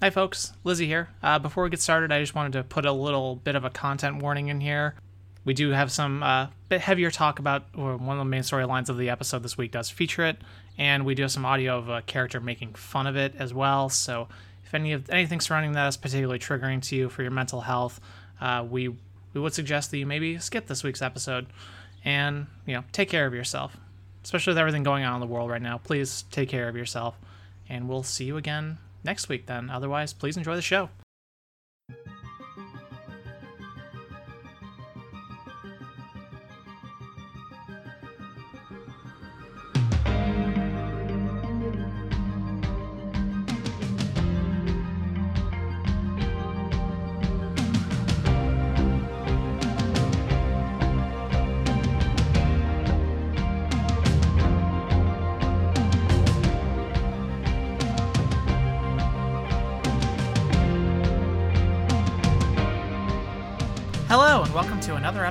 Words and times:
Hi, 0.00 0.10
folks. 0.10 0.52
Lizzie 0.62 0.86
here. 0.86 1.08
Uh, 1.24 1.40
before 1.40 1.64
we 1.64 1.70
get 1.70 1.80
started, 1.80 2.12
I 2.12 2.20
just 2.20 2.32
wanted 2.32 2.52
to 2.52 2.62
put 2.62 2.86
a 2.86 2.92
little 2.92 3.34
bit 3.34 3.56
of 3.56 3.64
a 3.64 3.70
content 3.70 4.22
warning 4.22 4.46
in 4.46 4.60
here. 4.60 4.94
We 5.44 5.54
do 5.54 5.70
have 5.70 5.90
some 5.90 6.22
uh, 6.22 6.46
bit 6.68 6.80
heavier 6.80 7.10
talk 7.10 7.40
about 7.40 7.64
or 7.76 7.96
one 7.96 8.16
of 8.16 8.24
the 8.24 8.30
main 8.30 8.42
storylines 8.42 8.88
of 8.88 8.96
the 8.96 9.10
episode 9.10 9.42
this 9.42 9.58
week 9.58 9.72
does 9.72 9.90
feature 9.90 10.24
it, 10.24 10.36
and 10.78 11.04
we 11.04 11.16
do 11.16 11.22
have 11.22 11.32
some 11.32 11.44
audio 11.44 11.76
of 11.76 11.88
a 11.88 12.02
character 12.02 12.38
making 12.38 12.74
fun 12.74 13.08
of 13.08 13.16
it 13.16 13.34
as 13.40 13.52
well. 13.52 13.88
So, 13.88 14.28
if 14.64 14.72
any 14.72 14.92
of 14.92 15.10
anything 15.10 15.40
surrounding 15.40 15.72
that 15.72 15.88
is 15.88 15.96
particularly 15.96 16.38
triggering 16.38 16.80
to 16.82 16.94
you 16.94 17.08
for 17.08 17.22
your 17.22 17.32
mental 17.32 17.62
health, 17.62 18.00
uh, 18.40 18.64
we 18.70 18.86
we 19.34 19.40
would 19.40 19.52
suggest 19.52 19.90
that 19.90 19.98
you 19.98 20.06
maybe 20.06 20.38
skip 20.38 20.68
this 20.68 20.84
week's 20.84 21.02
episode 21.02 21.46
and 22.04 22.46
you 22.66 22.74
know 22.74 22.84
take 22.92 23.10
care 23.10 23.26
of 23.26 23.34
yourself, 23.34 23.76
especially 24.22 24.52
with 24.52 24.58
everything 24.58 24.84
going 24.84 25.02
on 25.02 25.14
in 25.14 25.20
the 25.20 25.26
world 25.26 25.50
right 25.50 25.62
now. 25.62 25.78
Please 25.78 26.22
take 26.30 26.48
care 26.48 26.68
of 26.68 26.76
yourself, 26.76 27.18
and 27.68 27.88
we'll 27.88 28.04
see 28.04 28.26
you 28.26 28.36
again 28.36 28.78
next 29.04 29.28
week. 29.28 29.46
Then, 29.46 29.70
otherwise, 29.70 30.12
please 30.12 30.36
enjoy 30.36 30.56
the 30.56 30.62
show. 30.62 30.90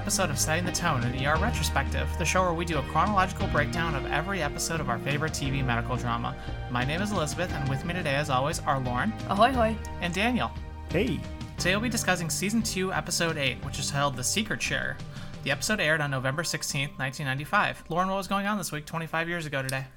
Episode 0.08 0.30
of 0.30 0.40
Setting 0.40 0.64
the 0.64 0.72
Tone, 0.72 1.04
an 1.04 1.26
ER 1.26 1.36
retrospective, 1.36 2.08
the 2.18 2.24
show 2.24 2.42
where 2.42 2.54
we 2.54 2.64
do 2.64 2.78
a 2.78 2.84
chronological 2.84 3.46
breakdown 3.48 3.94
of 3.94 4.06
every 4.06 4.42
episode 4.42 4.80
of 4.80 4.88
our 4.88 4.98
favorite 5.00 5.34
TV 5.34 5.62
medical 5.66 5.98
drama. 5.98 6.34
My 6.72 6.86
name 6.86 7.02
is 7.02 7.12
Elizabeth, 7.12 7.52
and 7.52 7.68
with 7.68 7.84
me 7.84 7.94
today, 7.94 8.16
as 8.16 8.30
always, 8.30 8.62
are 8.62 8.80
Lauren 8.80 9.12
Ahoy 9.28 9.52
hoy. 9.52 9.76
and 10.00 10.14
Daniel. 10.14 10.50
Hey, 10.90 11.20
Today 11.58 11.72
we'll 11.72 11.82
be 11.82 11.90
discussing 11.90 12.30
Season 12.30 12.62
2, 12.62 12.94
Episode 12.94 13.36
8, 13.36 13.66
which 13.66 13.80
is 13.80 13.92
titled 13.92 14.16
The 14.16 14.24
Secret 14.24 14.62
Sharer. 14.62 14.96
The 15.44 15.52
episode 15.52 15.82
aired 15.82 16.00
on 16.00 16.10
November 16.10 16.44
16th, 16.44 16.98
1995. 16.98 17.84
Lauren, 17.90 18.08
what 18.08 18.16
was 18.16 18.30
going 18.30 18.48
on 18.48 18.58
this 18.58 18.72
week, 18.72 18.86
25 18.86 19.28
years 19.28 19.46
ago 19.46 19.62
today? 19.62 19.88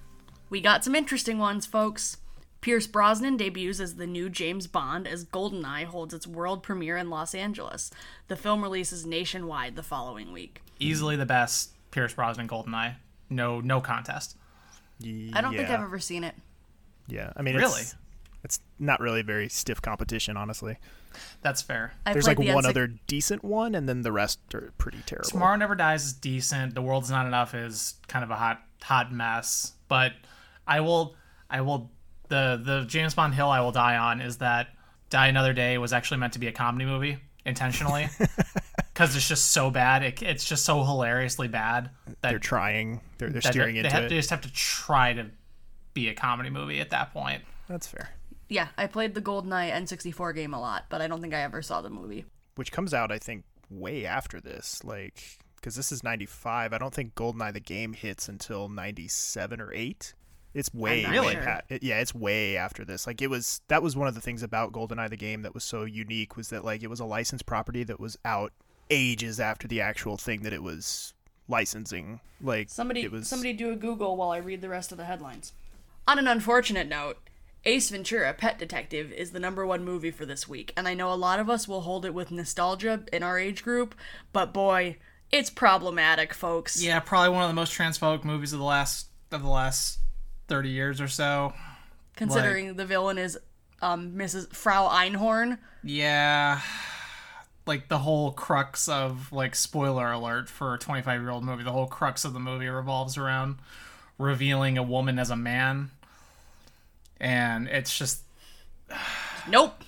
We 0.48 0.61
got 0.61 0.83
some 0.83 0.97
interesting 0.97 1.38
ones, 1.38 1.66
folks. 1.66 2.16
Pierce 2.61 2.86
Brosnan 2.86 3.36
debuts 3.36 3.80
as 3.80 3.97
the 3.97 4.06
new 4.06 4.28
James 4.28 4.66
Bond 4.66 5.06
as 5.08 5.25
Goldeneye 5.25 5.84
holds 5.84 6.12
its 6.12 6.27
world 6.27 6.62
premiere 6.62 6.97
in 6.97 7.08
Los 7.08 7.34
Angeles. 7.34 7.91
The 8.28 8.36
film 8.36 8.62
releases 8.62 9.06
nationwide 9.06 9.77
the 9.77 9.83
following 9.83 10.33
week. 10.33 10.62
Easily 10.78 11.16
the 11.16 11.27
best 11.27 11.70
Pierce 11.91 12.12
Brosnan 12.12 12.48
Goldeneye. 12.48 12.97
No, 13.31 13.61
no 13.61 13.81
contest. 13.81 14.36
I 15.03 15.41
don't 15.41 15.56
think 15.56 15.70
I've 15.70 15.81
ever 15.81 15.98
seen 15.98 16.25
it. 16.25 16.34
Yeah, 17.08 17.33
I 17.34 17.42
mean, 17.42 17.56
Really? 17.56 17.81
it's, 17.81 17.97
it's 18.44 18.61
not 18.78 19.00
really 19.00 19.20
a 19.20 19.25
very 19.25 19.48
stiff 19.48 19.81
competition, 19.81 20.36
honestly. 20.36 20.77
That's 21.42 21.62
fair. 21.62 21.94
I 22.05 22.12
There's 22.12 22.27
like 22.27 22.36
the 22.38 22.53
one 22.53 22.64
N6 22.64 22.69
other 22.69 22.86
decent 23.06 23.42
one, 23.42 23.75
and 23.75 23.88
then 23.88 24.03
the 24.03 24.12
rest 24.12 24.38
are 24.55 24.72
pretty 24.78 24.98
terrible. 25.06 25.28
Tomorrow 25.28 25.56
Never 25.56 25.75
Dies 25.75 26.05
is 26.05 26.12
decent. 26.12 26.75
The 26.75 26.83
World's 26.83 27.11
Not 27.11 27.27
Enough 27.27 27.55
is 27.55 27.94
kind 28.06 28.22
of 28.22 28.31
a 28.31 28.36
hot, 28.36 28.62
hot 28.83 29.12
mess. 29.12 29.72
But 29.88 30.12
I 30.66 30.81
will, 30.81 31.16
I 31.48 31.62
will, 31.62 31.91
the 32.31 32.61
the 32.64 32.84
James 32.86 33.14
Bond 33.14 33.34
hill 33.34 33.50
I 33.50 33.61
will 33.61 33.73
die 33.73 33.98
on 33.98 34.23
is 34.23 34.39
that 34.39 34.69
Die 35.11 35.27
Another 35.27 35.53
Day 35.53 35.77
was 35.77 35.92
actually 35.92 36.19
meant 36.19 36.33
to 36.33 36.39
be 36.39 36.47
a 36.47 36.53
comedy 36.53 36.87
movie 36.87 37.19
intentionally 37.45 38.09
because 38.77 39.14
it's 39.14 39.28
just 39.28 39.53
so 39.53 39.70
bad. 39.70 40.03
It, 40.03 40.22
it's 40.22 40.45
just 40.45 40.64
so 40.64 40.83
hilariously 40.83 41.48
bad 41.48 41.91
that 42.06 42.31
They're 42.31 42.39
trying. 42.39 43.00
They're, 43.19 43.28
they're 43.28 43.43
steering 43.43 43.75
they, 43.75 43.81
into 43.81 43.91
have, 43.91 44.05
it. 44.05 44.09
they 44.09 44.16
just 44.16 44.31
have 44.31 44.41
to 44.43 44.53
try 44.53 45.12
to 45.12 45.27
be 45.93 46.09
a 46.09 46.15
comedy 46.15 46.49
movie 46.49 46.81
at 46.81 46.91
that 46.91 47.12
point. 47.12 47.43
That's 47.69 47.87
fair. 47.87 48.10
Yeah, 48.49 48.69
I 48.78 48.87
played 48.87 49.15
the 49.15 49.22
Goldeneye 49.22 49.72
N64 49.72 50.34
game 50.34 50.55
a 50.55 50.60
lot, 50.60 50.87
but 50.88 51.00
I 51.00 51.06
don't 51.06 51.21
think 51.21 51.34
I 51.34 51.43
ever 51.43 51.62
saw 51.62 51.82
the 51.82 51.91
movie. 51.91 52.25
Which 52.56 52.72
comes 52.72 52.93
out, 52.93 53.12
I 53.12 53.19
think, 53.19 53.44
way 53.69 54.05
after 54.06 54.41
this. 54.41 54.82
Like, 54.82 55.38
because 55.56 55.76
this 55.76 55.93
is 55.93 56.03
'95. 56.03 56.72
I 56.72 56.78
don't 56.78 56.93
think 56.93 57.15
GoldenEye 57.15 57.53
the 57.53 57.60
game 57.60 57.93
hits 57.93 58.28
until 58.28 58.69
'97 58.69 59.60
or 59.60 59.72
'8. 59.72 60.15
It's 60.53 60.72
way, 60.75 61.03
not 61.03 61.25
way 61.25 61.33
sure. 61.34 61.43
pa- 61.43 61.61
it- 61.69 61.83
yeah, 61.83 62.00
it's 62.00 62.15
way 62.15 62.56
after 62.56 62.84
this. 62.84 63.06
Like, 63.06 63.22
it 63.22 63.28
was 63.31 63.61
that 63.69 63.83
was 63.83 63.94
one 63.97 64.09
of 64.09 64.15
the 64.15 64.21
things 64.21 64.43
about 64.43 64.72
GoldenEye 64.72 65.09
the 65.11 65.16
game 65.16 65.43
that 65.43 65.55
was 65.55 65.62
so 65.65 65.84
unique 65.84 66.37
was 66.37 66.49
that 66.49 66.65
like 66.65 66.83
it 66.83 66.88
was 66.91 67.00
a 67.00 67.05
licensed 67.05 67.47
property 67.47 67.84
that 67.84 68.00
was 68.00 68.19
out 68.25 68.53
ages 68.91 69.38
after 69.38 69.69
the 69.69 69.81
actual 69.81 70.16
thing 70.16 70.43
that 70.43 70.53
it 70.53 70.62
was 70.62 71.15
licensing. 71.49 72.21
Like, 72.41 72.69
Somebody 72.71 73.03
it 73.03 73.12
was 73.12 73.28
somebody 73.28 73.53
do 73.53 73.71
a 73.71 73.77
Google 73.77 74.16
while 74.16 74.31
I 74.31 74.38
read 74.38 74.61
the 74.61 74.69
rest 74.69 74.91
of 74.93 74.99
the 74.99 75.05
headlines. 75.05 75.53
On 76.09 76.19
an 76.19 76.27
unfortunate 76.27 76.88
note, 76.88 77.19
Ace 77.65 77.91
Ventura 77.91 78.32
Pet 78.32 78.59
Detective 78.59 79.12
is 79.12 79.31
the 79.32 79.38
number 79.41 79.67
one 79.67 79.84
movie 79.84 80.11
for 80.11 80.25
this 80.27 80.49
week, 80.49 80.72
and 80.77 80.88
I 80.88 80.94
know 80.94 81.12
a 81.12 81.15
lot 81.15 81.38
of 81.38 81.50
us 81.50 81.69
will 81.69 81.82
hold 81.82 82.05
it 82.06 82.15
with 82.15 82.31
nostalgia 82.31 83.05
in 83.12 83.22
our 83.22 83.38
age 83.38 83.62
group, 83.62 83.94
but 84.32 84.53
boy, 84.55 84.97
it's 85.31 85.50
problematic, 85.50 86.32
folks. 86.34 86.82
Yeah, 86.82 86.99
probably 87.00 87.28
one 87.28 87.43
of 87.44 87.49
the 87.50 87.55
most 87.55 87.72
transphobic 87.77 88.25
movies 88.25 88.53
of 88.53 88.59
the 88.59 88.65
last 88.65 89.09
of 89.31 89.43
the 89.43 89.49
last 89.49 89.99
thirty 90.50 90.69
years 90.69 91.00
or 91.00 91.09
so. 91.09 91.55
considering 92.16 92.75
the 92.75 92.84
villain 92.84 93.16
is 93.16 93.38
um, 93.81 94.12
Mrs. 94.12 94.53
Frau 94.53 94.88
Einhorn. 94.88 95.56
Yeah. 95.83 96.61
Like 97.66 97.88
the 97.88 97.99
whole 97.99 98.33
crux 98.33 98.88
of 98.88 99.33
like 99.33 99.55
spoiler 99.55 100.11
alert 100.12 100.49
for 100.50 100.75
a 100.75 100.78
25 100.78 101.21
year 101.21 101.31
old 101.31 101.44
movie, 101.44 101.62
the 101.62 101.72
whole 101.72 101.87
crux 101.87 102.25
of 102.27 102.33
the 102.34 102.41
movie 102.41 102.69
revolves 102.69 103.16
around 103.16 103.56
revealing 104.19 104.77
a 104.77 104.83
woman 104.83 105.19
as 105.19 105.31
a 105.31 105.37
man. 105.37 105.91
And 107.21 107.69
it's 107.69 107.97
just 107.97 108.22
Nope. 109.49 109.82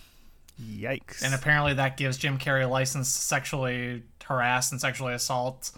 yikes. 0.62 1.22
and 1.22 1.34
apparently 1.34 1.74
that 1.74 1.96
gives 1.96 2.16
Jim 2.16 2.38
Carrey 2.38 2.64
a 2.64 2.68
license 2.68 3.12
to 3.14 3.20
sexually 3.20 4.02
harass 4.24 4.70
and 4.72 4.80
sexually 4.80 5.12
assault 5.12 5.72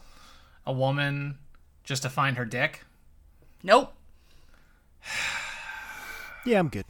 a 0.67 0.73
woman 0.73 1.39
just 1.85 2.03
to 2.03 2.09
find 2.11 2.37
her 2.37 2.45
dick. 2.45 2.85
Nope. 3.63 3.93
yeah, 6.45 6.59
I'm 6.59 6.69
good. 6.69 6.85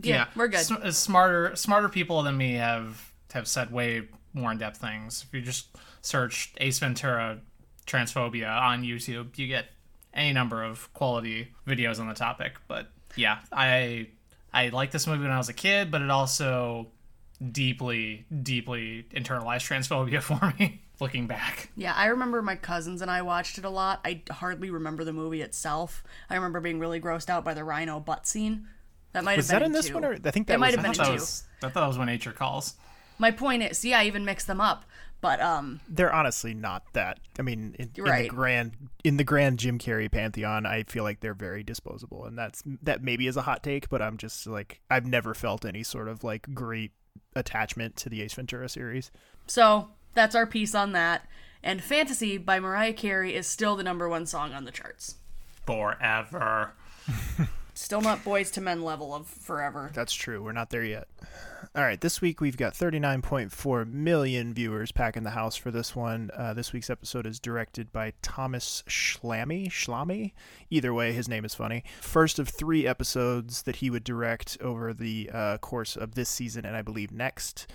Yeah, 0.00 0.26
we're 0.34 0.48
good. 0.48 0.60
S- 0.60 0.70
uh, 0.70 0.90
smarter 0.90 1.54
smarter 1.56 1.88
people 1.88 2.22
than 2.22 2.36
me 2.36 2.54
have 2.54 3.12
have 3.32 3.46
said 3.46 3.72
way 3.72 4.08
more 4.32 4.52
in 4.52 4.58
depth 4.58 4.78
things. 4.78 5.24
If 5.26 5.34
you 5.34 5.40
just 5.42 5.68
search 6.02 6.52
Ace 6.58 6.78
Ventura 6.78 7.38
transphobia 7.86 8.50
on 8.50 8.82
YouTube, 8.82 9.38
you 9.38 9.46
get 9.46 9.66
any 10.12 10.32
number 10.32 10.62
of 10.62 10.92
quality 10.94 11.48
videos 11.66 12.00
on 12.00 12.08
the 12.08 12.14
topic. 12.14 12.54
But 12.66 12.88
yeah, 13.16 13.38
I 13.52 14.08
I 14.52 14.68
liked 14.68 14.92
this 14.92 15.06
movie 15.06 15.22
when 15.22 15.30
I 15.30 15.38
was 15.38 15.48
a 15.48 15.54
kid, 15.54 15.90
but 15.90 16.02
it 16.02 16.10
also 16.10 16.88
deeply 17.52 18.24
deeply 18.42 19.06
internalized 19.12 19.66
transphobia 19.68 20.22
for 20.22 20.54
me 20.58 20.80
looking 21.00 21.26
back. 21.26 21.70
Yeah, 21.76 21.92
I 21.94 22.06
remember 22.06 22.40
my 22.42 22.56
cousins 22.56 23.02
and 23.02 23.10
I 23.10 23.22
watched 23.22 23.58
it 23.58 23.64
a 23.64 23.70
lot. 23.70 24.00
I 24.04 24.22
hardly 24.30 24.70
remember 24.70 25.04
the 25.04 25.12
movie 25.12 25.42
itself. 25.42 26.04
I 26.30 26.34
remember 26.36 26.60
being 26.60 26.78
really 26.78 27.00
grossed 27.00 27.28
out 27.28 27.44
by 27.44 27.54
the 27.54 27.64
rhino 27.64 28.00
butt 28.00 28.26
scene. 28.26 28.68
That 29.12 29.24
might 29.24 29.36
Was 29.36 29.48
have 29.50 29.60
been 29.60 29.62
that 29.62 29.66
in 29.66 29.72
this 29.72 29.86
two. 29.88 29.94
one, 29.94 30.04
or 30.04 30.14
I 30.24 30.30
think 30.30 30.46
that 30.48 30.58
might 30.58 30.74
have 30.74 30.82
been 30.82 30.98
I 31.00 31.04
in 31.04 31.08
two. 31.10 31.12
was, 31.14 31.44
I 31.62 31.68
thought 31.68 31.80
that 31.82 31.86
was 31.86 31.98
when 31.98 32.06
nature 32.06 32.32
calls. 32.32 32.74
My 33.18 33.30
point 33.30 33.62
is, 33.62 33.84
yeah, 33.84 34.00
I 34.00 34.04
even 34.06 34.24
mixed 34.24 34.46
them 34.48 34.60
up. 34.60 34.84
But 35.20 35.40
um, 35.40 35.80
they're 35.88 36.12
honestly 36.12 36.52
not 36.52 36.82
that. 36.92 37.18
I 37.38 37.42
mean, 37.42 37.74
in, 37.78 37.90
in 37.96 38.04
Right. 38.04 38.22
the 38.24 38.28
grand 38.28 38.72
in 39.04 39.16
the 39.16 39.24
grand 39.24 39.58
Jim 39.58 39.78
Carrey 39.78 40.12
pantheon, 40.12 40.66
I 40.66 40.82
feel 40.82 41.02
like 41.02 41.20
they're 41.20 41.32
very 41.32 41.62
disposable, 41.62 42.26
and 42.26 42.36
that's 42.36 42.62
that 42.82 43.02
maybe 43.02 43.26
is 43.26 43.38
a 43.38 43.42
hot 43.42 43.62
take, 43.62 43.88
but 43.88 44.02
I'm 44.02 44.18
just 44.18 44.46
like 44.46 44.82
I've 44.90 45.06
never 45.06 45.32
felt 45.32 45.64
any 45.64 45.82
sort 45.82 46.08
of 46.08 46.24
like 46.24 46.52
great 46.52 46.92
attachment 47.34 47.96
to 47.96 48.08
the 48.10 48.20
Ace 48.22 48.34
Ventura 48.34 48.68
series. 48.68 49.10
so 49.46 49.88
that's 50.14 50.34
our 50.34 50.46
piece 50.46 50.74
on 50.74 50.92
that. 50.92 51.26
And 51.62 51.82
"Fantasy" 51.82 52.38
by 52.38 52.60
Mariah 52.60 52.92
Carey 52.92 53.34
is 53.34 53.46
still 53.46 53.76
the 53.76 53.82
number 53.82 54.08
one 54.08 54.26
song 54.26 54.52
on 54.52 54.64
the 54.64 54.70
charts. 54.70 55.16
Forever. 55.66 56.72
Still 57.76 58.00
not 58.00 58.22
Boyz 58.22 58.56
II 58.56 58.62
Men 58.62 58.82
level 58.82 59.12
of 59.12 59.26
forever. 59.26 59.90
That's 59.92 60.14
true. 60.14 60.40
We're 60.42 60.52
not 60.52 60.70
there 60.70 60.84
yet. 60.84 61.08
All 61.74 61.82
right, 61.82 62.00
this 62.00 62.20
week 62.20 62.40
we've 62.40 62.56
got 62.56 62.74
39.4 62.74 63.92
million 63.92 64.54
viewers 64.54 64.92
packing 64.92 65.24
the 65.24 65.30
house 65.30 65.56
for 65.56 65.72
this 65.72 65.96
one. 65.96 66.30
Uh, 66.36 66.54
this 66.54 66.72
week's 66.72 66.88
episode 66.88 67.26
is 67.26 67.40
directed 67.40 67.92
by 67.92 68.12
Thomas 68.22 68.84
Schlamme. 68.86 69.68
Schlamme? 69.68 70.30
Either 70.70 70.94
way, 70.94 71.12
his 71.12 71.28
name 71.28 71.44
is 71.44 71.56
funny. 71.56 71.82
First 72.00 72.38
of 72.38 72.48
three 72.48 72.86
episodes 72.86 73.62
that 73.62 73.76
he 73.76 73.90
would 73.90 74.04
direct 74.04 74.56
over 74.60 74.94
the 74.94 75.28
uh, 75.34 75.58
course 75.58 75.96
of 75.96 76.14
this 76.14 76.28
season 76.28 76.64
and 76.64 76.76
I 76.76 76.82
believe 76.82 77.10
next. 77.10 77.66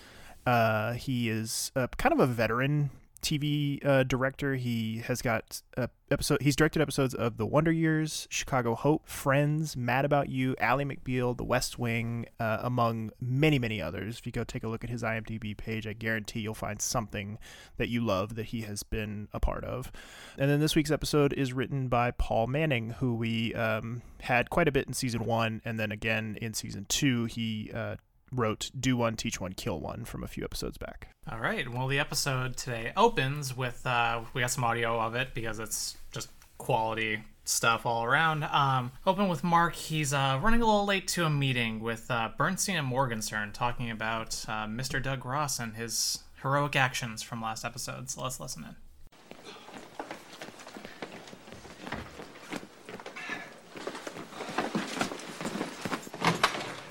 Uh, 0.50 0.94
he 0.94 1.30
is 1.30 1.72
uh, 1.76 1.86
kind 1.98 2.12
of 2.12 2.20
a 2.20 2.26
veteran 2.26 2.90
TV 3.22 3.86
uh, 3.86 4.02
director. 4.02 4.56
He 4.56 4.98
has 5.06 5.22
got 5.22 5.62
episode. 6.10 6.42
He's 6.42 6.56
directed 6.56 6.82
episodes 6.82 7.14
of 7.14 7.38
The 7.38 7.46
Wonder 7.46 7.72
Years, 7.72 8.28
Chicago 8.32 8.74
Hope, 8.74 9.08
Friends, 9.08 9.78
Mad 9.78 10.06
About 10.06 10.28
You, 10.28 10.56
Ally 10.60 10.86
McBeal, 10.86 11.38
The 11.38 11.44
West 11.44 11.78
Wing, 11.78 12.26
uh, 12.40 12.58
among 12.62 13.12
many 13.22 13.60
many 13.60 13.80
others. 13.80 14.18
If 14.18 14.26
you 14.26 14.32
go 14.32 14.44
take 14.44 14.64
a 14.64 14.68
look 14.68 14.84
at 14.84 14.90
his 14.90 15.04
IMDb 15.04 15.56
page, 15.56 15.86
I 15.86 15.94
guarantee 15.94 16.40
you'll 16.40 16.56
find 16.56 16.82
something 16.82 17.38
that 17.78 17.90
you 17.90 18.02
love 18.02 18.34
that 18.34 18.48
he 18.48 18.62
has 18.62 18.82
been 18.82 19.28
a 19.32 19.40
part 19.40 19.64
of. 19.64 19.92
And 20.36 20.50
then 20.50 20.60
this 20.62 20.76
week's 20.76 20.90
episode 20.90 21.32
is 21.34 21.54
written 21.54 21.90
by 21.90 22.10
Paul 22.10 22.48
Manning, 22.48 22.92
who 22.92 23.14
we 23.14 23.54
um, 23.54 24.02
had 24.22 24.50
quite 24.50 24.68
a 24.68 24.72
bit 24.72 24.88
in 24.88 24.94
season 24.94 25.26
one, 25.26 25.62
and 25.64 25.80
then 25.80 25.92
again 25.92 26.40
in 26.42 26.56
season 26.56 26.88
two 26.90 27.26
he 27.26 27.70
uh, 27.72 27.98
wrote 28.32 28.72
"Do 28.80 28.98
One, 28.98 29.16
Teach 29.16 29.40
One, 29.40 29.54
Kill 29.54 29.80
One" 29.80 30.06
from 30.06 30.24
a 30.24 30.28
few 30.28 30.44
episodes 30.44 30.78
back. 30.78 31.10
All 31.32 31.40
right. 31.40 31.68
Well, 31.70 31.88
the 31.88 32.00
episode 32.00 32.58
today 32.58 32.92
opens 32.98 33.56
with 33.56 33.86
uh, 33.86 34.22
we 34.34 34.42
got 34.42 34.52
some 34.52 34.64
audio 34.64 35.00
of 35.00 35.16
it 35.16 35.34
because 35.34 35.60
it's 35.60 35.98
just 36.12 36.30
quality 36.58 37.24
stuff 37.44 37.86
all 37.86 38.04
around. 38.04 38.44
Um, 38.44 38.92
open 39.06 39.28
with 39.28 39.44
Mark. 39.44 39.76
He's 39.76 40.14
uh, 40.14 40.40
running 40.42 40.62
a 40.62 40.66
little 40.66 40.86
late 40.86 41.08
to 41.10 41.26
a 41.26 41.30
meeting 41.30 41.80
with 41.80 42.10
uh, 42.10 42.30
Bernstein 42.38 42.78
and 42.78 42.88
Morgenstern, 42.88 43.52
talking 43.52 43.90
about 43.90 44.46
uh, 44.48 44.68
Mr. 44.68 45.02
Doug 45.02 45.26
Ross 45.26 45.60
and 45.60 45.76
his 45.76 46.20
heroic 46.42 46.76
actions 46.76 47.22
from 47.22 47.42
last 47.42 47.66
episode. 47.66 48.10
So 48.10 48.24
let's 48.24 48.40
listen 48.40 48.64
in. 48.64 48.76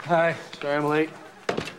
Hi. 0.08 0.34
Sorry 0.60 0.76
I'm 0.76 0.86
late. 0.86 1.10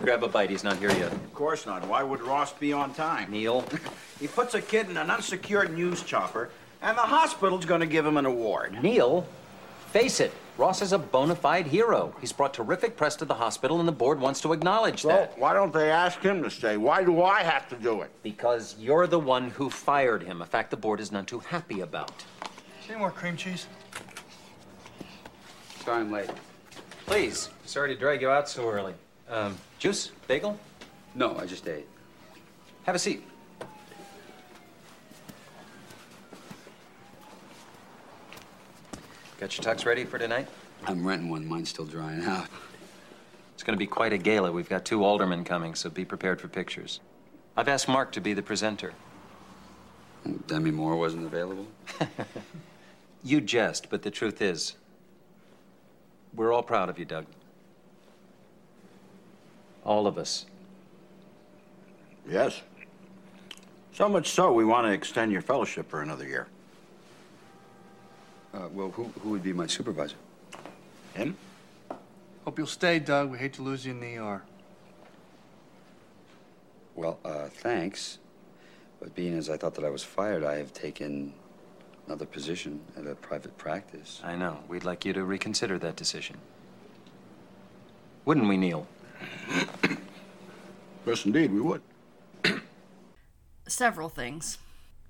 Grab 0.02 0.24
a 0.24 0.28
bite. 0.28 0.50
He's 0.50 0.64
not 0.64 0.78
here 0.78 0.92
yet. 0.92 1.12
Of 1.12 1.34
course 1.34 1.66
not. 1.66 1.86
Why 1.88 2.04
would 2.04 2.22
Ross 2.22 2.54
be 2.54 2.72
on 2.74 2.94
time? 2.94 3.32
Neil. 3.32 3.66
He 4.20 4.28
puts 4.28 4.54
a 4.54 4.62
kid 4.62 4.90
in 4.90 4.98
an 4.98 5.10
unsecured 5.10 5.76
news 5.76 6.04
chopper, 6.04 6.50
and 6.82 6.98
the 6.98 7.02
hospital's 7.02 7.66
going 7.66 7.82
to 7.82 7.88
give 7.88 8.06
him 8.06 8.18
an 8.18 8.26
award. 8.26 8.82
Neil, 8.82 9.28
face 9.88 10.20
it. 10.20 10.32
Ross 10.58 10.82
is 10.82 10.92
a 10.92 11.00
bona 11.00 11.36
fide 11.36 11.68
hero. 11.68 12.14
He's 12.20 12.34
brought 12.34 12.54
terrific 12.54 12.98
press 12.98 13.16
to 13.18 13.26
the 13.26 13.34
hospital, 13.34 13.80
and 13.80 13.88
the 13.88 13.94
board 13.94 14.20
wants 14.20 14.42
to 14.42 14.52
acknowledge 14.52 15.04
that. 15.04 15.08
Well, 15.08 15.18
that. 15.20 15.40
why 15.40 15.54
don't 15.54 15.72
they 15.72 15.90
ask 15.90 16.20
him 16.22 16.44
to 16.44 16.50
stay? 16.50 16.76
Why 16.76 17.04
do 17.04 17.24
I 17.24 17.44
have 17.44 17.70
to 17.70 17.76
do 17.76 18.02
it? 18.02 18.12
Because 18.24 18.76
you're 18.78 19.08
the 19.08 19.20
one 19.20 19.52
who 19.52 19.70
fired 19.70 20.22
him, 20.22 20.42
a 20.42 20.46
fact 20.46 20.72
the 20.72 20.78
board 20.78 21.00
is 21.00 21.14
none 21.14 21.26
too 21.26 21.40
happy 21.40 21.80
about. 21.80 22.26
Any 22.90 22.98
more 22.98 23.12
cream 23.12 23.38
cheese? 23.38 23.68
Sorry 25.86 26.02
I'm 26.02 26.12
late. 26.12 26.30
Please. 27.06 27.50
Sorry 27.66 27.94
to 27.94 28.00
drag 28.00 28.22
you 28.22 28.30
out 28.30 28.50
so 28.50 28.68
early. 28.68 28.94
Um, 29.30 29.58
juice? 29.80 30.12
Bagel? 30.28 30.60
No, 31.16 31.38
I 31.38 31.46
just 31.46 31.68
ate. 31.68 31.88
Have 32.84 32.96
a 32.96 33.00
seat. 33.00 33.24
Got 39.40 39.58
your 39.58 39.74
tux 39.74 39.86
ready 39.86 40.04
for 40.04 40.20
tonight? 40.20 40.48
I'm 40.86 41.06
renting 41.06 41.30
one. 41.30 41.48
Mine's 41.48 41.70
still 41.70 41.86
drying 41.86 42.24
out. 42.26 42.48
It's 43.54 43.64
going 43.64 43.76
to 43.76 43.80
be 43.80 43.88
quite 43.88 44.14
a 44.14 44.18
gala. 44.18 44.52
We've 44.52 44.70
got 44.70 44.86
two 44.86 45.04
aldermen 45.04 45.44
coming, 45.44 45.76
so 45.76 45.90
be 45.90 46.06
prepared 46.06 46.40
for 46.40 46.48
pictures. 46.48 47.00
I've 47.58 47.68
asked 47.68 47.88
Mark 47.88 48.12
to 48.14 48.22
be 48.22 48.34
the 48.34 48.42
presenter. 48.44 48.94
Demi 50.48 50.72
Moore 50.72 50.98
wasn't 50.98 51.26
available. 51.26 51.68
You 53.24 53.42
jest, 53.42 53.90
but 53.90 54.02
the 54.02 54.12
truth 54.12 54.42
is, 54.42 54.76
we're 56.34 56.54
all 56.54 56.64
proud 56.64 56.90
of 56.90 56.98
you, 56.98 57.06
Doug. 57.06 57.26
All 59.90 60.06
of 60.06 60.20
us. 60.20 60.46
Yes. 62.30 62.62
So 63.92 64.08
much 64.08 64.30
so, 64.30 64.54
we 64.54 64.64
want 64.64 64.86
to 64.86 64.94
extend 64.94 65.32
your 65.32 65.42
fellowship 65.42 65.90
for 65.90 66.04
another 66.04 66.28
year. 66.28 66.46
Uh, 68.54 68.68
well, 68.72 68.92
who, 68.92 69.06
who 69.22 69.30
would 69.32 69.42
be 69.42 69.52
my 69.52 69.66
supervisor? 69.66 70.16
Him? 71.16 71.36
Hope 72.46 72.60
you'll 72.60 72.68
stay, 72.68 73.00
Doug. 73.00 73.32
We 73.32 73.40
hate 73.40 73.54
to 73.54 73.64
lose 73.64 73.84
you 73.84 73.94
in 73.94 74.00
the 74.00 74.18
ER. 74.18 74.44
Well, 76.94 77.18
uh, 77.26 77.48
thanks. 77.48 78.20
But 79.00 79.16
being 79.16 79.36
as 79.36 79.50
I 79.50 79.58
thought 79.58 79.74
that 79.74 79.86
I 79.86 79.90
was 79.90 80.04
fired, 80.04 80.44
I 80.44 80.58
have 80.58 80.72
taken 80.72 81.34
another 82.06 82.28
position 82.28 82.80
at 82.96 83.08
a 83.08 83.16
private 83.16 83.58
practice. 83.58 84.22
I 84.24 84.36
know. 84.36 84.60
We'd 84.68 84.84
like 84.84 85.04
you 85.04 85.14
to 85.14 85.24
reconsider 85.24 85.80
that 85.80 85.96
decision. 85.96 86.38
Wouldn't 88.26 88.48
we, 88.48 88.56
Neil? 88.56 88.86
Yes, 91.06 91.26
indeed, 91.26 91.52
we 91.52 91.62
would. 91.62 91.82
Several 93.68 94.10
things. 94.10 94.60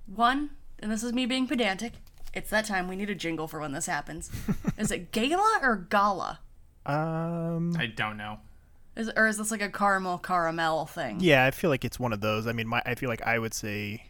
One, 0.06 0.52
and 0.80 0.90
this 0.92 1.04
is 1.04 1.12
me 1.12 1.26
being 1.26 1.46
pedantic, 1.46 1.94
it's 2.34 2.50
that 2.52 2.66
time 2.66 2.88
we 2.88 2.96
need 2.96 3.10
a 3.10 3.16
jingle 3.16 3.48
for 3.48 3.60
when 3.60 3.74
this 3.74 3.86
happens. 3.86 4.32
is 4.78 4.92
it 4.92 5.12
gala 5.12 5.60
or 5.62 5.76
gala? 5.76 6.40
Um, 6.86 7.76
I 7.78 7.88
don't 7.88 8.18
know. 8.18 8.38
Is, 8.96 9.12
or 9.16 9.28
is 9.28 9.38
this 9.38 9.52
like 9.52 9.62
a 9.62 9.70
caramel 9.70 10.18
caramel 10.20 10.86
thing? 10.86 11.18
yeah, 11.20 11.46
I 11.46 11.52
feel 11.52 11.70
like 11.70 11.84
it's 11.84 12.00
one 12.00 12.14
of 12.14 12.22
those. 12.22 12.48
I 12.48 12.54
mean, 12.54 12.68
my 12.68 12.82
I 12.86 12.96
feel 12.96 13.10
like 13.10 13.22
I 13.24 13.40
would 13.40 13.54
say 13.54 14.06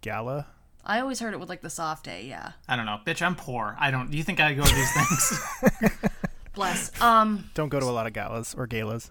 gala. 0.00 0.46
I 0.84 1.00
always 1.00 1.20
heard 1.20 1.32
it 1.32 1.40
with 1.40 1.48
like 1.48 1.62
the 1.62 1.70
soft 1.70 2.08
A, 2.08 2.24
yeah. 2.24 2.52
I 2.68 2.76
don't 2.76 2.86
know. 2.86 3.00
Bitch, 3.06 3.22
I'm 3.22 3.34
poor. 3.34 3.76
I 3.80 3.90
don't. 3.90 4.10
Do 4.10 4.16
you 4.16 4.22
think 4.22 4.38
I 4.40 4.52
go 4.54 4.64
to 4.64 4.74
these 4.74 4.92
things? 4.92 6.00
Bless. 6.54 7.00
Um, 7.02 7.50
Don't 7.54 7.68
go 7.68 7.80
to 7.80 7.86
a 7.86 7.90
lot 7.90 8.06
of 8.06 8.12
galas 8.12 8.54
or 8.56 8.66
galas. 8.66 9.10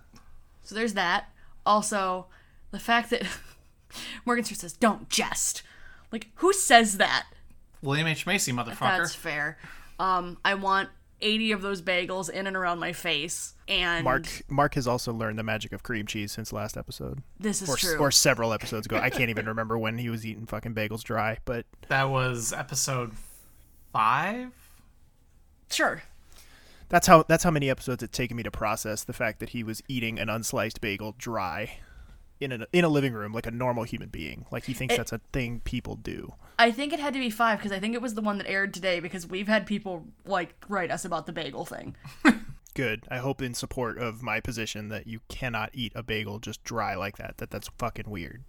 so 0.64 0.76
there's 0.76 0.94
that. 0.94 1.26
Also, 1.66 2.28
the 2.72 2.80
fact 2.80 3.10
that 3.10 3.24
Morgenstern 4.26 4.58
says, 4.58 4.74
don't 4.74 5.10
jest. 5.10 5.64
Like, 6.12 6.30
who 6.36 6.54
says 6.54 6.98
that? 6.98 7.26
William 7.82 8.08
H. 8.08 8.26
Macy, 8.26 8.52
motherfucker. 8.52 8.80
That's 8.80 9.16
fair. 9.16 9.58
Um, 10.00 10.38
I 10.46 10.54
want 10.56 10.90
80 11.22 11.52
of 11.54 11.62
those 11.62 11.82
bagels 11.82 12.30
in 12.30 12.48
and 12.48 12.56
around 12.56 12.80
my 12.80 12.94
face. 12.94 13.54
And 13.68 14.04
Mark 14.04 14.26
Mark 14.50 14.76
has 14.76 14.88
also 14.88 15.14
learned 15.14 15.40
the 15.40 15.44
magic 15.44 15.72
of 15.72 15.84
cream 15.84 16.06
cheese 16.06 16.32
since 16.34 16.52
last 16.52 16.76
episode, 16.76 17.24
this 17.40 17.62
is 17.62 17.70
or 17.70 17.78
true. 17.78 17.98
or 17.98 18.12
several 18.12 18.52
episodes 18.54 18.86
ago. 18.88 18.98
I 18.98 19.10
can't 19.10 19.30
even 19.30 19.46
remember 19.48 19.78
when 19.78 19.98
he 19.98 20.10
was 20.10 20.26
eating 20.26 20.46
fucking 20.46 20.74
bagels 20.76 21.02
dry, 21.04 21.38
but 21.46 21.66
That 21.88 22.10
was 22.10 22.52
episode 22.52 23.14
five. 23.94 24.52
sure. 25.72 26.04
That's 26.94 27.08
how 27.08 27.24
that's 27.24 27.44
how 27.44 27.50
many 27.50 27.72
episodes 27.72 28.04
it's 28.04 28.16
taken 28.16 28.38
me 28.38 28.44
to 28.44 28.52
process 28.52 29.04
the 29.04 29.14
fact 29.14 29.40
that 29.40 29.50
he 29.50 29.64
was 29.64 29.82
eating 29.88 30.20
an 30.20 30.28
unsliced 30.28 30.80
bagel 30.80 31.16
dry 31.18 31.80
in 32.40 32.52
a 32.52 32.68
in 32.72 32.86
a 32.86 32.88
living 32.88 33.14
room 33.14 33.32
like 33.34 33.48
a 33.48 33.52
normal 33.52 33.84
human 33.84 34.10
being. 34.10 34.46
Like 34.52 34.66
he 34.66 34.74
thinks 34.74 34.94
It- 34.94 34.98
that's 34.98 35.12
a 35.12 35.20
thing 35.34 35.62
people 35.62 35.96
do. 35.96 36.34
I 36.60 36.70
think 36.70 36.94
it 36.94 37.00
had 37.00 37.14
to 37.16 37.20
be 37.20 37.32
five 37.32 37.58
because 37.58 37.72
I 37.72 37.80
think 37.80 37.96
it 37.96 38.02
was 38.02 38.14
the 38.14 38.22
one 38.22 38.38
that 38.38 38.48
aired 38.48 38.76
today 38.76 39.00
because 39.00 39.26
we've 39.26 39.48
had 39.48 39.66
people 39.66 40.06
like 40.24 40.54
write 40.70 40.92
us 40.92 41.04
about 41.04 41.26
the 41.26 41.34
bagel 41.34 41.66
thing. 41.66 41.96
Good. 42.76 43.08
I 43.10 43.18
hope 43.18 43.42
in 43.42 43.56
support 43.56 43.98
of 43.98 44.22
my 44.22 44.40
position 44.40 44.90
that 44.90 45.08
you 45.08 45.22
cannot 45.30 45.72
eat 45.74 45.94
a 45.96 46.04
bagel 46.04 46.38
just 46.38 46.64
dry 46.64 46.94
like 46.96 47.18
that. 47.18 47.38
That 47.38 47.50
that's 47.50 47.70
fucking 47.80 48.08
weird. 48.08 48.44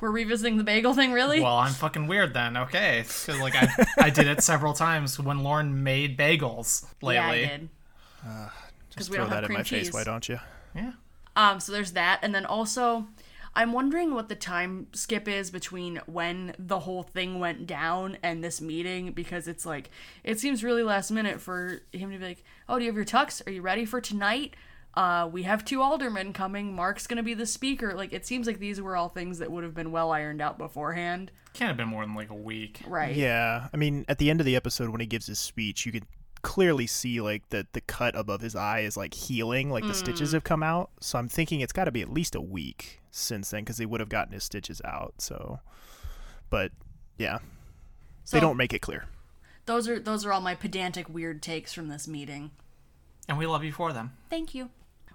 We're 0.00 0.10
revisiting 0.10 0.56
the 0.58 0.64
bagel 0.64 0.92
thing, 0.94 1.12
really? 1.12 1.40
Well, 1.40 1.56
I'm 1.56 1.72
fucking 1.72 2.06
weird 2.08 2.34
then. 2.34 2.56
Okay, 2.56 3.02
'Cause, 3.02 3.40
like 3.40 3.54
I, 3.56 3.68
I 3.98 4.10
did 4.10 4.26
it 4.26 4.42
several 4.42 4.72
times 4.74 5.18
when 5.18 5.40
Lauren 5.42 5.82
made 5.82 6.18
bagels 6.18 6.84
lately. 7.00 7.42
yeah, 7.42 7.46
I 7.52 7.56
did. 7.58 7.68
Just 8.96 9.10
we 9.10 9.16
throw 9.16 9.24
don't 9.24 9.32
have 9.32 9.36
that 9.38 9.44
in 9.44 9.46
cream 9.48 9.58
my 9.58 9.62
face, 9.62 9.86
cheese. 9.86 9.92
why 9.94 10.04
don't 10.04 10.28
you? 10.28 10.38
Yeah. 10.74 10.92
Um, 11.36 11.58
so 11.60 11.72
there's 11.72 11.92
that, 11.92 12.20
and 12.22 12.34
then 12.34 12.44
also, 12.46 13.06
I'm 13.56 13.72
wondering 13.72 14.14
what 14.14 14.28
the 14.28 14.34
time 14.36 14.86
skip 14.92 15.26
is 15.28 15.50
between 15.50 16.00
when 16.06 16.54
the 16.58 16.80
whole 16.80 17.02
thing 17.02 17.38
went 17.40 17.66
down 17.66 18.18
and 18.22 18.42
this 18.42 18.60
meeting 18.60 19.12
because 19.12 19.48
it's 19.48 19.64
like 19.66 19.90
it 20.22 20.38
seems 20.38 20.62
really 20.62 20.82
last 20.82 21.10
minute 21.10 21.40
for 21.40 21.80
him 21.92 22.10
to 22.12 22.18
be 22.18 22.24
like, 22.24 22.44
"Oh, 22.68 22.78
do 22.78 22.84
you 22.84 22.90
have 22.90 22.96
your 22.96 23.04
tux? 23.04 23.46
Are 23.46 23.50
you 23.50 23.62
ready 23.62 23.84
for 23.84 24.00
tonight? 24.00 24.54
Uh, 24.96 25.28
we 25.30 25.42
have 25.42 25.64
two 25.64 25.82
aldermen 25.82 26.32
coming. 26.32 26.72
Mark's 26.74 27.06
gonna 27.06 27.22
be 27.22 27.34
the 27.34 27.46
speaker." 27.46 27.94
Like 27.94 28.12
it 28.12 28.24
seems 28.26 28.46
like 28.46 28.58
these 28.60 28.80
were 28.80 28.96
all 28.96 29.08
things 29.08 29.38
that 29.38 29.50
would 29.50 29.64
have 29.64 29.74
been 29.74 29.90
well 29.92 30.10
ironed 30.12 30.40
out 30.40 30.56
beforehand, 30.58 31.30
Can't 31.52 31.68
have 31.68 31.76
been 31.76 31.88
more 31.88 32.04
than 32.06 32.14
like 32.14 32.30
a 32.30 32.34
week. 32.34 32.80
right? 32.86 33.14
Yeah, 33.14 33.68
I 33.72 33.76
mean, 33.76 34.04
at 34.08 34.18
the 34.18 34.30
end 34.30 34.40
of 34.40 34.46
the 34.46 34.54
episode 34.56 34.90
when 34.90 35.00
he 35.00 35.06
gives 35.06 35.26
his 35.26 35.38
speech, 35.38 35.84
you 35.86 35.92
could 35.92 36.06
clearly 36.42 36.86
see 36.86 37.20
like 37.22 37.48
that 37.48 37.72
the 37.72 37.80
cut 37.80 38.14
above 38.14 38.40
his 38.42 38.54
eye 38.54 38.80
is 38.80 38.96
like 38.96 39.14
healing, 39.14 39.70
like 39.70 39.86
the 39.86 39.94
stitches 39.94 40.30
Mm. 40.30 40.34
have 40.34 40.44
come 40.44 40.62
out. 40.62 40.90
So 41.00 41.18
I'm 41.18 41.28
thinking 41.28 41.60
it's 41.60 41.72
got 41.72 41.84
to 41.86 41.90
be 41.92 42.02
at 42.02 42.12
least 42.12 42.34
a 42.34 42.40
week 42.40 43.00
since 43.10 43.50
then 43.50 43.62
because 43.62 43.78
they 43.78 43.86
would 43.86 44.00
have 44.00 44.08
gotten 44.10 44.34
his 44.34 44.44
stitches 44.44 44.82
out. 44.84 45.14
So, 45.18 45.60
but 46.50 46.70
yeah, 47.16 47.38
So 48.24 48.36
they 48.36 48.40
don't 48.40 48.56
make 48.58 48.72
it 48.74 48.80
clear. 48.80 49.06
those 49.66 49.88
are 49.88 49.98
those 49.98 50.26
are 50.26 50.32
all 50.32 50.40
my 50.42 50.54
pedantic 50.54 51.08
weird 51.08 51.42
takes 51.42 51.72
from 51.72 51.88
this 51.88 52.06
meeting. 52.06 52.50
And 53.26 53.38
we 53.38 53.46
love 53.46 53.64
you 53.64 53.72
for 53.72 53.92
them. 53.94 54.12
Thank 54.28 54.54
you. 54.54 54.68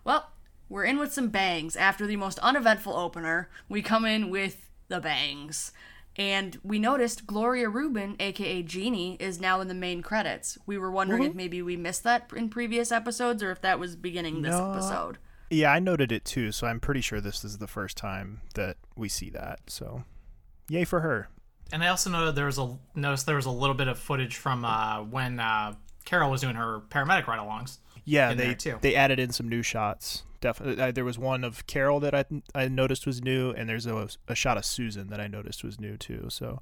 Well, 0.03 0.31
we're 0.67 0.83
in 0.85 0.97
with 0.99 1.13
some 1.13 1.29
bangs. 1.29 1.75
After 1.75 2.05
the 2.05 2.15
most 2.15 2.39
uneventful 2.39 2.93
opener, 2.95 3.49
we 3.67 3.81
come 3.81 4.05
in 4.05 4.29
with 4.29 4.69
the 4.87 4.99
bangs. 4.99 5.71
And 6.15 6.59
we 6.63 6.79
noticed 6.79 7.25
Gloria 7.25 7.69
Reuben, 7.69 8.15
aka 8.19 8.61
Jeannie, 8.61 9.15
is 9.19 9.39
now 9.39 9.61
in 9.61 9.67
the 9.67 9.73
main 9.73 10.01
credits. 10.01 10.57
We 10.65 10.77
were 10.77 10.91
wondering 10.91 11.23
if 11.23 11.33
maybe 11.35 11.61
we 11.61 11.77
missed 11.77 12.03
that 12.03 12.29
in 12.35 12.49
previous 12.49 12.91
episodes 12.91 13.41
or 13.41 13.51
if 13.51 13.61
that 13.61 13.79
was 13.79 13.95
beginning 13.95 14.41
this 14.41 14.51
No. 14.51 14.71
episode. 14.71 15.17
Yeah, 15.49 15.71
I 15.71 15.79
noted 15.79 16.11
it 16.11 16.25
too. 16.25 16.51
So 16.51 16.67
I'm 16.67 16.79
pretty 16.79 17.01
sure 17.01 17.21
this 17.21 17.43
is 17.45 17.57
the 17.59 17.67
first 17.67 17.95
time 17.97 18.41
that 18.55 18.77
we 18.95 19.07
see 19.07 19.29
that. 19.29 19.61
So 19.67 20.03
yay 20.67 20.83
for 20.83 20.99
her. 21.01 21.29
And 21.71 21.83
I 21.83 21.87
also 21.87 22.09
noted 22.09 22.35
there 22.35 22.47
was 22.47 22.57
a 22.59 22.77
noticed 22.95 23.25
there 23.25 23.35
was 23.35 23.45
a 23.45 23.51
little 23.51 23.75
bit 23.75 23.87
of 23.87 23.97
footage 23.97 24.35
from 24.35 24.65
uh, 24.65 25.01
when 25.03 25.39
uh, 25.39 25.75
Carol 26.03 26.31
was 26.31 26.41
doing 26.41 26.55
her 26.55 26.81
paramedic 26.89 27.27
ride-alongs. 27.27 27.77
Yeah, 28.09 28.31
in 28.31 28.37
they 28.37 28.45
there, 28.47 28.55
too. 28.55 28.77
they 28.81 28.95
added 28.95 29.19
in 29.19 29.31
some 29.31 29.47
new 29.47 29.61
shots. 29.61 30.23
Definitely, 30.41 30.81
uh, 30.81 30.91
there 30.91 31.03
was 31.05 31.19
one 31.19 31.43
of 31.43 31.67
Carol 31.67 31.99
that 31.99 32.15
I 32.15 32.25
I 32.55 32.67
noticed 32.69 33.05
was 33.05 33.21
new, 33.21 33.51
and 33.51 33.67
there's 33.69 33.85
a, 33.85 34.07
a 34.27 34.35
shot 34.35 34.57
of 34.57 34.63
Susan 34.65 35.09
that 35.09 35.19
I 35.19 35.27
noticed 35.27 35.63
was 35.63 35.79
new 35.79 35.97
too. 35.97 36.27
So 36.29 36.59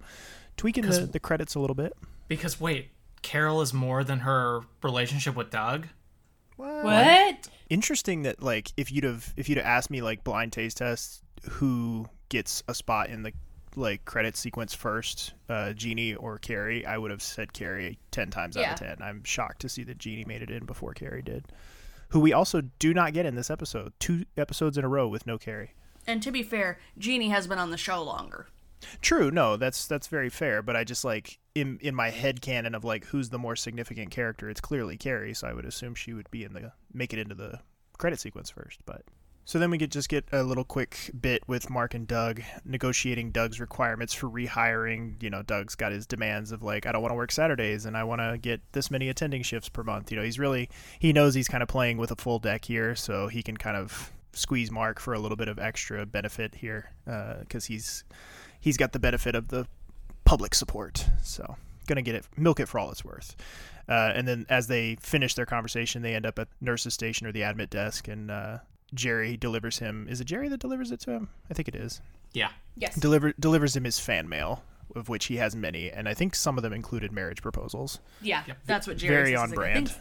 tweaking 0.58 0.84
the, 0.84 0.90
'Cause- 0.90 1.12
the 1.12 1.20
credits 1.20 1.54
a 1.56 1.60
little 1.60 1.76
bit. 1.76 1.94
Because 2.28 2.60
wait, 2.60 2.90
Carol 3.22 3.62
is 3.62 3.74
more 3.74 4.04
than 4.04 4.20
her 4.20 4.62
relationship 4.84 5.36
with 5.36 5.50
Doug. 5.52 5.88
What? 6.58 7.50
Interesting 7.70 8.24
that 8.24 8.42
like 8.42 8.72
if 8.78 8.92
you'd 8.92 9.04
have 9.04 9.34
if 9.38 9.48
you'd 9.50 9.58
have 9.58 9.68
asked 9.68 9.90
me 9.92 10.02
like 10.02 10.24
blind 10.24 10.54
taste 10.54 10.78
test 10.78 11.22
who 11.50 12.08
gets 12.30 12.64
a 12.68 12.74
spot 12.74 13.10
in 13.10 13.24
the 13.24 13.32
like 13.78 14.06
credit 14.06 14.36
sequence 14.36 14.74
first, 14.74 15.34
uh, 15.50 15.74
Jeannie 15.74 16.16
or 16.16 16.38
Kerry, 16.40 16.86
I 16.86 16.98
would 16.98 17.12
have 17.12 17.22
said 17.22 17.54
Kerry 17.54 17.98
ten 18.12 18.30
times 18.30 18.58
out 18.58 18.74
of 18.74 18.80
ten. 18.80 18.98
I'm 19.02 19.24
shocked 19.24 19.62
to 19.62 19.70
see 19.70 19.84
that 19.84 19.98
Jeannie 19.98 20.26
made 20.26 20.42
it 20.42 20.50
in 20.50 20.66
before 20.66 20.94
Kerry 20.94 21.22
did. 21.22 21.46
Who 22.10 22.20
we 22.20 22.34
also 22.34 22.62
do 22.80 22.94
not 22.94 23.14
get 23.14 23.26
in 23.26 23.36
this 23.36 23.50
episode. 23.50 23.94
Two 24.00 24.26
episodes 24.38 24.78
in 24.78 24.86
a 24.86 24.90
row 24.90 25.08
with 25.08 25.28
no 25.28 25.38
Kerry. 25.38 25.74
And 26.06 26.24
to 26.24 26.32
be 26.32 26.42
fair, 26.42 26.80
Jeannie 26.98 27.30
has 27.30 27.48
been 27.48 27.60
on 27.60 27.70
the 27.70 27.78
show 27.78 28.02
longer. 28.02 28.48
True, 29.02 29.32
no, 29.32 29.58
that's 29.58 29.88
that's 29.88 30.08
very 30.08 30.30
fair, 30.30 30.62
but 30.62 30.76
I 30.76 30.84
just 30.84 31.04
like 31.04 31.40
in 31.56 31.80
in 31.82 31.96
my 31.96 32.10
head 32.10 32.42
canon 32.42 32.76
of 32.76 32.84
like 32.84 33.06
who's 33.06 33.30
the 33.30 33.40
more 33.40 33.56
significant 33.56 34.12
character, 34.12 34.50
it's 34.50 34.62
clearly 34.62 34.98
Kerry, 34.98 35.34
so 35.34 35.48
I 35.48 35.54
would 35.54 35.66
assume 35.66 35.96
she 35.96 36.14
would 36.14 36.30
be 36.32 36.44
in 36.44 36.54
the 36.54 36.72
make 36.94 37.12
it 37.12 37.20
into 37.20 37.36
the 37.36 37.60
credit 37.98 38.20
sequence 38.20 38.50
first, 38.50 38.80
but 38.86 39.04
so 39.48 39.60
then 39.60 39.72
we 39.72 39.78
could 39.78 39.94
just 39.94 40.10
get 40.10 40.26
a 40.34 40.44
little 40.44 40.66
quick 40.66 41.10
bit 41.18 41.42
with 41.48 41.70
Mark 41.70 41.94
and 41.94 42.06
Doug 42.06 42.42
negotiating 42.66 43.32
Doug's 43.32 43.62
requirements 43.62 44.14
for 44.14 44.30
rehiring. 44.30 45.24
You 45.24 45.30
know, 45.30 45.42
Doug's 45.42 45.74
got 45.74 45.94
his 45.94 46.06
demands 46.06 46.52
of 46.52 46.64
like, 46.64 46.86
I 46.86 46.92
don't 46.92 47.02
want 47.02 47.14
to 47.14 47.16
work 47.16 47.32
Saturdays 47.32 47.86
and 47.86 47.96
I 47.96 48.04
want 48.04 48.20
to 48.20 48.38
get 48.38 48.60
this 48.74 48.92
many 48.92 49.08
attending 49.08 49.44
shifts 49.44 49.70
per 49.70 49.84
month. 49.84 50.12
You 50.12 50.18
know, 50.18 50.24
he's 50.24 50.38
really, 50.38 50.70
he 51.00 51.14
knows 51.14 51.34
he's 51.34 51.48
kind 51.48 51.64
of 51.64 51.70
playing 51.70 51.96
with 51.96 52.12
a 52.12 52.18
full 52.18 52.40
deck 52.40 52.66
here, 52.66 52.94
so 52.94 53.30
he 53.30 53.42
can 53.42 53.56
kind 53.56 53.78
of 53.78 54.12
squeeze 54.34 54.70
Mark 54.70 55.00
for 55.00 55.14
a 55.14 55.20
little 55.20 55.38
bit 55.38 55.48
of 55.48 55.60
extra 55.60 56.06
benefit 56.06 56.54
here 56.56 56.92
because 57.40 57.64
he's 57.64 58.04
he's 58.60 58.76
got 58.76 58.92
the 58.92 59.00
benefit 59.00 59.34
of 59.34 59.48
the 59.48 59.66
public 60.26 60.56
support. 60.56 61.08
So 61.24 61.56
gonna 61.88 62.02
get 62.02 62.16
it, 62.16 62.26
milk 62.36 62.60
it 62.60 62.68
for 62.68 62.80
all 62.80 62.92
it's 62.92 63.06
worth. 63.06 63.38
Uh, 63.88 64.12
and 64.14 64.28
then 64.28 64.46
as 64.50 64.68
they 64.68 64.98
finish 65.00 65.36
their 65.36 65.46
conversation, 65.46 66.02
they 66.02 66.16
end 66.16 66.26
up 66.26 66.38
at 66.38 66.50
nurse's 66.60 66.94
station 66.94 67.26
or 67.26 67.32
the 67.32 67.44
admit 67.44 67.70
desk, 67.70 68.10
and 68.10 68.30
uh, 68.30 68.58
Jerry 68.94 69.38
delivers 69.38 69.80
him. 69.80 70.08
Is 70.10 70.22
it 70.22 70.26
Jerry 70.26 70.48
that 70.50 70.60
delivers 70.60 70.92
it 70.92 71.00
to 71.02 71.12
him? 71.12 71.30
I 71.50 71.54
think 71.54 71.68
it 71.68 71.76
is. 71.76 72.02
Yeah. 72.34 72.50
Yes. 72.76 72.96
Deliver 72.96 73.34
delivers 73.40 73.76
him 73.76 73.84
his 73.84 74.00
fan 74.00 74.30
mail, 74.30 74.64
of 74.96 75.10
which 75.10 75.26
he 75.26 75.38
has 75.38 75.56
many, 75.56 75.90
and 75.92 76.08
I 76.08 76.14
think 76.14 76.36
some 76.36 76.58
of 76.58 76.64
them 76.64 76.74
included 76.74 77.12
marriage 77.12 77.42
proposals. 77.42 78.00
yeah, 78.22 78.44
that's 78.66 78.88
what 78.88 78.98
Jerry 78.98 79.16
Very 79.16 79.32
says. 79.32 79.40
on 79.42 79.50
He's 79.50 79.58
like, 79.58 79.66
brand. 79.74 79.96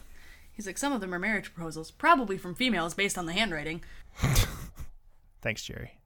he's 0.53 0.67
like, 0.67 0.77
some 0.77 0.93
of 0.93 1.01
them 1.01 1.13
are 1.13 1.19
marriage 1.19 1.53
proposals, 1.53 1.91
probably 1.91 2.37
from 2.37 2.55
females 2.55 2.93
based 2.93 3.17
on 3.17 3.25
the 3.25 3.33
handwriting. 3.33 3.81
Thanks, 5.41 5.63
Jerry. 5.63 5.97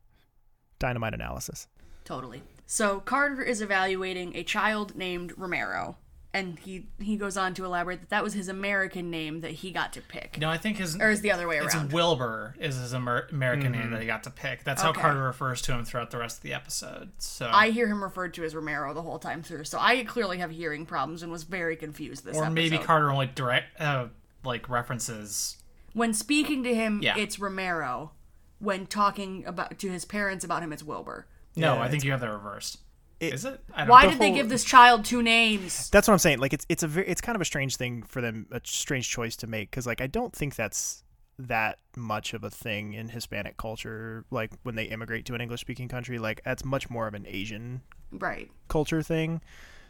Dynamite 0.79 1.13
analysis. 1.13 1.67
Totally. 2.05 2.41
So 2.65 2.99
Carter 3.01 3.41
is 3.43 3.61
evaluating 3.61 4.35
a 4.35 4.43
child 4.43 4.95
named 4.95 5.33
Romero, 5.37 5.97
and 6.33 6.57
he 6.59 6.87
he 6.99 7.17
goes 7.17 7.35
on 7.35 7.53
to 7.55 7.65
elaborate 7.65 7.99
that 8.01 8.09
that 8.09 8.23
was 8.23 8.33
his 8.33 8.47
American 8.47 9.09
name 9.11 9.41
that 9.41 9.51
he 9.51 9.71
got 9.71 9.91
to 9.93 10.01
pick. 10.01 10.37
No, 10.39 10.49
I 10.49 10.57
think 10.57 10.77
his 10.77 10.95
Or 10.95 11.09
is 11.09 11.21
the 11.21 11.31
other 11.31 11.47
way 11.47 11.57
it's 11.57 11.75
around? 11.75 11.91
Wilbur 11.91 12.55
is 12.59 12.77
his 12.77 12.93
Amer- 12.93 13.27
American 13.31 13.71
name 13.73 13.91
that 13.91 13.99
he 14.01 14.07
got 14.07 14.23
to 14.23 14.29
pick. 14.29 14.63
That's 14.63 14.81
how 14.81 14.93
Carter 14.93 15.23
refers 15.23 15.61
to 15.63 15.73
him 15.73 15.83
throughout 15.83 16.11
the 16.11 16.17
rest 16.17 16.37
of 16.37 16.43
the 16.43 16.53
episode. 16.53 17.11
So 17.17 17.49
I 17.51 17.71
hear 17.71 17.87
him 17.87 18.01
referred 18.03 18.33
to 18.35 18.43
as 18.43 18.55
Romero 18.55 18.93
the 18.93 19.01
whole 19.01 19.19
time 19.19 19.43
through, 19.43 19.65
so 19.65 19.77
I 19.79 20.03
clearly 20.05 20.37
have 20.37 20.51
hearing 20.51 20.85
problems 20.85 21.21
and 21.23 21.31
was 21.31 21.43
very 21.43 21.75
confused 21.75 22.23
this 22.23 22.35
or 22.37 22.43
episode. 22.45 22.53
maybe 22.53 22.77
Carter 22.77 23.11
only 23.11 23.27
direct 23.27 23.79
uh, 23.81 24.07
like 24.43 24.69
references. 24.69 25.57
when 25.93 26.13
speaking 26.13 26.63
to 26.63 26.73
him, 26.73 27.01
Yeah. 27.03 27.17
it's 27.17 27.39
Romero. 27.39 28.11
When 28.59 28.85
talking 28.85 29.43
about 29.45 29.79
to 29.79 29.89
his 29.89 30.05
parents 30.05 30.45
about 30.45 30.61
him, 30.63 30.71
it's 30.71 30.83
Wilbur. 30.83 31.25
No, 31.55 31.73
Yeah, 31.75 31.81
I 31.81 31.89
think 31.89 32.03
you 32.03 32.11
have 32.11 32.21
that 32.21 32.31
reversed. 32.31 32.77
Is 33.21 33.45
it? 33.45 33.59
I 33.73 33.81
don't 33.81 33.89
Why 33.89 34.03
know. 34.03 34.09
did 34.11 34.19
they 34.19 34.27
whole- 34.27 34.35
give 34.35 34.49
this 34.49 34.63
child 34.63 35.05
two 35.05 35.21
names? 35.21 35.89
That's 35.89 36.07
what 36.07 36.13
I'm 36.13 36.19
saying. 36.19 36.39
Like 36.39 36.53
it's 36.53 36.65
it's 36.69 36.83
a 36.83 36.87
very, 36.87 37.07
it's 37.07 37.21
kind 37.21 37.35
of 37.35 37.41
a 37.41 37.45
strange 37.45 37.75
thing 37.75 38.03
for 38.03 38.21
them, 38.21 38.47
a 38.51 38.59
strange 38.63 39.09
choice 39.09 39.35
to 39.37 39.47
make 39.47 39.69
because 39.69 39.85
like 39.85 40.01
I 40.01 40.07
don't 40.07 40.33
think 40.33 40.55
that's 40.55 41.03
that 41.39 41.79
much 41.95 42.33
of 42.33 42.43
a 42.43 42.49
thing 42.49 42.93
in 42.93 43.09
Hispanic 43.09 43.57
culture. 43.57 44.25
Like 44.31 44.51
when 44.63 44.75
they 44.75 44.85
immigrate 44.85 45.25
to 45.25 45.33
an 45.35 45.41
English 45.41 45.61
speaking 45.61 45.87
country, 45.87 46.19
like 46.19 46.41
that's 46.43 46.65
much 46.65 46.89
more 46.89 47.07
of 47.07 47.13
an 47.13 47.25
Asian 47.27 47.81
Right. 48.11 48.49
culture 48.67 49.01
thing. 49.03 49.41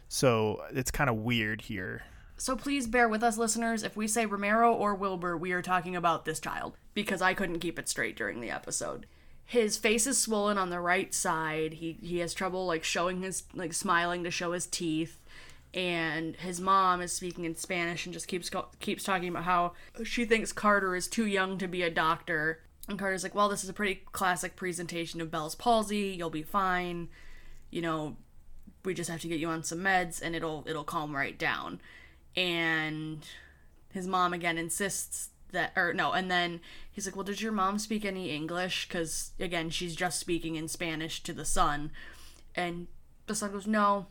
So 0.08 0.62
it's 0.72 0.90
kind 0.90 1.08
of 1.10 1.16
weird 1.16 1.62
here. 1.62 2.02
So 2.36 2.56
please 2.56 2.86
bear 2.86 3.08
with 3.08 3.22
us, 3.22 3.38
listeners. 3.38 3.82
If 3.82 3.96
we 3.96 4.08
say 4.08 4.26
Romero 4.26 4.72
or 4.74 4.94
Wilbur, 4.94 5.36
we 5.36 5.52
are 5.52 5.62
talking 5.62 5.94
about 5.96 6.24
this 6.24 6.40
child 6.40 6.76
because 6.92 7.22
I 7.22 7.34
couldn't 7.34 7.60
keep 7.60 7.78
it 7.78 7.88
straight 7.88 8.16
during 8.16 8.40
the 8.40 8.50
episode. 8.50 9.06
His 9.52 9.76
face 9.76 10.06
is 10.06 10.16
swollen 10.16 10.56
on 10.56 10.70
the 10.70 10.80
right 10.80 11.12
side. 11.12 11.74
He 11.74 11.98
he 12.00 12.20
has 12.20 12.32
trouble 12.32 12.64
like 12.64 12.84
showing 12.84 13.20
his 13.20 13.42
like 13.52 13.74
smiling 13.74 14.24
to 14.24 14.30
show 14.30 14.52
his 14.52 14.66
teeth. 14.66 15.18
And 15.74 16.36
his 16.36 16.58
mom 16.58 17.02
is 17.02 17.12
speaking 17.12 17.44
in 17.44 17.54
Spanish 17.56 18.06
and 18.06 18.14
just 18.14 18.28
keeps 18.28 18.50
keeps 18.80 19.04
talking 19.04 19.28
about 19.28 19.44
how 19.44 19.72
she 20.04 20.24
thinks 20.24 20.54
Carter 20.54 20.96
is 20.96 21.06
too 21.06 21.26
young 21.26 21.58
to 21.58 21.68
be 21.68 21.82
a 21.82 21.90
doctor. 21.90 22.60
And 22.88 22.98
Carter's 22.98 23.22
like, 23.22 23.34
"Well, 23.34 23.50
this 23.50 23.62
is 23.62 23.68
a 23.68 23.74
pretty 23.74 24.02
classic 24.12 24.56
presentation 24.56 25.20
of 25.20 25.30
Bell's 25.30 25.54
palsy. 25.54 26.16
You'll 26.18 26.30
be 26.30 26.42
fine. 26.42 27.10
You 27.70 27.82
know, 27.82 28.16
we 28.86 28.94
just 28.94 29.10
have 29.10 29.20
to 29.20 29.28
get 29.28 29.38
you 29.38 29.48
on 29.48 29.64
some 29.64 29.80
meds 29.80 30.22
and 30.22 30.34
it'll 30.34 30.64
it'll 30.66 30.82
calm 30.84 31.14
right 31.14 31.38
down." 31.38 31.80
and 32.34 33.26
his 33.92 34.06
mom 34.06 34.32
again 34.32 34.56
insists 34.56 35.28
that 35.52 35.72
or 35.76 35.92
no 35.92 36.12
and 36.12 36.30
then 36.30 36.60
he's 36.90 37.06
like 37.06 37.14
well 37.16 37.24
did 37.24 37.40
your 37.40 37.52
mom 37.52 37.78
speak 37.78 38.04
any 38.04 38.30
english? 38.30 38.88
Because 38.88 39.32
again 39.38 39.70
she's 39.70 39.94
just 39.94 40.18
speaking 40.18 40.56
in 40.56 40.68
spanish 40.68 41.22
to 41.22 41.32
the 41.32 41.44
son. 41.44 41.90
And 42.54 42.86
the 43.26 43.34
son 43.34 43.52
goes 43.52 43.66
no 43.66 44.06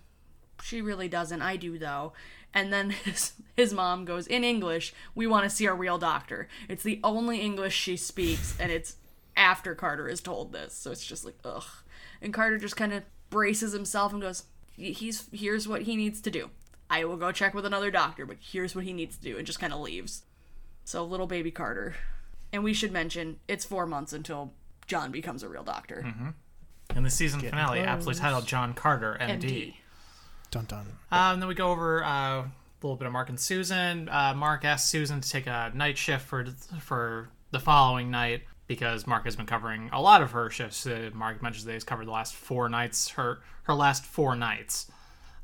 she 0.63 0.81
really 0.81 1.07
doesn't. 1.07 1.41
I 1.41 1.55
do 1.55 1.79
though. 1.79 2.13
And 2.53 2.71
then 2.71 2.89
his, 3.05 3.33
his 3.55 3.73
mom 3.73 4.05
goes 4.05 4.27
in 4.27 4.43
english 4.43 4.93
we 5.15 5.27
want 5.27 5.43
to 5.43 5.49
see 5.49 5.67
our 5.67 5.75
real 5.75 5.97
doctor. 5.97 6.47
It's 6.69 6.83
the 6.83 6.99
only 7.03 7.41
english 7.41 7.75
she 7.75 7.97
speaks 7.97 8.55
and 8.59 8.71
it's 8.71 8.95
after 9.35 9.75
carter 9.75 10.07
is 10.07 10.21
told 10.21 10.53
this. 10.53 10.73
So 10.73 10.91
it's 10.91 11.05
just 11.05 11.25
like 11.25 11.37
ugh. 11.43 11.63
And 12.21 12.33
carter 12.33 12.57
just 12.57 12.75
kind 12.77 12.93
of 12.93 13.03
braces 13.29 13.73
himself 13.73 14.13
and 14.13 14.21
goes 14.21 14.43
he's 14.75 15.27
here's 15.31 15.67
what 15.67 15.83
he 15.83 15.95
needs 15.95 16.21
to 16.21 16.31
do. 16.31 16.49
I 16.89 17.05
will 17.05 17.17
go 17.17 17.31
check 17.31 17.53
with 17.53 17.65
another 17.65 17.89
doctor, 17.89 18.25
but 18.25 18.37
here's 18.41 18.75
what 18.75 18.83
he 18.83 18.91
needs 18.91 19.17
to 19.17 19.23
do, 19.23 19.37
and 19.37 19.47
just 19.47 19.59
kind 19.59 19.71
of 19.71 19.79
leaves. 19.79 20.23
So, 20.83 21.03
little 21.05 21.27
baby 21.27 21.51
Carter. 21.51 21.95
And 22.53 22.63
we 22.63 22.73
should 22.73 22.91
mention, 22.91 23.37
it's 23.47 23.63
four 23.63 23.85
months 23.85 24.11
until 24.13 24.53
John 24.87 25.11
becomes 25.11 25.41
a 25.43 25.47
real 25.49 25.63
doctor. 25.63 26.05
And 26.95 27.05
the 27.05 27.09
season 27.09 27.39
finale, 27.39 27.79
aptly 27.79 28.13
titled 28.15 28.45
John 28.45 28.73
Carter, 28.73 29.17
MD. 29.21 29.41
MD. 29.41 29.73
Dun 30.51 30.65
dun. 30.65 30.85
Um, 31.11 31.39
then 31.39 31.47
we 31.47 31.55
go 31.55 31.71
over 31.71 32.03
uh, 32.03 32.41
a 32.41 32.51
little 32.81 32.97
bit 32.97 33.05
of 33.07 33.13
Mark 33.13 33.29
and 33.29 33.39
Susan. 33.39 34.09
Uh, 34.09 34.33
Mark 34.35 34.65
asks 34.65 34.89
Susan 34.89 35.21
to 35.21 35.29
take 35.29 35.47
a 35.47 35.71
night 35.73 35.97
shift 35.97 36.25
for 36.25 36.45
for 36.81 37.29
the 37.51 37.59
following 37.59 38.11
night 38.11 38.41
because 38.67 39.07
Mark 39.07 39.23
has 39.23 39.37
been 39.37 39.45
covering 39.45 39.89
a 39.93 40.01
lot 40.01 40.21
of 40.21 40.31
her 40.31 40.49
shifts. 40.49 40.85
Uh, 40.85 41.09
Mark 41.13 41.41
mentions 41.41 41.63
that 41.63 41.71
he's 41.73 41.85
covered 41.85 42.07
the 42.07 42.11
last 42.11 42.35
four 42.35 42.67
nights, 42.67 43.07
her 43.11 43.39
her 43.63 43.73
last 43.73 44.03
four 44.03 44.35
nights, 44.35 44.91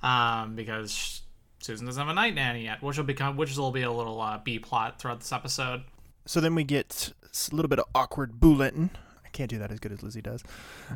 um, 0.04 0.56
because 0.56 0.92
sh- 0.94 1.20
Susan 1.68 1.86
doesn't 1.86 2.00
have 2.00 2.10
a 2.10 2.14
night 2.14 2.34
nanny 2.34 2.64
yet, 2.64 2.82
which 2.82 2.96
will 2.96 3.04
become 3.04 3.36
which 3.36 3.58
will 3.58 3.72
be 3.72 3.82
a 3.82 3.92
little 3.92 4.22
uh, 4.22 4.38
B 4.38 4.58
plot 4.58 5.00
throughout 5.00 5.20
this 5.20 5.34
episode. 5.34 5.84
So 6.26 6.40
then 6.40 6.56
we 6.56 6.64
get 6.64 7.12
a 7.22 7.56
little 7.56 7.68
bit 7.68 7.78
of 7.78 7.86
awkward 7.94 8.40
bulletin. 8.40 8.92
I 9.26 9.28
can't 9.30 9.50
do 9.50 9.60
that 9.60 9.70
as 9.70 9.80
good 9.82 9.92
as 9.92 10.02
Lizzie 10.02 10.22
does. 10.22 10.46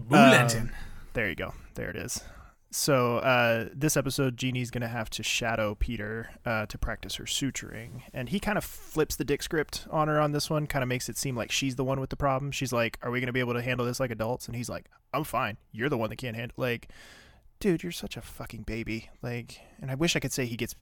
Bulletin. 0.08 0.62
Um, 0.62 0.72
there 1.12 1.28
you 1.28 1.36
go. 1.36 1.54
There 1.75 1.90
it 1.90 1.98
is. 1.98 2.24
So 2.70 3.18
uh, 3.18 3.68
this 3.74 3.98
episode, 3.98 4.38
Jeannie's 4.38 4.72
gonna 4.72 4.88
have 4.88 5.10
to 5.10 5.24
shadow 5.24 5.75
Peter 5.75 6.30
uh, 6.46 6.68
to 6.68 6.78
practice 6.78 7.16
her 7.16 7.25
suturing, 7.25 8.04
and 8.13 8.30
he 8.30 8.40
kind 8.40 8.58
of 8.58 8.63
flips 8.63 9.18
the 9.18 9.25
dick 9.25 9.44
script 9.44 9.86
on 9.92 10.08
her 10.08 10.22
on 10.22 10.32
this 10.32 10.50
one. 10.50 10.68
Kind 10.68 10.84
of 10.84 10.88
makes 10.88 11.10
it 11.10 11.18
seem 11.18 11.36
like 11.36 11.51
she's 11.51 11.75
the 11.75 11.84
one 11.84 12.00
with 12.00 12.12
the 12.12 12.16
problem. 12.16 12.50
She's 12.54 12.72
like, 12.72 12.98
"Are 13.01 13.12
we 13.12 13.20
gonna 13.20 13.34
be 13.34 13.42
able 13.42 13.56
to 13.56 13.62
handle 13.62 13.86
this 13.86 14.00
like 14.00 14.10
adults?" 14.10 14.48
And 14.48 14.56
he's 14.56 14.70
like, 14.70 14.86
"I'm 15.13 15.25
fine. 15.25 15.58
You're 15.74 15.90
the 15.90 15.98
one 15.98 16.12
that 16.12 16.16
can't 16.16 16.38
handle." 16.38 16.56
Like, 16.56 16.88
dude, 17.62 17.84
you're 17.84 17.91
such 17.94 18.18
a 18.18 18.22
fucking 18.22 18.63
baby. 18.63 19.10
Like, 19.22 19.62
and 19.80 19.89
I 19.89 19.96
wish 19.96 20.15
I 20.15 20.20
could 20.20 20.34
say 20.34 20.46
he 20.46 20.58
gets 20.58 20.75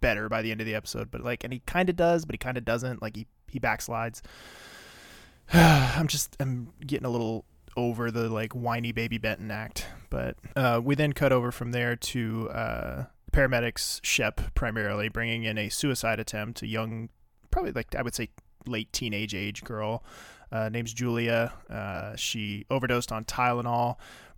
better 0.00 0.28
by 0.28 0.42
the 0.42 0.50
end 0.50 0.60
of 0.60 0.66
the 0.66 0.74
episode, 0.74 1.10
but 1.10 1.22
like, 1.22 1.44
and 1.44 1.52
he 1.52 1.60
kind 1.60 1.88
of 1.88 1.96
does, 1.96 2.26
but 2.26 2.34
he 2.34 2.38
kind 2.38 2.58
of 2.58 2.64
doesn't. 2.66 3.00
Like, 3.00 3.16
he 3.16 3.26
he 3.48 3.58
backslides. 3.58 4.20
I'm 5.52 6.08
just 6.08 6.36
I'm 6.38 6.72
getting 6.84 7.06
a 7.06 7.10
little 7.10 7.46
over 7.76 8.10
the 8.10 8.28
like 8.28 8.52
whiny 8.52 8.92
baby 8.92 9.18
Benton 9.18 9.50
act, 9.50 9.86
but 10.10 10.36
uh, 10.54 10.80
we 10.82 10.94
then 10.94 11.12
cut 11.12 11.32
over 11.32 11.52
from 11.52 11.72
there 11.72 11.94
to 11.96 12.50
uh, 12.50 13.04
paramedics 13.32 14.00
Shep 14.02 14.54
primarily 14.54 15.08
bringing 15.08 15.44
in 15.44 15.56
a 15.58 15.68
suicide 15.68 16.18
attempt, 16.18 16.62
a 16.62 16.66
young, 16.66 17.10
probably 17.50 17.72
like 17.72 17.94
I 17.94 18.02
would 18.02 18.14
say 18.14 18.30
late 18.66 18.92
teenage 18.92 19.34
age 19.34 19.62
girl. 19.62 20.04
Uh, 20.50 20.68
name's 20.68 20.92
Julia. 20.92 21.52
Uh, 21.68 22.14
she 22.16 22.64
overdosed 22.70 23.12
on 23.12 23.24
Tylenol. 23.24 23.96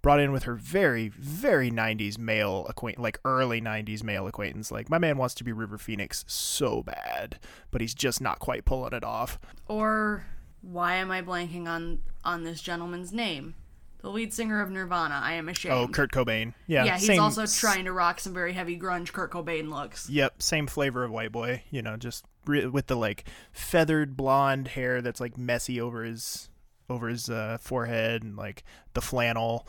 Brought 0.09 0.21
in 0.21 0.33
with 0.33 0.45
her 0.45 0.55
very, 0.55 1.09
very 1.09 1.71
90s 1.71 2.17
male 2.17 2.65
acquaintance, 2.67 3.03
like 3.03 3.21
early 3.27 3.61
90s 3.61 4.03
male 4.03 4.27
acquaintance. 4.27 4.73
Like, 4.73 4.89
my 4.89 4.97
man 4.97 5.19
wants 5.19 5.35
to 5.35 5.45
be 5.45 5.53
River 5.53 5.77
Phoenix 5.77 6.25
so 6.27 6.83
bad, 6.83 7.39
but 7.71 7.83
he's 7.83 7.93
just 7.93 8.23
not 8.23 8.39
quite 8.39 8.65
pulling 8.65 8.95
it 8.95 9.05
off. 9.05 9.39
Or 9.67 10.25
why 10.63 10.95
am 10.95 11.11
I 11.11 11.21
blanking 11.21 11.69
on 11.69 11.99
on 12.25 12.43
this 12.43 12.63
gentleman's 12.63 13.13
name? 13.13 13.55
The 14.01 14.09
lead 14.09 14.33
singer 14.33 14.63
of 14.63 14.71
Nirvana. 14.71 15.21
I 15.23 15.35
am 15.35 15.47
ashamed. 15.47 15.75
Oh, 15.75 15.87
Kurt 15.89 16.11
Cobain. 16.11 16.55
Yeah, 16.67 16.85
yeah, 16.85 16.97
he's 16.97 17.07
same- 17.07 17.21
also 17.21 17.45
trying 17.45 17.85
to 17.85 17.93
rock 17.93 18.19
some 18.19 18.33
very 18.33 18.55
heavy 18.55 18.79
grunge 18.79 19.13
Kurt 19.13 19.31
Cobain 19.31 19.69
looks. 19.69 20.09
Yep, 20.09 20.41
same 20.41 20.69
flavor 20.69 21.05
of 21.05 21.11
white 21.11 21.33
boy. 21.33 21.65
You 21.71 21.83
know, 21.83 21.99
just 21.99 22.25
re- 22.47 22.65
with 22.65 22.87
the 22.87 22.97
like 22.97 23.25
feathered 23.53 24.17
blonde 24.17 24.69
hair 24.69 25.03
that's 25.03 25.21
like 25.21 25.37
messy 25.37 25.79
over 25.79 26.03
his 26.03 26.49
over 26.89 27.09
his 27.09 27.29
uh, 27.29 27.59
forehead 27.61 28.23
and 28.23 28.37
like 28.39 28.65
the 28.95 29.03
flannel. 29.03 29.67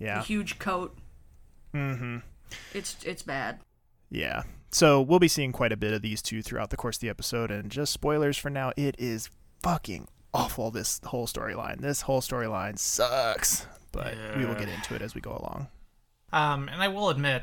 The 0.00 0.04
Yeah, 0.06 0.22
huge 0.24 0.58
coat. 0.58 0.98
Mm-hmm. 1.74 2.18
It's 2.74 2.96
it's 3.04 3.22
bad. 3.22 3.60
yeah. 4.10 4.42
So 4.72 5.00
we'll 5.02 5.18
be 5.18 5.26
seeing 5.28 5.50
quite 5.52 5.72
a 5.72 5.76
bit 5.76 5.92
of 5.92 6.00
these 6.02 6.22
two 6.22 6.42
throughout 6.42 6.70
the 6.70 6.76
course 6.76 6.96
of 6.96 7.00
the 7.00 7.08
episode. 7.08 7.50
And 7.50 7.70
just 7.70 7.92
spoilers 7.92 8.36
for 8.38 8.50
now, 8.50 8.72
it 8.76 8.94
is 8.98 9.28
fucking 9.64 10.06
awful. 10.32 10.70
This 10.70 11.00
whole 11.06 11.26
storyline. 11.26 11.80
This 11.80 12.02
whole 12.02 12.20
storyline 12.20 12.78
sucks. 12.78 13.66
But 13.92 14.14
we 14.36 14.44
will 14.46 14.54
get 14.54 14.68
into 14.68 14.94
it 14.94 15.02
as 15.02 15.14
we 15.14 15.20
go 15.20 15.30
along. 15.32 15.66
Um, 16.32 16.68
and 16.68 16.80
I 16.80 16.86
will 16.86 17.08
admit, 17.10 17.42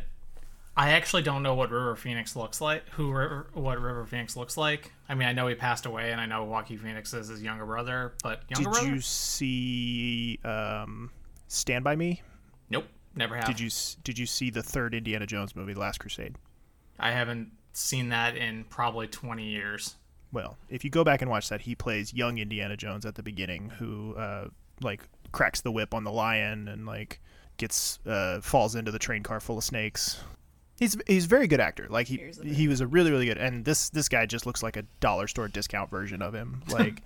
I 0.77 0.91
actually 0.91 1.23
don't 1.23 1.43
know 1.43 1.53
what 1.53 1.69
River 1.69 1.97
Phoenix 1.97 2.37
looks 2.37 2.61
like. 2.61 2.87
Who 2.91 3.11
River, 3.11 3.47
what 3.53 3.77
River 3.81 4.05
Phoenix 4.05 4.37
looks 4.37 4.55
like? 4.55 4.93
I 5.09 5.15
mean, 5.15 5.27
I 5.27 5.33
know 5.33 5.47
he 5.47 5.55
passed 5.55 5.85
away, 5.85 6.13
and 6.13 6.21
I 6.21 6.25
know 6.25 6.45
Joaquin 6.45 6.77
Phoenix 6.77 7.13
is 7.13 7.27
his 7.27 7.41
younger 7.41 7.65
brother, 7.65 8.13
but 8.23 8.43
younger 8.49 8.69
Did 8.69 8.71
brother? 8.71 8.95
you 8.95 9.01
see 9.01 10.39
um, 10.45 11.11
Stand 11.49 11.83
by 11.83 11.97
Me? 11.97 12.21
Nope, 12.69 12.85
never 13.15 13.35
have. 13.35 13.45
Did 13.45 13.59
you 13.59 13.69
did 14.03 14.17
you 14.19 14.25
see 14.25 14.49
the 14.49 14.63
third 14.63 14.93
Indiana 14.93 15.25
Jones 15.25 15.55
movie, 15.55 15.73
The 15.73 15.79
Last 15.79 15.99
Crusade? 15.99 16.35
I 16.99 17.11
haven't 17.11 17.51
seen 17.73 18.09
that 18.09 18.35
in 18.35 18.63
probably 18.65 19.07
20 19.07 19.45
years. 19.45 19.95
Well, 20.33 20.57
if 20.69 20.83
you 20.83 20.89
go 20.89 21.03
back 21.03 21.21
and 21.21 21.29
watch 21.31 21.47
that, 21.49 21.61
he 21.61 21.75
plays 21.75 22.13
young 22.13 22.37
Indiana 22.39 22.75
Jones 22.75 23.05
at 23.05 23.15
the 23.15 23.23
beginning, 23.23 23.69
who 23.77 24.15
uh, 24.15 24.47
like 24.81 25.01
cracks 25.31 25.61
the 25.61 25.71
whip 25.71 25.93
on 25.93 26.03
the 26.03 26.11
lion 26.11 26.67
and 26.67 26.85
like 26.85 27.21
gets 27.57 27.99
uh, 28.05 28.41
falls 28.41 28.75
into 28.75 28.91
the 28.91 28.99
train 28.99 29.23
car 29.23 29.39
full 29.39 29.57
of 29.57 29.63
snakes. 29.63 30.19
He's 30.79 30.95
he's 31.07 31.25
a 31.25 31.27
very 31.27 31.47
good 31.47 31.59
actor. 31.59 31.87
Like 31.89 32.07
he 32.07 32.31
he 32.43 32.67
was 32.67 32.81
a 32.81 32.87
really 32.87 33.09
really 33.09 33.25
good. 33.25 33.37
And 33.37 33.63
this 33.65 33.89
this 33.89 34.09
guy 34.09 34.25
just 34.25 34.45
looks 34.45 34.61
like 34.61 34.75
a 34.77 34.83
dollar 34.99 35.27
store 35.27 35.47
discount 35.47 35.89
version 35.89 36.21
of 36.21 36.33
him. 36.33 36.61
Like 36.71 37.01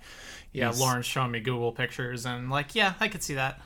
Yeah, 0.52 0.66
he's- 0.66 0.80
Lauren's 0.80 1.06
showing 1.06 1.30
me 1.30 1.40
Google 1.40 1.72
pictures, 1.72 2.26
and 2.26 2.50
like, 2.50 2.74
yeah, 2.74 2.94
I 3.00 3.08
could 3.08 3.22
see 3.22 3.34
that. 3.34 3.60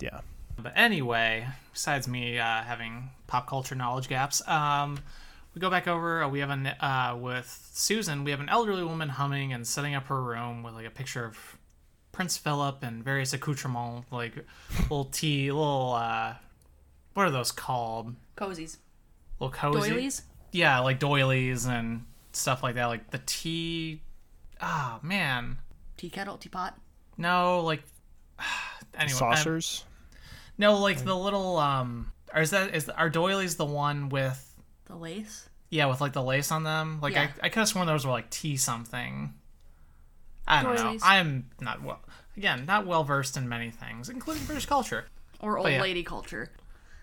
Yeah. 0.00 0.20
But 0.62 0.72
anyway, 0.76 1.46
besides 1.72 2.06
me 2.08 2.38
uh, 2.38 2.62
having 2.62 3.10
pop 3.26 3.46
culture 3.48 3.74
knowledge 3.74 4.08
gaps, 4.08 4.46
um, 4.48 4.98
we 5.54 5.60
go 5.60 5.70
back 5.70 5.86
over. 5.88 6.22
Uh, 6.22 6.28
we 6.28 6.40
have 6.40 6.50
an 6.50 6.66
uh, 6.66 7.16
with 7.20 7.68
Susan. 7.72 8.24
We 8.24 8.30
have 8.30 8.40
an 8.40 8.48
elderly 8.48 8.84
woman 8.84 9.08
humming 9.10 9.52
and 9.52 9.66
setting 9.66 9.94
up 9.94 10.06
her 10.06 10.22
room 10.22 10.62
with 10.62 10.74
like 10.74 10.86
a 10.86 10.90
picture 10.90 11.24
of 11.24 11.58
Prince 12.12 12.36
Philip 12.36 12.82
and 12.82 13.02
various 13.04 13.32
accoutrements, 13.32 14.06
like 14.10 14.34
little 14.82 15.06
tea, 15.06 15.50
little 15.50 15.92
uh, 15.94 16.34
what 17.14 17.26
are 17.26 17.30
those 17.30 17.52
called? 17.52 18.14
Cozies. 18.36 18.78
Little 19.40 19.52
cozy. 19.52 19.90
Doilies? 19.90 20.22
Yeah, 20.52 20.80
like 20.80 20.98
doilies 20.98 21.66
and 21.66 22.04
stuff 22.32 22.62
like 22.62 22.74
that. 22.76 22.86
Like 22.86 23.10
the 23.10 23.20
tea. 23.26 24.00
Ah, 24.60 24.98
man. 25.02 25.58
Tea 25.96 26.10
kettle, 26.10 26.36
teapot. 26.38 26.74
No, 27.18 27.60
like. 27.60 27.82
Anyway, 28.94 29.18
I'm- 29.20 29.36
Saucers. 29.36 29.84
No, 30.58 30.78
like 30.78 31.02
the 31.04 31.16
little 31.16 31.56
um, 31.58 32.12
or 32.34 32.42
is 32.42 32.50
that 32.50 32.74
is 32.74 32.88
are 32.88 33.10
doilies 33.10 33.56
the 33.56 33.64
one 33.64 34.08
with 34.08 34.54
The 34.86 34.96
lace. 34.96 35.48
yeah 35.70 35.86
with 35.86 36.00
like 36.00 36.12
the 36.12 36.22
lace 36.22 36.52
on 36.52 36.62
them? 36.64 36.98
Like 37.00 37.14
Yeah. 37.14 37.28
I 37.42 37.46
I 37.46 37.48
could 37.48 37.60
have 37.60 37.68
sworn 37.68 37.86
those 37.86 38.04
were 38.04 38.12
like 38.12 38.30
tea 38.30 38.56
something. 38.56 39.34
I 40.46 40.62
don't 40.62 40.76
Doilies. 40.76 41.00
know. 41.02 41.06
I'm 41.08 41.50
not 41.60 41.82
well 41.82 42.00
again 42.36 42.64
not 42.66 42.86
well 42.86 43.04
versed 43.04 43.36
in 43.36 43.48
many 43.48 43.70
things, 43.70 44.08
including 44.08 44.44
British 44.44 44.66
culture. 44.66 45.06
Or 45.40 45.58
old 45.58 45.70
yeah. 45.70 45.82
lady 45.82 46.02
culture. 46.04 46.50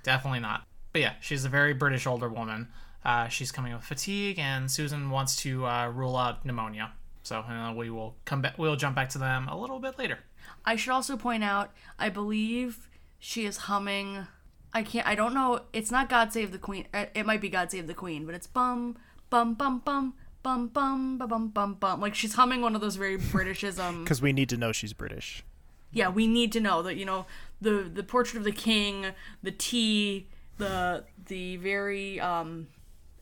Definitely 0.03 0.39
not. 0.39 0.63
But 0.93 1.01
yeah, 1.01 1.13
she's 1.19 1.43
a 1.45 1.49
very 1.49 1.73
British 1.73 2.07
older 2.07 2.29
woman. 2.29 2.69
Uh, 3.03 3.27
she's 3.27 3.51
coming 3.51 3.73
with 3.73 3.83
fatigue, 3.83 4.39
and 4.39 4.69
Susan 4.71 5.09
wants 5.09 5.35
to 5.37 5.65
uh, 5.65 5.87
rule 5.89 6.15
out 6.17 6.45
pneumonia. 6.45 6.91
So 7.23 7.39
uh, 7.39 7.73
we 7.73 7.89
will 7.89 8.15
come 8.25 8.41
back. 8.41 8.57
We'll 8.57 8.75
jump 8.75 8.95
back 8.95 9.09
to 9.09 9.17
them 9.17 9.47
a 9.47 9.57
little 9.57 9.79
bit 9.79 9.97
later. 9.99 10.19
I 10.65 10.75
should 10.77 10.91
also 10.91 11.15
point 11.15 11.43
out, 11.43 11.71
I 11.97 12.09
believe 12.09 12.88
she 13.19 13.45
is 13.45 13.57
humming. 13.57 14.27
I 14.73 14.83
can't. 14.83 15.05
I 15.07 15.15
don't 15.15 15.33
know. 15.33 15.61
It's 15.73 15.91
not 15.91 16.09
God 16.09 16.31
Save 16.33 16.51
the 16.51 16.57
Queen. 16.59 16.87
uh, 16.93 17.05
It 17.13 17.25
might 17.25 17.41
be 17.41 17.49
God 17.49 17.71
Save 17.71 17.87
the 17.87 17.93
Queen, 17.93 18.25
but 18.25 18.35
it's 18.35 18.47
bum 18.47 18.97
bum 19.29 19.55
bum 19.55 19.79
bum 19.83 20.13
bum 20.43 20.67
bum 20.67 21.17
bum 21.17 21.27
bum 21.27 21.47
bum 21.49 21.73
bum. 21.75 21.99
Like 22.01 22.15
she's 22.15 22.35
humming 22.35 22.61
one 22.61 22.75
of 22.75 22.81
those 22.81 22.95
very 22.95 23.17
Britishism. 23.17 23.99
Because 24.03 24.21
we 24.21 24.31
need 24.33 24.49
to 24.49 24.57
know 24.57 24.71
she's 24.71 24.93
British. 24.93 25.43
yeah, 25.91 26.09
we 26.09 26.27
need 26.27 26.51
to 26.53 26.59
know 26.59 26.81
that 26.83 26.95
you 26.95 27.05
know 27.05 27.25
the 27.61 27.89
the 27.93 28.03
portrait 28.03 28.37
of 28.37 28.43
the 28.43 28.51
king, 28.51 29.07
the 29.43 29.51
tea, 29.51 30.27
the 30.57 31.03
the 31.25 31.57
very 31.57 32.19
um 32.19 32.67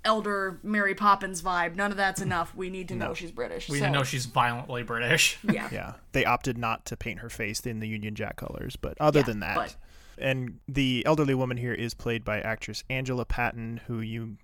elder 0.05 0.59
Mary 0.63 0.95
Poppins 0.95 1.41
vibe. 1.41 1.75
None 1.75 1.91
of 1.91 1.97
that's 1.97 2.21
enough. 2.21 2.53
We 2.55 2.69
need 2.69 2.87
to 2.89 2.95
know 2.95 3.13
she's 3.13 3.31
British. 3.31 3.67
We 3.69 3.79
so, 3.79 3.89
know 3.89 4.03
she's 4.03 4.25
violently 4.25 4.83
British. 4.83 5.37
yeah. 5.43 5.69
Yeah, 5.71 5.93
they 6.11 6.23
opted 6.25 6.57
not 6.57 6.85
to 6.85 6.97
paint 6.97 7.19
her 7.19 7.29
face 7.29 7.61
in 7.61 7.79
the 7.79 7.87
Union 7.87 8.15
Jack 8.15 8.35
colors, 8.37 8.75
but 8.75 8.97
other 9.01 9.19
Yeah, 9.19 9.25
than 9.25 9.39
that, 9.41 9.55
but- 9.55 9.75
and 10.17 10.59
the 10.67 11.03
elderly 11.05 11.33
woman 11.33 11.57
here 11.57 11.73
is 11.73 11.93
played 11.93 12.23
by 12.23 12.41
actress 12.41 12.83
Angela 12.89 13.25
Paton, 13.25 13.81
who 13.87 14.01
you 14.01 14.37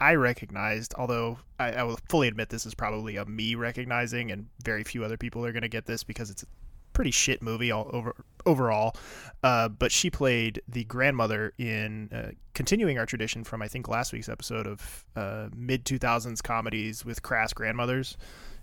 I 0.00 0.14
recognized, 0.14 0.94
although 0.98 1.38
I, 1.58 1.72
I 1.72 1.82
will 1.84 1.98
fully 2.08 2.28
admit 2.28 2.50
this 2.50 2.66
is 2.66 2.74
probably 2.74 3.16
a 3.16 3.24
me 3.24 3.54
recognizing, 3.54 4.30
and 4.30 4.46
very 4.62 4.84
few 4.84 5.04
other 5.04 5.16
people 5.16 5.44
are 5.44 5.52
going 5.52 5.62
to 5.62 5.68
get 5.68 5.86
this 5.86 6.04
because 6.04 6.30
it's 6.30 6.42
a 6.42 6.46
pretty 6.92 7.10
shit 7.10 7.40
movie 7.42 7.70
all 7.70 7.88
over 7.92 8.14
overall. 8.44 8.94
Uh, 9.42 9.68
but 9.68 9.90
she 9.92 10.10
played 10.10 10.60
the 10.68 10.84
grandmother 10.84 11.52
in 11.58 12.10
uh, 12.12 12.30
continuing 12.54 12.98
our 12.98 13.06
tradition 13.06 13.44
from 13.44 13.62
I 13.62 13.68
think 13.68 13.88
last 13.88 14.12
week's 14.12 14.28
episode 14.28 14.66
of 14.66 15.04
uh, 15.16 15.48
mid 15.54 15.84
two 15.84 15.98
thousands 15.98 16.42
comedies 16.42 17.04
with 17.04 17.22
crass 17.22 17.52
grandmothers. 17.52 18.16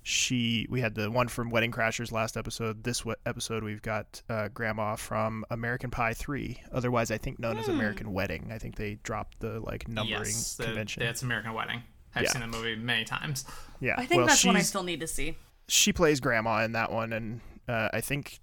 She 0.08 0.66
we 0.70 0.80
had 0.80 0.96
the 0.96 1.12
one 1.12 1.28
from 1.28 1.50
Wedding 1.50 1.70
Crashers 1.72 2.14
last 2.14 2.38
episode. 2.38 2.82
This 2.86 3.04
we- 3.04 3.14
episode 3.26 3.62
we've 3.62 3.82
got 3.82 4.22
uh, 4.30 4.48
Grandma 4.48 4.96
from 4.96 5.44
American 5.50 5.92
Pie 5.92 6.14
three, 6.14 6.62
otherwise 6.72 7.12
I 7.12 7.18
think 7.18 7.40
known 7.40 7.58
as 7.58 7.68
American 7.68 8.14
Wedding. 8.14 8.50
I 8.50 8.58
think 8.58 8.76
they 8.78 9.00
dropped 9.04 9.42
the 9.42 9.60
like 9.60 9.90
numbering 9.90 10.20
yes, 10.24 10.56
the- 10.56 10.64
convention. 10.64 11.04
It's 11.04 11.24
American 11.24 11.52
Wedding. 11.54 11.84
I've 12.16 12.24
Yeah. 12.24 12.32
seen 12.32 12.40
the 12.42 12.48
movie 12.48 12.78
many 12.78 13.04
times. 13.04 13.44
yeah, 13.82 13.96
I 13.98 14.06
think 14.06 14.20
well, 14.20 14.28
that's 14.28 14.46
one 14.46 14.56
I 14.56 14.62
still 14.62 14.84
need 14.84 15.02
to 15.02 15.08
see. 15.08 15.36
she 15.68 15.92
plays 15.92 16.22
grandma 16.22 16.64
in 16.64 16.72
that 16.72 16.90
one 16.90 17.12
and 17.12 17.42
uh, 17.68 17.90
i 17.92 18.00
think 18.00 18.40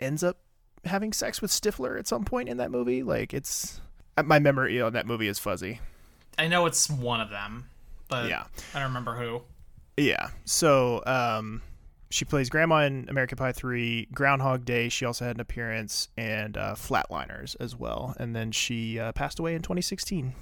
ends 0.00 0.24
up 0.24 0.38
having 0.86 1.12
sex 1.12 1.42
with 1.42 1.50
stifler 1.50 1.98
at 1.98 2.06
some 2.08 2.24
point 2.24 2.48
in 2.48 2.56
that 2.56 2.70
movie 2.70 3.02
like 3.02 3.34
it's 3.34 3.82
uh, 4.16 4.22
my 4.22 4.38
memory 4.38 4.80
on 4.80 4.94
that 4.94 5.06
movie 5.06 5.28
is 5.28 5.38
fuzzy 5.38 5.80
I 6.38 6.48
know 6.48 6.64
it's 6.64 6.88
one 6.88 7.20
of 7.20 7.28
them, 7.28 7.66
but 8.08 8.30
Yeah. 8.30 8.44
I 8.74 8.78
don't 8.78 8.88
remember 8.88 9.14
who. 9.16 9.42
Yeah 10.02 10.30
so 10.44 11.02
um 11.06 11.62
she 12.10 12.24
plays 12.24 12.50
grandma 12.50 12.84
in 12.84 13.08
american 13.08 13.36
pie 13.36 13.52
3 13.52 14.08
groundhog 14.12 14.64
day 14.64 14.88
she 14.88 15.04
also 15.04 15.24
had 15.24 15.36
an 15.36 15.40
appearance 15.40 16.08
and 16.16 16.56
uh, 16.56 16.74
flatliners 16.74 17.56
as 17.60 17.74
well 17.76 18.14
and 18.18 18.34
then 18.36 18.52
she 18.52 18.98
uh, 18.98 19.12
passed 19.12 19.38
away 19.38 19.54
in 19.54 19.62
2016 19.62 20.34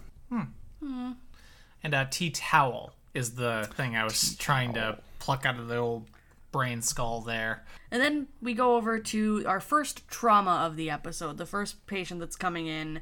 And 1.83 1.95
uh, 1.95 2.07
tea 2.11 2.31
towel 2.31 2.95
is 3.15 3.35
the 3.35 3.69
thing 3.75 3.97
I 3.97 4.05
was 4.05 4.35
trying 4.37 4.75
to 4.75 4.99
pluck 5.19 5.47
out 5.47 5.59
of 5.59 5.69
the 5.69 5.77
old 5.77 6.09
brain 6.53 6.83
skull 6.83 7.21
there. 7.21 7.65
And 7.91 8.03
then 8.03 8.27
we 8.43 8.55
go 8.55 8.77
over 8.77 8.99
to 8.99 9.45
our 9.47 9.61
first 9.61 10.07
trauma 10.09 10.65
of 10.67 10.77
the 10.77 10.91
episode. 10.91 11.39
The 11.39 11.47
first 11.47 11.87
patient 11.87 12.21
that's 12.21 12.37
coming 12.37 12.67
in 12.67 13.01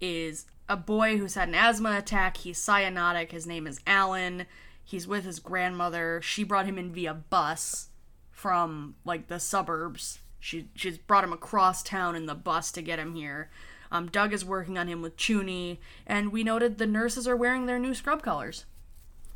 is 0.00 0.46
a 0.68 0.76
boy 0.76 1.16
who's 1.16 1.34
had 1.34 1.48
an 1.48 1.54
asthma 1.54 1.96
attack. 1.98 2.36
He's 2.38 2.58
cyanotic. 2.58 3.32
His 3.32 3.46
name 3.46 3.66
is 3.66 3.80
Alan. 3.86 4.46
He's 4.88 5.06
with 5.06 5.24
his 5.24 5.38
grandmother. 5.38 6.20
She 6.22 6.44
brought 6.44 6.64
him 6.64 6.78
in 6.78 6.94
via 6.94 7.12
bus 7.12 7.88
from 8.30 8.94
like 9.04 9.28
the 9.28 9.38
suburbs. 9.38 10.20
She 10.40 10.70
she's 10.74 10.96
brought 10.96 11.24
him 11.24 11.32
across 11.34 11.82
town 11.82 12.16
in 12.16 12.24
the 12.24 12.34
bus 12.34 12.72
to 12.72 12.80
get 12.80 12.98
him 12.98 13.14
here. 13.14 13.50
Um, 13.92 14.06
Doug 14.08 14.32
is 14.32 14.46
working 14.46 14.78
on 14.78 14.88
him 14.88 15.02
with 15.02 15.18
Chuny, 15.18 15.76
and 16.06 16.32
we 16.32 16.42
noted 16.42 16.78
the 16.78 16.86
nurses 16.86 17.28
are 17.28 17.36
wearing 17.36 17.66
their 17.66 17.78
new 17.78 17.94
scrub 17.94 18.22
colors. 18.22 18.64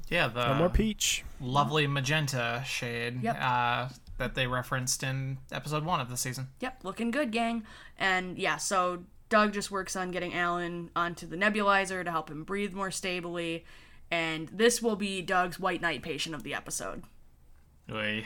Yeah, 0.09 0.29
the 0.29 0.49
no 0.49 0.55
more 0.55 0.69
peach 0.71 1.23
lovely 1.39 1.87
magenta 1.87 2.63
shade 2.67 3.23
Yep. 3.23 3.37
uh, 3.39 3.89
that 4.17 4.35
they 4.35 4.47
referenced 4.47 5.03
in 5.03 5.37
episode 5.51 5.85
one 5.85 6.01
of 6.01 6.09
the 6.09 6.17
season. 6.17 6.49
Yep, 6.61 6.81
looking 6.83 7.11
good, 7.11 7.31
gang. 7.31 7.65
And 7.99 8.39
yeah, 8.39 8.57
so 8.57 9.05
Doug 9.29 9.53
just 9.53 9.71
works 9.71 9.97
on 9.97 10.13
getting 10.13 10.33
Alan 10.33 10.91
onto 10.97 11.27
the 11.27 11.37
nebulizer 11.37 12.03
to 12.03 12.11
help 12.11 12.31
him 12.31 12.43
breathe 12.45 12.73
more 12.73 12.91
stably. 12.91 13.67
And 14.13 14.49
this 14.49 14.83
will 14.83 14.95
be 14.95 15.23
Doug's 15.23 15.59
White 15.59 15.81
Knight 15.81 16.03
patient 16.03 16.35
of 16.35 16.43
the 16.43 16.53
episode. 16.53 17.03
Oy. 17.91 18.25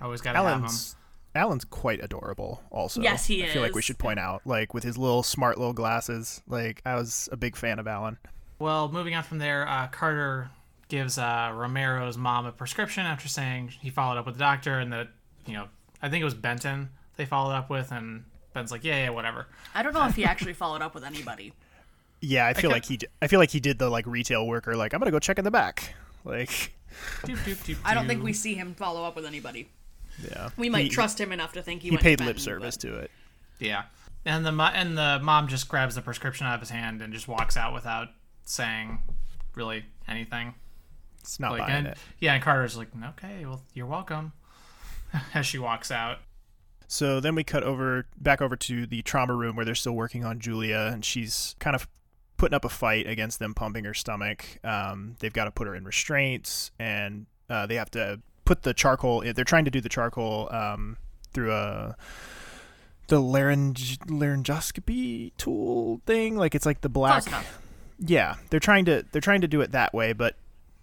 Always 0.00 0.20
gotta 0.20 0.38
have 0.38 0.46
him. 0.46 0.52
Alan's 0.64 0.96
Alan's 1.34 1.64
quite 1.64 2.02
adorable. 2.02 2.62
Also, 2.70 3.00
Yes, 3.00 3.26
he 3.26 3.44
I 3.44 3.48
feel 3.48 3.62
like 3.62 3.74
we 3.74 3.82
should 3.82 3.98
point 3.98 4.18
out, 4.18 4.42
like 4.44 4.74
with 4.74 4.82
his 4.82 4.98
little 4.98 5.22
smart 5.22 5.58
little 5.58 5.72
glasses. 5.72 6.42
Like 6.48 6.82
I 6.84 6.96
was 6.96 7.28
a 7.30 7.36
big 7.36 7.54
fan 7.56 7.78
of 7.78 7.86
Alan. 7.86 8.18
Well, 8.58 8.90
moving 8.90 9.14
on 9.14 9.22
from 9.22 9.38
there, 9.38 9.66
uh, 9.68 9.86
Carter 9.86 10.50
gives 10.88 11.18
uh, 11.18 11.52
Romero's 11.54 12.18
mom 12.18 12.44
a 12.44 12.52
prescription 12.52 13.06
after 13.06 13.28
saying 13.28 13.68
he 13.80 13.90
followed 13.90 14.18
up 14.18 14.26
with 14.26 14.34
the 14.34 14.40
doctor 14.40 14.78
and 14.78 14.92
that, 14.92 15.08
you 15.46 15.54
know, 15.54 15.68
I 16.02 16.08
think 16.08 16.20
it 16.20 16.24
was 16.24 16.34
Benton 16.34 16.90
they 17.16 17.24
followed 17.24 17.52
up 17.52 17.70
with, 17.70 17.92
and 17.92 18.24
Ben's 18.54 18.70
like, 18.70 18.84
yeah, 18.84 19.04
yeah, 19.04 19.10
whatever. 19.10 19.46
I 19.74 19.82
don't 19.82 19.92
know 19.92 20.06
if 20.06 20.16
he 20.16 20.24
actually 20.24 20.54
followed 20.54 20.82
up 20.82 20.94
with 20.94 21.04
anybody. 21.04 21.52
Yeah, 22.24 22.46
I 22.46 22.54
feel 22.54 22.70
ca- 22.70 22.74
like 22.76 22.84
he. 22.86 22.98
I 23.20 23.26
feel 23.26 23.38
like 23.40 23.50
he 23.50 23.60
did 23.60 23.78
the 23.78 23.90
like 23.90 24.06
retail 24.06 24.46
worker. 24.46 24.74
Like 24.76 24.94
I'm 24.94 25.00
gonna 25.00 25.10
go 25.10 25.18
check 25.18 25.38
in 25.38 25.44
the 25.44 25.50
back. 25.50 25.94
Like 26.24 26.72
Doop, 27.24 27.36
doop, 27.38 27.56
doop, 27.66 27.78
I 27.84 27.94
don't 27.94 28.06
think 28.06 28.22
we 28.22 28.32
see 28.32 28.54
him 28.54 28.74
follow 28.74 29.02
up 29.04 29.16
with 29.16 29.26
anybody. 29.26 29.68
yeah, 30.22 30.50
We 30.56 30.70
might 30.70 30.84
he, 30.84 30.88
trust 30.88 31.20
him 31.20 31.32
enough 31.32 31.52
to 31.54 31.62
think 31.62 31.82
he, 31.82 31.88
He 31.88 31.90
went 31.90 32.00
to 32.02 32.04
paid 32.04 32.20
lip 32.20 32.26
Benton, 32.28 32.42
service 32.44 32.76
but- 32.76 32.88
to 32.88 32.96
it. 32.98 33.10
Yeah, 33.58 33.82
and 34.24 34.46
the 34.46 34.52
mo- 34.52 34.70
and 34.72 34.96
the 34.96 35.18
mom 35.20 35.48
just 35.48 35.68
grabs 35.68 35.96
the 35.96 36.00
prescription 36.02 36.46
out 36.46 36.54
of 36.54 36.60
his 36.60 36.70
hand 36.70 37.02
and 37.02 37.12
just 37.12 37.26
walks 37.26 37.56
out 37.56 37.74
without 37.74 38.06
saying 38.44 39.00
really 39.56 39.84
anything. 40.06 40.54
It's 41.22 41.40
not 41.40 41.50
Like, 41.52 41.62
buying 41.62 41.74
and, 41.74 41.86
it. 41.88 41.98
yeah, 42.20 42.34
and 42.34 42.42
Carter's 42.42 42.76
like, 42.76 42.88
okay, 43.04 43.44
well, 43.46 43.62
you're 43.74 43.86
welcome. 43.86 44.30
As 45.34 45.44
she 45.44 45.58
walks 45.58 45.90
out. 45.90 46.18
So 46.86 47.18
then 47.18 47.34
we 47.34 47.42
cut 47.42 47.64
over 47.64 48.06
back 48.16 48.40
over 48.40 48.54
to 48.54 48.86
the 48.86 49.02
trauma 49.02 49.34
room 49.34 49.56
where 49.56 49.64
they're 49.64 49.74
still 49.74 49.94
working 49.96 50.24
on 50.24 50.38
Julia, 50.38 50.88
and 50.92 51.04
she's 51.04 51.56
kind 51.58 51.74
of 51.74 51.88
putting 52.42 52.56
up 52.56 52.64
a 52.64 52.68
fight 52.68 53.06
against 53.06 53.38
them 53.38 53.54
pumping 53.54 53.84
her 53.84 53.94
stomach. 53.94 54.58
Um, 54.64 55.14
they've 55.20 55.32
got 55.32 55.44
to 55.44 55.52
put 55.52 55.68
her 55.68 55.76
in 55.76 55.84
restraints, 55.84 56.72
and 56.76 57.26
uh, 57.48 57.66
they 57.66 57.76
have 57.76 57.88
to 57.92 58.18
put 58.44 58.64
the 58.64 58.74
charcoal. 58.74 59.20
They're 59.20 59.44
trying 59.44 59.64
to 59.64 59.70
do 59.70 59.80
the 59.80 59.88
charcoal 59.88 60.48
um, 60.52 60.96
through 61.32 61.52
a 61.52 61.96
the 63.06 63.20
larynge 63.20 63.96
laryngoscopy 64.00 65.30
tool 65.36 66.00
thing. 66.04 66.36
Like 66.36 66.56
it's 66.56 66.66
like 66.66 66.80
the 66.80 66.88
black. 66.88 67.22
Yeah, 68.00 68.34
they're 68.50 68.58
trying 68.58 68.86
to 68.86 69.04
they're 69.12 69.20
trying 69.20 69.42
to 69.42 69.48
do 69.48 69.60
it 69.60 69.70
that 69.70 69.94
way, 69.94 70.12
but 70.12 70.34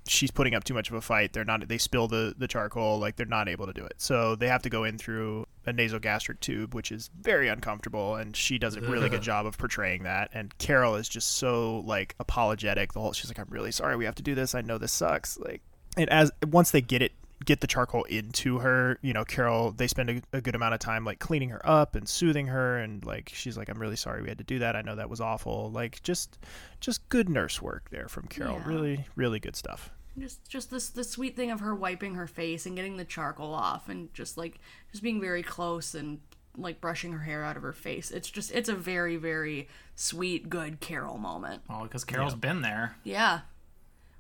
she's 0.10 0.32
putting 0.32 0.56
up 0.56 0.64
too 0.64 0.74
much 0.74 0.90
of 0.90 0.96
a 0.96 1.02
fight. 1.02 1.34
They're 1.34 1.46
not. 1.46 1.68
They 1.68 1.78
spill 1.78 2.08
the 2.08 2.34
the 2.38 2.48
charcoal. 2.48 3.00
Like 3.00 3.16
they're 3.16 3.26
not 3.26 3.48
able 3.48 3.66
to 3.68 3.74
do 3.74 3.86
it. 3.86 3.94
So 3.98 4.36
they 4.36 4.48
have 4.48 4.62
to 4.64 4.70
go 4.70 4.84
in 4.84 4.98
through 4.98 5.46
a 5.66 5.72
nasogastric 5.74 6.40
tube, 6.40 6.74
which 6.74 6.92
is 6.92 7.10
very 7.22 7.48
uncomfortable. 7.48 8.16
And 8.16 8.36
she 8.36 8.58
does 8.58 8.76
a 8.76 8.82
really 8.82 9.10
good 9.10 9.22
job 9.22 9.46
of 9.46 9.58
portraying 9.58 10.04
that. 10.04 10.30
And 10.34 10.58
Carol 10.58 10.96
is 10.96 11.08
just 11.08 11.34
so 11.34 11.80
like 11.86 12.16
apologetic. 12.20 12.94
The 12.94 13.00
whole 13.02 13.14
she's 13.14 13.30
like, 13.30 13.40
I'm 13.40 13.48
really 13.50 13.72
sorry. 13.72 13.96
We 13.96 14.06
have 14.06 14.16
to 14.16 14.24
do 14.24 14.36
this. 14.36 14.56
I 14.56 14.62
know 14.62 14.78
this 14.78 14.92
sucks. 14.92 15.38
Like, 15.38 15.62
and 15.98 16.10
as 16.10 16.32
once 16.48 16.72
they 16.72 16.82
get 16.82 17.02
it 17.02 17.12
get 17.46 17.62
the 17.62 17.68
charcoal 17.68 18.04
into 18.04 18.60
her 18.60 19.00
you 19.02 19.14
know 19.14 19.24
carol 19.24 19.72
they 19.72 19.88
spend 19.88 20.10
a, 20.10 20.22
a 20.34 20.42
good 20.42 20.56
amount 20.56 20.74
of 20.74 20.80
time 20.82 21.06
like 21.06 21.20
cleaning 21.20 21.48
her 21.48 21.62
up 21.66 21.96
and 21.96 22.06
soothing 22.10 22.48
her 22.48 22.78
and 22.78 23.06
like 23.06 23.32
she's 23.34 23.58
like 23.58 23.70
i'm 23.70 23.80
really 23.80 23.96
sorry 23.96 24.22
we 24.22 24.28
had 24.28 24.38
to 24.38 24.44
do 24.44 24.60
that 24.60 24.76
i 24.76 24.82
know 24.82 24.94
that 24.94 25.10
was 25.10 25.22
awful 25.22 25.72
like 25.72 26.04
just 26.04 26.38
just 26.82 27.08
good 27.08 27.30
nurse 27.30 27.62
work 27.62 27.90
there 27.92 28.10
from 28.10 28.28
carol 28.28 28.58
Yeah. 28.58 28.68
really 28.68 29.06
really 29.16 29.40
good 29.40 29.56
stuff 29.56 29.90
Just 30.18 30.50
just 30.50 30.72
this 30.72 30.90
the 30.90 31.04
sweet 31.04 31.36
thing 31.36 31.52
of 31.52 31.60
her 31.60 31.74
wiping 31.76 32.16
her 32.16 32.28
face 32.28 32.66
and 32.66 32.76
getting 32.76 32.98
the 32.98 33.06
charcoal 33.06 33.54
off 33.54 33.90
and 33.90 34.14
just 34.14 34.38
like 34.38 34.60
just 34.92 35.04
being 35.04 35.22
very 35.22 35.44
close 35.44 35.94
and 35.94 36.20
like 36.58 36.82
brushing 36.82 37.14
her 37.14 37.20
hair 37.20 37.44
out 37.44 37.56
of 37.56 37.64
her 37.64 37.74
face. 37.74 38.12
It's 38.12 38.30
just 38.30 38.52
it's 38.52 38.70
a 38.70 38.76
very 38.76 39.16
very 39.18 39.70
sweet 39.96 40.50
good 40.50 40.80
Carol 40.80 41.18
moment. 41.18 41.62
Well, 41.70 41.84
because 41.84 42.04
Carol's 42.04 42.36
been 42.36 42.62
there. 42.62 42.96
Yeah. 43.04 43.42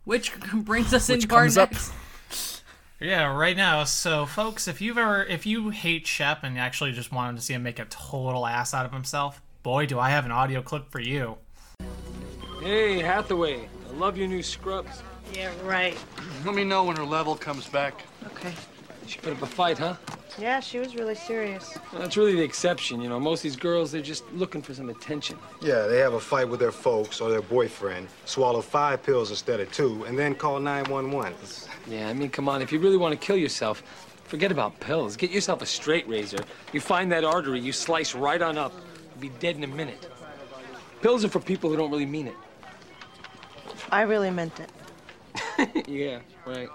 Which 0.06 0.40
brings 0.54 0.94
us 0.94 1.10
Which 1.10 1.24
into 1.24 1.36
our 1.36 1.50
next 1.50 1.94
Yeah, 3.00 3.34
right 3.34 3.56
now. 3.56 3.84
So, 3.86 4.26
folks, 4.26 4.68
if 4.68 4.82
you've 4.82 4.98
ever, 4.98 5.24
if 5.24 5.46
you 5.46 5.70
hate 5.70 6.06
Shep 6.06 6.44
and 6.44 6.58
actually 6.58 6.92
just 6.92 7.12
wanted 7.12 7.38
to 7.38 7.44
see 7.44 7.54
him 7.54 7.64
make 7.64 7.80
a 7.80 7.86
total 7.86 8.46
ass 8.46 8.74
out 8.74 8.86
of 8.86 8.92
himself, 8.92 9.42
boy, 9.64 9.86
do 9.86 10.00
I 10.00 10.10
have 10.10 10.26
an 10.26 10.32
audio 10.32 10.62
clip 10.62 10.92
for 10.92 11.00
you. 11.00 11.38
Hey, 12.62 13.00
Hathaway. 13.00 13.70
I 13.88 13.94
love 13.94 14.18
your 14.18 14.28
new 14.28 14.44
scrubs. 14.44 15.02
Yeah, 15.34 15.52
right. 15.64 15.98
Let 16.46 16.56
me 16.56 16.64
know 16.64 16.84
when 16.84 16.96
her 16.96 17.06
level 17.06 17.36
comes 17.36 17.68
back. 17.68 18.04
Okay. 18.26 18.54
She 19.06 19.20
put 19.20 19.34
up 19.34 19.42
a 19.42 19.48
fight, 19.48 19.78
huh? 19.78 19.96
Yeah, 20.38 20.60
she 20.60 20.80
was 20.80 20.96
really 20.96 21.16
serious. 21.16 21.78
Well, 21.92 22.02
that's 22.02 22.16
really 22.16 22.36
the 22.36 22.44
exception. 22.44 23.02
You 23.02 23.10
know, 23.10 23.20
most 23.20 23.40
of 23.40 23.44
these 23.44 23.56
girls, 23.56 23.92
they're 23.92 24.02
just 24.02 24.24
looking 24.32 24.62
for 24.62 24.74
some 24.74 24.90
attention. 24.90 25.38
Yeah, 25.62 25.88
they 25.88 25.98
have 25.98 26.14
a 26.14 26.20
fight 26.20 26.48
with 26.48 26.60
their 26.60 26.72
folks 26.72 27.20
or 27.20 27.30
their 27.30 27.42
boyfriend, 27.42 28.08
swallow 28.26 28.62
five 28.62 29.04
pills 29.04 29.32
instead 29.32 29.60
of 29.60 29.72
two, 29.72 30.06
and 30.06 30.18
then 30.18 30.36
call 30.36 30.60
911. 30.60 31.34
Yeah, 31.90 32.08
I 32.08 32.14
mean, 32.14 32.30
come 32.30 32.48
on. 32.48 32.62
If 32.62 32.72
you 32.72 32.80
really 32.80 32.98
want 32.98 33.20
to 33.20 33.26
kill 33.26 33.36
yourself, 33.36 33.84
forget 34.26 34.52
about 34.52 34.80
pills. 34.80 35.18
Get 35.18 35.32
yourself 35.32 35.62
a 35.62 35.66
straight 35.66 36.08
razor. 36.08 36.40
You 36.72 36.80
find 36.80 37.12
that 37.12 37.24
artery, 37.24 37.60
you 37.60 37.74
slice 37.74 38.16
right 38.16 38.42
on 38.42 38.58
up. 38.58 38.74
You'll 39.14 39.22
be 39.22 39.40
dead 39.40 39.56
in 39.56 39.64
a 39.64 39.68
minute. 39.68 40.10
Pills 41.02 41.26
are 41.26 41.30
for 41.30 41.40
people 41.40 41.70
who 41.70 41.76
don't 41.76 41.92
really 41.92 42.06
mean 42.06 42.28
it. 42.28 42.36
I 43.92 44.04
really 44.04 44.30
meant 44.30 44.60
it. 44.60 44.70
It. 45.58 45.88
yeah, 45.90 46.20
right. 46.46 46.70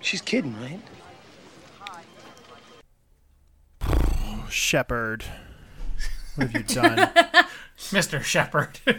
She's 0.00 0.20
kidding, 0.22 0.56
right? 0.60 0.80
Shepard 4.48 5.24
what 6.38 6.50
have 6.50 6.68
you 6.68 6.74
done 6.74 6.96
Mr. 7.78 8.22
Shepard. 8.22 8.80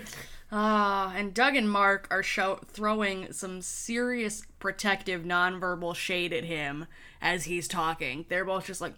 Ah, 0.52 1.13
and 1.15 1.32
Doug 1.32 1.56
and 1.56 1.69
Mark 1.69 2.08
are 2.10 2.24
show- 2.24 2.60
throwing 2.65 3.32
some 3.32 3.62
serious 3.62 4.41
protective 4.58 5.22
nonverbal 5.22 5.93
shade 5.93 6.34
at 6.34 6.43
him 6.43 6.88
as 7.22 7.43
he's 7.43 7.67
talking. 7.67 8.26
They're 8.30 8.43
both 8.45 8.65
just 8.65 8.82
like 8.82 8.95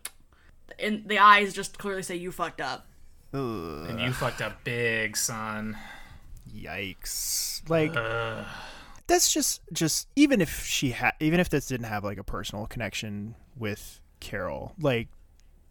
and 0.79 1.07
the 1.07 1.19
eyes 1.19 1.53
just 1.53 1.77
clearly 1.77 2.03
say 2.03 2.15
you 2.15 2.31
fucked 2.31 2.61
up. 2.61 2.87
and 3.33 3.99
you 4.01 4.11
fucked 4.13 4.41
up 4.41 4.63
big, 4.63 5.15
son. 5.17 5.77
yikes 6.53 7.67
like 7.69 7.93
that's 9.07 9.33
just 9.33 9.61
just 9.71 10.07
even 10.15 10.41
if 10.41 10.65
she 10.65 10.91
had 10.91 11.13
even 11.19 11.39
if 11.39 11.49
this 11.49 11.67
didn't 11.67 11.85
have 11.85 12.03
like 12.03 12.17
a 12.17 12.23
personal 12.23 12.65
connection 12.65 13.35
with 13.57 13.99
carol 14.19 14.73
like 14.79 15.07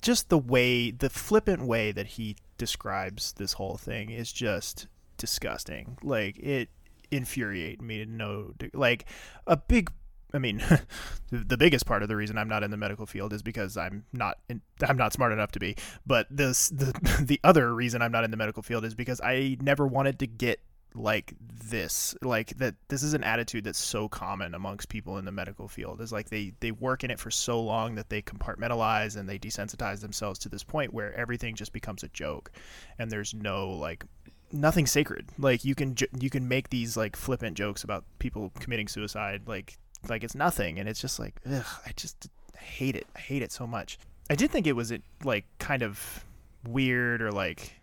just 0.03 0.29
the 0.29 0.39
way 0.39 0.91
the 0.91 1.11
flippant 1.11 1.63
way 1.63 1.93
that 1.93 2.07
he 2.07 2.37
describes 2.59 3.33
this 3.35 3.55
whole 3.55 3.77
thing 3.77 4.11
is 4.11 4.33
just 4.33 4.87
disgusting 5.17 5.99
like 6.03 6.39
it 6.39 6.69
infuriated 7.11 7.83
me 7.83 7.99
to 7.99 8.07
no 8.07 8.53
de- 8.59 8.71
like 8.73 9.05
a 9.47 9.57
big 9.57 9.91
I 10.33 10.39
mean, 10.39 10.63
the, 11.31 11.57
biggest 11.57 11.87
part 11.87 12.03
of 12.03 12.09
the 12.09 12.17
reason 12.17 12.39
I'm 12.39 12.49
not 12.49 12.63
in 12.63 12.71
the 12.71 12.77
medical 12.77 13.07
field 13.07 13.33
is 13.33 13.43
because 13.43 13.77
I'm 13.77 14.05
not 14.13 14.39
in, 14.49 14.61
I'm 14.83 14.97
not 14.97 15.13
smart 15.13 15.33
enough 15.33 15.53
to 15.53 15.61
be. 15.61 15.77
But 16.07 16.27
this 16.31 16.69
the 16.69 16.93
the 17.25 17.41
other 17.45 17.75
reason 17.75 18.03
I'm 18.03 18.13
not 18.13 18.25
in 18.25 18.31
the 18.31 18.37
medical 18.37 18.63
field 18.63 18.85
is 18.85 18.95
because 18.95 19.21
I 19.21 19.57
never 19.61 19.87
wanted 19.87 20.19
to 20.21 20.27
get 20.27 20.61
like 20.93 21.35
this 21.69 22.17
like 22.21 22.57
that 22.59 22.75
this 22.89 23.05
is 23.05 23.15
an 23.15 23.23
attitude 23.23 23.63
that's 23.63 23.79
so 23.79 24.09
common 24.09 24.55
amongst 24.55 24.89
people 24.89 25.19
in 25.19 25.25
the 25.25 25.31
medical 25.31 25.69
field 25.69 26.01
is 26.01 26.11
like 26.11 26.29
they 26.31 26.53
they 26.59 26.73
work 26.73 27.05
in 27.05 27.13
it 27.13 27.19
for 27.21 27.31
so 27.31 27.61
long 27.61 27.95
that 27.95 28.11
they 28.11 28.21
compartmentalize 28.21 29.17
and 29.17 29.29
they 29.29 29.39
desensitize 29.39 30.01
themselves 30.01 30.37
to 30.37 30.49
this 30.49 30.65
point 30.65 30.93
where 30.93 31.15
everything 31.15 31.55
just 31.55 31.73
becomes 31.73 32.03
a 32.03 32.09
joke 32.09 32.51
and 32.99 33.09
there's 33.09 33.33
no 33.33 33.71
like 33.71 34.05
nothing 34.53 34.85
sacred 34.85 35.29
like 35.39 35.65
you 35.65 35.77
can 35.77 35.95
you 36.19 36.29
can 36.29 36.49
make 36.49 36.71
these 36.71 36.97
like 36.97 37.15
flippant 37.15 37.57
jokes 37.57 37.85
about 37.85 38.05
people 38.19 38.51
committing 38.59 38.89
suicide 38.89 39.43
like 39.47 39.79
like 40.09 40.25
it's 40.25 40.35
nothing 40.35 40.79
and 40.79 40.89
it's 40.89 41.01
just 41.01 41.19
like 41.19 41.41
ugh, 41.51 41.67
i 41.87 41.93
just 41.97 42.29
hate 42.59 42.97
it 42.97 43.07
i 43.17 43.19
hate 43.19 43.43
it 43.43 43.53
so 43.53 43.67
much 43.67 43.99
i 44.31 44.35
did 44.35 44.51
think 44.51 44.67
it 44.67 44.75
was 44.75 44.93
like 45.25 45.45
kind 45.59 45.83
of 45.83 46.25
weird 46.67 47.23
or 47.23 47.31
like 47.31 47.81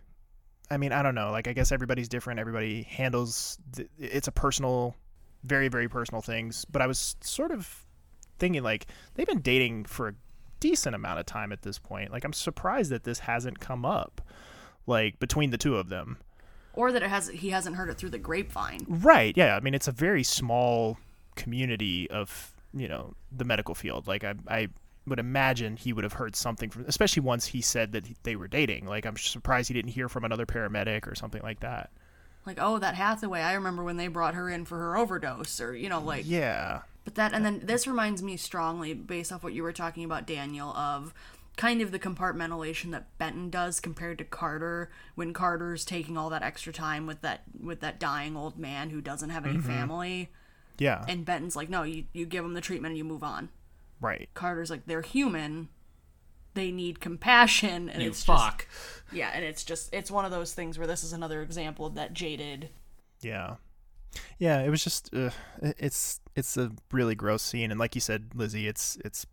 I 0.70 0.76
mean, 0.76 0.92
I 0.92 1.02
don't 1.02 1.14
know. 1.14 1.30
Like, 1.30 1.48
I 1.48 1.52
guess 1.52 1.72
everybody's 1.72 2.08
different. 2.08 2.40
Everybody 2.40 2.82
handles 2.82 3.58
th- 3.74 3.88
it's 3.98 4.28
a 4.28 4.32
personal, 4.32 4.94
very, 5.44 5.68
very 5.68 5.88
personal 5.88 6.20
things. 6.20 6.64
But 6.66 6.82
I 6.82 6.86
was 6.86 7.16
sort 7.20 7.52
of 7.52 7.86
thinking, 8.38 8.62
like, 8.62 8.86
they've 9.14 9.26
been 9.26 9.40
dating 9.40 9.86
for 9.86 10.08
a 10.08 10.14
decent 10.60 10.94
amount 10.94 11.20
of 11.20 11.26
time 11.26 11.52
at 11.52 11.62
this 11.62 11.78
point. 11.78 12.12
Like, 12.12 12.24
I'm 12.24 12.32
surprised 12.32 12.90
that 12.90 13.04
this 13.04 13.20
hasn't 13.20 13.60
come 13.60 13.84
up, 13.84 14.20
like, 14.86 15.18
between 15.18 15.50
the 15.50 15.58
two 15.58 15.76
of 15.76 15.88
them. 15.88 16.18
Or 16.74 16.92
that 16.92 17.02
it 17.02 17.08
has 17.08 17.28
he 17.28 17.50
hasn't 17.50 17.76
heard 17.76 17.88
it 17.88 17.96
through 17.96 18.10
the 18.10 18.18
grapevine. 18.18 18.84
Right. 18.88 19.36
Yeah. 19.36 19.56
I 19.56 19.60
mean, 19.60 19.74
it's 19.74 19.88
a 19.88 19.92
very 19.92 20.22
small 20.22 20.98
community 21.38 22.10
of, 22.10 22.52
you 22.74 22.88
know, 22.88 23.14
the 23.32 23.44
medical 23.44 23.74
field. 23.74 24.06
Like, 24.06 24.24
I, 24.24 24.34
I 24.48 24.68
would 25.06 25.18
imagine 25.18 25.76
he 25.76 25.92
would 25.94 26.04
have 26.04 26.12
heard 26.14 26.36
something 26.36 26.68
from, 26.68 26.84
especially 26.86 27.22
once 27.22 27.46
he 27.46 27.62
said 27.62 27.92
that 27.92 28.04
they 28.24 28.36
were 28.36 28.48
dating. 28.48 28.84
Like, 28.86 29.06
I'm 29.06 29.16
surprised 29.16 29.68
he 29.68 29.74
didn't 29.74 29.92
hear 29.92 30.08
from 30.08 30.24
another 30.24 30.44
paramedic 30.44 31.06
or 31.10 31.14
something 31.14 31.42
like 31.42 31.60
that. 31.60 31.90
Like, 32.44 32.58
oh, 32.60 32.78
that 32.78 32.94
Hathaway, 32.94 33.40
I 33.40 33.54
remember 33.54 33.82
when 33.84 33.96
they 33.96 34.08
brought 34.08 34.34
her 34.34 34.48
in 34.50 34.64
for 34.64 34.78
her 34.78 34.96
overdose 34.96 35.60
or 35.60 35.74
you 35.74 35.88
know, 35.88 36.00
like 36.00 36.24
Yeah. 36.26 36.80
But 37.04 37.14
that, 37.14 37.32
and 37.32 37.44
then 37.44 37.60
this 37.64 37.86
reminds 37.86 38.22
me 38.22 38.36
strongly, 38.36 38.92
based 38.92 39.32
off 39.32 39.42
what 39.42 39.54
you 39.54 39.62
were 39.62 39.72
talking 39.72 40.04
about, 40.04 40.26
Daniel, 40.26 40.70
of 40.76 41.14
kind 41.56 41.80
of 41.82 41.90
the 41.90 41.98
compartmentalization 41.98 42.90
that 42.92 43.16
Benton 43.18 43.50
does 43.50 43.80
compared 43.80 44.18
to 44.18 44.24
Carter 44.24 44.90
when 45.14 45.32
Carter's 45.32 45.84
taking 45.84 46.16
all 46.16 46.30
that 46.30 46.42
extra 46.42 46.72
time 46.72 47.06
with 47.06 47.20
that 47.22 47.42
with 47.60 47.80
that 47.80 47.98
dying 47.98 48.36
old 48.36 48.58
man 48.58 48.90
who 48.90 49.00
doesn't 49.00 49.30
have 49.30 49.44
any 49.46 49.56
Mhm. 49.58 49.64
family. 49.64 50.28
Yeah. 50.78 51.04
And 51.08 51.24
Benton's 51.24 51.56
like, 51.56 51.68
no, 51.68 51.82
you, 51.82 52.04
you 52.12 52.26
give 52.26 52.44
them 52.44 52.54
the 52.54 52.60
treatment 52.60 52.92
and 52.92 52.98
you 52.98 53.04
move 53.04 53.22
on. 53.22 53.48
Right. 54.00 54.28
Carter's 54.34 54.70
like, 54.70 54.86
they're 54.86 55.02
human. 55.02 55.68
They 56.54 56.70
need 56.70 57.00
compassion. 57.00 57.88
And 57.88 58.02
You 58.02 58.10
it's 58.10 58.24
fuck. 58.24 58.66
Just, 58.68 59.12
yeah, 59.12 59.30
and 59.34 59.44
it's 59.44 59.64
just, 59.64 59.92
it's 59.92 60.10
one 60.10 60.24
of 60.24 60.30
those 60.30 60.54
things 60.54 60.78
where 60.78 60.86
this 60.86 61.04
is 61.04 61.12
another 61.12 61.42
example 61.42 61.86
of 61.86 61.94
that 61.94 62.12
jaded. 62.14 62.70
Yeah. 63.20 63.56
Yeah, 64.38 64.60
it 64.60 64.70
was 64.70 64.82
just 64.82 65.14
uh, 65.14 65.30
it's 65.60 66.20
it's 66.34 66.56
a 66.56 66.70
really 66.92 67.14
gross 67.14 67.42
scene 67.42 67.70
and 67.70 67.78
like 67.78 67.94
you 67.94 68.00
said 68.00 68.30
Lizzie, 68.34 68.66
it's 68.66 68.96
it's 69.04 69.26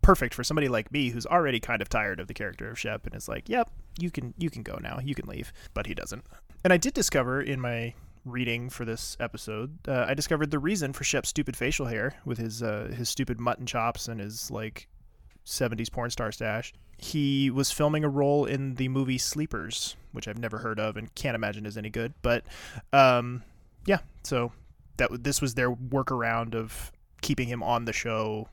perfect 0.00 0.32
for 0.32 0.44
somebody 0.44 0.68
like 0.68 0.92
me 0.92 1.10
who's 1.10 1.26
already 1.26 1.58
kind 1.58 1.82
of 1.82 1.88
tired 1.88 2.20
of 2.20 2.28
the 2.28 2.34
character 2.34 2.70
of 2.70 2.78
Shep 2.78 3.04
and 3.06 3.14
is 3.16 3.28
like, 3.28 3.48
"Yep, 3.48 3.68
you 3.98 4.10
can 4.10 4.32
you 4.38 4.48
can 4.48 4.62
go 4.62 4.78
now. 4.80 5.00
You 5.02 5.14
can 5.14 5.26
leave." 5.26 5.52
But 5.74 5.86
he 5.86 5.94
doesn't. 5.94 6.24
And 6.62 6.72
I 6.72 6.76
did 6.76 6.94
discover 6.94 7.40
in 7.40 7.60
my 7.60 7.94
reading 8.26 8.68
for 8.68 8.84
this 8.84 9.16
episode, 9.20 9.78
uh, 9.88 10.04
I 10.08 10.14
discovered 10.14 10.50
the 10.50 10.58
reason 10.58 10.92
for 10.92 11.04
Shep's 11.04 11.30
stupid 11.30 11.56
facial 11.56 11.86
hair 11.86 12.14
with 12.24 12.38
his 12.38 12.62
uh, 12.62 12.92
his 12.94 13.08
stupid 13.08 13.40
mutton 13.40 13.64
chops 13.64 14.08
and 14.08 14.20
his 14.20 14.50
like 14.50 14.88
70s 15.46 15.90
porn 15.90 16.10
star 16.10 16.32
stash. 16.32 16.74
He 16.98 17.50
was 17.50 17.70
filming 17.70 18.04
a 18.04 18.08
role 18.08 18.44
in 18.44 18.74
the 18.74 18.88
movie 18.88 19.18
Sleepers, 19.18 19.96
which 20.12 20.26
I've 20.26 20.38
never 20.38 20.58
heard 20.58 20.80
of 20.80 20.96
and 20.96 21.14
can't 21.14 21.34
imagine 21.34 21.64
is 21.64 21.76
any 21.78 21.90
good. 21.90 22.14
But 22.22 22.44
um, 22.92 23.42
yeah, 23.86 23.98
so 24.24 24.52
that 24.96 25.22
this 25.22 25.40
was 25.40 25.54
their 25.54 25.70
workaround 25.70 26.54
of 26.54 26.90
keeping 27.20 27.48
him 27.48 27.62
on 27.62 27.84
the 27.84 27.92
show 27.92 28.48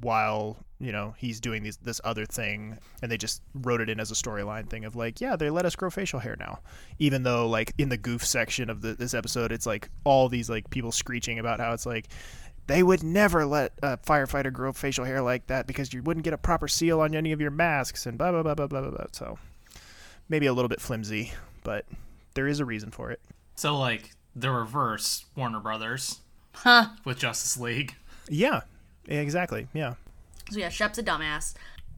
while 0.00 0.56
you 0.78 0.92
know 0.92 1.14
he's 1.16 1.40
doing 1.40 1.62
these 1.62 1.78
this 1.78 2.00
other 2.04 2.26
thing 2.26 2.78
and 3.00 3.10
they 3.10 3.16
just 3.16 3.40
wrote 3.54 3.80
it 3.80 3.88
in 3.88 3.98
as 3.98 4.10
a 4.10 4.14
storyline 4.14 4.68
thing 4.68 4.84
of 4.84 4.94
like 4.94 5.20
yeah 5.22 5.34
they 5.34 5.48
let 5.48 5.64
us 5.64 5.74
grow 5.74 5.88
facial 5.88 6.20
hair 6.20 6.36
now 6.38 6.58
even 6.98 7.22
though 7.22 7.48
like 7.48 7.72
in 7.78 7.88
the 7.88 7.96
goof 7.96 8.24
section 8.24 8.68
of 8.68 8.82
the, 8.82 8.92
this 8.94 9.14
episode 9.14 9.50
it's 9.52 9.64
like 9.64 9.88
all 10.04 10.28
these 10.28 10.50
like 10.50 10.68
people 10.68 10.92
screeching 10.92 11.38
about 11.38 11.60
how 11.60 11.72
it's 11.72 11.86
like 11.86 12.08
they 12.66 12.82
would 12.82 13.02
never 13.02 13.46
let 13.46 13.72
a 13.82 13.96
firefighter 13.96 14.52
grow 14.52 14.70
facial 14.72 15.04
hair 15.06 15.22
like 15.22 15.46
that 15.46 15.66
because 15.66 15.94
you 15.94 16.02
wouldn't 16.02 16.24
get 16.24 16.34
a 16.34 16.38
proper 16.38 16.68
seal 16.68 17.00
on 17.00 17.14
any 17.14 17.32
of 17.32 17.40
your 17.40 17.50
masks 17.50 18.04
and 18.04 18.18
blah 18.18 18.30
blah 18.30 18.42
blah 18.42 18.54
blah 18.54 18.66
blah 18.66 18.80
blah, 18.82 18.90
blah. 18.90 19.06
so 19.12 19.38
maybe 20.28 20.44
a 20.46 20.52
little 20.52 20.68
bit 20.68 20.80
flimsy 20.80 21.32
but 21.64 21.86
there 22.34 22.46
is 22.46 22.60
a 22.60 22.64
reason 22.66 22.90
for 22.90 23.10
it 23.10 23.20
So 23.54 23.78
like 23.78 24.10
the 24.34 24.50
reverse 24.50 25.24
Warner 25.34 25.60
Brothers 25.60 26.20
Huh. 26.52 26.88
with 27.04 27.18
Justice 27.18 27.56
League. 27.56 27.94
yeah 28.28 28.60
exactly 29.08 29.68
yeah 29.72 29.94
So 30.50 30.58
yeah, 30.58 30.68
Shep's 30.68 30.98
a 30.98 31.02
dumbass. 31.02 31.54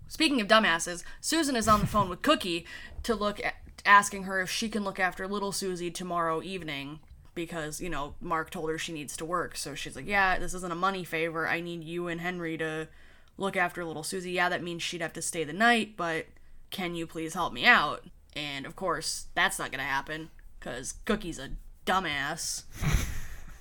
Speaking 0.09 0.41
of 0.41 0.49
dumbasses, 0.49 1.05
Susan 1.21 1.55
is 1.55 1.69
on 1.69 1.81
the 1.81 1.87
phone 1.87 2.09
with 2.09 2.23
Cookie 2.23 2.67
to 3.03 3.15
look 3.15 3.45
at 3.45 3.55
asking 3.85 4.25
her 4.25 4.41
if 4.41 4.51
she 4.51 4.69
can 4.69 4.85
look 4.85 4.99
after 4.99 5.27
little 5.27 5.53
Susie 5.53 5.91
tomorrow 5.91 6.43
evening 6.43 7.01
because, 7.35 7.81
you 7.81 7.89
know, 7.89 8.15
Mark 8.21 8.51
told 8.51 8.69
her 8.69 8.79
she 8.79 8.93
needs 8.93 9.17
to 9.17 9.25
work. 9.25 9.57
So 9.57 9.75
she's 9.75 9.95
like, 9.95 10.09
"Yeah, 10.09 10.39
this 10.39 10.55
isn't 10.55 10.73
a 10.73 10.77
money 10.77 11.05
favor. 11.05 11.47
I 11.47 11.61
need 11.61 11.85
you 11.85 12.09
and 12.09 12.21
Henry 12.21 12.59
to 12.59 12.89
look 13.37 13.57
after 13.57 13.85
little 13.85 14.03
Susie. 14.03 14.33
Yeah, 14.33 14.49
that 14.49 14.63
means 14.63 14.83
she'd 14.83 15.03
have 15.03 15.13
to 15.13 15.23
stay 15.23 15.45
the 15.45 15.53
night, 15.53 15.97
but 15.97 16.27
can 16.71 16.95
you 16.95 17.07
please 17.07 17.35
help 17.35 17.53
me 17.53 17.65
out?" 17.65 18.05
And 18.35 18.67
of 18.67 18.77
course, 18.77 19.27
that's 19.35 19.59
not 19.59 19.71
going 19.71 19.79
to 19.81 19.85
happen 19.85 20.31
cuz 20.61 20.95
Cookie's 21.05 21.39
a 21.39 21.51
dumbass. 21.87 22.65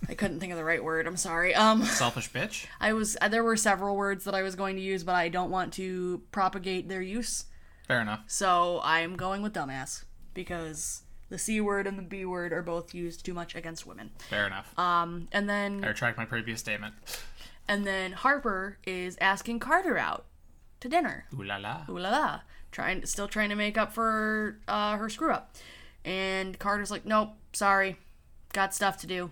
I 0.09 0.15
couldn't 0.15 0.39
think 0.39 0.51
of 0.51 0.57
the 0.57 0.63
right 0.63 0.83
word. 0.83 1.05
I'm 1.07 1.17
sorry. 1.17 1.53
Um 1.53 1.83
Selfish 1.83 2.31
bitch. 2.31 2.65
I 2.79 2.93
was 2.93 3.17
there 3.29 3.43
were 3.43 3.57
several 3.57 3.95
words 3.95 4.23
that 4.25 4.33
I 4.35 4.41
was 4.41 4.55
going 4.55 4.75
to 4.77 4.81
use, 4.81 5.03
but 5.03 5.15
I 5.15 5.29
don't 5.29 5.51
want 5.51 5.73
to 5.73 6.21
propagate 6.31 6.87
their 6.89 7.01
use. 7.01 7.45
Fair 7.87 8.01
enough. 8.01 8.21
So 8.27 8.81
I'm 8.83 9.15
going 9.15 9.41
with 9.41 9.53
dumbass 9.53 10.03
because 10.33 11.03
the 11.29 11.37
c 11.37 11.59
word 11.59 11.87
and 11.87 11.97
the 11.97 12.03
b 12.03 12.23
word 12.25 12.53
are 12.53 12.61
both 12.61 12.93
used 12.93 13.25
too 13.25 13.33
much 13.33 13.55
against 13.55 13.85
women. 13.85 14.11
Fair 14.29 14.45
enough. 14.47 14.77
Um, 14.79 15.27
and 15.31 15.49
then 15.49 15.83
I 15.83 15.87
retract 15.89 16.17
my 16.17 16.25
previous 16.25 16.59
statement. 16.59 16.95
and 17.67 17.85
then 17.85 18.13
Harper 18.13 18.77
is 18.85 19.17
asking 19.19 19.59
Carter 19.59 19.97
out 19.97 20.25
to 20.79 20.87
dinner. 20.89 21.25
Ooh 21.37 21.43
la 21.43 21.57
la. 21.57 21.83
Ooh 21.89 21.97
la 21.97 22.09
la, 22.09 22.39
trying 22.71 23.05
still 23.05 23.27
trying 23.27 23.49
to 23.49 23.55
make 23.55 23.77
up 23.77 23.91
for 23.93 24.59
uh, 24.67 24.95
her 24.97 25.09
screw 25.09 25.31
up. 25.31 25.55
And 26.05 26.57
Carter's 26.59 26.91
like, 26.91 27.05
nope, 27.05 27.31
sorry, 27.51 27.97
got 28.53 28.73
stuff 28.73 28.97
to 28.99 29.07
do, 29.07 29.31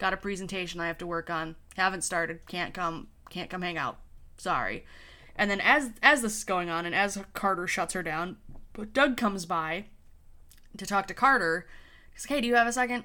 got 0.00 0.14
a 0.14 0.16
presentation 0.16 0.80
I 0.80 0.88
have 0.88 0.98
to 0.98 1.06
work 1.06 1.30
on, 1.30 1.54
haven't 1.76 2.02
started, 2.02 2.46
can't 2.48 2.74
come, 2.74 3.08
can't 3.28 3.50
come 3.50 3.62
hang 3.62 3.76
out, 3.78 3.98
sorry. 4.38 4.84
And 5.36 5.50
then 5.50 5.60
as 5.60 5.90
as 6.02 6.22
this 6.22 6.38
is 6.38 6.44
going 6.44 6.68
on, 6.68 6.86
and 6.86 6.94
as 6.94 7.18
Carter 7.34 7.68
shuts 7.68 7.92
her 7.92 8.02
down, 8.02 8.38
but 8.72 8.92
Doug 8.92 9.16
comes 9.16 9.46
by 9.46 9.84
to 10.76 10.86
talk 10.86 11.06
to 11.06 11.14
Carter. 11.14 11.68
He's 12.12 12.24
like, 12.24 12.36
hey, 12.36 12.40
do 12.40 12.48
you 12.48 12.56
have 12.56 12.66
a 12.66 12.72
second? 12.72 13.04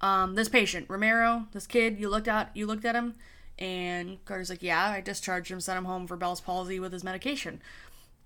Um, 0.00 0.34
this 0.34 0.48
patient, 0.48 0.86
Romero, 0.88 1.46
this 1.52 1.66
kid, 1.66 2.00
you 2.00 2.08
looked 2.08 2.28
at 2.28 2.50
you 2.54 2.66
looked 2.66 2.84
at 2.84 2.96
him, 2.96 3.14
and 3.58 4.22
Carter's 4.24 4.50
like, 4.50 4.62
yeah, 4.62 4.90
I 4.90 5.00
discharged 5.00 5.50
him, 5.50 5.60
sent 5.60 5.78
him 5.78 5.84
home 5.84 6.06
for 6.06 6.16
Bell's 6.16 6.40
palsy 6.40 6.80
with 6.80 6.92
his 6.92 7.04
medication. 7.04 7.62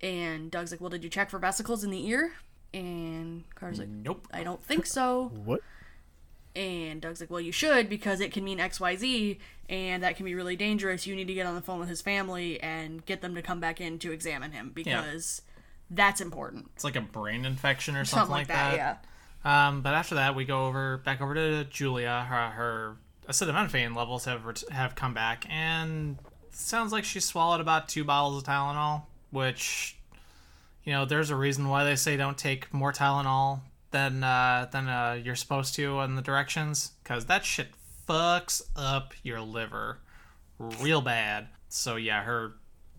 And 0.01 0.49
Doug's 0.49 0.71
like, 0.71 0.81
well, 0.81 0.89
did 0.89 1.03
you 1.03 1.09
check 1.09 1.29
for 1.29 1.37
vesicles 1.37 1.83
in 1.83 1.91
the 1.91 2.07
ear? 2.07 2.33
And 2.73 3.43
Carter's 3.53 3.79
like, 3.79 3.89
nope, 3.89 4.27
I 4.33 4.43
don't 4.43 4.63
think 4.63 4.85
so. 4.85 5.31
What? 5.45 5.61
And 6.55 7.01
Doug's 7.01 7.21
like, 7.21 7.29
well, 7.29 7.39
you 7.39 7.51
should 7.51 7.87
because 7.89 8.19
it 8.19 8.31
can 8.31 8.43
mean 8.43 8.59
X, 8.59 8.79
Y, 8.79 8.95
Z, 8.97 9.39
and 9.69 10.03
that 10.03 10.17
can 10.17 10.25
be 10.25 10.35
really 10.35 10.55
dangerous. 10.55 11.07
You 11.07 11.15
need 11.15 11.27
to 11.27 11.33
get 11.33 11.45
on 11.45 11.55
the 11.55 11.61
phone 11.61 11.79
with 11.79 11.87
his 11.87 12.01
family 12.01 12.61
and 12.61 13.05
get 13.05 13.21
them 13.21 13.35
to 13.35 13.41
come 13.41 13.59
back 13.59 13.79
in 13.79 13.99
to 13.99 14.11
examine 14.11 14.51
him 14.51 14.71
because 14.73 15.43
that's 15.89 16.19
important. 16.19 16.69
It's 16.75 16.83
like 16.83 16.97
a 16.97 17.01
brain 17.01 17.45
infection 17.45 17.95
or 17.95 18.03
something, 18.03 18.27
Something 18.27 18.33
like 18.33 18.47
that, 18.47 18.75
yeah. 18.75 18.97
Um, 19.43 19.81
but 19.81 19.93
after 19.93 20.15
that, 20.15 20.35
we 20.35 20.45
go 20.45 20.67
over 20.67 20.97
back 20.97 21.21
over 21.21 21.33
to 21.33 21.63
Julia. 21.65 22.25
Her, 22.27 22.49
her 22.49 22.95
acetaminophen 23.27 23.95
levels 23.95 24.25
have 24.25 24.41
have 24.69 24.95
come 24.95 25.13
back, 25.13 25.45
and 25.49 26.17
sounds 26.51 26.91
like 26.91 27.03
she 27.03 27.19
swallowed 27.19 27.61
about 27.61 27.89
two 27.89 28.03
bottles 28.03 28.37
of 28.37 28.43
Tylenol. 28.43 29.03
Which, 29.31 29.97
you 30.83 30.91
know, 30.91 31.05
there's 31.05 31.29
a 31.29 31.35
reason 31.35 31.69
why 31.69 31.85
they 31.85 31.95
say 31.95 32.17
don't 32.17 32.37
take 32.37 32.73
more 32.73 32.91
Tylenol 32.91 33.61
than 33.91 34.23
uh, 34.23 34.67
than 34.71 34.87
uh, 34.87 35.19
you're 35.23 35.35
supposed 35.35 35.75
to 35.75 35.99
in 36.01 36.15
the 36.15 36.21
directions, 36.21 36.91
because 37.03 37.25
that 37.25 37.45
shit 37.45 37.67
fucks 38.07 38.61
up 38.75 39.13
your 39.23 39.41
liver 39.41 39.99
real 40.59 41.01
bad. 41.01 41.47
So 41.69 41.95
yeah, 41.95 42.23
her 42.23 42.53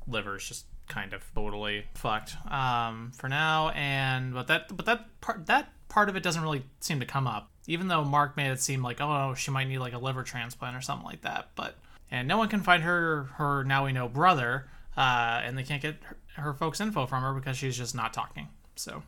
liver's 0.07 0.47
just 0.49 0.67
kind 0.89 1.13
of 1.13 1.23
totally 1.35 1.85
fucked 1.95 2.35
um, 2.51 3.13
for 3.15 3.29
now. 3.29 3.71
And 3.71 4.35
but 4.35 4.47
that 4.49 4.75
but 4.75 4.87
that 4.87 5.21
part 5.21 5.47
that 5.47 5.73
part 5.89 6.09
of 6.09 6.17
it 6.17 6.23
doesn't 6.23 6.43
really 6.43 6.65
seem 6.81 7.01
to 7.01 7.07
come 7.07 7.27
up. 7.27 7.51
Even 7.67 7.89
though 7.89 8.05
Mark 8.05 8.37
made 8.37 8.51
it 8.51 8.61
seem 8.61 8.83
like 8.83 9.01
oh 9.01 9.35
she 9.35 9.51
might 9.51 9.69
need 9.69 9.79
like 9.79 9.93
a 9.93 9.99
liver 9.99 10.23
transplant 10.23 10.77
or 10.77 10.81
something 10.81 11.07
like 11.07 11.23
that. 11.23 11.51
But 11.55 11.77
and 12.11 12.29
no 12.29 12.37
one 12.37 12.49
can 12.49 12.61
find 12.61 12.83
her 12.83 13.25
her 13.35 13.65
now 13.65 13.85
we 13.85 13.93
know 13.93 14.09
brother, 14.09 14.69
uh, 14.97 15.41
and 15.45 15.57
they 15.57 15.63
can't 15.63 15.83
get 15.83 15.97
her, 16.05 16.43
her 16.43 16.55
folks 16.55 16.81
info 16.81 17.07
from 17.07 17.23
her 17.23 17.33
because 17.33 17.57
she's 17.57 17.77
just 17.77 17.95
not 17.95 18.13
talking. 18.13 18.49
So. 18.77 19.03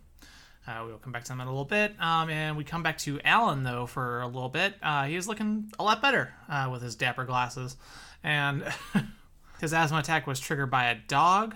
Uh, 0.67 0.83
we'll 0.87 0.97
come 0.99 1.13
back 1.13 1.23
to 1.25 1.29
them 1.29 1.41
in 1.41 1.47
a 1.47 1.51
little 1.51 1.65
bit. 1.67 1.95
Um, 2.01 2.31
and 2.31 2.57
we 2.57 2.65
come 2.65 2.83
back 2.83 2.97
to 2.99 3.21
Alan, 3.23 3.65
though, 3.65 3.85
for 3.87 4.23
a 4.23 4.27
little 4.27 4.49
bit. 4.49 4.75
Uh, 4.83 5.05
he 5.05 5.15
was 5.17 5.29
looking 5.29 5.71
a 5.79 5.83
lot 5.85 6.01
better 6.01 6.33
uh, 6.49 6.69
with 6.73 6.81
his 6.83 6.95
dapper 6.97 7.25
glasses. 7.25 7.77
And 8.23 8.65
his 9.61 9.75
asthma 9.75 9.99
attack 9.99 10.27
was 10.27 10.41
triggered 10.41 10.71
by 10.71 10.85
a 10.87 10.95
dog. 10.95 11.55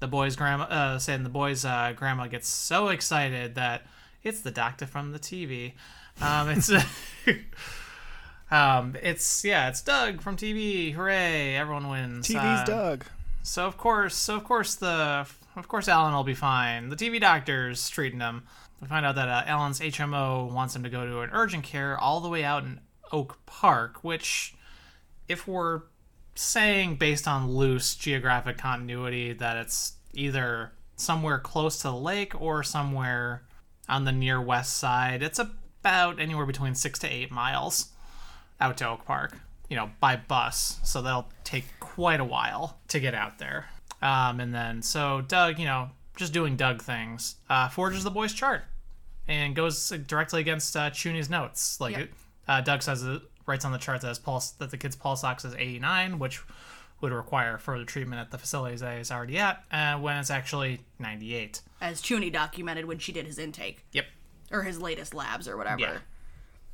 The 0.00 0.08
boy's 0.08 0.34
grandma, 0.36 0.64
uh, 0.64 0.98
saying 0.98 1.22
the 1.22 1.28
boy's 1.28 1.64
uh, 1.64 1.92
grandma 1.94 2.26
gets 2.26 2.48
so 2.48 2.88
excited 2.88 3.54
that 3.54 3.82
it's 4.24 4.40
the 4.40 4.50
doctor 4.50 4.86
from 4.86 5.12
the 5.12 5.18
TV. 5.20 5.74
Um, 6.20 6.48
it's, 6.48 6.70
um, 8.50 8.96
it's, 9.02 9.44
yeah, 9.44 9.68
it's 9.68 9.82
Doug 9.82 10.20
from 10.20 10.36
TV. 10.36 10.92
Hooray. 10.92 11.54
Everyone 11.56 11.88
wins. 11.88 12.26
TV's 12.28 12.60
Uh, 12.60 12.64
Doug. 12.64 13.04
so 13.42 13.66
of 13.66 13.76
course, 13.76 14.16
so 14.16 14.36
of 14.36 14.44
course 14.44 14.74
the 14.74 15.26
of 15.56 15.68
course 15.68 15.88
Alan 15.88 16.14
will 16.14 16.24
be 16.24 16.34
fine. 16.34 16.88
The 16.88 16.96
TV 16.96 17.20
doctor's 17.20 17.88
treating 17.88 18.20
him. 18.20 18.44
We 18.80 18.86
find 18.86 19.04
out 19.04 19.16
that 19.16 19.28
uh, 19.28 19.42
Alan's 19.46 19.80
HMO 19.80 20.52
wants 20.52 20.76
him 20.76 20.84
to 20.84 20.88
go 20.88 21.04
to 21.04 21.20
an 21.20 21.30
urgent 21.32 21.64
care 21.64 21.98
all 21.98 22.20
the 22.20 22.28
way 22.28 22.44
out 22.44 22.62
in 22.62 22.80
Oak 23.12 23.38
Park, 23.46 24.04
which, 24.04 24.54
if 25.28 25.48
we're 25.48 25.82
saying 26.34 26.96
based 26.96 27.26
on 27.26 27.50
loose 27.50 27.96
geographic 27.96 28.56
continuity 28.56 29.32
that 29.32 29.56
it's 29.56 29.94
either 30.14 30.72
somewhere 30.96 31.38
close 31.38 31.78
to 31.78 31.88
the 31.88 31.94
lake 31.94 32.40
or 32.40 32.62
somewhere 32.62 33.42
on 33.88 34.04
the 34.04 34.12
near 34.12 34.40
west 34.40 34.76
side, 34.76 35.22
it's 35.22 35.40
about 35.40 36.20
anywhere 36.20 36.46
between 36.46 36.74
six 36.74 36.98
to 37.00 37.08
eight 37.08 37.30
miles 37.30 37.90
out 38.60 38.76
to 38.76 38.88
Oak 38.88 39.04
Park, 39.04 39.38
you 39.68 39.76
know, 39.76 39.90
by 40.00 40.14
bus. 40.16 40.78
So 40.84 41.02
that'll 41.02 41.30
take 41.42 41.64
quite 41.80 42.20
a 42.20 42.24
while 42.24 42.78
to 42.88 43.00
get 43.00 43.14
out 43.14 43.38
there. 43.38 43.66
Um, 44.00 44.40
and 44.40 44.54
then, 44.54 44.82
so 44.82 45.22
Doug, 45.22 45.58
you 45.58 45.64
know, 45.64 45.90
just 46.16 46.32
doing 46.32 46.56
Doug 46.56 46.82
things, 46.82 47.36
uh, 47.50 47.68
forges 47.68 48.04
the 48.04 48.10
boy's 48.10 48.32
chart 48.32 48.64
and 49.26 49.54
goes 49.54 49.90
directly 49.90 50.40
against 50.40 50.76
uh, 50.76 50.90
Chuny's 50.90 51.28
notes. 51.30 51.80
Like, 51.80 51.96
Yep. 51.96 52.02
it, 52.04 52.10
uh, 52.46 52.60
Doug 52.60 52.82
says 52.82 53.02
it 53.02 53.22
writes 53.46 53.64
on 53.64 53.72
the 53.72 53.78
chart 53.78 54.00
that 54.02 54.08
his 54.08 54.18
pulse 54.18 54.50
that 54.52 54.70
the 54.70 54.76
kid's 54.76 54.96
pulse 54.96 55.24
ox 55.24 55.44
is 55.44 55.54
89, 55.54 56.18
which 56.18 56.40
would 57.00 57.12
require 57.12 57.58
further 57.58 57.84
treatment 57.84 58.20
at 58.20 58.30
the 58.30 58.38
facilities 58.38 58.80
that 58.80 58.96
he's 58.98 59.10
already 59.10 59.38
at, 59.38 59.64
uh, 59.70 59.96
when 59.98 60.16
it's 60.16 60.30
actually 60.30 60.80
98. 60.98 61.60
As 61.80 62.00
Chuny 62.02 62.32
documented 62.32 62.86
when 62.86 62.98
she 62.98 63.12
did 63.12 63.26
his 63.26 63.38
intake. 63.38 63.84
Yep. 63.92 64.06
Or 64.50 64.62
his 64.62 64.80
latest 64.80 65.14
labs 65.14 65.46
or 65.46 65.56
whatever. 65.56 65.80
Yeah. 65.80 65.98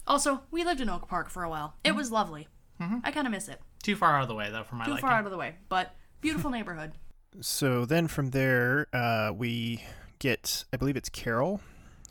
Also, 0.06 0.42
we 0.50 0.64
lived 0.64 0.80
in 0.80 0.88
Oak 0.88 1.08
Park 1.08 1.28
for 1.30 1.42
a 1.42 1.48
while. 1.50 1.74
It 1.84 1.94
was 1.94 2.10
lovely. 2.12 2.48
Mhm. 2.80 3.00
I 3.04 3.10
kind 3.10 3.26
of 3.26 3.30
miss 3.32 3.48
it. 3.48 3.60
Too 3.82 3.96
far 3.96 4.16
out 4.16 4.22
of 4.22 4.28
the 4.28 4.34
way, 4.34 4.50
though, 4.50 4.64
for 4.64 4.76
my 4.76 4.84
Too 4.84 4.92
liking. 4.92 5.02
far 5.08 5.12
out 5.18 5.24
of 5.24 5.30
the 5.30 5.36
way, 5.36 5.56
but 5.68 5.94
beautiful 6.20 6.50
neighborhood. 6.50 6.92
So 7.40 7.84
then 7.84 8.08
from 8.08 8.30
there, 8.30 8.86
uh, 8.92 9.32
we 9.34 9.82
get, 10.18 10.64
I 10.72 10.76
believe 10.76 10.96
it's 10.96 11.08
Carol, 11.08 11.60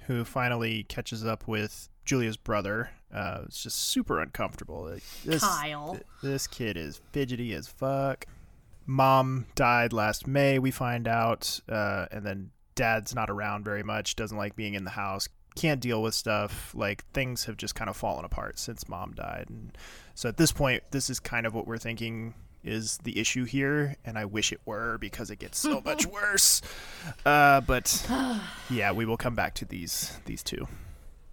who 0.08 0.24
finally 0.26 0.84
catches 0.84 1.26
up 1.26 1.48
with 1.48 1.90
Julia's 2.06 2.38
brother. 2.38 2.92
Uh, 3.14 3.42
it's 3.46 3.64
just 3.64 3.78
super 3.78 4.20
uncomfortable. 4.20 4.92
This, 5.24 5.44
Kyle. 5.44 5.94
th- 5.94 6.04
this 6.22 6.48
kid 6.48 6.78
is 6.78 7.02
fidgety 7.12 7.54
as 7.54 7.68
fuck. 7.68 8.26
Mom 8.86 9.46
died 9.56 9.94
last 9.94 10.28
May, 10.28 10.60
we 10.60 10.72
find 10.72 11.08
out, 11.08 11.62
uh, 11.70 12.08
and 12.12 12.26
then 12.26 12.52
dad's 12.76 13.16
not 13.16 13.30
around 13.30 13.64
very 13.64 13.84
much, 13.84 14.16
doesn't 14.16 14.38
like 14.38 14.56
being 14.56 14.74
in 14.74 14.84
the 14.84 14.90
house, 14.90 15.30
can't 15.56 15.80
deal 15.80 16.02
with 16.02 16.14
stuff. 16.14 16.74
Like 16.76 17.06
things 17.14 17.46
have 17.46 17.56
just 17.56 17.76
kind 17.76 17.90
of 17.90 17.96
fallen 17.96 18.26
apart 18.26 18.60
since 18.60 18.90
mom 18.90 19.14
died. 19.14 19.46
And 19.50 19.78
so 20.16 20.28
at 20.28 20.38
this 20.38 20.52
point, 20.52 20.84
this 20.92 21.10
is 21.10 21.20
kind 21.20 21.46
of 21.46 21.54
what 21.54 21.66
we're 21.66 21.78
thinking 21.78 22.34
is 22.64 22.98
the 23.00 23.20
issue 23.20 23.46
here, 23.46 23.96
and 24.06 24.18
I 24.18 24.26
wish 24.26 24.52
it 24.52 24.62
were 24.66 24.98
because 24.98 25.30
it 25.30 25.40
gets 25.40 25.60
so 25.60 25.82
much 25.86 26.06
worse. 26.06 26.62
Uh, 27.26 27.62
but 27.62 28.08
yeah, 28.70 28.92
we 28.92 29.06
will 29.06 29.18
come 29.18 29.36
back 29.36 29.54
to 29.56 29.66
these 29.66 30.18
these 30.26 30.44
two. 30.44 30.68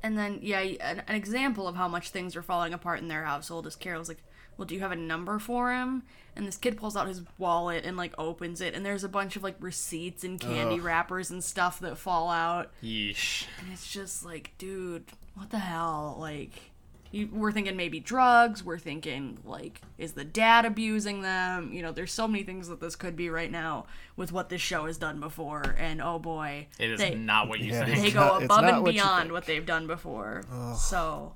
And 0.02 0.16
then, 0.16 0.38
yeah, 0.42 0.60
an, 0.60 1.02
an 1.06 1.14
example 1.14 1.68
of 1.68 1.76
how 1.76 1.86
much 1.86 2.10
things 2.10 2.34
are 2.34 2.42
falling 2.42 2.72
apart 2.72 3.00
in 3.00 3.08
their 3.08 3.24
household 3.24 3.66
is 3.66 3.76
Carol's 3.76 4.08
like, 4.08 4.22
Well, 4.56 4.64
do 4.64 4.74
you 4.74 4.80
have 4.80 4.92
a 4.92 4.96
number 4.96 5.38
for 5.38 5.72
him? 5.72 6.04
And 6.34 6.46
this 6.46 6.56
kid 6.56 6.78
pulls 6.78 6.96
out 6.96 7.06
his 7.06 7.22
wallet 7.38 7.84
and, 7.84 7.96
like, 7.96 8.14
opens 8.16 8.60
it, 8.60 8.74
and 8.74 8.86
there's 8.86 9.04
a 9.04 9.08
bunch 9.08 9.36
of, 9.36 9.42
like, 9.42 9.56
receipts 9.60 10.24
and 10.24 10.40
candy 10.40 10.76
Ugh. 10.76 10.82
wrappers 10.82 11.30
and 11.30 11.44
stuff 11.44 11.80
that 11.80 11.98
fall 11.98 12.30
out. 12.30 12.70
Yeesh. 12.82 13.46
And 13.60 13.72
it's 13.72 13.92
just 13.92 14.24
like, 14.24 14.52
dude, 14.56 15.04
what 15.34 15.50
the 15.50 15.58
hell? 15.58 16.16
Like, 16.18 16.69
you, 17.12 17.28
we're 17.32 17.52
thinking 17.52 17.76
maybe 17.76 17.98
drugs. 18.00 18.64
We're 18.64 18.78
thinking, 18.78 19.38
like, 19.44 19.80
is 19.98 20.12
the 20.12 20.24
dad 20.24 20.64
abusing 20.64 21.22
them? 21.22 21.72
You 21.72 21.82
know, 21.82 21.92
there's 21.92 22.12
so 22.12 22.28
many 22.28 22.44
things 22.44 22.68
that 22.68 22.80
this 22.80 22.94
could 22.96 23.16
be 23.16 23.28
right 23.30 23.50
now 23.50 23.86
with 24.16 24.30
what 24.32 24.48
this 24.48 24.60
show 24.60 24.86
has 24.86 24.96
done 24.98 25.18
before. 25.20 25.74
And 25.78 26.00
oh 26.00 26.18
boy, 26.18 26.68
It 26.78 26.90
is 26.90 27.00
they- 27.00 27.14
not 27.14 27.48
what 27.48 27.60
you 27.60 27.72
Yeah, 27.72 27.84
think. 27.84 28.00
They 28.02 28.10
go 28.12 28.20
not- 28.20 28.42
above 28.44 28.64
and 28.64 28.82
what 28.82 28.92
beyond 28.92 29.32
what 29.32 29.46
they've 29.46 29.66
done 29.66 29.86
before. 29.86 30.44
Ugh. 30.52 30.76
So, 30.76 31.34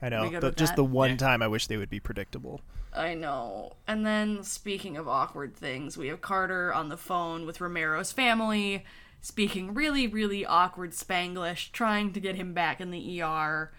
I 0.00 0.08
know, 0.08 0.30
good 0.30 0.40
but 0.40 0.56
just 0.56 0.72
that? 0.72 0.76
the 0.76 0.84
one 0.84 1.16
time 1.16 1.42
I 1.42 1.48
wish 1.48 1.66
they 1.66 1.76
would 1.76 1.90
be 1.90 2.00
predictable. 2.00 2.60
I 2.92 3.14
know. 3.14 3.74
And 3.86 4.04
then, 4.06 4.42
speaking 4.42 4.96
of 4.96 5.06
awkward 5.08 5.54
things, 5.56 5.96
we 5.98 6.08
have 6.08 6.20
Carter 6.20 6.72
on 6.74 6.88
the 6.88 6.96
phone 6.96 7.46
with 7.46 7.60
Romero's 7.60 8.10
family, 8.12 8.84
speaking 9.20 9.74
really, 9.74 10.06
really 10.06 10.44
awkward 10.46 10.92
Spanglish, 10.92 11.70
trying 11.72 12.12
to 12.12 12.20
get 12.20 12.34
him 12.36 12.52
back 12.54 12.80
in 12.80 12.90
the 12.90 13.20
ER 13.22 13.70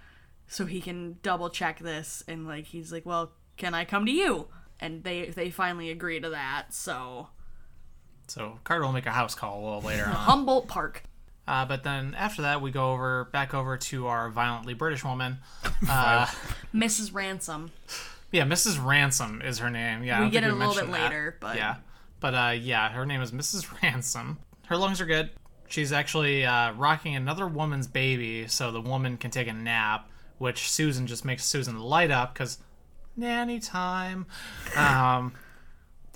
so 0.51 0.65
he 0.65 0.81
can 0.81 1.17
double 1.23 1.49
check 1.49 1.79
this. 1.79 2.23
And 2.27 2.45
like, 2.45 2.65
he's 2.65 2.91
like, 2.91 3.05
"Well, 3.05 3.31
can 3.57 3.73
I 3.73 3.85
come 3.85 4.05
to 4.05 4.11
you?" 4.11 4.47
And 4.79 5.03
they 5.03 5.29
they 5.29 5.49
finally 5.49 5.89
agree 5.89 6.19
to 6.19 6.29
that. 6.31 6.73
So 6.73 7.29
So 8.27 8.59
Carter 8.63 8.83
will 8.85 8.91
make 8.93 9.05
a 9.05 9.11
house 9.11 9.33
call 9.35 9.61
a 9.61 9.63
little 9.63 9.81
later 9.81 10.05
on. 10.07 10.11
Humboldt 10.13 10.67
Park. 10.67 11.03
Uh, 11.47 11.65
but 11.65 11.83
then 11.83 12.13
after 12.15 12.43
that, 12.43 12.61
we 12.61 12.71
go 12.71 12.91
over 12.91 13.25
back 13.25 13.53
over 13.53 13.75
to 13.75 14.07
our 14.07 14.29
violently 14.29 14.73
British 14.73 15.03
woman. 15.03 15.37
Uh, 15.89 16.27
Mrs. 16.75 17.11
Ransom. 17.11 17.71
yeah, 18.31 18.43
Mrs. 18.43 18.83
Ransom 18.85 19.41
is 19.41 19.57
her 19.57 19.69
name. 19.71 20.03
Yeah, 20.03 20.19
We 20.23 20.29
get 20.29 20.43
think 20.43 20.53
it 20.53 20.55
a 20.55 20.57
little 20.59 20.75
bit 20.75 20.85
that. 20.91 20.91
later, 21.09 21.37
but- 21.39 21.55
yeah, 21.57 21.77
but 22.19 22.35
uh, 22.35 22.51
yeah, 22.51 22.89
her 22.91 23.03
name 23.05 23.19
is 23.21 23.31
Mrs. 23.31 23.81
Ransom. 23.81 24.37
Her 24.67 24.77
lungs 24.77 25.01
are 25.01 25.07
good. 25.07 25.31
She's 25.67 25.91
actually 25.91 26.45
uh, 26.45 26.73
rocking 26.73 27.15
another 27.15 27.47
woman's 27.47 27.87
baby, 27.87 28.47
so 28.47 28.71
the 28.71 28.79
woman 28.79 29.17
can 29.17 29.31
take 29.31 29.47
a 29.47 29.53
nap. 29.53 30.07
Which 30.41 30.71
Susan 30.71 31.05
just 31.05 31.23
makes 31.23 31.45
Susan 31.45 31.79
light 31.79 32.09
up 32.09 32.33
because 32.33 32.57
nanny 33.15 33.59
time. 33.59 34.25
Um, 34.75 35.33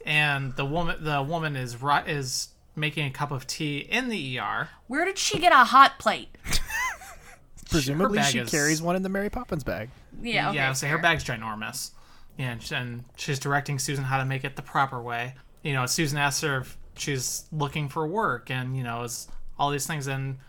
and 0.04 0.56
the 0.56 0.66
woman, 0.66 1.04
the 1.04 1.22
woman 1.22 1.56
is 1.56 1.78
is 2.08 2.48
making 2.76 3.06
a 3.06 3.12
cup 3.12 3.30
of 3.30 3.46
tea 3.46 3.78
in 3.78 4.10
the 4.10 4.40
ER. 4.40 4.70
Where 4.88 5.06
did 5.06 5.20
she 5.20 5.38
get 5.38 5.52
a 5.52 5.58
hot 5.58 6.00
plate? 6.00 6.30
Presumably, 7.70 8.24
she 8.24 8.40
is- 8.40 8.50
carries 8.50 8.82
one 8.82 8.96
in 8.96 9.04
the 9.04 9.10
Mary 9.10 9.30
Poppins 9.30 9.64
bag. 9.64 9.92
Yeah, 10.24 10.50
okay, 10.50 10.56
yeah. 10.56 10.74
So 10.74 10.88
her 10.88 10.98
bag's 10.98 11.24
ginormous. 11.24 11.92
Yeah, 12.40 12.54
and, 12.54 12.72
and 12.72 13.04
she's 13.18 13.38
directing 13.38 13.78
Susan 13.78 14.06
how 14.06 14.18
to 14.18 14.26
make 14.26 14.44
it 14.44 14.56
the 14.56 14.64
proper 14.64 15.00
way. 15.00 15.36
You 15.62 15.74
know, 15.74 15.86
Susan 15.86 16.18
asks 16.18 16.42
her 16.42 16.62
if 16.62 16.80
she's 16.98 17.46
looking 17.52 17.90
for 17.90 18.08
work, 18.08 18.50
and 18.50 18.76
you 18.76 18.84
know, 18.84 19.04
is 19.04 19.28
all 19.60 19.70
these 19.70 19.86
things, 19.86 20.08
and 20.08 20.40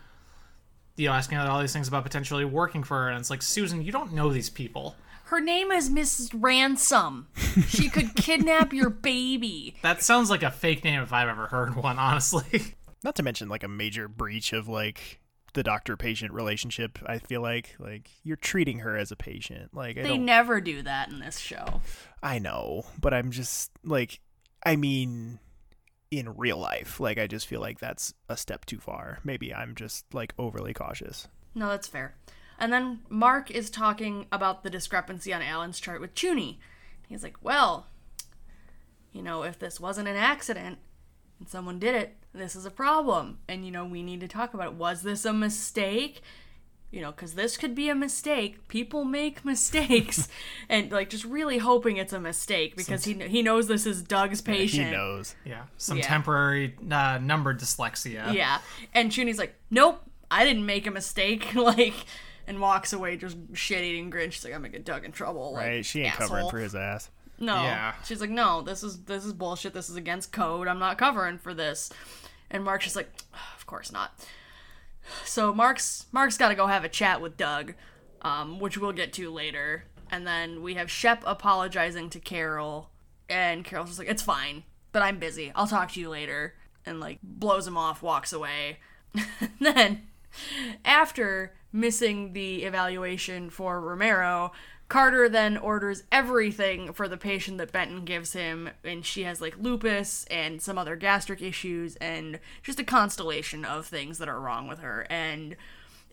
you 0.97 1.07
know, 1.07 1.13
asking 1.13 1.37
her 1.37 1.47
all 1.47 1.61
these 1.61 1.73
things 1.73 1.87
about 1.87 2.03
potentially 2.03 2.43
working 2.45 2.83
for 2.83 2.97
her, 2.97 3.09
and 3.09 3.19
it's 3.19 3.29
like 3.29 3.41
Susan, 3.41 3.81
you 3.81 3.91
don't 3.91 4.13
know 4.13 4.29
these 4.33 4.49
people. 4.49 4.95
Her 5.25 5.39
name 5.41 5.71
is 5.71 5.89
Mrs. 5.89 6.31
Ransom. 6.33 7.27
She 7.67 7.89
could 7.89 8.15
kidnap 8.15 8.71
your 8.73 8.89
baby. 8.89 9.75
That 9.81 10.01
sounds 10.01 10.29
like 10.29 10.41
a 10.43 10.51
fake 10.51 10.83
name 10.83 11.01
if 11.01 11.11
I've 11.11 11.27
ever 11.27 11.47
heard 11.47 11.75
one, 11.75 11.99
honestly. 11.99 12.75
Not 13.03 13.15
to 13.15 13.23
mention 13.23 13.49
like 13.49 13.63
a 13.63 13.67
major 13.67 14.07
breach 14.07 14.53
of 14.53 14.67
like 14.69 15.19
the 15.53 15.63
doctor-patient 15.63 16.31
relationship. 16.33 16.97
I 17.05 17.19
feel 17.19 17.41
like 17.41 17.75
like 17.77 18.09
you're 18.23 18.37
treating 18.37 18.79
her 18.79 18.95
as 18.95 19.11
a 19.11 19.15
patient. 19.17 19.73
Like 19.73 19.97
I 19.97 20.03
They 20.03 20.09
don't. 20.09 20.25
never 20.25 20.61
do 20.61 20.81
that 20.83 21.09
in 21.09 21.19
this 21.19 21.39
show. 21.39 21.81
I 22.23 22.39
know, 22.39 22.85
but 22.99 23.13
I'm 23.13 23.31
just 23.31 23.71
like, 23.83 24.19
I 24.65 24.77
mean, 24.77 25.39
in 26.11 26.35
real 26.35 26.57
life, 26.57 26.99
like 26.99 27.17
I 27.17 27.27
just 27.27 27.47
feel 27.47 27.61
like 27.61 27.79
that's 27.79 28.13
a 28.29 28.37
step 28.37 28.65
too 28.65 28.79
far. 28.79 29.19
Maybe 29.23 29.53
I'm 29.53 29.75
just 29.75 30.13
like 30.13 30.33
overly 30.37 30.73
cautious. 30.73 31.27
No, 31.53 31.69
that's 31.69 31.87
fair. 31.87 32.15
And 32.59 32.73
then 32.73 33.01
Mark 33.09 33.51
is 33.51 33.69
talking 33.69 34.25
about 34.31 34.63
the 34.63 34.69
discrepancy 34.69 35.33
on 35.33 35.41
Alan's 35.41 35.79
chart 35.79 36.01
with 36.01 36.15
Chuny. 36.15 36.57
He's 37.07 37.23
like, 37.23 37.37
well, 37.41 37.87
you 39.11 39.21
know, 39.21 39.43
if 39.43 39.59
this 39.59 39.79
wasn't 39.79 40.07
an 40.07 40.15
accident 40.15 40.79
and 41.39 41.47
someone 41.47 41.79
did 41.79 41.95
it, 41.95 42.15
this 42.33 42.55
is 42.55 42.65
a 42.65 42.71
problem. 42.71 43.39
And, 43.47 43.65
you 43.65 43.71
know, 43.71 43.85
we 43.85 44.03
need 44.03 44.19
to 44.21 44.27
talk 44.27 44.53
about 44.53 44.67
it. 44.67 44.73
Was 44.73 45.03
this 45.03 45.25
a 45.25 45.33
mistake? 45.33 46.21
You 46.89 47.01
know, 47.01 47.11
because 47.11 47.33
this 47.33 47.57
could 47.57 47.75
be 47.75 47.89
a 47.89 47.95
mistake. 47.95 48.67
People 48.69 49.03
make 49.03 49.43
mistakes. 49.43 50.29
and, 50.69 50.89
like, 50.91 51.09
just 51.09 51.25
really 51.25 51.57
hoping 51.57 51.97
it's 51.97 52.13
a 52.13 52.19
mistake 52.19 52.77
because 52.77 53.03
he, 53.03 53.13
he 53.13 53.41
knows 53.41 53.67
this 53.67 53.85
is 53.85 54.01
Doug's 54.01 54.39
patient. 54.41 54.85
He 54.87 54.91
knows. 54.93 55.35
Yeah, 55.43 55.63
some 55.77 55.97
Yeah. 55.97 56.03
temporary 56.07 56.75
uh, 56.89 57.19
number 57.21 57.53
dyslexia. 57.53 58.33
Yeah. 58.33 58.59
And 58.93 59.11
Chuny's 59.11 59.37
like, 59.37 59.55
nope, 59.69 60.01
I 60.31 60.45
didn't 60.45 60.65
make 60.65 60.87
a 60.87 60.91
mistake. 60.91 61.53
like, 61.55 61.93
and 62.47 62.61
walks 62.61 62.93
away 62.93 63.17
just 63.17 63.35
shit 63.53 63.83
eating 63.83 64.09
grin. 64.09 64.31
She's 64.31 64.45
like, 64.45 64.53
I'm 64.53 64.61
gonna 64.61 64.69
get 64.69 64.85
Doug 64.85 65.03
in 65.03 65.11
trouble. 65.11 65.51
Like, 65.51 65.65
Right? 65.65 65.85
She 65.85 65.99
ain't 66.03 66.13
asshole. 66.13 66.27
covering 66.29 66.49
for 66.49 66.59
his 66.59 66.73
ass. 66.73 67.09
No. 67.37 67.55
Yeah. 67.55 67.93
She's 68.05 68.21
like, 68.21 68.29
no, 68.29 68.61
this 68.61 68.81
is 68.83 68.99
this 69.03 69.25
is 69.25 69.33
bullshit. 69.33 69.73
This 69.73 69.89
is 69.89 69.97
against 69.97 70.31
code. 70.31 70.69
I'm 70.69 70.79
not 70.79 70.97
covering 70.97 71.37
for 71.37 71.53
this. 71.53 71.91
And 72.49 72.63
Mark's 72.63 72.85
just 72.85 72.95
like, 72.95 73.09
of 73.57 73.65
course 73.67 73.91
not. 73.91 74.17
So 75.23 75.53
Mark's 75.53 76.05
Mark's 76.11 76.37
got 76.37 76.49
to 76.49 76.55
go 76.55 76.67
have 76.67 76.83
a 76.83 76.89
chat 76.89 77.21
with 77.21 77.37
Doug, 77.37 77.73
um, 78.21 78.59
which 78.59 78.77
we'll 78.77 78.91
get 78.91 79.13
to 79.13 79.31
later. 79.31 79.85
And 80.09 80.25
then 80.25 80.61
we 80.61 80.75
have 80.75 80.89
Shep 80.89 81.23
apologizing 81.25 82.09
to 82.11 82.19
Carol, 82.19 82.89
and 83.29 83.65
Carol's 83.65 83.89
just 83.89 83.99
like, 83.99 84.09
it's 84.09 84.21
fine, 84.21 84.63
but 84.91 85.01
I'm 85.01 85.19
busy. 85.19 85.51
I'll 85.53 85.67
talk 85.67 85.91
to 85.93 85.99
you 85.99 86.09
later. 86.09 86.55
And 86.85 86.99
like 86.99 87.19
blows 87.21 87.67
him 87.67 87.77
off, 87.77 88.01
walks 88.01 88.31
away. 88.31 88.79
then 89.59 90.07
after 90.85 91.53
missing 91.73 92.33
the 92.33 92.63
evaluation 92.63 93.49
for 93.49 93.81
Romero, 93.81 94.51
Carter 94.89 95.27
then 95.27 95.57
orders 95.57 96.03
everything 96.11 96.93
for 96.93 97.09
the 97.09 97.17
patient 97.17 97.57
that 97.57 97.73
Benton 97.73 98.05
gives 98.05 98.33
him, 98.33 98.69
and 98.85 99.05
she 99.05 99.23
has 99.23 99.41
like 99.41 99.57
lupus 99.57 100.25
and 100.31 100.61
some 100.61 100.77
other 100.77 100.95
gastric 100.95 101.41
issues 101.41 101.97
and 101.97 102.39
just 102.63 102.79
a 102.79 102.85
constellation 102.85 103.65
of 103.65 103.85
things 103.85 104.17
that 104.17 104.29
are 104.29 104.39
wrong 104.39 104.67
with 104.67 104.79
her. 104.79 105.05
And 105.09 105.57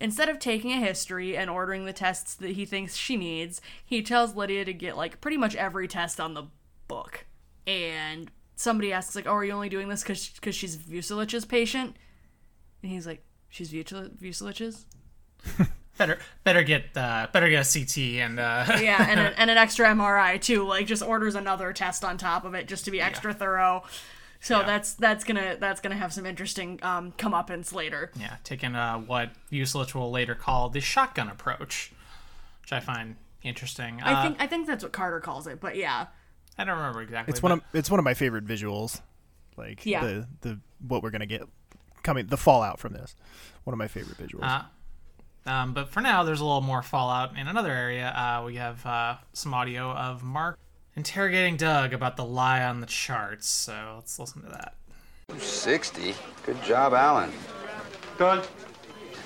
instead 0.00 0.28
of 0.28 0.40
taking 0.40 0.72
a 0.72 0.84
history 0.84 1.36
and 1.36 1.48
ordering 1.48 1.84
the 1.84 1.92
tests 1.92 2.34
that 2.34 2.52
he 2.52 2.64
thinks 2.64 2.96
she 2.96 3.16
needs, 3.16 3.60
he 3.84 4.02
tells 4.02 4.34
Lydia 4.34 4.64
to 4.64 4.72
get 4.72 4.96
like 4.96 5.20
pretty 5.20 5.36
much 5.36 5.54
every 5.54 5.86
test 5.86 6.20
on 6.20 6.34
the 6.34 6.46
book. 6.88 7.26
And 7.68 8.28
somebody 8.56 8.92
asks 8.92 9.14
like, 9.14 9.26
"Oh, 9.26 9.34
are 9.34 9.44
you 9.44 9.52
only 9.52 9.68
doing 9.68 9.88
this 9.88 10.02
because 10.02 10.28
because 10.30 10.56
she's 10.56 10.76
Vucelich's 10.76 11.44
patient?" 11.44 11.96
And 12.82 12.90
he's 12.90 13.06
like, 13.06 13.24
"She's 13.48 13.70
Vucelich's." 13.70 14.86
Better 15.96 16.18
better 16.42 16.62
get 16.64 16.96
uh, 16.96 17.28
better 17.32 17.48
get 17.48 17.64
a 17.66 17.78
CT 17.78 17.98
and 18.24 18.40
uh, 18.40 18.64
yeah, 18.82 19.06
and, 19.08 19.20
a, 19.20 19.40
and 19.40 19.48
an 19.50 19.56
extra 19.56 19.86
MRI 19.86 20.40
too. 20.40 20.64
Like 20.66 20.86
just 20.86 21.02
orders 21.02 21.34
another 21.36 21.72
test 21.72 22.04
on 22.04 22.18
top 22.18 22.44
of 22.44 22.54
it 22.54 22.66
just 22.66 22.84
to 22.86 22.90
be 22.90 23.00
extra 23.00 23.32
thorough. 23.32 23.84
So 24.40 24.58
that's 24.58 24.94
that's 24.94 25.22
gonna 25.24 25.56
that's 25.58 25.80
gonna 25.80 25.94
have 25.96 26.12
some 26.12 26.26
interesting 26.26 26.80
um, 26.82 27.12
comeuppance 27.12 27.72
later. 27.72 28.10
yeah, 28.18 28.36
taking 28.44 28.74
uh, 28.74 28.98
what 28.98 29.30
Vucelich 29.52 29.94
will 29.94 30.10
later 30.10 30.34
call 30.34 30.68
the 30.68 30.80
shotgun 30.80 31.28
approach, 31.28 31.92
which 32.62 32.72
I 32.72 32.80
find 32.80 33.16
interesting. 33.42 34.00
I 34.02 34.12
Uh, 34.14 34.22
think 34.24 34.36
I 34.42 34.46
think 34.48 34.66
that's 34.66 34.82
what 34.82 34.92
Carter 34.92 35.20
calls 35.20 35.46
it, 35.46 35.60
but 35.60 35.76
yeah, 35.76 36.06
I 36.58 36.64
don't 36.64 36.76
remember 36.76 37.02
exactly. 37.02 37.30
It's 37.32 37.42
one 37.42 37.50
but- 37.52 37.58
of 37.58 37.64
it's 37.72 37.88
one 37.90 38.00
of 38.00 38.04
my 38.04 38.14
favorite 38.14 38.44
visuals. 38.46 39.00
Like 39.56 39.86
Yeah. 39.86 40.04
the 40.04 40.28
the 40.40 40.60
what 40.86 41.02
we're 41.04 41.10
gonna 41.10 41.24
get 41.24 41.42
coming 42.02 42.26
the 42.26 42.36
fallout 42.36 42.80
from 42.80 42.92
this. 42.94 43.14
One 43.62 43.72
of 43.72 43.78
my 43.78 43.88
favorite 43.88 44.18
visuals. 44.18 44.64
Um, 45.46 45.74
but 45.74 45.88
for 45.88 46.00
now, 46.00 46.22
there's 46.24 46.40
a 46.40 46.44
little 46.44 46.60
more 46.62 46.82
fallout 46.82 47.36
in 47.38 47.48
another 47.48 47.70
area. 47.70 48.08
Uh, 48.08 48.44
we 48.44 48.56
have 48.56 48.84
uh, 48.86 49.16
some 49.32 49.52
audio 49.52 49.90
of 49.92 50.22
Mark 50.22 50.58
interrogating 50.96 51.56
Doug 51.56 51.92
about 51.92 52.16
the 52.16 52.24
lie 52.24 52.64
on 52.64 52.80
the 52.80 52.86
charts. 52.86 53.48
So 53.48 53.92
let's 53.96 54.18
listen 54.18 54.42
to 54.42 54.48
that. 54.48 54.74
60. 55.38 56.14
Good 56.46 56.62
job, 56.62 56.94
Alan. 56.94 57.30
Doug? 58.18 58.46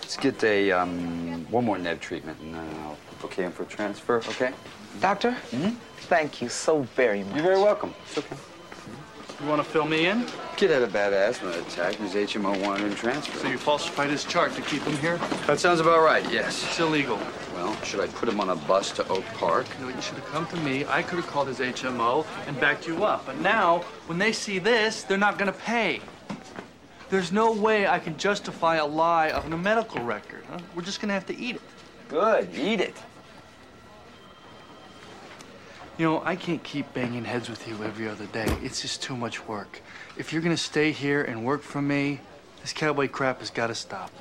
Let's 0.01 0.17
get 0.17 0.43
a, 0.43 0.73
um, 0.73 1.47
one 1.51 1.65
more 1.65 1.79
Neb 1.79 2.01
treatment 2.01 2.39
and 2.41 2.55
then 2.55 2.67
I'll 2.81 2.97
okay 3.25 3.43
him 3.45 3.53
for 3.53 3.65
transfer, 3.65 4.17
okay? 4.29 4.53
Doctor, 5.01 5.33
Hmm. 5.51 5.71
thank 6.09 6.41
you 6.41 6.49
so 6.49 6.83
very 6.97 7.23
much. 7.25 7.35
You're 7.35 7.45
very 7.45 7.59
welcome. 7.61 7.95
It's 8.07 8.19
okay. 8.19 8.37
You 9.41 9.47
want 9.47 9.63
to 9.63 9.69
fill 9.69 9.87
me 9.87 10.07
in? 10.07 10.27
Kid 10.57 10.71
had 10.71 10.83
a 10.83 10.89
bad 10.89 11.13
asthma 11.13 11.51
attack 11.51 12.01
and 12.01 12.11
his 12.11 12.33
HMO 12.33 12.61
wanted 12.61 12.89
him 12.89 12.95
transferred. 12.97 13.41
So 13.41 13.47
you 13.47 13.57
falsified 13.57 14.11
his 14.11 14.25
chart 14.25 14.53
to 14.55 14.63
keep 14.63 14.83
him 14.83 14.97
here? 14.97 15.17
That 15.47 15.61
sounds 15.61 15.79
about 15.79 16.01
right, 16.03 16.29
yes. 16.29 16.65
It's 16.65 16.81
illegal. 16.81 17.21
Well, 17.55 17.81
should 17.83 18.01
I 18.01 18.09
put 18.09 18.29
him 18.29 18.41
on 18.41 18.51
a 18.51 18.57
bus 18.57 18.91
to 18.93 19.07
Oak 19.07 19.25
Park? 19.35 19.67
No, 19.81 19.89
you 19.89 20.01
should 20.01 20.17
have 20.17 20.27
come 20.27 20.47
to 20.47 20.57
me. 20.57 20.85
I 20.87 21.05
could 21.05 21.21
have 21.21 21.29
called 21.29 21.47
his 21.47 21.61
HMO 21.61 22.27
and 22.49 22.59
backed 22.59 22.89
you 22.89 23.05
up. 23.05 23.27
But 23.27 23.39
now, 23.39 23.79
when 24.09 24.19
they 24.19 24.33
see 24.33 24.59
this, 24.59 25.05
they're 25.05 25.17
not 25.17 25.39
going 25.39 25.53
to 25.53 25.59
pay. 25.61 26.01
There's 27.09 27.31
no 27.31 27.53
way 27.53 27.87
I 27.87 28.01
can 28.01 28.17
justify 28.17 28.77
a 28.77 28.87
lie 28.87 29.31
of 29.31 29.51
a 29.51 29.57
medical 29.57 30.03
record. 30.03 30.43
Huh? 30.51 30.59
We're 30.75 30.83
just 30.83 31.01
going 31.01 31.11
to 31.11 31.15
have 31.15 31.27
to 31.27 31.37
eat 31.37 31.55
it. 31.55 31.63
Good, 32.09 32.49
eat 32.57 32.81
it. 32.81 32.97
You 35.99 36.05
know, 36.05 36.23
I 36.25 36.37
can't 36.37 36.63
keep 36.63 36.95
banging 36.95 37.25
heads 37.25 37.51
with 37.51 37.67
you 37.67 37.75
every 37.83 38.09
other 38.09 38.27
day. 38.27 38.47
It's 38.63 38.81
just 38.81 39.03
too 39.03 39.17
much 39.17 39.49
work. 39.49 39.83
If 40.17 40.33
you're 40.33 40.41
going 40.41 40.55
to 40.55 40.63
stay 40.63 40.93
here 40.93 41.25
and 41.25 41.45
work 41.45 41.61
for 41.61 41.83
me, 41.83 42.21
this 42.63 42.73
cowboy 42.73 43.09
crap 43.09 43.41
has 43.41 43.51
got 43.51 43.67
to 43.67 43.75
stop. 43.75 44.13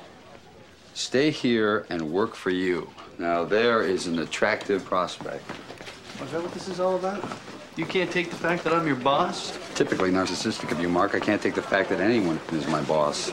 Stay 0.94 1.30
here 1.30 1.86
and 1.88 2.10
work 2.10 2.34
for 2.34 2.50
you. 2.50 2.90
Now, 3.16 3.44
there 3.44 3.82
is 3.82 4.08
an 4.08 4.18
attractive 4.18 4.84
prospect. 4.84 5.48
Is 6.20 6.32
that 6.32 6.42
what 6.42 6.52
this 6.52 6.66
is 6.66 6.80
all 6.80 6.96
about? 6.96 7.24
You 7.76 7.86
can't 7.86 8.10
take 8.10 8.30
the 8.30 8.36
fact 8.36 8.64
that 8.64 8.72
I'm 8.72 8.84
your 8.84 8.96
boss? 8.96 9.56
Typically 9.76 10.10
narcissistic 10.10 10.72
of 10.72 10.80
you, 10.80 10.88
Mark. 10.88 11.14
I 11.14 11.20
can't 11.20 11.40
take 11.40 11.54
the 11.54 11.62
fact 11.62 11.90
that 11.90 12.00
anyone 12.00 12.40
is 12.50 12.66
my 12.66 12.82
boss. 12.82 13.30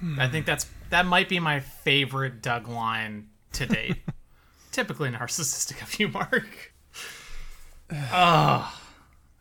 Hmm. 0.00 0.18
I 0.18 0.26
think 0.26 0.44
that's 0.44 0.66
that 0.88 1.06
might 1.06 1.28
be 1.28 1.38
my 1.38 1.60
favorite 1.60 2.42
Doug 2.42 2.66
line 2.66 3.28
to 3.52 3.66
date. 3.66 3.98
Typically 4.72 5.10
narcissistic 5.10 5.82
of 5.82 5.98
you, 5.98 6.08
Mark. 6.08 6.74
Oh, 7.92 8.80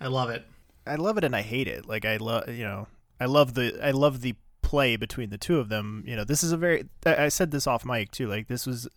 I 0.02 0.08
love 0.08 0.30
it. 0.30 0.46
I 0.88 0.96
love 0.96 1.18
it 1.18 1.24
and 1.24 1.36
I 1.36 1.42
hate 1.42 1.68
it. 1.68 1.88
Like 1.88 2.06
I 2.06 2.18
love, 2.18 2.50
you 2.50 2.64
know, 2.64 2.88
I 3.20 3.26
love 3.26 3.54
the 3.54 3.80
I 3.84 3.92
love 3.92 4.22
the 4.22 4.36
play 4.62 4.96
between 4.96 5.30
the 5.30 5.38
two 5.38 5.60
of 5.60 5.70
them. 5.70 6.04
You 6.08 6.16
know, 6.16 6.24
this 6.24 6.44
is 6.44 6.52
a 6.52 6.58
very 6.58 6.86
I 7.06 7.26
I 7.26 7.28
said 7.30 7.52
this 7.52 7.68
off 7.68 7.86
mic 7.86 8.12
too. 8.12 8.28
Like 8.28 8.48
this 8.48 8.66
was 8.66 8.88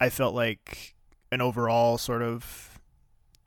I 0.00 0.10
felt 0.10 0.34
like 0.34 0.94
an 1.32 1.40
overall 1.40 1.98
sort 1.98 2.22
of 2.22 2.80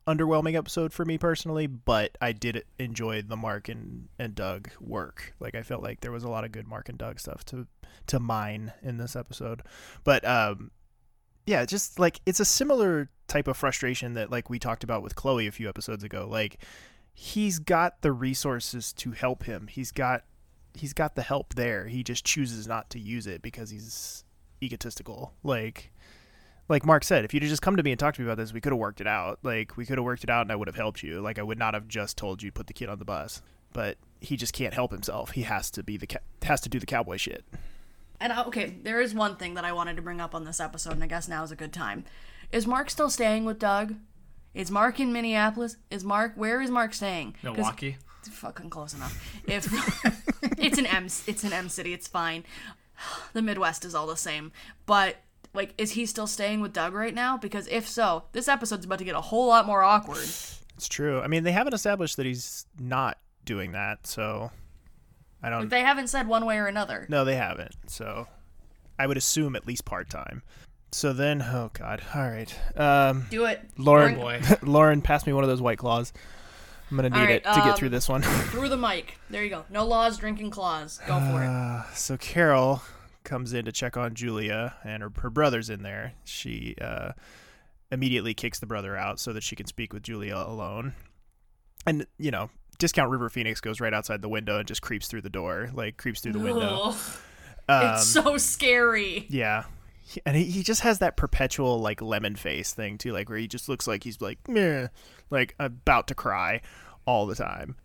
underwhelming 0.08 0.56
episode 0.56 0.92
for 0.92 1.06
me 1.06 1.18
personally, 1.18 1.68
but 1.68 2.18
I 2.20 2.34
did 2.34 2.66
enjoy 2.78 3.22
the 3.22 3.38
Mark 3.38 3.70
and, 3.70 4.10
and 4.20 4.36
Doug 4.36 4.70
work. 4.82 5.34
Like 5.40 5.56
I 5.56 5.62
felt 5.62 5.82
like 5.82 6.02
there 6.02 6.12
was 6.12 6.24
a 6.24 6.30
lot 6.30 6.44
of 6.44 6.52
good 6.52 6.68
Mark 6.68 6.90
and 6.90 6.98
Doug 6.98 7.20
stuff 7.20 7.46
to 7.46 7.68
to 8.08 8.20
mine 8.20 8.74
in 8.82 8.98
this 8.98 9.16
episode. 9.16 9.62
But 10.04 10.26
um 10.26 10.72
yeah, 11.46 11.66
just 11.66 12.00
like 12.00 12.22
it's 12.26 12.40
a 12.40 12.46
similar 12.46 13.10
type 13.28 13.48
of 13.48 13.58
frustration 13.58 14.14
that 14.14 14.32
like 14.32 14.50
we 14.50 14.60
talked 14.60 14.84
about 14.84 15.04
with 15.04 15.16
Chloe 15.16 15.48
a 15.48 15.52
few 15.52 15.68
episodes 15.68 16.04
ago. 16.04 16.28
Like 16.30 16.60
he's 17.14 17.60
got 17.60 18.02
the 18.02 18.12
resources 18.12 18.94
to 18.94 19.12
help 19.12 19.44
him. 19.44 19.68
He's 19.68 19.92
got 19.92 20.24
he's 20.76 20.94
got 20.94 21.16
the 21.16 21.22
help 21.22 21.56
there. 21.56 21.88
He 21.88 22.04
just 22.04 22.26
chooses 22.26 22.68
not 22.68 22.90
to 22.92 23.00
use 23.00 23.28
it 23.28 23.42
because 23.42 23.70
he's 23.70 24.24
egotistical. 24.62 25.34
Like 25.44 25.92
like 26.70 26.86
Mark 26.86 27.04
said, 27.04 27.26
if 27.26 27.34
you'd 27.34 27.44
just 27.44 27.62
come 27.62 27.76
to 27.76 27.84
me 27.84 27.92
and 27.92 28.00
talked 28.00 28.16
to 28.16 28.22
me 28.22 28.28
about 28.28 28.38
this, 28.38 28.54
we 28.54 28.62
could 28.62 28.72
have 28.72 28.80
worked 28.80 29.02
it 29.02 29.08
out. 29.08 29.40
Like 29.44 29.76
we 29.76 29.86
could 29.86 29.98
have 29.98 30.06
worked 30.06 30.24
it 30.24 30.30
out 30.30 30.44
and 30.44 30.52
I 30.52 30.56
would 30.56 30.68
have 30.68 30.76
helped 30.76 31.04
you. 31.04 31.22
Like 31.22 31.38
I 31.38 31.44
would 31.44 31.60
not 31.60 31.74
have 31.74 31.88
just 31.88 32.18
told 32.18 32.42
you 32.42 32.52
put 32.52 32.68
the 32.68 32.74
kid 32.74 32.90
on 32.90 33.00
the 33.00 33.06
bus. 33.06 33.42
But 33.74 33.98
he 34.22 34.38
just 34.38 34.54
can't 34.54 34.74
help 34.74 34.92
himself. 34.92 35.32
He 35.32 35.42
has 35.42 35.72
to 35.72 35.84
be 35.84 35.98
the 35.98 36.08
ca- 36.08 36.20
has 36.44 36.62
to 36.62 36.70
do 36.70 36.80
the 36.80 36.86
cowboy 36.86 37.18
shit. 37.18 37.44
And 38.24 38.32
uh, 38.32 38.46
okay, 38.48 38.78
there 38.82 39.02
is 39.02 39.14
one 39.14 39.36
thing 39.36 39.56
that 39.56 39.66
I 39.66 39.74
wanted 39.74 39.98
to 39.98 40.02
bring 40.02 40.22
up 40.22 40.34
on 40.34 40.46
this 40.46 40.62
episode, 40.62 40.94
and 40.94 41.04
I 41.04 41.08
guess 41.08 41.28
now 41.28 41.44
is 41.44 41.52
a 41.52 41.58
good 41.58 41.74
time. 41.74 42.06
Is 42.54 42.66
Mark 42.66 42.90
still 42.90 43.10
staying 43.10 43.44
with 43.44 43.60
Doug? 43.60 43.96
Is 44.54 44.72
Mark 44.72 45.02
in 45.02 45.12
Minneapolis? 45.12 45.76
Is 45.92 46.06
Mark 46.06 46.32
where 46.36 46.62
is 46.62 46.72
Mark 46.72 46.94
staying? 46.94 47.36
Milwaukee. 47.44 47.98
Fucking 48.32 48.70
close 48.70 48.94
enough. 48.94 49.42
If 49.46 49.68
it's 50.58 50.78
an 50.78 50.86
M, 50.86 51.08
it's 51.28 51.44
an 51.44 51.52
M 51.52 51.68
city. 51.68 51.92
It's 51.92 52.08
fine. 52.08 52.46
The 53.34 53.42
Midwest 53.42 53.84
is 53.84 53.94
all 53.94 54.08
the 54.08 54.16
same. 54.16 54.54
But 54.86 55.18
like, 55.54 55.74
is 55.78 55.92
he 55.92 56.06
still 56.06 56.28
staying 56.28 56.62
with 56.62 56.72
Doug 56.72 56.94
right 56.94 57.14
now? 57.14 57.36
Because 57.36 57.68
if 57.68 57.90
so, 57.90 58.24
this 58.32 58.48
episode's 58.48 58.86
about 58.86 59.00
to 59.00 59.06
get 59.06 59.16
a 59.16 59.22
whole 59.22 59.48
lot 59.48 59.68
more 59.68 59.84
awkward. 59.84 60.24
It's 60.24 60.88
true. 60.88 61.20
I 61.20 61.28
mean, 61.28 61.44
they 61.44 61.52
haven't 61.52 61.74
established 61.74 62.16
that 62.16 62.26
he's 62.26 62.68
not 62.80 63.18
doing 63.44 63.74
that, 63.74 64.08
so 64.08 64.50
I 65.44 65.50
don't 65.50 65.70
They 65.70 65.82
haven't 65.82 66.08
said 66.08 66.28
one 66.28 66.46
way 66.46 66.58
or 66.58 66.68
another. 66.68 67.06
No, 67.10 67.26
they 67.26 67.36
haven't. 67.36 67.76
So 67.88 68.28
I 68.98 69.06
would 69.06 69.18
assume 69.18 69.56
at 69.56 69.68
least 69.68 69.86
part 69.86 70.10
time. 70.10 70.42
So 70.92 71.12
then, 71.12 71.42
oh 71.42 71.72
god, 71.74 72.02
all 72.16 72.30
right. 72.30 72.80
Um, 72.80 73.26
Do 73.30 73.46
it. 73.46 73.62
Lauren. 73.78 74.20
Bring- 74.20 74.44
Lauren, 74.62 75.02
pass 75.02 75.26
me 75.26 75.34
one 75.34 75.44
of 75.44 75.50
those 75.50 75.62
white 75.62 75.78
claws. 75.78 76.14
I'm 76.90 76.98
gonna 76.98 77.10
need 77.10 77.18
All 77.18 77.26
right, 77.26 77.36
it 77.36 77.44
to 77.44 77.56
get 77.56 77.70
um, 77.70 77.76
through 77.76 77.90
this 77.90 78.08
one. 78.08 78.22
Through 78.52 78.70
the 78.70 78.78
mic. 78.78 79.18
There 79.30 79.44
you 79.44 79.50
go. 79.50 79.66
No 79.70 79.86
laws, 79.86 80.18
drinking 80.18 80.52
claws. 80.52 81.00
Go 81.08 81.20
for 81.20 81.44
it. 81.44 81.48
Uh, 81.48 81.84
so 81.96 82.18
Carol 82.18 82.84
comes 83.24 83.54
in 83.54 83.66
to 83.66 83.72
check 83.72 83.98
on 83.98 84.14
Julia, 84.14 84.76
and 84.84 85.02
her, 85.02 85.12
her 85.22 85.32
brother's 85.32 85.72
in 85.72 85.82
there. 85.82 86.14
She 86.24 86.76
uh, 86.80 87.14
immediately 87.92 88.36
kicks 88.36 88.60
the 88.60 88.68
brother 88.68 88.96
out 88.96 89.20
so 89.20 89.34
that 89.34 89.42
she 89.42 89.56
can 89.56 89.66
speak 89.66 89.92
with 89.92 90.04
Julia 90.04 90.36
alone. 90.36 90.94
And 91.88 92.06
you 92.20 92.30
know, 92.30 92.52
Discount 92.84 93.10
River 93.10 93.30
Phoenix 93.30 93.62
goes 93.62 93.80
right 93.80 93.94
outside 93.94 94.22
the 94.22 94.28
window 94.28 94.58
and 94.60 94.68
just 94.68 94.82
creeps 94.82 95.08
through 95.08 95.22
the 95.22 95.30
door, 95.30 95.70
like 95.74 95.96
creeps 95.96 96.20
through 96.20 96.34
the 96.34 96.40
window. 96.40 96.94
Um, 97.70 97.94
it's 97.96 98.06
so 98.08 98.38
scary. 98.38 99.26
Yeah. 99.30 99.64
He- 100.02 100.20
And 100.26 100.36
he, 100.36 100.44
he 100.44 100.64
just 100.64 100.82
has 100.82 101.00
that 101.00 101.16
perpetual 101.16 101.80
like 101.80 102.02
lemon 102.02 102.36
face 102.36 102.74
thing 102.74 102.98
too, 102.98 103.14
like 103.14 103.30
where 103.30 103.38
he 103.38 103.48
just 103.48 103.70
looks 103.70 103.88
like 103.88 104.04
he's 104.04 104.20
like 104.20 104.38
meh, 104.50 104.88
like 105.30 105.56
about 105.60 106.10
to 106.10 106.16
cry 106.16 106.60
all 107.06 107.26
the 107.26 107.36
time. 107.36 107.78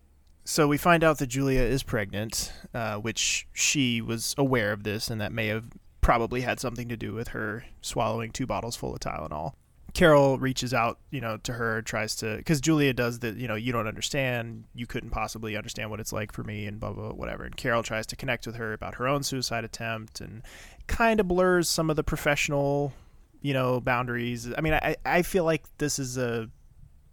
So 0.45 0.67
we 0.67 0.79
find 0.79 1.05
out 1.05 1.19
that 1.19 1.29
Julia 1.29 1.61
is 1.61 1.85
pregnant, 1.85 2.53
uh, 2.75 2.97
which 2.97 3.47
she 3.53 4.01
was 4.01 4.35
aware 4.37 4.73
of 4.73 4.83
this, 4.83 5.11
and 5.11 5.21
that 5.21 5.31
may 5.31 5.47
have 5.47 5.67
probably 6.01 6.41
had 6.41 6.59
something 6.59 6.89
to 6.89 6.97
do 6.97 7.13
with 7.13 7.29
her 7.29 7.65
swallowing 7.81 8.33
two 8.33 8.47
bottles 8.47 8.75
full 8.75 8.93
of 8.95 8.99
Tylenol. 8.99 9.53
Carol 9.95 10.39
reaches 10.39 10.75
out, 10.75 10.99
you 11.11 11.21
know, 11.21 11.39
to 11.39 11.53
her, 11.53 11.83
tries 11.83 12.15
to, 12.17 12.37
because 12.37 12.61
Julia 12.61 12.93
does 12.93 13.21
the, 13.21 13.33
you 13.33 13.49
know, 13.49 13.55
you 13.55 13.73
don't 13.73 13.87
understand, 13.87 14.65
you 14.75 14.87
couldn't 14.87 15.11
possibly 15.11 15.57
understand 15.57 15.91
what 15.91 15.99
it's 15.99 16.13
like 16.13 16.31
for 16.31 16.45
me, 16.45 16.67
and 16.67 16.79
blah, 16.79 16.93
blah, 16.93 17.09
blah, 17.09 17.15
whatever. 17.15 17.45
And 17.45 17.57
Carol 17.57 17.83
tries 17.83 18.07
to 18.09 18.17
connect 18.17 18.47
with 18.47 18.57
her 18.57 18.73
about 18.75 18.97
her 18.97 19.09
own 19.09 19.23
suicide 19.23 19.65
attempt 19.65 20.21
and 20.21 20.43
kind 20.87 21.21
of 21.21 21.27
blurs 21.27 21.69
some 21.69 21.91
of 21.91 21.97
the 21.97 22.05
professional, 22.05 22.93
you 23.41 23.55
know, 23.55 23.81
boundaries. 23.81 24.49
I 24.57 24.61
mean, 24.61 24.75
I, 24.75 24.97
I 25.05 25.23
feel 25.23 25.45
like 25.45 25.65
this 25.79 25.99
is 25.99 26.19
a, 26.19 26.51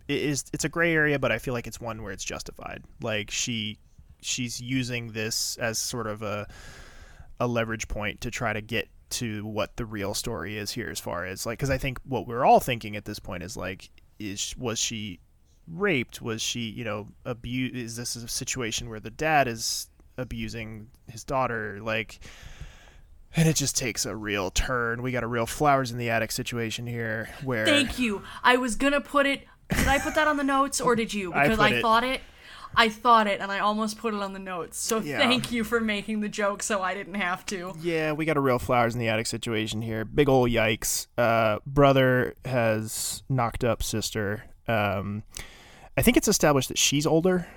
it 0.07 0.21
is, 0.21 0.43
it's 0.53 0.65
a 0.65 0.69
gray 0.69 0.93
area, 0.93 1.17
but 1.17 1.31
I 1.31 1.39
feel 1.39 1.53
like 1.53 1.67
it's 1.67 1.79
one 1.79 2.03
where 2.03 2.11
it's 2.11 2.25
justified. 2.25 2.83
Like 3.01 3.31
she, 3.31 3.79
she's 4.21 4.59
using 4.61 5.13
this 5.13 5.57
as 5.57 5.79
sort 5.79 6.07
of 6.07 6.21
a, 6.21 6.47
a 7.39 7.47
leverage 7.47 7.87
point 7.87 8.21
to 8.21 8.31
try 8.31 8.53
to 8.53 8.61
get 8.61 8.89
to 9.15 9.45
what 9.45 9.75
the 9.77 9.85
real 9.85 10.13
story 10.13 10.57
is 10.57 10.71
here 10.71 10.89
as 10.89 10.99
far 10.99 11.25
as 11.25 11.45
like 11.45 11.57
because 11.57 11.69
i 11.69 11.77
think 11.77 11.99
what 12.03 12.27
we're 12.27 12.43
all 12.43 12.59
thinking 12.59 12.95
at 12.95 13.05
this 13.05 13.19
point 13.19 13.43
is 13.43 13.55
like 13.55 13.89
is 14.19 14.55
was 14.57 14.77
she 14.77 15.19
raped 15.67 16.21
was 16.21 16.41
she 16.41 16.61
you 16.61 16.83
know 16.83 17.07
abused 17.25 17.75
is 17.75 17.95
this 17.95 18.15
a 18.15 18.27
situation 18.27 18.89
where 18.89 18.99
the 18.99 19.09
dad 19.09 19.47
is 19.47 19.87
abusing 20.17 20.87
his 21.07 21.23
daughter 21.23 21.79
like 21.81 22.19
and 23.35 23.49
it 23.49 23.55
just 23.55 23.75
takes 23.75 24.05
a 24.05 24.15
real 24.15 24.49
turn 24.51 25.01
we 25.01 25.11
got 25.11 25.23
a 25.23 25.27
real 25.27 25.45
flowers 25.45 25.91
in 25.91 25.97
the 25.97 26.09
attic 26.09 26.31
situation 26.31 26.87
here 26.87 27.29
where 27.43 27.65
Thank 27.65 27.99
you. 27.99 28.21
I 28.43 28.57
was 28.57 28.75
gonna 28.75 29.01
put 29.01 29.25
it. 29.25 29.45
Did 29.75 29.87
I 29.87 29.99
put 29.99 30.15
that 30.15 30.27
on 30.27 30.37
the 30.37 30.43
notes 30.43 30.79
or 30.79 30.95
did 30.95 31.13
you? 31.13 31.29
Because 31.33 31.57
put 31.57 31.59
I, 31.59 31.75
it. 31.75 31.81
thought 31.81 32.03
it. 32.03 32.21
I 32.77 32.89
thought 32.89 33.27
it, 33.27 33.39
and 33.41 33.51
I 33.51 33.59
almost 33.59 33.97
put 33.97 34.13
it 34.13 34.21
on 34.21 34.33
the 34.33 34.39
notes. 34.39 34.77
So 34.77 34.99
Yeah. 34.99 35.17
thank 35.19 35.51
you 35.51 35.63
for 35.63 35.79
making 35.79 36.19
the 36.21 36.29
joke, 36.29 36.61
so 36.63 36.81
I 36.81 36.93
didn't 36.93 37.15
have 37.15 37.45
to. 37.47 37.73
Yeah, 37.81 38.11
we 38.13 38.25
got 38.25 38.37
a 38.37 38.41
real 38.41 38.59
flowers 38.59 38.93
in 38.93 38.99
the 38.99 39.07
attic 39.09 39.27
situation 39.27 39.81
here. 39.81 40.05
Big 40.05 40.27
ol' 40.29 40.47
yikes. 40.47 41.07
Uh, 41.17 41.59
brother 41.65 42.35
has 42.45 43.23
knocked 43.29 43.63
up 43.63 43.81
sister. 43.83 44.43
Um, 44.67 45.23
I 45.97 46.01
think 46.01 46.17
it's 46.17 46.27
established 46.27 46.67
that 46.69 46.77
she's 46.77 47.05
older. 47.07 47.47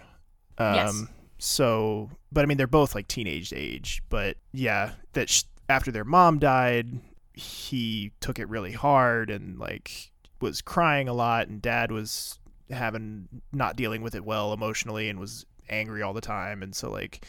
Um, 0.59 0.75
Yes. 0.75 1.05
So, 1.41 2.11
but 2.33 2.43
I 2.43 2.47
mean, 2.47 2.57
they're 2.59 2.67
both 2.67 2.95
like 2.95 3.07
teenage 3.09 3.53
age. 3.53 4.03
But 4.09 4.37
yeah, 4.53 4.93
that 5.13 5.29
sh- 5.31 5.45
after 5.69 5.93
their 5.93 6.05
mom 6.05 6.39
died, 6.41 6.89
he 7.33 8.11
took 8.21 8.39
it 8.41 8.49
really 8.49 8.73
hard 8.73 9.31
and 9.31 9.57
like 9.59 10.11
was 10.41 10.61
crying 10.63 11.09
a 11.09 11.13
lot, 11.13 11.47
and 11.49 11.63
dad 11.63 11.93
was 11.93 12.39
having 12.71 13.29
not 13.53 13.77
dealing 13.77 14.03
with 14.03 14.15
it 14.15 14.25
well 14.25 14.53
emotionally 14.53 15.09
and 15.09 15.19
was 15.19 15.47
angry 15.69 16.03
all 16.03 16.13
the 16.13 16.21
time 16.21 16.63
and 16.63 16.75
so 16.75 16.91
like 16.91 17.25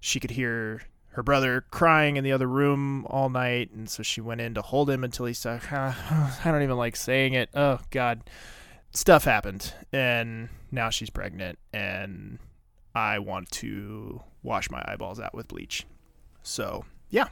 she 0.00 0.20
could 0.20 0.30
hear 0.30 0.82
her 1.08 1.22
brother 1.22 1.64
crying 1.70 2.16
in 2.16 2.24
the 2.24 2.32
other 2.32 2.46
room 2.48 3.06
all 3.08 3.28
night 3.28 3.70
and 3.72 3.88
so 3.88 4.02
she 4.02 4.20
went 4.20 4.40
in 4.40 4.54
to 4.54 4.62
hold 4.62 4.90
him 4.90 5.04
until 5.04 5.26
he 5.26 5.32
said 5.32 5.60
"Ah, 5.70 6.40
I 6.44 6.50
don't 6.50 6.62
even 6.62 6.76
like 6.76 6.96
saying 6.96 7.34
it. 7.34 7.48
Oh 7.54 7.78
god. 7.90 8.22
Stuff 8.92 9.24
happened 9.24 9.72
and 9.92 10.48
now 10.70 10.90
she's 10.90 11.10
pregnant 11.10 11.58
and 11.72 12.38
I 12.94 13.18
want 13.18 13.50
to 13.52 14.22
wash 14.42 14.70
my 14.70 14.82
eyeballs 14.86 15.18
out 15.18 15.34
with 15.34 15.48
bleach. 15.48 15.84
So, 16.42 16.84
yeah. 17.10 17.28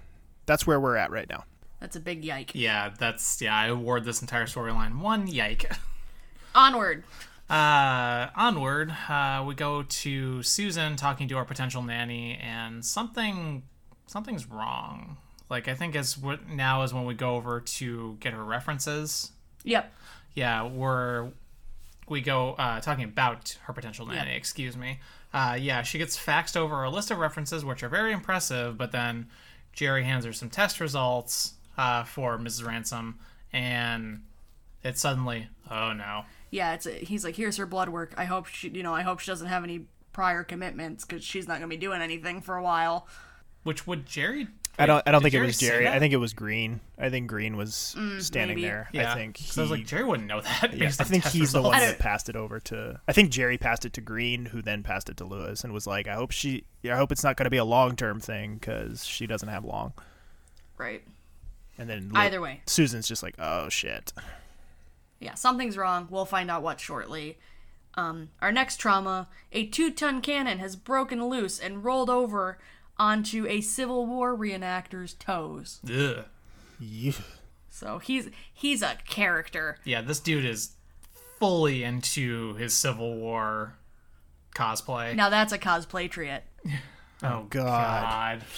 That's 0.47 0.67
where 0.67 0.81
we're 0.81 0.97
at 0.97 1.13
right 1.13 1.29
now. 1.29 1.45
That's 1.81 1.95
a 1.97 2.01
big 2.01 2.25
yike. 2.25 2.53
Yeah, 2.55 2.91
that's 2.99 3.41
yeah. 3.41 3.57
I 3.57 3.67
award 3.67 4.05
this 4.05 4.21
entire 4.21 4.47
storyline 4.47 5.01
one 5.01 5.27
yike. 5.27 5.71
Onward. 6.55 7.05
Uh, 7.53 8.31
onward, 8.35 8.95
uh, 9.11 9.45
we 9.47 9.55
go 9.55 9.83
to 9.83 10.43
Susan 10.43 10.97
talking 10.97 11.29
to 11.29 11.37
our 11.37 11.45
potential 11.45 11.83
nanny, 11.83 12.39
and 12.43 12.83
something 12.83 13.63
something's 14.07 14.47
wrong. 14.47 15.19
Like 15.51 15.69
I 15.69 15.75
think 15.75 15.95
as 15.95 16.17
what 16.17 16.49
now 16.49 16.83
is 16.83 16.95
when 16.95 17.05
we 17.05 17.13
go 17.13 17.37
over 17.37 17.61
to 17.61 18.17
get 18.21 18.33
her 18.33 18.43
references. 18.43 19.33
Yep. 19.65 19.93
Yeah, 20.35 20.67
we're 20.67 21.29
we 22.09 22.23
go 22.23 22.55
uh, 22.55 22.81
talking 22.81 23.05
about 23.05 23.59
her 23.65 23.75
potential 23.75 24.07
nanny. 24.07 24.31
Yeah. 24.31 24.37
Excuse 24.37 24.75
me. 24.75 25.01
Uh, 25.35 25.59
yeah, 25.61 25.83
she 25.83 25.99
gets 25.99 26.17
faxed 26.17 26.57
over 26.57 26.83
a 26.85 26.91
list 26.91 27.11
of 27.11 27.19
references, 27.19 27.67
which 27.67 27.83
are 27.83 27.91
very 27.91 28.13
impressive. 28.13 28.79
But 28.79 28.93
then 28.93 29.27
Jerry 29.75 30.05
hands 30.05 30.25
her 30.25 30.33
some 30.33 30.49
test 30.49 30.81
results 30.81 31.53
uh, 31.77 32.05
for 32.05 32.39
Mrs. 32.39 32.67
Ransom, 32.67 33.19
and 33.53 34.23
it's 34.85 35.01
suddenly, 35.01 35.49
oh 35.71 35.93
no. 35.93 36.25
Yeah, 36.51 36.75
it's 36.75 36.87
a, 36.87 36.91
he's 36.93 37.25
like, 37.25 37.37
here's 37.37 37.57
her 37.57 37.67
blood 37.67 37.89
work. 37.89 38.13
I 38.17 38.25
hope 38.25 38.47
she, 38.47 38.69
you 38.69 38.83
know, 38.83 38.95
I 38.95 39.03
hope 39.03 39.21
she 39.21 39.31
doesn't 39.31 39.47
have 39.49 39.65
any 39.65 39.87
prior 40.13 40.45
commitments 40.45 41.05
because 41.05 41.25
she's 41.25 41.49
not 41.49 41.55
gonna 41.59 41.69
be 41.69 41.77
doing 41.77 42.03
anything 42.03 42.41
for 42.43 42.57
a 42.57 42.63
while. 42.63 43.07
Which 43.63 43.87
would 43.87 44.07
Jerry? 44.07 44.49
I 44.79 44.87
don't. 44.87 45.03
I 45.07 45.13
don't 45.13 45.23
Did 45.23 45.33
think 45.33 45.43
it 45.43 45.47
was 45.47 45.59
Jerry. 45.59 45.87
I 45.87 45.99
think 45.99 46.15
it 46.15 46.17
was 46.17 46.33
Green. 46.33 46.81
I 46.99 47.11
think 47.11 47.27
Green 47.29 47.59
was 47.59 47.95
Mm, 47.99 48.23
standing 48.23 48.57
maybe. 48.57 48.67
there. 48.69 48.89
Yeah, 48.91 49.13
I 49.13 49.15
think. 49.17 49.37
'cause 49.37 49.59
I 49.59 49.61
was 49.63 49.71
like, 49.71 49.87
Jerry 49.87 50.03
wouldn't 50.05 50.27
know 50.27 50.41
that. 50.41 50.73
Yeah, 50.75 50.87
I 50.87 50.91
think 51.05 51.23
test 51.25 51.35
he's 51.35 51.53
the 51.53 51.61
one 51.61 51.79
that 51.79 51.99
passed 51.99 52.31
it 52.31 52.37
over 52.37 52.59
to. 52.61 52.99
I 53.07 53.13
think 53.13 53.31
Jerry 53.31 53.59
passed 53.59 53.85
it 53.85 53.93
to 53.93 54.01
Green, 54.01 54.47
who 54.47 54.63
then 54.63 54.83
passed 54.83 55.11
it 55.11 55.19
to 55.19 55.25
Lewis, 55.27 55.63
and 55.63 55.75
was 55.75 55.87
like, 55.87 56.09
"I 56.09 56.15
hope 56.15 56.31
she. 56.31 56.65
I 56.85 56.97
hope 56.97 57.13
it's 57.13 57.23
not 57.23 57.37
going 57.37 57.45
to 57.45 57.51
be 57.51 57.59
a 57.59 57.65
long 57.67 57.97
term 57.97 58.19
thing 58.19 58.55
because 58.55 59.05
she 59.05 59.27
doesn't 59.27 59.49
have 59.51 59.63
long." 59.65 59.93
Right. 60.79 61.05
And 61.79 61.89
then 61.89 62.11
Either 62.15 62.41
way. 62.41 62.63
Susan's 62.67 63.07
just 63.07 63.23
like, 63.23 63.35
"Oh 63.39 63.69
shit." 63.69 64.13
Yeah, 65.23 65.35
something's 65.35 65.77
wrong. 65.77 66.09
We'll 66.11 66.25
find 66.25 66.51
out 66.51 66.63
what 66.63 66.81
shortly. 66.81 67.39
Um, 67.95 68.31
our 68.41 68.51
next 68.53 68.77
trauma 68.79 69.29
a 69.53 69.67
two 69.67 69.91
ton 69.91 70.21
cannon 70.23 70.59
has 70.59 70.77
broken 70.77 71.25
loose 71.27 71.59
and 71.59 71.85
rolled 71.85 72.09
over 72.11 72.59
onto 72.99 73.47
a 73.47 73.61
Civil 73.61 74.07
War 74.07 74.35
reenactor's 74.35 75.15
toes. 75.15 75.81
Ugh. 75.87 76.25
Yeah. 76.81 77.13
So 77.69 77.99
he's 77.99 78.29
he's 78.53 78.83
a 78.83 78.97
character. 79.07 79.79
Yeah, 79.85 80.01
this 80.03 80.21
dude 80.21 80.45
is 80.45 80.73
fully 81.39 81.83
into 81.85 82.55
his 82.55 82.75
Civil 82.75 83.17
War 83.17 83.75
cosplay. 84.55 85.15
Now 85.15 85.29
that's 85.31 85.53
a 85.53 85.59
cosplatriot. 85.59 86.41
oh 87.23 87.47
God. 87.49 88.41
God. 88.41 88.43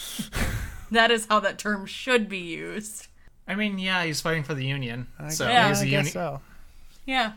That 0.91 1.09
is 1.09 1.25
how 1.25 1.39
that 1.39 1.57
term 1.57 1.87
should 1.87 2.29
be 2.29 2.37
used. 2.37 3.07
I 3.47 3.55
mean, 3.55 3.79
yeah, 3.79 4.03
he's 4.05 4.21
fighting 4.21 4.43
for 4.43 4.53
the 4.53 4.63
Union. 4.63 5.07
so 5.29 5.47
Yeah, 5.49 5.67
he's 5.69 5.79
a 5.79 5.81
I 5.81 5.85
uni- 5.85 6.03
guess 6.03 6.13
so. 6.13 6.41
Yeah, 7.05 7.33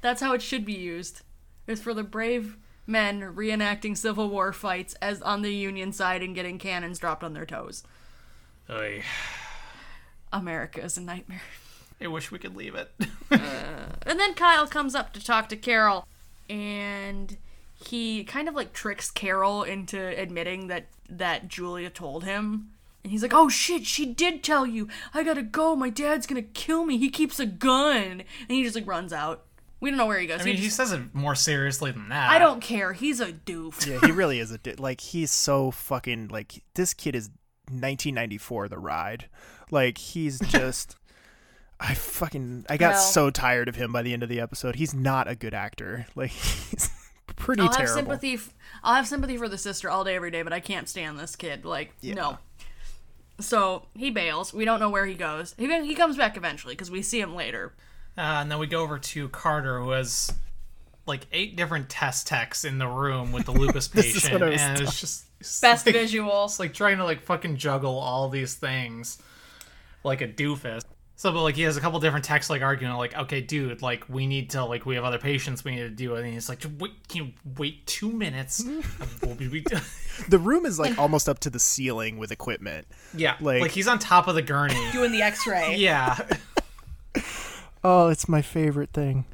that's 0.00 0.20
how 0.20 0.32
it 0.32 0.42
should 0.42 0.64
be 0.64 0.72
used. 0.72 1.22
It's 1.66 1.80
for 1.80 1.94
the 1.94 2.02
brave 2.02 2.56
men 2.86 3.20
reenacting 3.20 3.96
Civil 3.96 4.30
War 4.30 4.52
fights 4.52 4.94
as 5.02 5.20
on 5.22 5.42
the 5.42 5.52
Union 5.52 5.92
side 5.92 6.22
and 6.22 6.34
getting 6.34 6.58
cannons 6.58 6.98
dropped 6.98 7.24
on 7.24 7.32
their 7.32 7.46
toes. 7.46 7.82
Oy. 8.70 9.02
America 10.32 10.82
is 10.82 10.96
a 10.96 11.00
nightmare. 11.00 11.42
I 12.00 12.06
wish 12.08 12.30
we 12.30 12.38
could 12.38 12.56
leave 12.56 12.74
it. 12.74 12.90
Uh, 13.28 13.88
and 14.06 14.20
then 14.20 14.34
Kyle 14.34 14.68
comes 14.68 14.94
up 14.94 15.12
to 15.12 15.22
talk 15.22 15.48
to 15.48 15.56
Carol, 15.56 16.06
and 16.48 17.36
he 17.74 18.22
kind 18.22 18.48
of 18.48 18.54
like 18.54 18.72
tricks 18.72 19.10
Carol 19.10 19.64
into 19.64 19.98
admitting 19.98 20.68
that 20.68 20.86
that 21.08 21.48
Julia 21.48 21.90
told 21.90 22.22
him. 22.22 22.70
And 23.06 23.12
he's 23.12 23.22
like, 23.22 23.32
"Oh 23.32 23.48
shit, 23.48 23.86
she 23.86 24.04
did 24.04 24.42
tell 24.42 24.66
you. 24.66 24.88
I 25.14 25.22
gotta 25.22 25.44
go. 25.44 25.76
My 25.76 25.90
dad's 25.90 26.26
gonna 26.26 26.42
kill 26.42 26.84
me. 26.84 26.98
He 26.98 27.08
keeps 27.08 27.38
a 27.38 27.46
gun." 27.46 28.22
And 28.40 28.48
he 28.48 28.64
just 28.64 28.74
like 28.74 28.84
runs 28.86 29.12
out. 29.12 29.44
We 29.78 29.90
don't 29.90 29.96
know 29.98 30.06
where 30.06 30.18
he 30.18 30.26
goes. 30.26 30.40
I 30.40 30.44
mean, 30.44 30.54
he 30.56 30.62
he 30.62 30.66
just- 30.66 30.76
says 30.76 30.90
it 30.90 31.14
more 31.14 31.34
seriously 31.36 31.92
than 31.92 32.08
that. 32.08 32.30
I 32.30 32.38
don't 32.40 32.60
care. 32.60 32.94
He's 32.94 33.20
a 33.20 33.32
doof. 33.32 33.86
Yeah, 33.86 34.00
he 34.04 34.10
really 34.10 34.40
is 34.40 34.50
a 34.50 34.58
di- 34.58 34.74
like 34.74 35.00
he's 35.00 35.30
so 35.30 35.70
fucking 35.70 36.28
like 36.28 36.64
this 36.74 36.94
kid 36.94 37.14
is 37.14 37.28
1994 37.70 38.68
the 38.68 38.78
ride. 38.78 39.28
Like 39.70 39.98
he's 39.98 40.38
just 40.48 40.96
I 41.78 41.94
fucking 41.94 42.66
I 42.68 42.76
got 42.76 42.92
Well- 42.94 43.00
so 43.00 43.30
tired 43.30 43.68
of 43.68 43.76
him 43.76 43.92
by 43.92 44.02
the 44.02 44.12
end 44.12 44.22
of 44.22 44.28
the 44.28 44.40
episode. 44.40 44.76
He's 44.76 44.94
not 44.94 45.28
a 45.28 45.34
good 45.36 45.54
actor. 45.54 46.06
Like 46.16 46.30
he's 46.32 46.90
pretty 47.36 47.62
I'll 47.62 47.72
have 47.72 47.88
sympathy. 47.90 48.34
F- 48.34 48.54
I'll 48.82 48.94
have 48.94 49.06
sympathy 49.06 49.36
for 49.36 49.48
the 49.48 49.58
sister 49.58 49.90
all 49.90 50.04
day, 50.04 50.16
every 50.16 50.30
day, 50.30 50.42
but 50.42 50.52
I 50.52 50.60
can't 50.60 50.88
stand 50.88 51.18
this 51.18 51.36
kid. 51.36 51.64
Like, 51.64 51.92
no. 52.02 52.38
So 53.38 53.86
he 53.94 54.10
bails. 54.10 54.54
We 54.54 54.64
don't 54.64 54.80
know 54.80 54.90
where 54.90 55.06
he 55.06 55.14
goes. 55.14 55.54
He 55.58 55.66
he 55.84 55.94
comes 55.94 56.16
back 56.16 56.36
eventually 56.36 56.74
because 56.74 56.90
we 56.90 57.02
see 57.02 57.20
him 57.20 57.34
later. 57.34 57.74
Uh, 58.16 58.40
and 58.40 58.50
then 58.50 58.58
we 58.58 58.66
go 58.66 58.80
over 58.82 58.98
to 58.98 59.28
Carter, 59.28 59.80
who 59.80 59.90
has 59.90 60.32
like 61.06 61.26
eight 61.32 61.54
different 61.56 61.88
test 61.88 62.26
techs 62.26 62.64
in 62.64 62.78
the 62.78 62.86
room 62.88 63.30
with 63.32 63.44
the 63.44 63.52
lupus 63.52 63.88
This 63.94 64.06
is 64.16 64.22
patient, 64.22 64.32
what 64.40 64.42
I 64.42 64.50
was 64.52 64.60
and 64.60 64.76
talking- 64.76 64.88
it's 64.88 65.00
just 65.00 65.24
it's 65.38 65.60
Best 65.60 65.84
like, 65.86 65.94
visual. 65.94 66.44
It's 66.46 66.58
like 66.58 66.72
trying 66.72 66.96
to 66.96 67.04
like 67.04 67.20
fucking 67.22 67.56
juggle 67.58 67.98
all 67.98 68.28
these 68.30 68.54
things 68.54 69.18
like 70.02 70.22
a 70.22 70.28
doofus. 70.28 70.82
So, 71.18 71.32
but 71.32 71.42
like 71.42 71.56
he 71.56 71.62
has 71.62 71.78
a 71.78 71.80
couple 71.80 71.98
different 71.98 72.26
texts 72.26 72.50
like 72.50 72.60
arguing 72.60 72.92
like, 72.94 73.16
okay, 73.16 73.40
dude, 73.40 73.80
like 73.80 74.06
we 74.08 74.26
need 74.26 74.50
to 74.50 74.64
like 74.66 74.84
we 74.84 74.96
have 74.96 75.04
other 75.04 75.16
patients 75.18 75.64
we 75.64 75.70
need 75.74 75.80
to 75.82 75.88
do 75.90 76.14
it, 76.14 76.24
and 76.24 76.32
he's 76.32 76.48
like, 76.48 76.62
wait, 76.78 76.92
can 77.08 77.24
you 77.26 77.32
wait 77.56 77.86
two 77.86 78.12
minutes? 78.12 78.62
We'll 79.22 79.34
be- 79.34 79.64
the 80.28 80.38
room 80.38 80.66
is 80.66 80.78
like 80.78 80.98
almost 80.98 81.26
up 81.28 81.38
to 81.40 81.50
the 81.50 81.58
ceiling 81.58 82.18
with 82.18 82.32
equipment. 82.32 82.86
yeah, 83.14 83.36
Like- 83.40 83.62
like 83.62 83.70
he's 83.70 83.88
on 83.88 83.98
top 83.98 84.28
of 84.28 84.34
the 84.34 84.42
gurney. 84.42 84.74
Doing 84.92 85.10
the 85.12 85.22
X-ray. 85.22 85.76
yeah. 85.76 86.18
Oh, 87.82 88.08
it's 88.08 88.28
my 88.28 88.42
favorite 88.42 88.90
thing. 88.92 89.24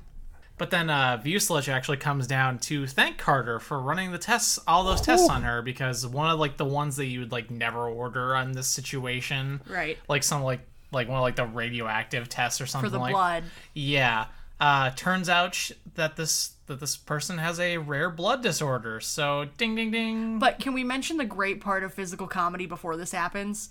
But 0.59 0.71
then 0.71 0.91
uh, 0.91 1.21
Vucelich 1.25 1.69
actually 1.69 1.97
comes 1.97 2.27
down 2.27 2.59
to 2.61 2.87
thank 2.87 3.19
Carter 3.19 3.59
for 3.59 3.81
running 3.81 4.13
the 4.13 4.19
tests, 4.19 4.59
all 4.69 4.85
those 4.85 5.01
tests 5.01 5.29
on 5.29 5.43
her, 5.43 5.63
because 5.63 6.07
one 6.07 6.31
of 6.31 6.39
like 6.39 6.57
the 6.59 6.65
ones 6.65 6.97
that 6.97 7.07
you 7.07 7.21
would 7.21 7.33
like 7.33 7.51
never 7.51 7.89
order 7.89 8.37
on 8.37 8.53
this 8.53 8.69
situation, 8.69 9.61
Right. 9.69 9.99
Like 10.09 10.23
some 10.23 10.43
like 10.43 10.61
like 10.93 11.09
one 11.09 11.19
of 11.19 11.23
like 11.23 11.37
the 11.37 11.47
radioactive 11.47 12.29
tests 12.29 12.61
or 12.61 12.67
something 12.67 12.89
For 12.91 12.93
the 12.97 13.01
like. 13.01 13.13
blood. 13.13 13.45
Yeah. 13.75 14.27
Uh, 14.61 14.91
turns 14.91 15.29
out 15.29 15.55
sh- 15.55 15.73
that 15.95 16.15
this 16.17 16.55
that 16.67 16.79
this 16.79 16.97
person 16.97 17.39
has 17.39 17.59
a 17.59 17.79
rare 17.79 18.09
blood 18.11 18.43
disorder. 18.43 19.01
So 19.01 19.47
ding 19.59 19.75
ding 19.75 19.91
ding. 19.91 20.39
But 20.39 20.59
can 20.61 20.73
we 20.75 20.85
mention 20.85 21.17
the 21.17 21.25
great 21.25 21.61
part 21.61 21.83
of 21.83 21.93
physical 21.93 22.27
comedy 22.29 22.67
before 22.67 22.97
this 22.97 23.11
happens? 23.13 23.71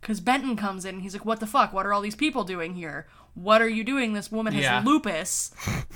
Because 0.00 0.20
Benton 0.20 0.56
comes 0.56 0.84
in 0.84 0.96
and 0.96 1.02
he's 1.02 1.12
like, 1.14 1.24
What 1.24 1.40
the 1.40 1.46
fuck? 1.46 1.72
What 1.72 1.86
are 1.86 1.92
all 1.92 2.00
these 2.00 2.14
people 2.14 2.44
doing 2.44 2.74
here? 2.74 3.06
What 3.34 3.62
are 3.62 3.68
you 3.68 3.82
doing? 3.82 4.12
This 4.12 4.30
woman 4.30 4.52
has 4.52 4.62
Yeah. 4.62 4.82
lupus. 4.84 5.52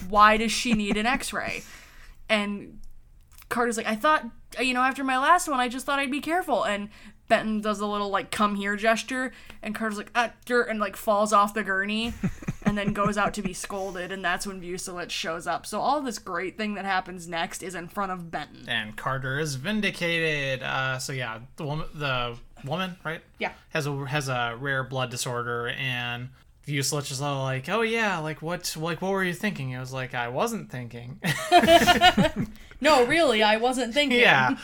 Why 0.08 0.36
does 0.38 0.50
she 0.52 0.72
need 0.72 0.96
an 0.96 1.06
x 1.06 1.32
ray? 1.32 1.62
And 2.28 2.80
Carter's 3.48 3.76
like, 3.76 3.86
I 3.86 3.94
thought, 3.94 4.24
you 4.60 4.74
know, 4.74 4.82
after 4.82 5.04
my 5.04 5.18
last 5.18 5.46
one, 5.48 5.60
I 5.60 5.68
just 5.68 5.86
thought 5.86 5.98
I'd 6.00 6.10
be 6.10 6.20
careful. 6.20 6.64
And 6.64 6.88
Benton 7.28 7.60
does 7.60 7.80
a 7.80 7.86
little, 7.86 8.08
like, 8.08 8.30
come 8.30 8.54
here 8.54 8.76
gesture. 8.76 9.32
And 9.62 9.74
Carter's 9.74 9.98
like, 9.98 10.10
ah, 10.14 10.32
dirt, 10.44 10.68
and, 10.68 10.78
like, 10.78 10.96
falls 10.96 11.32
off 11.32 11.54
the 11.54 11.62
gurney 11.64 12.14
and 12.64 12.76
then 12.78 12.92
goes 12.92 13.18
out 13.18 13.34
to 13.34 13.42
be 13.42 13.52
scolded. 13.52 14.12
And 14.12 14.24
that's 14.24 14.46
when 14.46 14.60
Vucelich 14.60 15.10
shows 15.10 15.46
up. 15.46 15.66
So 15.66 15.80
all 15.80 16.00
this 16.00 16.18
great 16.18 16.56
thing 16.56 16.74
that 16.74 16.84
happens 16.84 17.26
next 17.28 17.62
is 17.62 17.74
in 17.74 17.88
front 17.88 18.12
of 18.12 18.30
Benton. 18.30 18.68
and 18.68 18.96
Carter 18.96 19.38
is 19.38 19.56
vindicated. 19.56 20.62
Uh, 20.62 20.98
so 20.98 21.12
yeah, 21.12 21.40
the 21.56 21.64
woman, 21.64 21.86
the 21.94 22.36
woman, 22.64 22.96
right? 23.04 23.22
Yeah. 23.38 23.52
has 23.70 23.86
a 23.86 23.92
has 24.06 24.28
a 24.28 24.56
rare 24.58 24.82
blood 24.84 25.10
disorder, 25.10 25.68
and 25.68 26.30
Vucelich 26.66 27.10
is 27.12 27.20
all 27.20 27.42
like, 27.44 27.68
"Oh 27.68 27.82
yeah, 27.82 28.18
like 28.18 28.42
what, 28.42 28.74
like 28.76 29.00
what 29.02 29.12
were 29.12 29.22
you 29.22 29.34
thinking?" 29.34 29.70
It 29.70 29.78
was 29.78 29.92
like, 29.92 30.14
"I 30.14 30.28
wasn't 30.28 30.70
thinking." 30.70 31.20
No, 32.80 33.06
really, 33.06 33.42
I 33.42 33.56
wasn't 33.56 33.94
thinking. 33.94 34.20
yeah. 34.20 34.56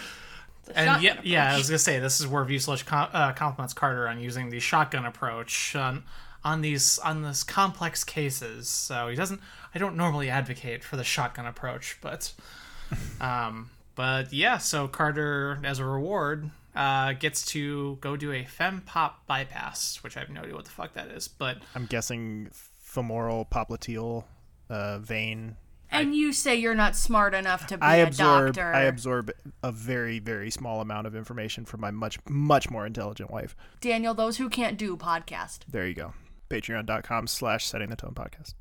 It's 0.67 0.71
a 0.71 0.79
And 0.79 1.03
yeah, 1.03 1.11
shotgun 1.15 1.27
yeah, 1.27 1.55
I 1.55 1.59
was 1.59 1.69
gonna 1.69 1.79
say 1.79 1.99
this 1.99 2.21
is 2.21 2.27
where 2.27 2.45
Vucelich 2.45 2.85
com- 2.85 3.11
uh, 3.13 3.33
compliments 3.33 3.75
Carter 3.75 4.09
on 4.09 4.21
using 4.21 4.51
the 4.51 4.61
shotgun 4.61 5.05
approach 5.05 5.75
on 5.77 6.05
on 6.45 6.61
these 6.61 6.99
on 6.99 7.23
this 7.23 7.43
complex 7.43 8.05
cases. 8.05 8.69
So 8.69 9.09
he 9.09 9.17
doesn't. 9.17 9.41
I 9.75 9.79
don't 9.79 9.97
normally 9.97 10.29
advocate 10.29 10.85
for 10.85 10.97
the 10.97 11.05
shotgun 11.05 11.47
approach, 11.47 11.99
but 12.01 12.33
um, 13.21 13.71
but 13.95 14.33
yeah. 14.33 14.59
So 14.59 14.89
Carter, 14.89 15.59
as 15.65 15.79
a 15.79 15.85
reward, 15.85 16.51
uh, 16.75 17.13
gets 17.15 17.45
to 17.47 17.97
go 18.01 18.17
do 18.17 18.33
a 18.33 18.45
fem 18.45 18.83
pop 18.83 19.27
bypass, 19.27 20.03
which 20.03 20.17
I 20.17 20.21
have 20.21 20.31
no 20.31 20.43
idea 20.43 20.55
what 20.55 20.65
the 20.65 20.71
fuck 20.71 20.95
that 20.95 21.09
is, 21.09 21.29
but 21.29 21.59
I'm 21.75 21.87
guessing 21.87 22.51
femoral 22.79 23.47
popliteal 23.51 24.25
uh, 24.69 24.99
vein 24.99 25.57
And 25.93 26.15
you 26.15 26.33
say 26.33 26.57
you're 26.57 26.75
not 26.75 26.97
smart 26.97 27.35
enough 27.35 27.67
to 27.69 27.77
be 27.79 27.83
I 27.83 27.97
a 27.97 28.07
absorb 28.07 28.55
doctor. 28.55 28.73
I 28.73 28.83
absorb 28.83 29.31
a 29.63 29.71
very 29.73 30.19
very 30.19 30.51
small 30.51 30.81
amount 30.81 31.07
of 31.07 31.15
information 31.15 31.65
from 31.65 31.81
my 31.81 31.91
much 31.91 32.19
much 32.29 32.71
more 32.71 32.87
intelligent 32.87 33.31
wife. 33.31 33.55
Daniel, 33.81 34.15
those 34.15 34.39
who 34.39 34.49
can't 34.49 34.77
do 34.79 34.97
podcast. 34.97 35.61
There 35.69 35.87
you 35.87 35.95
go. 35.95 36.15
Patreon.com 36.51 37.27
slash 37.27 37.67
setting 37.67 37.91
the 37.91 37.97
tone 37.97 38.15
podcast. 38.15 38.55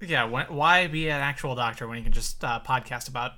Yeah, 0.00 0.24
when, 0.24 0.46
why 0.46 0.86
be 0.86 1.08
an 1.08 1.20
actual 1.20 1.54
doctor 1.54 1.86
when 1.88 1.96
you 1.98 2.04
can 2.04 2.12
just 2.12 2.42
uh, 2.44 2.60
podcast 2.66 3.08
about 3.08 3.32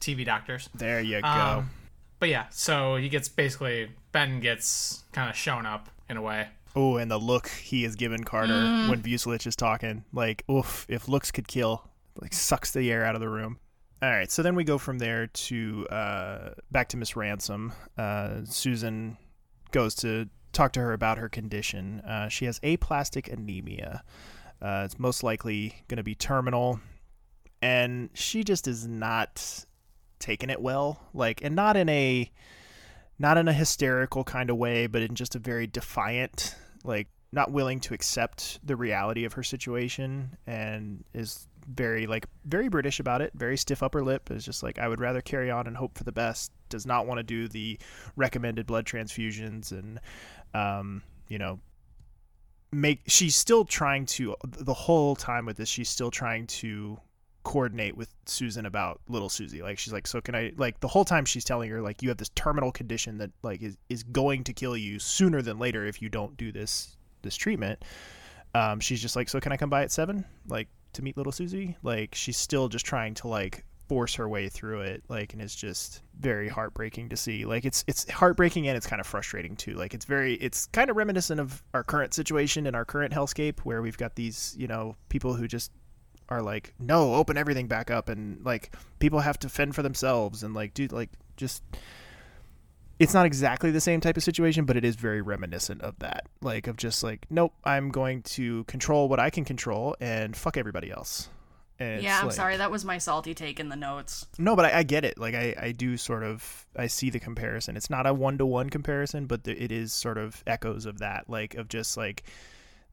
TV 0.00 0.24
doctors? 0.24 0.68
There 0.74 1.00
you 1.00 1.20
go. 1.20 1.28
Um, 1.28 1.70
but 2.18 2.28
yeah, 2.28 2.46
so 2.50 2.96
he 2.96 3.08
gets 3.08 3.28
basically 3.28 3.90
Ben 4.12 4.40
gets 4.40 5.04
kind 5.12 5.28
of 5.30 5.36
shown 5.36 5.66
up 5.66 5.88
in 6.08 6.16
a 6.16 6.22
way. 6.22 6.48
Oh, 6.76 6.96
and 6.96 7.10
the 7.10 7.18
look 7.18 7.48
he 7.48 7.84
is 7.84 7.96
given 7.96 8.22
Carter 8.24 8.52
Mm. 8.54 8.88
when 8.88 9.02
Vucelich 9.02 9.46
is 9.46 9.56
talking, 9.56 10.04
like, 10.12 10.44
oof, 10.48 10.86
if 10.88 11.08
looks 11.08 11.30
could 11.32 11.48
kill, 11.48 11.89
like 12.20 12.32
sucks 12.32 12.72
the 12.72 12.90
air 12.90 13.04
out 13.04 13.14
of 13.14 13.20
the 13.20 13.28
room. 13.28 13.58
All 14.02 14.10
right, 14.10 14.30
so 14.30 14.42
then 14.42 14.54
we 14.54 14.64
go 14.64 14.78
from 14.78 14.98
there 14.98 15.26
to 15.26 15.86
uh, 15.88 16.50
back 16.70 16.88
to 16.88 16.96
Miss 16.96 17.16
Ransom. 17.16 17.72
Uh, 17.98 18.40
Susan 18.44 19.18
goes 19.72 19.94
to 19.96 20.28
talk 20.52 20.72
to 20.72 20.80
her 20.80 20.92
about 20.94 21.18
her 21.18 21.28
condition. 21.28 22.00
Uh, 22.00 22.28
she 22.28 22.46
has 22.46 22.58
aplastic 22.62 23.28
anemia. 23.28 24.02
Uh, 24.62 24.82
it's 24.84 24.98
most 24.98 25.22
likely 25.22 25.74
going 25.88 25.98
to 25.98 26.02
be 26.02 26.14
terminal, 26.14 26.80
and 27.60 28.08
she 28.14 28.42
just 28.42 28.66
is 28.66 28.86
not 28.86 29.66
taking 30.18 30.48
it 30.48 30.62
well. 30.62 31.00
Like, 31.12 31.42
and 31.42 31.54
not 31.54 31.76
in 31.76 31.88
a 31.88 32.30
not 33.18 33.36
in 33.36 33.48
a 33.48 33.52
hysterical 33.52 34.24
kind 34.24 34.48
of 34.48 34.56
way, 34.56 34.86
but 34.86 35.02
in 35.02 35.14
just 35.14 35.34
a 35.34 35.38
very 35.38 35.66
defiant, 35.66 36.54
like 36.84 37.08
not 37.32 37.52
willing 37.52 37.80
to 37.80 37.92
accept 37.92 38.58
the 38.66 38.76
reality 38.76 39.24
of 39.24 39.34
her 39.34 39.42
situation 39.42 40.36
and 40.46 41.04
is 41.12 41.46
very 41.74 42.06
like 42.06 42.26
very 42.44 42.68
British 42.68 43.00
about 43.00 43.22
it, 43.22 43.32
very 43.34 43.56
stiff 43.56 43.82
upper 43.82 44.02
lip. 44.02 44.30
Is 44.30 44.44
just 44.44 44.62
like 44.62 44.78
I 44.78 44.88
would 44.88 45.00
rather 45.00 45.20
carry 45.20 45.50
on 45.50 45.66
and 45.66 45.76
hope 45.76 45.96
for 45.96 46.04
the 46.04 46.12
best. 46.12 46.52
Does 46.68 46.86
not 46.86 47.06
want 47.06 47.18
to 47.18 47.22
do 47.22 47.48
the 47.48 47.78
recommended 48.16 48.66
blood 48.66 48.84
transfusions 48.84 49.72
and 49.72 50.00
um, 50.54 51.02
you 51.28 51.38
know 51.38 51.60
make 52.72 53.00
she's 53.06 53.34
still 53.34 53.64
trying 53.64 54.06
to 54.06 54.36
the 54.46 54.74
whole 54.74 55.16
time 55.16 55.44
with 55.44 55.56
this 55.56 55.68
she's 55.68 55.88
still 55.88 56.10
trying 56.10 56.46
to 56.46 56.96
coordinate 57.42 57.96
with 57.96 58.14
Susan 58.26 58.66
about 58.66 59.00
little 59.08 59.28
Susie. 59.28 59.62
Like 59.62 59.78
she's 59.78 59.92
like, 59.92 60.06
so 60.06 60.20
can 60.20 60.34
I 60.34 60.52
like 60.56 60.80
the 60.80 60.88
whole 60.88 61.04
time 61.04 61.24
she's 61.24 61.44
telling 61.44 61.70
her 61.70 61.80
like 61.80 62.02
you 62.02 62.08
have 62.08 62.18
this 62.18 62.30
terminal 62.30 62.70
condition 62.70 63.18
that 63.18 63.30
like 63.42 63.62
is, 63.62 63.76
is 63.88 64.02
going 64.02 64.44
to 64.44 64.52
kill 64.52 64.76
you 64.76 64.98
sooner 64.98 65.42
than 65.42 65.58
later 65.58 65.86
if 65.86 66.02
you 66.02 66.08
don't 66.08 66.36
do 66.36 66.52
this 66.52 66.96
this 67.22 67.36
treatment. 67.36 67.82
Um, 68.54 68.80
she's 68.80 69.00
just 69.00 69.16
like, 69.16 69.28
so 69.28 69.40
can 69.40 69.52
I 69.52 69.56
come 69.56 69.70
by 69.70 69.82
at 69.82 69.92
seven? 69.92 70.24
Like 70.48 70.68
to 70.94 71.02
meet 71.02 71.16
little 71.16 71.32
Susie? 71.32 71.76
Like 71.82 72.14
she's 72.14 72.36
still 72.36 72.68
just 72.68 72.86
trying 72.86 73.14
to 73.14 73.28
like 73.28 73.64
force 73.88 74.14
her 74.14 74.28
way 74.28 74.48
through 74.48 74.82
it. 74.82 75.02
Like 75.08 75.32
and 75.32 75.42
it's 75.42 75.54
just 75.54 76.02
very 76.18 76.48
heartbreaking 76.48 77.08
to 77.08 77.16
see. 77.16 77.44
Like 77.44 77.64
it's 77.64 77.84
it's 77.86 78.08
heartbreaking 78.10 78.68
and 78.68 78.76
it's 78.76 78.86
kind 78.86 79.00
of 79.00 79.06
frustrating 79.06 79.56
too. 79.56 79.74
Like 79.74 79.94
it's 79.94 80.04
very 80.04 80.34
it's 80.34 80.66
kind 80.66 80.90
of 80.90 80.96
reminiscent 80.96 81.40
of 81.40 81.62
our 81.74 81.82
current 81.82 82.14
situation 82.14 82.66
and 82.66 82.76
our 82.76 82.84
current 82.84 83.12
hellscape 83.12 83.60
where 83.60 83.82
we've 83.82 83.98
got 83.98 84.14
these, 84.14 84.54
you 84.58 84.68
know, 84.68 84.96
people 85.08 85.34
who 85.34 85.48
just 85.48 85.72
are 86.28 86.40
like, 86.42 86.72
no, 86.78 87.14
open 87.14 87.36
everything 87.36 87.66
back 87.66 87.90
up, 87.90 88.08
and 88.08 88.44
like 88.44 88.72
people 89.00 89.18
have 89.18 89.38
to 89.40 89.48
fend 89.48 89.74
for 89.74 89.82
themselves, 89.82 90.42
and 90.44 90.54
like, 90.54 90.74
dude, 90.74 90.92
like 90.92 91.10
just. 91.36 91.62
It's 93.00 93.14
not 93.14 93.26
exactly 93.26 93.70
the 93.70 93.80
same 93.80 94.00
type 94.00 94.16
of 94.16 94.22
situation, 94.22 94.66
but 94.66 94.76
it 94.76 94.84
is 94.84 94.94
very 94.94 95.22
reminiscent 95.22 95.80
of 95.80 95.98
that. 96.00 96.26
Like, 96.42 96.66
of 96.66 96.76
just 96.76 97.02
like, 97.02 97.26
nope, 97.30 97.54
I'm 97.64 97.88
going 97.88 98.22
to 98.22 98.62
control 98.64 99.08
what 99.08 99.18
I 99.18 99.30
can 99.30 99.44
control 99.44 99.96
and 100.00 100.36
fuck 100.36 100.56
everybody 100.56 100.90
else. 100.90 101.30
And 101.78 102.02
yeah, 102.02 102.18
I'm 102.20 102.26
like- 102.26 102.34
sorry. 102.36 102.56
That 102.58 102.70
was 102.70 102.84
my 102.84 102.98
salty 102.98 103.32
take 103.32 103.58
in 103.58 103.70
the 103.70 103.76
notes. 103.76 104.26
no, 104.38 104.54
but 104.54 104.66
I, 104.66 104.80
I 104.80 104.82
get 104.82 105.06
it. 105.06 105.16
Like 105.18 105.34
I, 105.34 105.54
I 105.58 105.72
do 105.72 105.96
sort 105.96 106.22
of 106.22 106.66
I 106.76 106.88
see 106.88 107.08
the 107.08 107.18
comparison. 107.18 107.74
It's 107.74 107.88
not 107.88 108.06
a 108.06 108.12
one 108.12 108.36
to 108.36 108.44
one 108.44 108.68
comparison, 108.68 109.24
but 109.24 109.44
the, 109.44 109.60
it 109.60 109.72
is 109.72 109.94
sort 109.94 110.18
of 110.18 110.44
echoes 110.46 110.84
of 110.84 110.98
that. 110.98 111.30
Like 111.30 111.54
of 111.54 111.68
just 111.68 111.96
like 111.96 112.24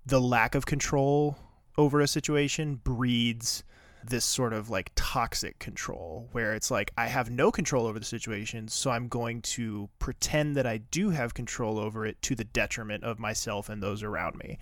the 0.05 0.21
lack 0.21 0.55
of 0.55 0.65
control 0.65 1.37
over 1.77 1.99
a 1.99 2.07
situation 2.07 2.75
breeds 2.75 3.65
this 4.09 4.25
sort 4.25 4.53
of 4.53 4.69
like 4.69 4.91
toxic 4.95 5.59
control 5.59 6.27
where 6.31 6.53
it's 6.53 6.71
like 6.71 6.91
I 6.97 7.07
have 7.07 7.29
no 7.29 7.51
control 7.51 7.85
over 7.85 7.99
the 7.99 8.05
situation, 8.05 8.67
so 8.67 8.91
I'm 8.91 9.07
going 9.07 9.41
to 9.43 9.89
pretend 9.99 10.55
that 10.55 10.65
I 10.65 10.77
do 10.77 11.09
have 11.09 11.33
control 11.33 11.79
over 11.79 12.05
it 12.05 12.21
to 12.23 12.35
the 12.35 12.43
detriment 12.43 13.03
of 13.03 13.19
myself 13.19 13.69
and 13.69 13.81
those 13.81 14.03
around 14.03 14.37
me. 14.37 14.57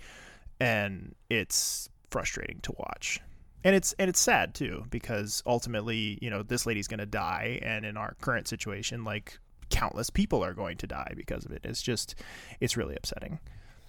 And 0.60 1.14
it's 1.28 1.88
frustrating 2.10 2.60
to 2.62 2.72
watch. 2.78 3.20
And 3.64 3.74
it's 3.74 3.92
and 3.98 4.08
it's 4.08 4.20
sad 4.20 4.54
too 4.54 4.84
because 4.90 5.42
ultimately, 5.46 6.18
you 6.22 6.30
know, 6.30 6.42
this 6.42 6.66
lady's 6.66 6.88
going 6.88 7.00
to 7.00 7.06
die 7.06 7.58
and 7.62 7.84
in 7.84 7.96
our 7.96 8.16
current 8.20 8.46
situation 8.48 9.04
like 9.04 9.38
countless 9.70 10.10
people 10.10 10.44
are 10.44 10.54
going 10.54 10.76
to 10.78 10.86
die 10.86 11.12
because 11.16 11.44
of 11.44 11.50
it. 11.50 11.62
It's 11.64 11.82
just 11.82 12.14
it's 12.60 12.76
really 12.76 12.94
upsetting. 12.96 13.40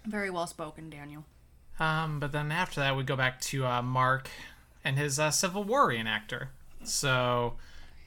Very 0.05 0.30
well 0.30 0.47
spoken, 0.47 0.89
Daniel. 0.89 1.26
Um, 1.80 2.20
but 2.20 2.32
then 2.32 2.51
after 2.51 2.80
that, 2.80 2.95
we 2.97 3.03
go 3.03 3.16
back 3.16 3.39
to 3.41 3.66
uh, 3.66 3.82
Mark 3.82 4.30
and 4.88 4.97
his 4.97 5.19
uh, 5.19 5.29
Civil 5.31 5.63
War 5.63 5.89
reenactor. 5.89 6.47
So 6.83 7.53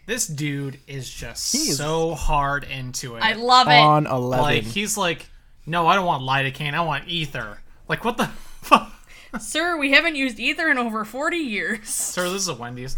this 0.06 0.26
dude 0.26 0.78
is 0.86 1.08
just 1.10 1.52
He 1.52 1.58
is- 1.70 1.76
so 1.76 2.14
hard 2.14 2.64
into 2.64 3.16
it. 3.16 3.20
I 3.22 3.34
love 3.34 3.68
it. 3.68 3.72
On 3.72 4.06
11. 4.06 4.42
Like 4.42 4.62
he's 4.64 4.96
like, 4.96 5.28
no, 5.66 5.86
I 5.86 5.94
don't 5.94 6.06
want 6.06 6.22
lidocaine. 6.22 6.74
I 6.74 6.80
want 6.80 7.06
ether. 7.08 7.60
Like 7.88 8.04
what 8.04 8.16
the 8.16 8.26
fuck. 8.26 8.90
Sir, 9.40 9.76
we 9.78 9.92
haven't 9.92 10.16
used 10.16 10.40
ether 10.40 10.68
in 10.70 10.78
over 10.78 11.04
40 11.04 11.36
years. 11.36 11.88
Sir, 11.88 12.24
this 12.24 12.42
is 12.42 12.48
a 12.48 12.54
Wendy's. 12.54 12.96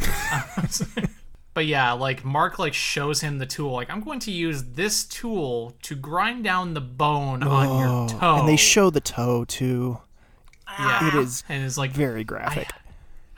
but 1.54 1.66
yeah, 1.66 1.92
like 1.92 2.24
Mark 2.24 2.58
like 2.58 2.72
shows 2.74 3.20
him 3.20 3.38
the 3.38 3.46
tool. 3.46 3.72
Like 3.72 3.90
I'm 3.90 4.00
going 4.00 4.20
to 4.20 4.30
use 4.30 4.62
this 4.62 5.04
tool 5.04 5.74
to 5.82 5.94
grind 5.94 6.44
down 6.44 6.72
the 6.74 6.80
bone 6.80 7.42
on 7.42 7.78
your 7.78 8.08
toe. 8.08 8.18
Oh, 8.22 8.38
And 8.40 8.48
they 8.48 8.56
show 8.56 8.88
the 8.90 9.00
toe 9.00 9.44
too. 9.44 9.98
Yeah. 10.78 11.08
It 11.08 11.14
is 11.14 11.44
and 11.50 11.62
it's 11.64 11.76
like 11.76 11.90
very 11.90 12.24
graphic. 12.24 12.68
I 12.72 12.81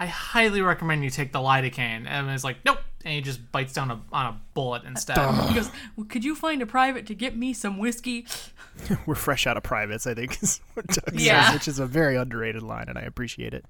highly 0.07 0.61
recommend 0.61 1.05
you 1.05 1.11
take 1.11 1.32
the 1.32 1.38
lidocaine. 1.38 2.07
And 2.07 2.28
it's 2.30 2.45
like, 2.45 2.59
nope. 2.64 2.78
And 3.05 3.14
he 3.14 3.20
just 3.20 3.53
bites 3.53 3.72
down 3.74 3.90
a, 3.90 4.01
on 4.12 4.26
a 4.26 4.40
bullet 4.55 4.84
instead. 4.84 5.18
He 5.49 5.55
goes, 5.55 5.70
well, 5.97 6.07
could 6.07 6.24
you 6.24 6.34
find 6.34 6.62
a 6.62 6.66
private 6.66 7.07
to 7.07 7.14
get 7.14 7.36
me 7.36 7.53
some 7.53 7.78
whiskey? 7.78 8.26
We're 9.07 9.14
fresh 9.14 9.47
out 9.47 9.57
of 9.57 9.62
privates, 9.62 10.07
I 10.07 10.14
think, 10.14 10.38
is 10.42 10.61
what 10.72 10.86
Doug 10.86 11.14
Yeah. 11.20 11.45
says, 11.47 11.55
which 11.55 11.68
is 11.68 11.78
a 11.78 11.86
very 11.86 12.16
underrated 12.16 12.62
line, 12.62 12.88
and 12.88 12.99
I 12.99 13.03
appreciate 13.03 13.53
it. 13.55 13.64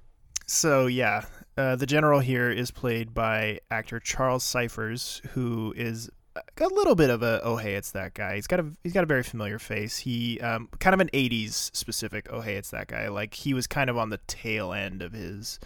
So, 0.47 0.87
yeah, 0.87 1.25
uh, 1.57 1.75
the 1.75 1.85
general 1.85 2.19
here 2.21 2.49
is 2.49 2.71
played 2.71 3.13
by 3.13 3.59
actor 3.69 3.99
Charles 3.99 4.43
Cyphers, 4.43 5.21
who 5.33 5.73
is 5.75 6.09
a 6.35 6.67
little 6.67 6.95
bit 6.95 7.09
of 7.09 7.23
a 7.23 7.39
oh 7.43 7.55
hey 7.55 7.75
it's 7.75 7.91
that 7.91 8.13
guy. 8.13 8.35
He's 8.35 8.45
got 8.47 8.59
a 8.59 8.65
he's 8.83 8.91
got 8.93 9.03
a 9.03 9.07
very 9.07 9.23
familiar 9.23 9.57
face. 9.57 9.97
He 9.99 10.39
um, 10.41 10.67
kind 10.79 10.93
of 10.93 10.99
an 10.99 11.09
'80s 11.13 11.73
specific 11.75 12.27
oh 12.29 12.41
hey 12.41 12.55
it's 12.55 12.71
that 12.71 12.87
guy. 12.87 13.07
Like 13.07 13.33
he 13.33 13.53
was 13.53 13.67
kind 13.67 13.89
of 13.89 13.97
on 13.97 14.09
the 14.09 14.19
tail 14.27 14.73
end 14.73 15.01
of 15.01 15.13
his 15.13 15.59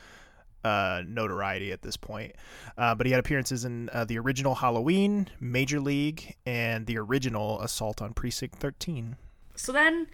uh, 0.64 1.01
notoriety 1.07 1.72
at 1.72 1.82
this 1.82 1.97
point. 1.97 2.36
Uh, 2.78 2.95
but 2.95 3.05
he 3.05 3.12
had 3.12 3.20
appearances 3.20 3.66
in 3.66 3.89
uh, 3.89 4.05
the 4.05 4.18
original 4.20 4.55
Halloween, 4.55 5.28
Major 5.39 5.80
League, 5.80 6.36
and 6.45 6.86
the 6.86 6.97
original 6.97 7.62
Assault 7.62 8.01
on 8.01 8.14
Precinct 8.14 8.55
13. 8.60 9.16
So 9.55 9.72
then, 9.72 10.07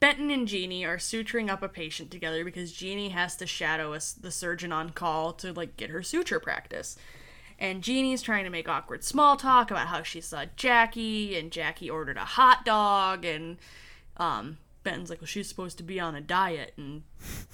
Benton 0.00 0.30
and 0.30 0.48
Jeannie 0.48 0.84
are 0.84 0.96
suturing 0.96 1.50
up 1.50 1.62
a 1.62 1.68
patient 1.68 2.10
together 2.10 2.44
because 2.44 2.72
Jeannie 2.72 3.10
has 3.10 3.36
to 3.36 3.46
shadow 3.46 3.92
us, 3.92 4.12
the 4.12 4.30
surgeon 4.30 4.72
on 4.72 4.90
call 4.90 5.32
to 5.34 5.52
like 5.52 5.76
get 5.76 5.90
her 5.90 6.02
suture 6.02 6.40
practice. 6.40 6.96
And 7.58 7.82
Jeannie's 7.82 8.22
trying 8.22 8.44
to 8.44 8.50
make 8.50 8.68
awkward 8.68 9.04
small 9.04 9.36
talk 9.36 9.70
about 9.70 9.88
how 9.88 10.02
she 10.02 10.22
saw 10.22 10.46
Jackie, 10.56 11.36
and 11.38 11.50
Jackie 11.50 11.90
ordered 11.90 12.16
a 12.16 12.24
hot 12.24 12.64
dog, 12.64 13.26
and 13.26 13.58
um, 14.16 14.56
Benton's 14.82 15.10
like, 15.10 15.20
well, 15.20 15.26
she's 15.26 15.48
supposed 15.48 15.76
to 15.76 15.84
be 15.84 16.00
on 16.00 16.14
a 16.14 16.22
diet, 16.22 16.72
and 16.78 17.02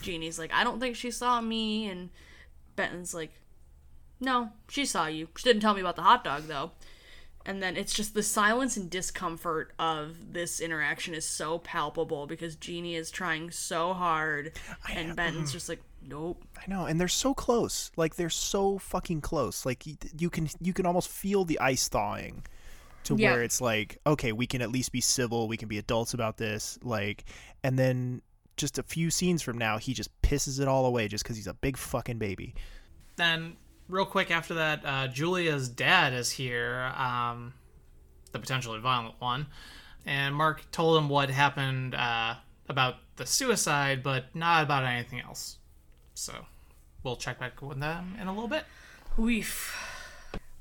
Jeannie's 0.01 0.39
like, 0.39 0.53
I 0.53 0.62
don't 0.62 0.78
think 0.78 0.95
she 0.95 1.11
saw 1.11 1.41
me, 1.41 1.89
and 1.89 2.11
Benton's 2.77 3.14
like, 3.14 3.33
no, 4.20 4.51
she 4.68 4.85
saw 4.85 5.07
you. 5.07 5.29
She 5.37 5.45
didn't 5.45 5.62
tell 5.62 5.74
me 5.74 5.81
about 5.81 5.97
the 5.97 6.03
hot 6.03 6.24
dog 6.24 6.45
though. 6.45 6.72
And 7.45 7.62
then 7.62 7.77
it's 7.77 7.95
just 7.95 8.12
the 8.14 8.24
silence 8.24 8.77
and 8.77 8.91
discomfort 8.91 9.72
of 9.79 10.33
this 10.33 10.61
interaction 10.61 11.14
is 11.14 11.24
so 11.24 11.61
palpable 11.61 12.27
because 12.27 12.57
Jeannie 12.57 12.97
is 12.97 13.09
trying 13.11 13.53
so 13.53 13.93
hard 13.93 14.53
and 14.93 15.14
Benton's 15.14 15.51
mm-hmm. 15.51 15.53
just 15.53 15.68
like, 15.68 15.81
nope. 16.05 16.43
I 16.57 16.68
know, 16.68 16.87
and 16.87 17.01
they're 17.01 17.07
so 17.07 17.35
close. 17.35 17.93
Like 17.97 18.16
they're 18.16 18.31
so 18.31 18.79
fucking 18.79 19.20
close. 19.20 19.64
Like 19.64 19.85
y- 19.87 19.97
you 20.18 20.29
can 20.29 20.49
you 20.61 20.72
can 20.72 20.87
almost 20.87 21.09
feel 21.09 21.45
the 21.45 21.61
ice 21.61 21.89
thawing 21.89 22.43
to 23.05 23.14
Yeah. 23.16 23.33
where 23.33 23.45
it's 23.45 23.61
like, 23.61 24.01
okay, 24.05 24.33
we 24.33 24.49
can 24.49 24.61
at 24.61 24.72
least 24.72 24.91
be 24.91 25.01
civil, 25.01 25.47
we 25.47 25.57
can 25.57 25.68
be 25.68 25.79
adults 25.79 26.14
about 26.14 26.39
this, 26.39 26.81
like 26.83 27.24
and 27.62 27.79
then 27.79 28.22
just 28.57 28.79
a 28.79 28.83
few 28.83 29.11
scenes 29.11 29.43
from 29.43 29.59
now 29.59 29.79
he 29.79 29.93
just 29.95 30.11
pisses 30.23 30.61
it 30.61 30.69
all 30.69 30.87
away 30.87 31.09
just 31.09 31.25
cuz 31.25 31.37
he's 31.37 31.47
a 31.47 31.55
big 31.55 31.77
fucking 31.77 32.19
baby. 32.19 32.55
then 33.17 33.57
real 33.89 34.07
quick 34.07 34.31
after 34.31 34.55
that 34.55 34.85
uh, 34.85 35.07
julia's 35.09 35.69
dad 35.69 36.13
is 36.13 36.33
here 36.33 36.93
um, 36.97 37.55
the 38.33 38.39
potentially 38.39 38.81
violent 38.81 39.15
one 39.21 39.47
and 40.05 40.35
mark 40.35 40.71
told 40.71 40.99
him 40.99 41.09
what 41.09 41.31
happened 41.31 41.95
uh, 41.95 42.35
about 42.69 42.97
the 43.17 43.27
suicide 43.27 44.03
but 44.03 44.35
not 44.35 44.63
about 44.65 44.85
anything 44.85 45.21
else 45.21 45.59
so 46.15 46.47
we'll 47.03 47.17
check 47.17 47.39
back 47.39 47.63
with 47.63 47.79
them 47.79 48.17
in 48.21 48.27
a 48.27 48.33
little 48.33 48.49
bit 48.49 48.65
Weef. 49.19 49.75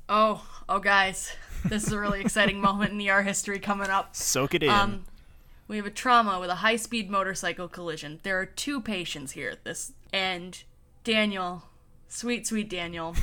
Oh, 0.08 0.42
oh, 0.66 0.78
guys, 0.78 1.30
this 1.66 1.86
is 1.86 1.92
a 1.92 2.00
really 2.00 2.22
exciting 2.22 2.58
moment 2.62 2.92
in 2.92 3.06
ER 3.06 3.20
history 3.22 3.58
coming 3.58 3.90
up. 3.90 4.16
Soak 4.16 4.54
it 4.54 4.62
in. 4.62 4.70
Um, 4.70 5.04
we 5.68 5.76
have 5.76 5.86
a 5.86 5.90
trauma 5.90 6.38
with 6.40 6.50
a 6.50 6.56
high-speed 6.56 7.10
motorcycle 7.10 7.68
collision. 7.68 8.20
There 8.22 8.38
are 8.40 8.46
two 8.46 8.80
patients 8.80 9.32
here. 9.32 9.54
This 9.64 9.92
and 10.12 10.62
Daniel, 11.04 11.64
sweet, 12.08 12.46
sweet 12.46 12.68
Daniel, 12.70 13.14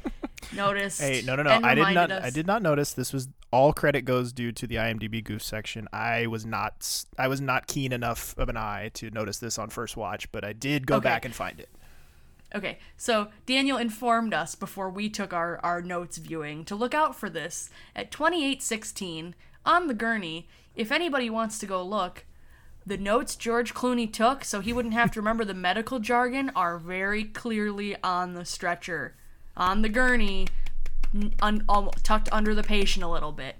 noticed. 0.54 1.00
Hey, 1.00 1.22
no, 1.24 1.36
no, 1.36 1.42
no. 1.42 1.50
I 1.62 1.74
did 1.74 1.80
reminded 1.86 2.08
not. 2.10 2.22
I 2.22 2.30
did 2.30 2.46
not 2.46 2.62
notice. 2.62 2.92
This 2.92 3.12
was 3.12 3.28
all 3.50 3.72
credit 3.72 4.02
goes 4.02 4.32
due 4.32 4.52
to 4.52 4.66
the 4.66 4.76
IMDb 4.76 5.22
goof 5.22 5.42
section. 5.42 5.88
I 5.92 6.26
was 6.26 6.44
not. 6.46 7.04
I 7.18 7.28
was 7.28 7.40
not 7.40 7.66
keen 7.66 7.92
enough 7.92 8.34
of 8.38 8.48
an 8.48 8.56
eye 8.56 8.90
to 8.94 9.10
notice 9.10 9.38
this 9.38 9.58
on 9.58 9.68
first 9.70 9.96
watch, 9.96 10.30
but 10.32 10.44
I 10.44 10.52
did 10.52 10.86
go 10.86 10.96
Okay. 10.96 11.04
back 11.04 11.24
and 11.24 11.34
find 11.34 11.60
it. 11.60 11.68
Okay, 12.54 12.78
so 12.98 13.28
Daniel 13.46 13.78
informed 13.78 14.34
us 14.34 14.54
before 14.54 14.90
we 14.90 15.08
took 15.08 15.32
our, 15.32 15.58
our 15.62 15.80
notes 15.80 16.18
viewing 16.18 16.66
to 16.66 16.74
look 16.76 16.92
out 16.92 17.16
for 17.16 17.30
this 17.30 17.70
at 17.96 18.10
2816 18.10 19.34
on 19.64 19.86
the 19.86 19.94
gurney. 19.94 20.48
If 20.74 20.90
anybody 20.90 21.28
wants 21.30 21.58
to 21.58 21.66
go 21.66 21.82
look, 21.82 22.24
the 22.84 22.96
notes 22.96 23.36
George 23.36 23.74
Clooney 23.74 24.12
took 24.12 24.44
so 24.44 24.60
he 24.60 24.72
wouldn't 24.72 24.94
have 24.94 25.10
to 25.12 25.20
remember 25.20 25.44
the 25.44 25.54
medical 25.54 25.98
jargon 25.98 26.50
are 26.56 26.78
very 26.78 27.24
clearly 27.24 27.96
on 28.02 28.34
the 28.34 28.44
stretcher, 28.44 29.14
on 29.56 29.82
the 29.82 29.88
gurney, 29.88 30.48
un, 31.40 31.64
tucked 32.02 32.28
under 32.32 32.54
the 32.54 32.62
patient 32.62 33.04
a 33.04 33.08
little 33.08 33.32
bit. 33.32 33.56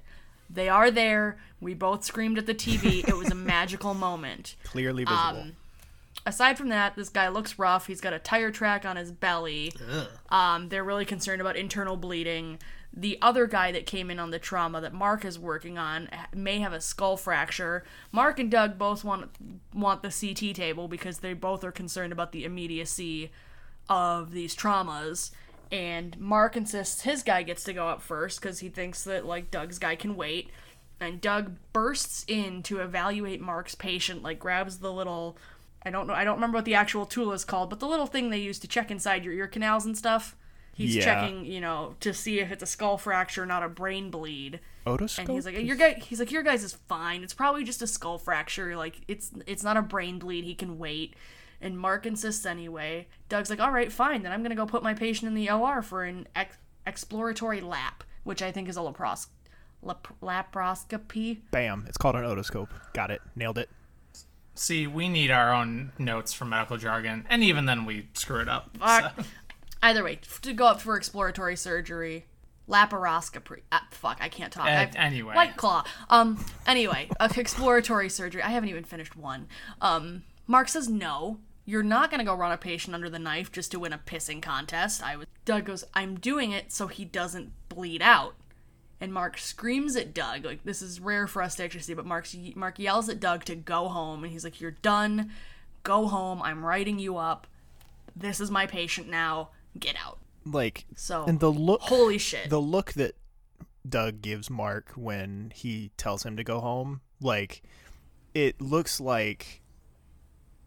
They 0.49 0.69
are 0.69 0.91
there. 0.91 1.39
We 1.61 1.75
both 1.75 2.05
screamed 2.05 2.37
at 2.37 2.47
the 2.47 2.55
TV. 2.55 3.07
It 3.09 3.17
was 3.17 3.31
a 3.31 3.35
magical 3.35 3.95
moment. 3.95 4.57
Clearly 4.65 5.05
visible. 5.05 5.41
Um, 5.41 5.57
aside 6.27 6.59
from 6.59 6.69
that, 6.69 6.95
this 6.95 7.09
guy 7.09 7.29
looks 7.29 7.59
rough. 7.59 7.87
He's 7.87 8.01
got 8.01 8.13
a 8.13 8.19
tire 8.19 8.51
track 8.51 8.85
on 8.85 8.97
his 8.97 9.11
belly. 9.11 9.73
Um, 10.29 10.69
they're 10.69 10.85
really 10.85 11.07
concerned 11.07 11.41
about 11.41 11.57
internal 11.57 11.97
bleeding. 11.97 12.59
The 12.95 13.19
other 13.23 13.47
guy 13.47 13.73
that 13.73 13.87
came 13.87 14.11
in 14.11 14.19
on 14.19 14.31
the 14.31 14.39
trauma 14.39 14.81
that 14.83 14.93
Mark 14.93 15.25
is 15.25 15.39
working 15.39 15.79
on 15.79 16.09
may 16.35 16.59
have 16.59 16.75
a 16.75 16.81
skull 16.81 17.17
fracture. 17.17 17.85
Mark 18.11 18.39
and 18.39 18.51
Doug 18.51 18.77
both 18.77 19.03
want 19.03 19.31
want 19.75 20.03
the 20.03 20.11
CT 20.11 20.55
table 20.55 20.89
because 20.89 21.19
they 21.19 21.33
both 21.33 21.65
are 21.65 21.73
concerned 21.73 22.13
about 22.13 22.33
the 22.33 22.45
immediacy 22.45 23.31
of 23.89 24.33
these 24.33 24.55
traumas. 24.55 25.31
And 25.71 26.21
Mark 26.21 26.55
insists 26.55 27.03
his 27.03 27.23
guy 27.23 27.43
gets 27.43 27.65
to 27.65 27.73
go 27.73 27.89
up 27.89 28.03
first 28.03 28.41
because 28.41 28.59
he 28.59 28.69
thinks 28.69 29.05
that 29.05 29.25
like 29.25 29.51
Doug's 29.51 29.79
guy 29.79 29.97
can 29.97 30.15
wait. 30.15 30.51
And 31.01 31.21
Doug 31.21 31.57
bursts 31.73 32.25
in 32.29 32.63
to 32.65 32.79
evaluate 32.79 33.41
Mark's 33.41 33.75
patient, 33.75 34.23
like 34.23 34.39
grabs 34.39 34.79
the 34.79 34.93
little 34.93 35.39
I 35.83 35.91
don't 35.91 36.07
know 36.07 36.15
I 36.15 36.25
don't 36.25 36.37
remember 36.37 36.59
what 36.59 36.67
the 36.67 36.75
actual 36.75 37.07
tool 37.07 37.33
is 37.33 37.47
called, 37.47 37.71
but 37.71 37.81
the 37.81 37.89
little 37.89 38.07
thing 38.07 38.29
they 38.29 38.39
use 38.39 38.59
to 38.59 38.69
check 38.69 38.91
inside 38.91 39.25
your 39.25 39.33
ear 39.33 39.49
canals 39.49 39.87
and 39.87 39.97
stuff. 39.97 40.37
He's 40.75 40.97
Yeah. 40.97 41.05
checking, 41.05 41.45
you 41.45 41.61
know, 41.61 41.97
to 42.01 42.15
see 42.15 42.41
if 42.41 42.51
it's 42.51 42.63
a 42.63 42.67
skull 42.67 42.97
fracture, 42.99 43.45
not 43.45 43.63
a 43.63 43.69
brain 43.69 44.11
bleed. 44.11 44.61
Otoscope. 44.87 45.19
And 45.21 45.29
he's 45.29 45.45
like, 45.47 45.59
your 45.59 45.77
guy. 45.77 45.95
He's 45.95 46.19
like, 46.19 46.33
your 46.33 46.43
guy's 46.43 46.65
is 46.65 46.73
fine. 46.89 47.23
It's 47.23 47.35
probably 47.35 47.63
just 47.63 47.83
a 47.83 47.87
skull 47.87 48.19
fracture. 48.19 48.77
Like, 48.77 49.01
it's 49.07 49.31
it's 49.47 49.63
not 49.63 49.77
a 49.77 49.83
brain 49.83 50.19
bleed. 50.19 50.45
He 50.45 50.55
can 50.55 50.79
wait. 50.79 51.15
And 51.61 51.79
Mark 51.79 52.07
insists 52.07 52.45
anyway. 52.47 53.07
Doug's 53.29 53.49
like, 53.51 53.61
all 53.61 53.71
right, 53.71 53.93
fine. 53.93 54.23
Then 54.23 54.33
I'm 54.33 54.43
gonna 54.43 54.55
go 54.57 54.67
put 54.67 54.83
my 54.83 54.95
patient 54.95 55.29
in 55.29 55.35
the 55.35 55.49
OR 55.51 55.83
for 55.83 56.03
an 56.05 56.27
ex- 56.35 56.57
exploratory 56.87 57.61
lap, 57.61 58.03
which 58.25 58.43
I 58.43 58.51
think 58.51 58.69
is 58.69 58.77
a 58.77 58.81
lapros- 58.81 59.29
lap- 59.83 60.09
laparoscopy. 60.21 61.43
Bam! 61.51 61.85
It's 61.89 61.97
called 61.99 62.17
an 62.17 62.25
otoscope. 62.25 62.69
Got 62.95 63.11
it. 63.11 63.21
Nailed 63.37 63.59
it. 63.59 63.69
See, 64.55 64.87
we 64.87 65.09
need 65.09 65.31
our 65.31 65.53
own 65.55 65.93
notes 65.99 66.33
for 66.35 66.45
medical 66.45 66.77
jargon, 66.77 67.25
and 67.31 67.43
even 67.43 67.65
then 67.65 67.85
we 67.87 68.09
screw 68.15 68.41
it 68.41 68.49
up. 68.49 68.77
Fuck. 68.79 69.15
so- 69.17 69.25
Either 69.83 70.05
way, 70.05 70.21
to 70.43 70.53
go 70.53 70.67
up 70.67 70.81
for 70.81 70.97
exploratory 70.97 71.57
surgery, 71.57 72.27
laparoscopy. 72.69 73.61
Ah, 73.71 73.87
fuck, 73.91 74.19
I 74.21 74.29
can't 74.29 74.53
talk. 74.53 74.67
I've- 74.67 74.97
anyway. 74.97 75.35
White 75.35 75.57
claw. 75.57 75.85
Um. 76.11 76.45
Anyway, 76.67 77.09
uh, 77.21 77.29
exploratory 77.37 78.09
surgery. 78.09 78.43
I 78.43 78.51
haven't 78.51 78.69
even 78.69 78.85
finished 78.85 79.17
one. 79.17 79.49
Um. 79.81 80.23
Mark 80.47 80.69
says 80.69 80.89
no. 80.89 81.39
You're 81.65 81.83
not 81.85 82.11
gonna 82.11 82.25
go 82.25 82.35
run 82.35 82.51
a 82.53 82.57
patient 82.57 82.95
under 82.95 83.09
the 83.09 83.19
knife 83.21 83.53
just 83.53 83.71
to 83.73 83.79
win 83.79 83.93
a 83.93 83.99
pissing 83.99 84.43
contest. 84.43 85.03
I 85.03 85.17
was. 85.17 85.27
Doug 85.45 85.65
goes. 85.67 85.85
I'm 85.95 86.19
doing 86.19 86.53
it 86.53 86.73
so 86.73 86.87
he 86.87 87.05
doesn't 87.05 87.53
bleed 87.69 88.03
out. 88.03 88.35
And 89.01 89.13
Mark 89.13 89.37
screams 89.39 89.97
at 89.97 90.15
Doug. 90.15 90.45
Like 90.45 90.63
this 90.65 90.81
is 90.83 91.01
rare 91.01 91.27
for 91.27 91.43
us 91.43 91.57
to 91.57 91.65
actually 91.65 91.81
see, 91.83 91.95
but 91.95 92.07
Mark's 92.07 92.37
Mark 92.55 92.79
yells 92.79 93.09
at 93.09 93.19
Doug 93.21 93.45
to 93.47 93.55
go 93.57 93.89
home, 93.89 94.23
and 94.25 94.33
he's 94.33 94.45
like, 94.45 94.61
"You're 94.61 94.71
done. 94.83 95.31
Go 95.83 96.07
home. 96.07 96.41
I'm 96.43 96.65
writing 96.65 96.99
you 97.01 97.17
up. 97.17 97.47
This 98.15 98.41
is 98.41 98.51
my 98.51 98.67
patient 98.67 99.09
now. 99.09 99.51
Get 99.79 99.97
out." 99.97 100.19
Like 100.45 100.87
So, 100.97 101.25
and 101.25 101.39
the 101.41 101.51
look. 101.53 101.83
holy 101.83 102.19
shit. 102.19 102.51
The 102.51 102.61
look 102.61 102.93
that 102.95 103.15
Doug 103.89 104.23
gives 104.23 104.51
Mark 104.51 104.91
when 104.97 105.53
he 105.55 105.91
tells 105.97 106.25
him 106.25 106.37
to 106.37 106.45
go 106.45 106.61
home, 106.61 107.01
like 107.21 107.63
it 108.35 108.61
looks 108.61 109.01
like, 109.01 109.63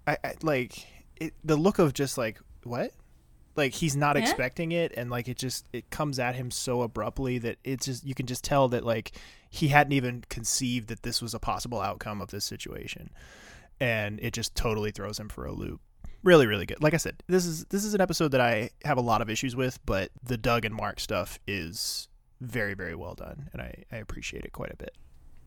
I, 0.07 0.17
I 0.23 0.33
like 0.41 0.85
it. 1.17 1.33
The 1.43 1.55
look 1.55 1.79
of 1.79 1.93
just 1.93 2.17
like 2.17 2.39
what, 2.63 2.91
like 3.55 3.73
he's 3.73 3.95
not 3.95 4.15
Yeah. 4.15 4.21
expecting 4.23 4.71
it, 4.71 4.93
and 4.95 5.09
like 5.09 5.27
it 5.27 5.37
just 5.37 5.67
it 5.73 5.89
comes 5.89 6.19
at 6.19 6.35
him 6.35 6.51
so 6.51 6.81
abruptly 6.81 7.37
that 7.39 7.57
it's 7.63 7.85
just 7.85 8.05
you 8.05 8.13
can 8.15 8.27
just 8.27 8.43
tell 8.43 8.67
that 8.69 8.85
like 8.85 9.11
he 9.49 9.69
hadn't 9.69 9.93
even 9.93 10.23
conceived 10.29 10.87
that 10.89 11.03
this 11.03 11.21
was 11.21 11.33
a 11.33 11.39
possible 11.39 11.79
outcome 11.81 12.21
of 12.21 12.31
this 12.31 12.45
situation, 12.45 13.09
and 13.79 14.19
it 14.21 14.33
just 14.33 14.55
totally 14.55 14.91
throws 14.91 15.19
him 15.19 15.29
for 15.29 15.45
a 15.45 15.51
loop 15.51 15.79
really 16.25 16.45
really 16.47 16.65
good. 16.65 16.81
Like 16.83 16.93
i 16.93 16.97
said 16.97 17.23
this 17.27 17.45
is 17.45 17.63
this 17.65 17.85
is 17.85 17.93
an 17.93 18.01
episode 18.01 18.29
that 18.33 18.41
i 18.41 18.69
have 18.83 18.97
a 18.97 19.01
lot 19.01 19.21
of 19.21 19.29
issues 19.29 19.55
with 19.55 19.79
but 19.85 20.09
the 20.23 20.35
doug 20.37 20.65
and 20.65 20.75
mark 20.75 20.99
stuff 20.99 21.39
is 21.47 22.09
very 22.41 22.73
very 22.73 22.95
well 22.95 23.13
done 23.13 23.49
and 23.53 23.61
i, 23.61 23.83
I 23.91 23.97
appreciate 23.97 24.43
it 24.43 24.51
quite 24.51 24.71
a 24.73 24.75
bit. 24.75 24.93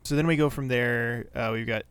So 0.04 0.16
then 0.16 0.26
we 0.26 0.36
go 0.36 0.48
from 0.48 0.68
there 0.68 1.26
uh, 1.34 1.50
we've 1.52 1.66
got 1.66 1.82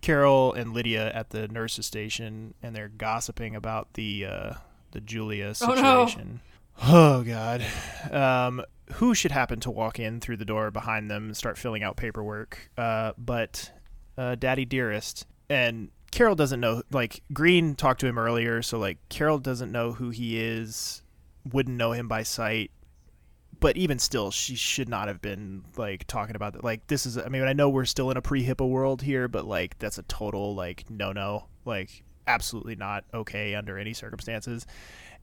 carol 0.00 0.54
and 0.54 0.72
lydia 0.72 1.12
at 1.12 1.30
the 1.30 1.46
nurse's 1.48 1.86
station 1.86 2.54
and 2.62 2.74
they're 2.74 2.88
gossiping 2.88 3.54
about 3.54 3.92
the 3.94 4.26
uh, 4.26 4.52
the 4.92 5.00
julia 5.00 5.54
situation 5.54 5.84
Oh, 5.84 5.92
no. 6.00 6.06
situation. 6.06 6.40
Oh 6.82 7.22
god. 7.22 7.62
Um, 8.10 8.62
who 8.94 9.14
should 9.14 9.30
happen 9.32 9.60
to 9.60 9.70
walk 9.70 10.00
in 10.00 10.18
through 10.18 10.38
the 10.38 10.44
door 10.46 10.70
behind 10.70 11.10
them 11.10 11.26
and 11.26 11.36
start 11.36 11.58
filling 11.58 11.82
out 11.82 11.96
paperwork? 11.96 12.70
Uh, 12.78 13.12
but 13.18 13.70
uh, 14.16 14.34
daddy 14.36 14.64
dearest 14.64 15.26
and 15.50 15.90
carol 16.10 16.34
doesn't 16.34 16.60
know 16.60 16.82
like 16.90 17.22
green 17.32 17.74
talked 17.74 18.00
to 18.00 18.06
him 18.06 18.18
earlier 18.18 18.62
so 18.62 18.78
like 18.78 18.98
carol 19.08 19.38
doesn't 19.38 19.70
know 19.70 19.92
who 19.92 20.10
he 20.10 20.40
is 20.40 21.02
wouldn't 21.50 21.76
know 21.76 21.92
him 21.92 22.08
by 22.08 22.22
sight. 22.22 22.70
But 23.58 23.76
even 23.76 23.98
still 23.98 24.30
she 24.30 24.56
should 24.56 24.88
not 24.88 25.08
have 25.08 25.20
been 25.20 25.64
like 25.76 26.06
talking 26.06 26.34
about 26.34 26.54
that 26.54 26.64
like 26.64 26.86
this 26.86 27.04
is 27.04 27.18
i 27.18 27.28
mean 27.28 27.42
i 27.42 27.52
know 27.52 27.68
we're 27.68 27.84
still 27.84 28.10
in 28.10 28.16
a 28.16 28.22
pre-HIPAA 28.22 28.66
world 28.66 29.02
here 29.02 29.28
but 29.28 29.44
like 29.44 29.78
that's 29.78 29.98
a 29.98 30.02
total 30.04 30.54
like 30.54 30.88
no 30.88 31.12
no 31.12 31.44
like 31.66 32.02
absolutely 32.26 32.74
not 32.74 33.04
okay 33.12 33.54
under 33.54 33.76
any 33.78 33.92
circumstances. 33.92 34.66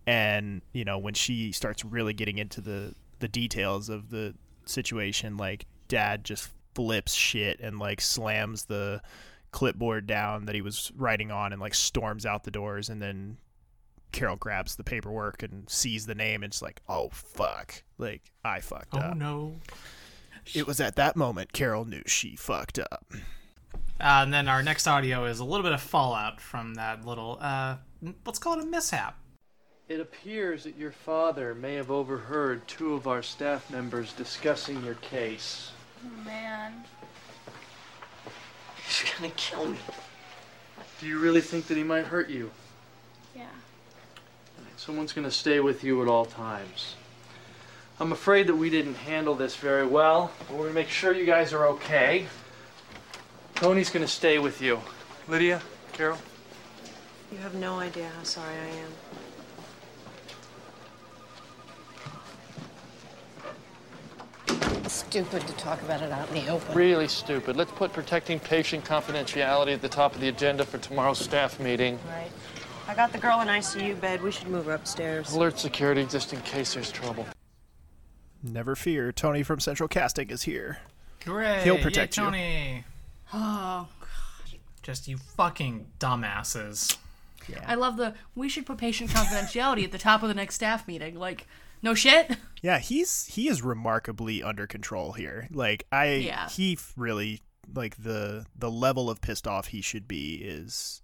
And 0.05 0.61
you 0.71 0.85
know 0.85 0.99
when 0.99 1.15
she 1.15 1.51
starts 1.51 1.83
really 1.83 2.13
getting 2.13 2.37
into 2.37 2.61
the 2.61 2.93
the 3.19 3.27
details 3.27 3.89
of 3.89 4.11
the 4.11 4.35
situation 4.65 5.37
like 5.37 5.65
dad 5.87 6.23
just 6.23 6.51
flips 6.75 7.13
shit 7.15 7.59
and 7.59 7.79
like 7.79 8.01
slams 8.01 8.65
the 8.65 9.01
clipboard 9.57 10.05
down 10.05 10.45
that 10.45 10.53
he 10.53 10.61
was 10.61 10.91
writing 10.95 11.31
on 11.31 11.51
and 11.51 11.59
like 11.59 11.73
storms 11.73 12.27
out 12.27 12.43
the 12.43 12.51
doors 12.51 12.89
and 12.89 13.01
then 13.01 13.37
Carol 14.11 14.35
grabs 14.35 14.75
the 14.75 14.83
paperwork 14.83 15.41
and 15.41 15.67
sees 15.67 16.05
the 16.05 16.13
name 16.13 16.43
and 16.43 16.51
it's 16.51 16.61
like, 16.61 16.79
oh 16.87 17.09
fuck. 17.11 17.81
Like 17.97 18.21
I 18.45 18.59
fucked 18.59 18.93
Oh 18.93 18.99
up. 18.99 19.11
Oh 19.13 19.17
no. 19.17 19.55
It 20.53 20.67
was 20.67 20.79
at 20.79 20.95
that 20.97 21.15
moment 21.15 21.53
Carol 21.53 21.85
knew 21.85 22.03
she 22.05 22.35
fucked 22.35 22.77
up. 22.77 23.07
Uh, 23.99 24.21
and 24.21 24.31
then 24.31 24.47
our 24.47 24.61
next 24.61 24.85
audio 24.85 25.25
is 25.25 25.39
a 25.39 25.43
little 25.43 25.63
bit 25.63 25.73
of 25.73 25.81
fallout 25.81 26.39
from 26.39 26.75
that 26.75 27.03
little, 27.03 27.39
uh, 27.41 27.77
let's 28.27 28.37
call 28.37 28.59
it 28.59 28.63
a 28.63 28.67
mishap. 28.67 29.17
It 29.89 29.99
appears 29.99 30.65
that 30.65 30.77
your 30.77 30.91
father 30.91 31.55
may 31.55 31.73
have 31.73 31.89
overheard 31.89 32.67
two 32.67 32.93
of 32.93 33.07
our 33.07 33.23
staff 33.23 33.71
members 33.71 34.13
discussing 34.13 34.85
your 34.85 34.95
case. 34.95 35.71
Oh, 36.05 36.23
man. 36.23 36.73
He's 39.01 39.11
gonna 39.13 39.33
kill 39.35 39.65
me. 39.65 39.77
Do 40.99 41.07
you 41.07 41.19
really 41.19 41.41
think 41.41 41.67
that 41.67 41.77
he 41.77 41.83
might 41.83 42.05
hurt 42.05 42.29
you? 42.29 42.51
Yeah. 43.35 43.43
Someone's 44.77 45.13
gonna 45.13 45.31
stay 45.31 45.59
with 45.59 45.83
you 45.83 46.01
at 46.01 46.07
all 46.07 46.25
times. 46.25 46.95
I'm 47.99 48.11
afraid 48.11 48.47
that 48.47 48.55
we 48.55 48.69
didn't 48.69 48.95
handle 48.95 49.35
this 49.35 49.55
very 49.55 49.85
well. 49.85 50.31
We're 50.49 50.63
gonna 50.63 50.73
make 50.73 50.89
sure 50.89 51.13
you 51.13 51.25
guys 51.25 51.51
are 51.51 51.67
okay. 51.67 52.27
Tony's 53.55 53.89
gonna 53.89 54.07
stay 54.07 54.39
with 54.39 54.61
you. 54.61 54.79
Lydia, 55.27 55.61
Carol. 55.93 56.17
You 57.31 57.39
have 57.39 57.55
no 57.55 57.79
idea 57.79 58.09
how 58.15 58.23
sorry 58.23 58.55
I 58.55 58.67
am. 58.67 58.91
Stupid 64.87 65.45
to 65.45 65.53
talk 65.53 65.81
about 65.81 66.01
it 66.01 66.11
out 66.11 66.27
in 66.29 66.35
the 66.35 66.47
open. 66.49 66.73
Really 66.73 67.07
stupid. 67.07 67.55
Let's 67.55 67.71
put 67.71 67.91
protecting 67.91 68.39
patient 68.39 68.85
confidentiality 68.85 69.73
at 69.73 69.81
the 69.81 69.89
top 69.89 70.15
of 70.15 70.21
the 70.21 70.29
agenda 70.29 70.65
for 70.65 70.77
tomorrow's 70.77 71.19
staff 71.19 71.59
meeting. 71.59 71.99
Right. 72.09 72.31
I 72.87 72.95
got 72.95 73.11
the 73.11 73.17
girl 73.17 73.41
in 73.41 73.47
ICU 73.47 73.99
bed. 73.99 74.21
We 74.21 74.31
should 74.31 74.47
move 74.47 74.65
her 74.65 74.73
upstairs. 74.73 75.33
Alert 75.33 75.59
security 75.59 76.05
just 76.05 76.31
in 76.31 76.39
case 76.41 76.73
there's 76.73 76.91
trouble. 76.91 77.25
Never 78.41 78.75
fear, 78.75 79.11
Tony 79.11 79.43
from 79.43 79.59
Central 79.59 79.89
Casting 79.89 80.29
is 80.29 80.43
here. 80.43 80.79
Hooray! 81.25 81.63
He'll 81.63 81.79
protect 81.79 82.15
Yay, 82.15 82.23
you. 82.23 82.29
Tony. 82.29 82.83
Oh, 83.33 83.87
god. 83.99 84.59
Just 84.83 85.07
you 85.09 85.17
fucking 85.17 85.87
dumbasses. 85.99 86.97
Yeah. 87.49 87.63
I 87.67 87.75
love 87.75 87.97
the 87.97 88.13
we 88.35 88.47
should 88.47 88.65
put 88.65 88.77
patient 88.77 89.09
confidentiality 89.09 89.83
at 89.83 89.91
the 89.91 89.97
top 89.97 90.21
of 90.21 90.29
the 90.29 90.35
next 90.35 90.55
staff 90.55 90.87
meeting. 90.87 91.19
Like, 91.19 91.45
no 91.81 91.93
shit. 91.93 92.37
Yeah, 92.63 92.79
he's 92.79 93.25
he 93.27 93.47
is 93.47 93.61
remarkably 93.61 94.41
under 94.41 94.65
control 94.65 95.11
here. 95.13 95.47
Like 95.51 95.85
I 95.91 96.13
Yeah. 96.15 96.49
he 96.49 96.73
f- 96.73 96.91
really 96.97 97.41
like 97.73 98.01
the 98.01 98.47
the 98.57 98.71
level 98.71 99.11
of 99.11 99.21
pissed 99.21 99.45
off 99.47 99.67
he 99.67 99.79
should 99.81 100.07
be 100.07 100.37
is 100.43 101.03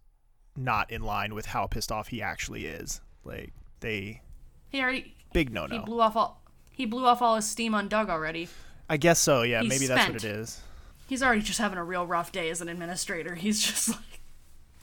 not 0.57 0.89
in 0.89 1.03
line 1.03 1.35
with 1.35 1.45
how 1.45 1.67
pissed 1.67 1.91
off 1.91 2.07
he 2.07 2.23
actually 2.23 2.65
is. 2.65 3.01
Like 3.23 3.53
they 3.81 4.21
He 4.69 4.81
already 4.81 5.15
big 5.31 5.51
no 5.53 5.67
no. 5.67 5.73
he 5.75 5.77
no. 5.79 5.85
blew 5.85 6.01
off 6.01 6.15
all 6.15 6.41
he 6.71 6.87
blew 6.87 7.05
off 7.05 7.21
all 7.21 7.35
his 7.35 7.47
steam 7.47 7.75
on 7.75 7.87
Doug 7.87 8.09
already. 8.09 8.49
I 8.89 8.97
guess 8.97 9.19
so. 9.19 9.43
Yeah, 9.43 9.61
He's 9.61 9.69
maybe 9.69 9.85
that's 9.85 10.07
what 10.11 10.15
it 10.23 10.27
is. 10.27 10.59
He's 11.07 11.21
already 11.21 11.43
just 11.43 11.59
having 11.59 11.77
a 11.77 11.83
real 11.83 12.07
rough 12.07 12.31
day 12.31 12.49
as 12.49 12.61
an 12.61 12.67
administrator. 12.67 13.35
He's 13.35 13.61
just 13.61 13.89
like, 13.91 14.21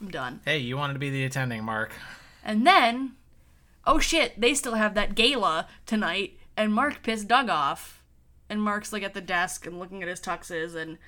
I'm 0.01 0.09
done. 0.09 0.41
Hey, 0.45 0.59
you 0.59 0.76
wanted 0.76 0.93
to 0.93 0.99
be 1.01 1.11
the 1.11 1.24
attending, 1.24 1.64
Mark. 1.64 1.91
And 2.45 2.64
then, 2.64 3.16
oh 3.86 3.98
shit, 3.98 4.40
they 4.40 4.54
still 4.54 4.74
have 4.74 4.94
that 4.94 5.14
gala 5.14 5.68
tonight, 5.86 6.38
and 6.56 6.72
Mark 6.72 7.02
pissed 7.02 7.28
Doug 7.28 7.48
off. 7.48 8.02
And 8.48 8.60
Mark's 8.60 8.92
like 8.92 9.04
at 9.04 9.14
the 9.14 9.20
desk 9.20 9.64
and 9.64 9.78
looking 9.78 10.02
at 10.02 10.08
his 10.08 10.20
tuxes, 10.20 10.74
and 10.74 10.98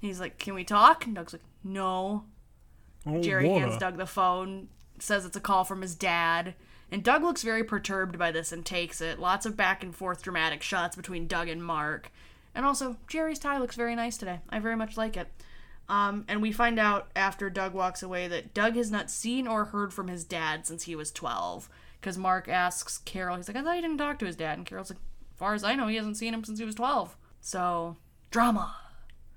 he's 0.00 0.20
like, 0.20 0.38
Can 0.38 0.54
we 0.54 0.64
talk? 0.64 1.04
And 1.04 1.14
Doug's 1.14 1.32
like, 1.32 1.42
No. 1.62 2.24
Jerry 3.20 3.48
hands 3.48 3.76
Doug 3.76 3.96
the 3.98 4.06
phone, 4.06 4.68
says 4.98 5.26
it's 5.26 5.36
a 5.36 5.40
call 5.40 5.64
from 5.64 5.82
his 5.82 5.94
dad. 5.94 6.54
And 6.90 7.02
Doug 7.02 7.22
looks 7.22 7.42
very 7.42 7.64
perturbed 7.64 8.18
by 8.18 8.30
this 8.30 8.52
and 8.52 8.64
takes 8.64 9.00
it. 9.00 9.18
Lots 9.18 9.44
of 9.46 9.56
back 9.56 9.82
and 9.82 9.94
forth 9.94 10.22
dramatic 10.22 10.62
shots 10.62 10.94
between 10.96 11.26
Doug 11.26 11.48
and 11.48 11.62
Mark. 11.62 12.12
And 12.54 12.64
also, 12.64 12.96
Jerry's 13.08 13.40
tie 13.40 13.58
looks 13.58 13.74
very 13.74 13.96
nice 13.96 14.16
today. 14.16 14.40
I 14.48 14.60
very 14.60 14.76
much 14.76 14.96
like 14.96 15.16
it. 15.16 15.28
Um, 15.88 16.24
and 16.28 16.40
we 16.40 16.52
find 16.52 16.78
out 16.78 17.08
after 17.16 17.50
Doug 17.50 17.74
walks 17.74 18.02
away 18.02 18.28
that 18.28 18.54
Doug 18.54 18.76
has 18.76 18.90
not 18.90 19.10
seen 19.10 19.46
or 19.46 19.66
heard 19.66 19.92
from 19.92 20.08
his 20.08 20.24
dad 20.24 20.66
since 20.66 20.84
he 20.84 20.94
was 20.94 21.10
12. 21.10 21.68
Because 22.04 22.18
Mark 22.18 22.50
asks 22.50 22.98
Carol, 22.98 23.38
he's 23.38 23.48
like, 23.48 23.56
I 23.56 23.62
thought 23.62 23.76
he 23.76 23.80
didn't 23.80 23.96
talk 23.96 24.18
to 24.18 24.26
his 24.26 24.36
dad. 24.36 24.58
And 24.58 24.66
Carol's 24.66 24.90
like, 24.90 24.98
as 24.98 25.38
far 25.38 25.54
as 25.54 25.64
I 25.64 25.74
know, 25.74 25.86
he 25.86 25.96
hasn't 25.96 26.18
seen 26.18 26.34
him 26.34 26.44
since 26.44 26.58
he 26.58 26.64
was 26.66 26.74
12. 26.74 27.16
So, 27.40 27.96
drama. 28.30 28.76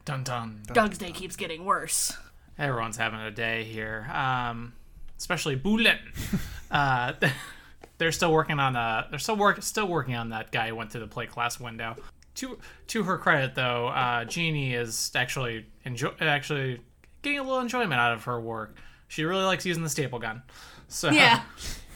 Dun 0.04 0.26
dun. 0.26 0.64
Doug's 0.74 0.98
day 0.98 1.12
keeps 1.12 1.38
getting 1.38 1.64
worse. 1.64 2.18
Everyone's 2.60 2.98
having 2.98 3.22
a 3.22 3.32
day 3.32 3.64
here, 3.64 4.06
um, 4.14 4.74
especially 5.18 5.56
Bulin. 5.56 5.98
uh, 6.72 7.14
they're 8.00 8.12
still 8.12 8.34
working 8.34 8.60
on 8.60 8.76
uh, 8.76 9.08
they're 9.10 9.20
still 9.20 9.38
work 9.38 9.64
still 9.64 9.88
working 9.88 10.16
on 10.16 10.32
that 10.32 10.52
guy 10.52 10.68
who 10.68 10.76
went 10.76 10.92
through 10.92 11.02
the 11.02 11.08
plate 11.08 11.32
glass 11.32 11.62
window. 11.62 11.96
To 12.36 12.58
to 12.88 13.04
her 13.04 13.18
credit, 13.18 13.56
though, 13.56 13.88
uh, 13.88 14.26
Jeannie 14.26 14.74
is 14.74 15.10
actually 15.16 15.68
enjoy 15.86 16.12
actually 16.20 16.82
getting 17.22 17.40
a 17.40 17.44
little 17.44 17.60
enjoyment 17.60 17.94
out 17.94 18.12
of 18.12 18.26
her 18.26 18.42
work. 18.42 18.76
She 19.08 19.24
really 19.24 19.46
likes 19.46 19.66
using 19.66 19.84
the 19.84 19.90
staple 19.90 20.20
gun. 20.20 20.44
So 20.90 21.12
Yeah. 21.12 21.44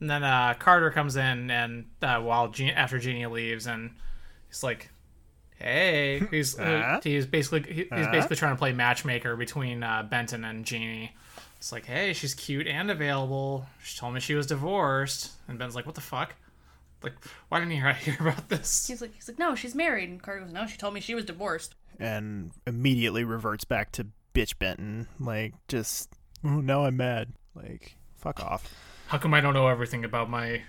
And 0.00 0.10
then 0.10 0.22
uh, 0.24 0.54
Carter 0.58 0.90
comes 0.90 1.16
in, 1.16 1.50
and 1.50 1.86
uh, 2.02 2.20
while 2.20 2.48
Je- 2.48 2.70
after 2.72 2.98
Jeannie 2.98 3.26
leaves, 3.26 3.66
and 3.66 3.92
he's 4.48 4.62
like, 4.62 4.90
"Hey," 5.58 6.20
he's 6.30 6.58
uh, 6.58 6.62
Uh? 6.62 7.00
he's 7.02 7.26
basically 7.26 7.62
he, 7.72 7.80
he's 7.94 8.06
Uh? 8.06 8.10
basically 8.10 8.36
trying 8.36 8.54
to 8.54 8.58
play 8.58 8.72
matchmaker 8.72 9.36
between 9.36 9.82
uh, 9.82 10.02
Benton 10.02 10.44
and 10.44 10.64
Jeannie. 10.66 11.14
It's 11.58 11.72
like, 11.72 11.86
"Hey, 11.86 12.12
she's 12.12 12.34
cute 12.34 12.66
and 12.66 12.90
available. 12.90 13.66
She 13.82 13.98
told 13.98 14.12
me 14.12 14.20
she 14.20 14.34
was 14.34 14.46
divorced," 14.46 15.32
and 15.48 15.58
Ben's 15.58 15.74
like, 15.74 15.86
"What 15.86 15.94
the 15.94 16.00
fuck? 16.02 16.34
Like, 17.02 17.14
why 17.48 17.58
didn't 17.60 17.72
you 17.72 17.80
hear, 17.80 17.92
hear 17.94 18.16
about 18.20 18.48
this?" 18.50 18.86
He's 18.86 19.00
like, 19.00 19.14
he's 19.14 19.28
like, 19.28 19.38
no, 19.38 19.54
she's 19.54 19.74
married. 19.74 20.08
And 20.08 20.22
Carter 20.22 20.40
goes, 20.40 20.52
no, 20.52 20.66
she 20.66 20.76
told 20.78 20.92
me 20.94 21.00
she 21.00 21.14
was 21.14 21.24
divorced. 21.26 21.74
And 22.00 22.50
immediately 22.66 23.22
reverts 23.24 23.64
back 23.64 23.92
to 23.92 24.06
bitch 24.34 24.58
Benton. 24.58 25.06
Like 25.20 25.54
just 25.68 26.12
oh, 26.44 26.60
now 26.60 26.84
I'm 26.84 26.96
mad. 26.98 27.32
Like 27.54 27.96
fuck 28.16 28.40
off. 28.42 28.70
How 29.08 29.18
come 29.18 29.34
I 29.34 29.40
don't 29.40 29.54
know 29.54 29.68
everything 29.68 30.04
about 30.04 30.28
my 30.30 30.62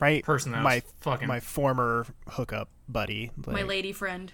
Right? 0.00 0.22
person 0.24 0.52
that 0.52 0.62
my 0.62 0.82
fucking 1.00 1.26
my 1.26 1.40
former 1.40 2.06
hookup 2.28 2.68
buddy. 2.88 3.30
My 3.46 3.62
lady 3.62 3.92
friend. 3.92 4.32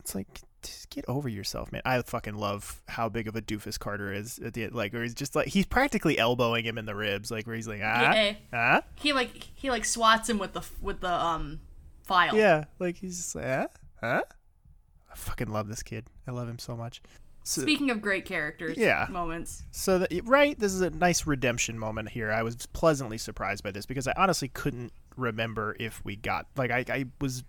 It's 0.00 0.14
like 0.14 0.40
just 0.62 0.90
get 0.90 1.04
over 1.08 1.28
yourself, 1.28 1.70
man. 1.70 1.82
I 1.84 2.00
fucking 2.02 2.34
love 2.34 2.82
how 2.88 3.08
big 3.08 3.28
of 3.28 3.36
a 3.36 3.42
doofus 3.42 3.78
Carter 3.78 4.12
is 4.12 4.38
at 4.38 4.54
the. 4.54 4.68
Like, 4.68 4.92
where 4.92 5.02
he's 5.02 5.14
just 5.14 5.36
like 5.36 5.46
he's 5.48 5.66
practically 5.66 6.18
elbowing 6.18 6.64
him 6.64 6.78
in 6.78 6.84
the 6.86 6.94
ribs, 6.94 7.30
like 7.30 7.46
where 7.46 7.54
he's 7.54 7.68
like, 7.68 7.80
ah, 7.84 8.12
Yeah. 8.12 8.34
ah, 8.52 8.82
He 8.96 9.12
like 9.12 9.48
he 9.54 9.70
like 9.70 9.84
swats 9.84 10.28
him 10.28 10.38
with 10.38 10.52
the 10.52 10.62
with 10.82 11.00
the 11.00 11.12
um 11.12 11.60
file. 12.02 12.34
yeah, 12.34 12.64
like 12.80 12.96
he's 12.96 13.16
just 13.18 13.34
like, 13.36 13.44
ah, 13.46 13.66
huh? 14.00 14.22
I 15.12 15.14
fucking 15.16 15.48
love 15.50 15.68
this 15.68 15.82
kid. 15.84 16.06
I 16.26 16.32
love 16.32 16.48
him 16.48 16.58
so 16.58 16.76
much. 16.76 17.00
So, 17.46 17.60
Speaking 17.60 17.90
of 17.90 18.00
great 18.00 18.24
characters, 18.24 18.76
Yeah. 18.78 19.06
moments. 19.10 19.64
so 19.70 19.98
that 19.98 20.10
right, 20.24 20.58
this 20.58 20.72
is 20.72 20.80
a 20.80 20.88
nice 20.90 21.26
redemption 21.26 21.78
moment 21.78 22.08
here. 22.08 22.32
I 22.32 22.42
was 22.42 22.56
pleasantly 22.72 23.18
surprised 23.18 23.62
by 23.62 23.70
this 23.70 23.84
because 23.84 24.08
I 24.08 24.14
honestly 24.16 24.48
couldn't 24.48 24.92
remember 25.16 25.76
if 25.78 26.02
we 26.04 26.16
got 26.16 26.46
like 26.56 26.70
I, 26.70 26.84
I 26.88 27.04
was 27.20 27.44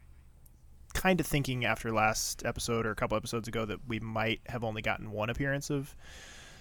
kind 0.93 1.19
of 1.21 1.25
thinking 1.25 1.63
after 1.65 1.91
last 1.93 2.45
episode 2.45 2.85
or 2.85 2.91
a 2.91 2.95
couple 2.95 3.15
episodes 3.17 3.47
ago 3.47 3.65
that 3.65 3.79
we 3.87 3.99
might 4.01 4.41
have 4.47 4.63
only 4.65 4.81
gotten 4.81 5.11
one 5.11 5.29
appearance 5.29 5.69
of 5.69 5.95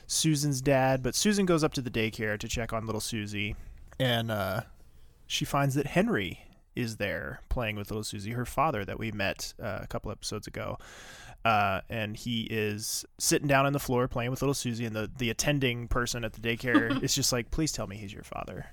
Susan's 0.06 0.60
dad, 0.60 1.02
but 1.02 1.14
Susan 1.14 1.44
goes 1.46 1.64
up 1.64 1.72
to 1.74 1.80
the 1.82 1.90
daycare 1.90 2.38
to 2.38 2.46
check 2.48 2.72
on 2.72 2.86
little 2.86 3.00
Susie, 3.00 3.56
and 3.98 4.30
uh, 4.30 4.60
she 5.26 5.44
finds 5.44 5.74
that 5.76 5.86
Henry 5.88 6.40
is 6.76 6.96
there 6.96 7.40
playing 7.48 7.76
with 7.76 7.90
little 7.90 8.02
Susie, 8.04 8.32
her 8.32 8.44
father 8.44 8.84
that 8.84 8.98
we 8.98 9.12
met 9.12 9.54
uh, 9.62 9.78
a 9.82 9.86
couple 9.86 10.10
episodes 10.10 10.46
ago. 10.46 10.76
Uh, 11.44 11.82
and 11.90 12.16
he 12.16 12.42
is 12.44 13.04
sitting 13.18 13.46
down 13.46 13.66
on 13.66 13.74
the 13.74 13.78
floor 13.78 14.08
playing 14.08 14.30
with 14.30 14.40
little 14.40 14.54
Susie, 14.54 14.86
and 14.86 14.96
the, 14.96 15.10
the 15.18 15.28
attending 15.28 15.88
person 15.88 16.24
at 16.24 16.32
the 16.32 16.40
daycare 16.40 17.02
is 17.02 17.14
just 17.14 17.32
like, 17.32 17.50
"Please 17.50 17.70
tell 17.70 17.86
me 17.86 17.96
he's 17.96 18.12
your 18.12 18.22
father." 18.22 18.66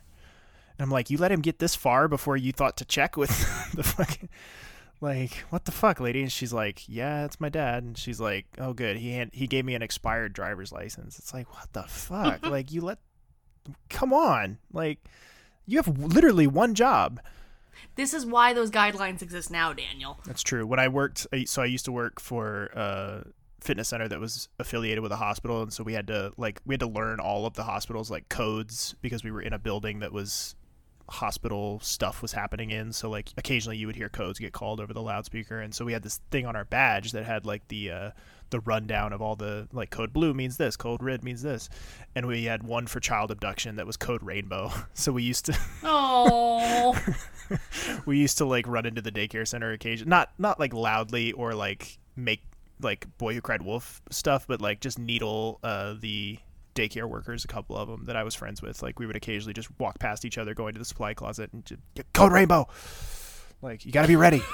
And 0.78 0.86
I'm 0.86 0.90
like, 0.90 1.10
"You 1.10 1.18
let 1.18 1.32
him 1.32 1.42
get 1.42 1.60
this 1.60 1.76
far 1.76 2.08
before 2.08 2.38
you 2.38 2.54
thought 2.54 2.78
to 2.78 2.86
check 2.86 3.18
with 3.18 3.30
the 3.76 3.84
fucking 3.84 4.30
like 5.02 5.34
what 5.50 5.66
the 5.66 5.72
fuck, 5.72 6.00
lady?" 6.00 6.22
And 6.22 6.32
she's 6.32 6.54
like, 6.54 6.88
"Yeah, 6.88 7.26
it's 7.26 7.42
my 7.42 7.50
dad." 7.50 7.84
And 7.84 7.98
she's 7.98 8.22
like, 8.22 8.46
"Oh, 8.58 8.72
good. 8.72 8.96
He 8.98 9.16
had, 9.16 9.32
he 9.34 9.48
gave 9.48 9.66
me 9.66 9.76
an 9.76 9.82
expired 9.82 10.32
driver's 10.32 10.72
license." 10.72 11.20
It's 11.20 11.34
like, 11.34 11.54
what 11.54 11.74
the 11.74 11.84
fuck? 11.84 12.46
like 12.50 12.72
you 12.72 12.82
let, 12.82 13.00
come 13.90 14.14
on, 14.14 14.60
like 14.72 15.00
you 15.66 15.78
have 15.78 15.98
literally 15.98 16.48
one 16.48 16.74
job. 16.74 17.20
This 17.96 18.14
is 18.14 18.26
why 18.26 18.54
those 18.54 18.72
guidelines 18.72 19.22
exist 19.22 19.52
now, 19.52 19.74
Daniel. 19.74 20.20
That's 20.26 20.44
true. 20.44 20.66
When 20.66 20.80
I 20.80 20.88
worked, 20.88 21.28
so 21.46 21.62
I 21.62 21.66
used 21.66 21.86
to 21.86 21.92
work 21.92 22.20
for 22.20 22.66
a 22.74 23.28
fitness 23.60 23.90
center 23.90 24.08
that 24.08 24.20
was 24.20 24.50
affiliated 24.60 25.02
with 25.02 25.12
a 25.12 25.18
hospital, 25.18 25.62
and 25.62 25.72
so 25.72 25.84
we 25.84 25.94
had 25.94 26.08
to 26.08 26.34
like 26.38 26.62
we 26.66 26.74
had 26.74 26.80
to 26.80 26.88
learn 26.88 27.20
all 27.20 27.46
of 27.46 27.54
the 27.54 27.64
hospitals 27.64 28.10
like 28.10 28.28
codes 28.30 28.96
because 29.02 29.24
we 29.24 29.32
were 29.32 29.42
in 29.42 29.54
a 29.54 29.60
building 29.60 30.00
that 30.00 30.12
was 30.12 30.56
hospital 31.10 31.80
stuff 31.82 32.22
was 32.22 32.32
happening 32.32 32.72
in. 32.72 32.94
So 32.94 33.10
like 33.10 33.30
occasionally 33.38 33.78
you 33.78 33.88
would 33.88 33.96
hear 33.96 34.10
codes 34.10 34.40
get 34.40 34.54
called 34.54 34.80
over 34.80 34.94
the 34.94 35.02
loudspeaker, 35.02 35.60
and 35.60 35.74
so 35.74 35.86
we 35.86 35.94
had 35.94 36.04
this 36.04 36.20
thing 36.32 36.46
on 36.46 36.56
our 36.56 36.66
badge 36.66 37.12
that 37.12 37.26
had 37.26 37.46
like 37.46 37.68
the 37.68 37.92
uh, 37.92 38.12
the 38.50 38.60
rundown 38.62 39.14
of 39.14 39.22
all 39.22 39.36
the 39.36 39.68
like 39.72 39.90
code 39.90 40.14
blue 40.14 40.34
means 40.34 40.58
this, 40.58 40.76
code 40.76 41.02
red 41.02 41.24
means 41.24 41.42
this, 41.42 41.70
and 42.16 42.28
we 42.28 42.44
had 42.44 42.64
one 42.64 42.88
for 42.88 43.00
child 43.00 43.32
abduction 43.32 43.78
that 43.78 43.88
was 43.88 43.98
code 43.98 44.24
rainbow. 44.24 44.72
So 44.94 45.12
we 45.12 45.24
used 45.24 45.46
to. 45.46 45.58
Oh. 45.84 46.96
we 48.06 48.18
used 48.18 48.38
to 48.38 48.46
like 48.46 48.68
run 48.68 48.86
into 48.86 49.02
the 49.02 49.12
daycare 49.12 49.48
center 49.48 49.72
occasion 49.72 50.08
not 50.08 50.32
not 50.38 50.60
like 50.60 50.74
loudly 50.74 51.32
or 51.32 51.54
like 51.54 51.98
make 52.16 52.44
like 52.82 53.08
boy 53.18 53.34
who 53.34 53.42
cried 53.42 53.62
wolf 53.62 54.02
stuff 54.10 54.46
but 54.48 54.62
like 54.62 54.80
just 54.80 55.00
needle 55.00 55.60
uh 55.64 55.96
the 56.00 56.38
daycare 56.76 57.08
workers 57.10 57.44
a 57.44 57.48
couple 57.48 57.76
of 57.78 57.88
them 57.88 58.06
that 58.06 58.16
i 58.16 58.24
was 58.24 58.34
friends 58.34 58.62
with 58.62 58.82
like 58.82 59.00
we 59.00 59.06
would 59.06 59.16
occasionally 59.16 59.54
just 59.54 59.70
walk 59.80 60.00
past 60.00 60.24
each 60.26 60.38
other 60.38 60.54
going 60.54 60.74
to 60.74 60.80
the 60.80 60.86
supply 60.86 61.14
closet 61.14 61.52
and 61.54 61.66
just 61.66 61.82
code 62.14 62.32
rainbow 62.32 62.68
like 63.62 63.86
you 63.86 63.92
gotta 63.92 64.08
be 64.08 64.16
ready 64.16 64.42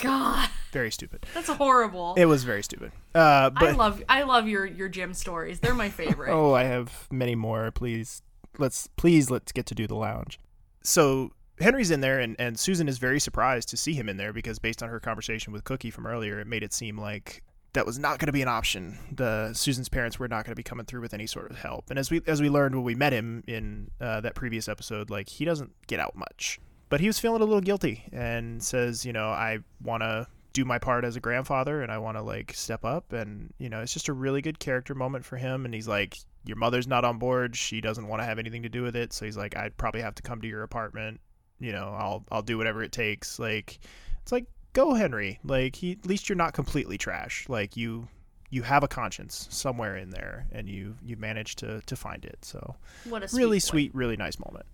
God, 0.00 0.48
very 0.70 0.92
stupid 0.92 1.26
that's 1.34 1.48
horrible. 1.48 2.14
it 2.16 2.26
was 2.26 2.44
very 2.44 2.62
stupid 2.62 2.92
uh 3.14 3.50
but 3.50 3.70
I 3.70 3.70
love 3.72 4.02
I 4.08 4.22
love 4.22 4.46
your 4.46 4.64
your 4.64 4.88
gym 4.88 5.12
stories. 5.12 5.58
They're 5.58 5.74
my 5.74 5.88
favorite. 5.90 6.32
Oh, 6.32 6.54
I 6.54 6.64
have 6.64 7.08
many 7.10 7.34
more. 7.34 7.72
Please, 7.72 8.22
let's 8.58 8.86
please 8.96 9.28
let's 9.28 9.50
get 9.50 9.66
to 9.66 9.74
do 9.74 9.88
the 9.88 9.96
lounge. 9.96 10.38
So 10.84 11.32
Henry's 11.60 11.90
in 11.90 12.00
there, 12.00 12.20
and 12.20 12.36
and 12.38 12.58
Susan 12.58 12.86
is 12.88 12.98
very 12.98 13.18
surprised 13.18 13.68
to 13.70 13.76
see 13.76 13.94
him 13.94 14.08
in 14.08 14.16
there 14.18 14.32
because 14.32 14.60
based 14.60 14.82
on 14.84 14.88
her 14.88 15.00
conversation 15.00 15.52
with 15.52 15.64
Cookie 15.64 15.90
from 15.90 16.06
earlier, 16.06 16.38
it 16.38 16.46
made 16.46 16.62
it 16.62 16.72
seem 16.72 16.96
like 16.96 17.42
that 17.78 17.86
was 17.86 17.96
not 17.96 18.18
going 18.18 18.26
to 18.26 18.32
be 18.32 18.42
an 18.42 18.48
option. 18.48 18.98
The 19.12 19.52
Susan's 19.54 19.88
parents 19.88 20.18
were 20.18 20.26
not 20.26 20.44
going 20.44 20.50
to 20.50 20.56
be 20.56 20.64
coming 20.64 20.84
through 20.84 21.00
with 21.00 21.14
any 21.14 21.28
sort 21.28 21.48
of 21.48 21.58
help. 21.58 21.90
And 21.90 21.98
as 21.98 22.10
we 22.10 22.20
as 22.26 22.42
we 22.42 22.50
learned 22.50 22.74
when 22.74 22.82
we 22.82 22.96
met 22.96 23.12
him 23.12 23.44
in 23.46 23.92
uh, 24.00 24.20
that 24.22 24.34
previous 24.34 24.68
episode, 24.68 25.10
like 25.10 25.28
he 25.28 25.44
doesn't 25.44 25.70
get 25.86 26.00
out 26.00 26.16
much. 26.16 26.58
But 26.88 26.98
he 26.98 27.06
was 27.06 27.20
feeling 27.20 27.40
a 27.40 27.44
little 27.44 27.60
guilty 27.60 28.08
and 28.10 28.60
says, 28.60 29.06
you 29.06 29.12
know, 29.12 29.28
I 29.28 29.60
want 29.80 30.02
to 30.02 30.26
do 30.54 30.64
my 30.64 30.80
part 30.80 31.04
as 31.04 31.14
a 31.14 31.20
grandfather 31.20 31.80
and 31.80 31.92
I 31.92 31.98
want 31.98 32.16
to 32.16 32.22
like 32.22 32.52
step 32.52 32.84
up 32.84 33.12
and 33.12 33.54
you 33.58 33.68
know 33.68 33.80
it's 33.80 33.92
just 33.92 34.08
a 34.08 34.12
really 34.12 34.42
good 34.42 34.58
character 34.58 34.92
moment 34.92 35.24
for 35.24 35.36
him 35.36 35.64
and 35.64 35.72
he's 35.72 35.86
like 35.86 36.18
your 36.46 36.56
mother's 36.56 36.88
not 36.88 37.04
on 37.04 37.18
board 37.18 37.54
she 37.54 37.80
doesn't 37.80 38.08
want 38.08 38.22
to 38.22 38.24
have 38.24 38.40
anything 38.40 38.64
to 38.64 38.68
do 38.68 38.82
with 38.82 38.96
it 38.96 39.12
so 39.12 39.24
he's 39.24 39.36
like 39.36 39.56
I'd 39.56 39.76
probably 39.76 40.00
have 40.00 40.16
to 40.16 40.22
come 40.22 40.40
to 40.40 40.48
your 40.48 40.64
apartment 40.64 41.20
You 41.60 41.72
know, 41.72 41.94
I'll 41.96 42.24
I'll 42.30 42.42
do 42.42 42.56
whatever 42.58 42.82
it 42.82 42.92
takes. 42.92 43.38
Like 43.38 43.78
it's 44.22 44.32
like 44.32 44.46
go 44.78 44.94
Henry. 44.94 45.38
Like 45.44 45.76
he 45.76 45.92
at 45.92 46.06
least 46.06 46.28
you're 46.28 46.36
not 46.36 46.54
completely 46.54 46.98
trash. 46.98 47.48
Like 47.48 47.76
you 47.76 48.08
you 48.50 48.62
have 48.62 48.82
a 48.82 48.88
conscience 48.88 49.46
somewhere 49.50 49.96
in 49.96 50.10
there 50.10 50.46
and 50.52 50.68
you 50.68 50.96
you 51.02 51.16
managed 51.16 51.58
to 51.58 51.80
to 51.82 51.96
find 51.96 52.24
it. 52.24 52.38
So 52.42 52.76
What 53.04 53.22
a 53.22 53.36
really 53.36 53.58
sweet 53.58 53.90
sweet, 53.90 53.94
really 53.94 54.16
nice 54.16 54.38
moment. 54.38 54.66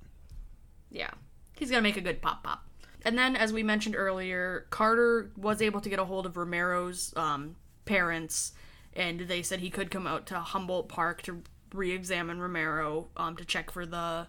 Yeah. 0.90 1.11
He's 1.57 1.70
to 1.70 1.80
make 1.80 1.96
a 1.96 2.00
good 2.00 2.20
pop 2.20 2.42
pop. 2.42 2.64
And 3.05 3.18
then, 3.18 3.36
as 3.36 3.52
we 3.52 3.62
mentioned 3.62 3.94
earlier, 3.96 4.66
Carter 4.70 5.30
was 5.36 5.61
able 5.61 5.80
to 5.82 5.88
get 5.90 5.98
a 5.98 6.05
hold 6.07 6.24
of 6.24 6.38
Romero's 6.38 7.12
um, 7.16 7.57
parents, 7.84 8.52
and 8.94 9.20
they 9.20 9.42
said 9.42 9.61
he 9.61 9.68
could 9.68 9.90
come 9.90 10.07
out 10.07 10.24
to 10.26 10.40
Humboldt 10.40 10.88
Park 10.88 11.20
to 11.22 11.42
re 11.74 11.92
examine 11.92 12.40
Romero 12.40 13.09
um, 13.16 13.36
to 13.36 13.44
check 13.44 13.70
for 13.70 13.84
the. 13.84 14.26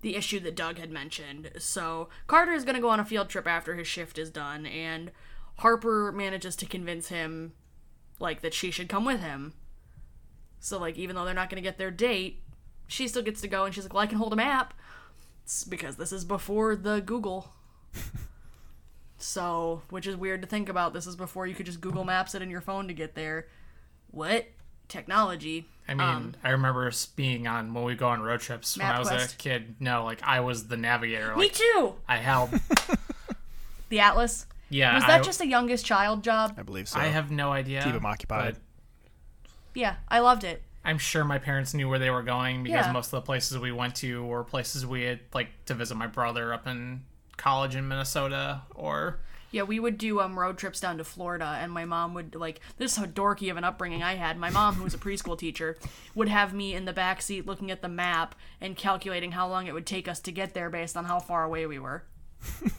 The 0.00 0.16
issue 0.16 0.38
that 0.40 0.54
Doug 0.54 0.78
had 0.78 0.90
mentioned. 0.90 1.50
So, 1.58 2.08
Carter 2.26 2.52
is 2.52 2.64
going 2.64 2.76
to 2.76 2.80
go 2.80 2.90
on 2.90 3.00
a 3.00 3.04
field 3.04 3.28
trip 3.28 3.46
after 3.46 3.74
his 3.74 3.86
shift 3.86 4.18
is 4.18 4.30
done, 4.30 4.64
and 4.64 5.10
Harper 5.58 6.12
manages 6.12 6.54
to 6.56 6.66
convince 6.66 7.08
him, 7.08 7.52
like, 8.20 8.40
that 8.42 8.54
she 8.54 8.70
should 8.70 8.88
come 8.88 9.04
with 9.04 9.20
him. 9.20 9.54
So, 10.60 10.78
like, 10.78 10.96
even 10.96 11.16
though 11.16 11.24
they're 11.24 11.34
not 11.34 11.50
going 11.50 11.62
to 11.62 11.68
get 11.68 11.78
their 11.78 11.90
date, 11.90 12.42
she 12.86 13.08
still 13.08 13.22
gets 13.22 13.40
to 13.40 13.48
go, 13.48 13.64
and 13.64 13.74
she's 13.74 13.84
like, 13.84 13.92
Well, 13.92 14.02
I 14.02 14.06
can 14.06 14.18
hold 14.18 14.32
a 14.32 14.36
map 14.36 14.74
because 15.68 15.96
this 15.96 16.12
is 16.12 16.24
before 16.24 16.76
the 16.76 17.00
Google. 17.00 17.52
so, 19.18 19.82
which 19.90 20.06
is 20.06 20.16
weird 20.16 20.42
to 20.42 20.48
think 20.48 20.68
about. 20.68 20.92
This 20.92 21.06
is 21.06 21.16
before 21.16 21.46
you 21.46 21.54
could 21.54 21.66
just 21.66 21.80
Google 21.80 22.04
Maps 22.04 22.34
it 22.34 22.42
in 22.42 22.50
your 22.50 22.60
phone 22.60 22.88
to 22.88 22.94
get 22.94 23.14
there. 23.14 23.46
What 24.10 24.46
technology? 24.88 25.66
I 25.88 25.94
mean, 25.94 26.00
Um, 26.06 26.34
I 26.44 26.50
remember 26.50 26.86
us 26.86 27.06
being 27.06 27.46
on 27.46 27.72
when 27.72 27.82
we 27.84 27.94
go 27.94 28.08
on 28.08 28.20
road 28.20 28.40
trips 28.40 28.76
when 28.76 28.86
I 28.86 28.98
was 28.98 29.10
a 29.10 29.28
kid. 29.38 29.76
No, 29.80 30.04
like 30.04 30.20
I 30.22 30.40
was 30.40 30.66
the 30.68 30.76
navigator. 30.76 31.34
me 31.36 31.48
too. 31.48 31.94
I 32.08 32.18
held. 32.18 32.50
The 33.88 34.00
Atlas. 34.00 34.44
Yeah, 34.68 34.94
Was 34.96 35.04
that 35.06 35.20
I- 35.20 35.24
just 35.24 35.40
a 35.40 35.46
youngest 35.46 35.86
child 35.86 36.22
job? 36.22 36.54
I 36.58 36.62
believe 36.62 36.88
so. 36.88 36.98
I 37.00 37.04
have 37.06 37.30
no 37.30 37.50
idea. 37.52 37.82
Keep 37.82 37.94
'em 37.94 38.04
occupied. 38.04 38.56
but 38.56 39.50
Yeah, 39.74 39.94
I 40.08 40.18
loved 40.18 40.44
it. 40.44 40.62
I'm 40.84 40.98
sure 40.98 41.24
my 41.24 41.38
parents 41.38 41.72
knew 41.72 41.88
where 41.88 41.98
they 41.98 42.10
were 42.10 42.22
going 42.22 42.62
because 42.64 42.84
Yeah. 42.86 42.92
most 42.92 43.06
of 43.06 43.10
the 43.12 43.20
places 43.22 43.56
we 43.58 43.72
went 43.72 43.94
to 43.96 44.22
were 44.24 44.44
places 44.44 44.84
we 44.84 45.04
had 45.04 45.20
like 45.32 45.48
to 45.66 45.74
visit 45.74 45.94
my 45.96 46.06
brother 46.06 46.52
up 46.52 46.66
in 46.66 47.04
college 47.38 47.74
in 47.76 47.88
Minnesota 47.88 48.62
or 48.74 49.20
Yeah, 49.50 49.62
we 49.62 49.80
would 49.80 49.96
do 49.96 50.20
um 50.20 50.38
road 50.38 50.58
trips 50.58 50.80
down 50.80 50.98
to 50.98 51.04
Florida, 51.04 51.58
and 51.60 51.72
my 51.72 51.84
mom 51.84 52.14
would 52.14 52.34
like 52.34 52.60
this 52.76 52.92
is 52.92 52.98
how 52.98 53.06
dorky 53.06 53.50
of 53.50 53.56
an 53.56 53.64
upbringing 53.64 54.02
I 54.02 54.16
had. 54.16 54.38
My 54.38 54.50
mom, 54.50 54.74
who 54.74 54.84
was 54.84 54.94
a 54.94 54.98
preschool 54.98 55.38
teacher, 55.38 55.76
would 56.14 56.28
have 56.28 56.52
me 56.52 56.74
in 56.74 56.84
the 56.84 56.92
back 56.92 57.22
seat 57.22 57.46
looking 57.46 57.70
at 57.70 57.82
the 57.82 57.88
map 57.88 58.34
and 58.60 58.76
calculating 58.76 59.32
how 59.32 59.48
long 59.48 59.66
it 59.66 59.74
would 59.74 59.86
take 59.86 60.08
us 60.08 60.20
to 60.20 60.32
get 60.32 60.54
there 60.54 60.70
based 60.70 60.96
on 60.96 61.06
how 61.06 61.18
far 61.18 61.44
away 61.44 61.66
we 61.66 61.78
were. 61.78 62.04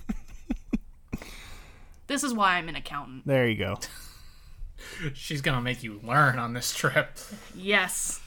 this 2.08 2.24
is 2.24 2.34
why 2.34 2.58
I'm 2.58 2.70
an 2.70 2.76
accountant. 2.76 3.26
There 3.26 3.48
you 3.48 3.58
go. 3.58 3.80
she's 5.14 5.42
gonna 5.42 5.62
make 5.62 5.84
you 5.84 6.00
learn 6.04 6.38
on 6.38 6.54
this 6.54 6.74
trip. 6.74 7.18
Yes. 7.56 8.22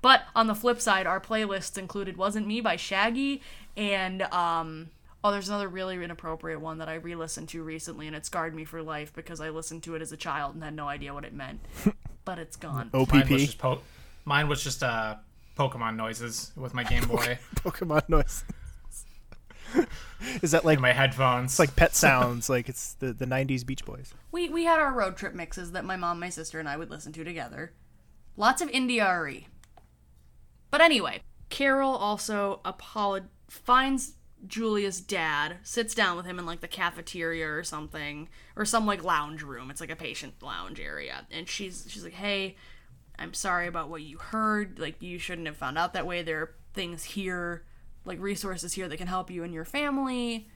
But 0.00 0.22
on 0.34 0.46
the 0.46 0.54
flip 0.54 0.80
side, 0.80 1.06
our 1.06 1.20
playlists 1.20 1.76
included 1.76 2.16
"Wasn't 2.16 2.46
Me" 2.46 2.60
by 2.60 2.76
Shaggy 2.76 3.42
and 3.76 4.22
um. 4.22 4.90
Oh, 5.24 5.32
there's 5.32 5.48
another 5.48 5.68
really 5.68 6.02
inappropriate 6.02 6.60
one 6.60 6.78
that 6.78 6.88
I 6.88 6.94
re-listened 6.94 7.48
to 7.50 7.62
recently, 7.62 8.06
and 8.06 8.14
it 8.14 8.24
scarred 8.24 8.54
me 8.54 8.64
for 8.64 8.82
life 8.82 9.12
because 9.12 9.40
I 9.40 9.50
listened 9.50 9.82
to 9.84 9.96
it 9.96 10.02
as 10.02 10.12
a 10.12 10.16
child 10.16 10.54
and 10.54 10.62
had 10.62 10.74
no 10.74 10.88
idea 10.88 11.12
what 11.12 11.24
it 11.24 11.32
meant. 11.34 11.60
but 12.24 12.38
it's 12.38 12.56
gone. 12.56 12.90
OPP. 12.94 13.12
Mine 13.12 13.28
was 13.30 13.44
just, 13.46 13.58
po- 13.58 13.80
mine 14.24 14.48
was 14.48 14.62
just 14.62 14.82
uh, 14.82 15.16
Pokemon 15.58 15.96
noises 15.96 16.52
with 16.56 16.72
my 16.72 16.84
Game 16.84 17.04
Boy. 17.06 17.38
Pokemon 17.56 18.08
noise. 18.08 18.44
Is 20.42 20.52
that 20.52 20.64
like 20.64 20.80
my 20.80 20.92
headphones? 20.92 21.52
It's 21.52 21.58
like 21.58 21.76
pet 21.76 21.94
sounds. 21.94 22.48
like 22.48 22.68
it's 22.68 22.94
the 22.94 23.12
the 23.12 23.26
'90s 23.26 23.66
Beach 23.66 23.84
Boys. 23.84 24.14
We 24.32 24.48
we 24.48 24.64
had 24.64 24.78
our 24.78 24.92
road 24.92 25.16
trip 25.16 25.34
mixes 25.34 25.72
that 25.72 25.84
my 25.84 25.96
mom, 25.96 26.20
my 26.20 26.30
sister, 26.30 26.58
and 26.58 26.68
I 26.68 26.76
would 26.76 26.90
listen 26.90 27.12
to 27.12 27.24
together. 27.24 27.72
Lots 28.36 28.62
of 28.62 28.70
indie 28.70 29.00
RE. 29.22 29.46
But 30.70 30.80
anyway, 30.80 31.22
Carol 31.50 31.90
also 31.90 32.60
apolog- 32.64 33.28
finds 33.48 34.14
Julia's 34.46 35.00
dad, 35.00 35.56
sits 35.62 35.94
down 35.94 36.16
with 36.16 36.26
him 36.26 36.38
in 36.38 36.46
like 36.46 36.60
the 36.60 36.68
cafeteria 36.68 37.48
or 37.48 37.64
something, 37.64 38.28
or 38.56 38.64
some 38.64 38.86
like 38.86 39.04
lounge 39.04 39.42
room. 39.42 39.70
It's 39.70 39.80
like 39.80 39.90
a 39.90 39.96
patient 39.96 40.34
lounge 40.42 40.80
area, 40.80 41.26
and 41.30 41.48
she's 41.48 41.86
she's 41.88 42.04
like, 42.04 42.14
"Hey, 42.14 42.56
I'm 43.18 43.34
sorry 43.34 43.66
about 43.66 43.88
what 43.88 44.02
you 44.02 44.18
heard. 44.18 44.78
Like 44.78 45.02
you 45.02 45.18
shouldn't 45.18 45.46
have 45.46 45.56
found 45.56 45.78
out 45.78 45.92
that 45.94 46.06
way. 46.06 46.22
There 46.22 46.40
are 46.40 46.54
things 46.74 47.04
here, 47.04 47.64
like 48.04 48.20
resources 48.20 48.72
here 48.72 48.88
that 48.88 48.96
can 48.96 49.08
help 49.08 49.30
you 49.30 49.44
and 49.44 49.52
your 49.54 49.64
family." 49.64 50.48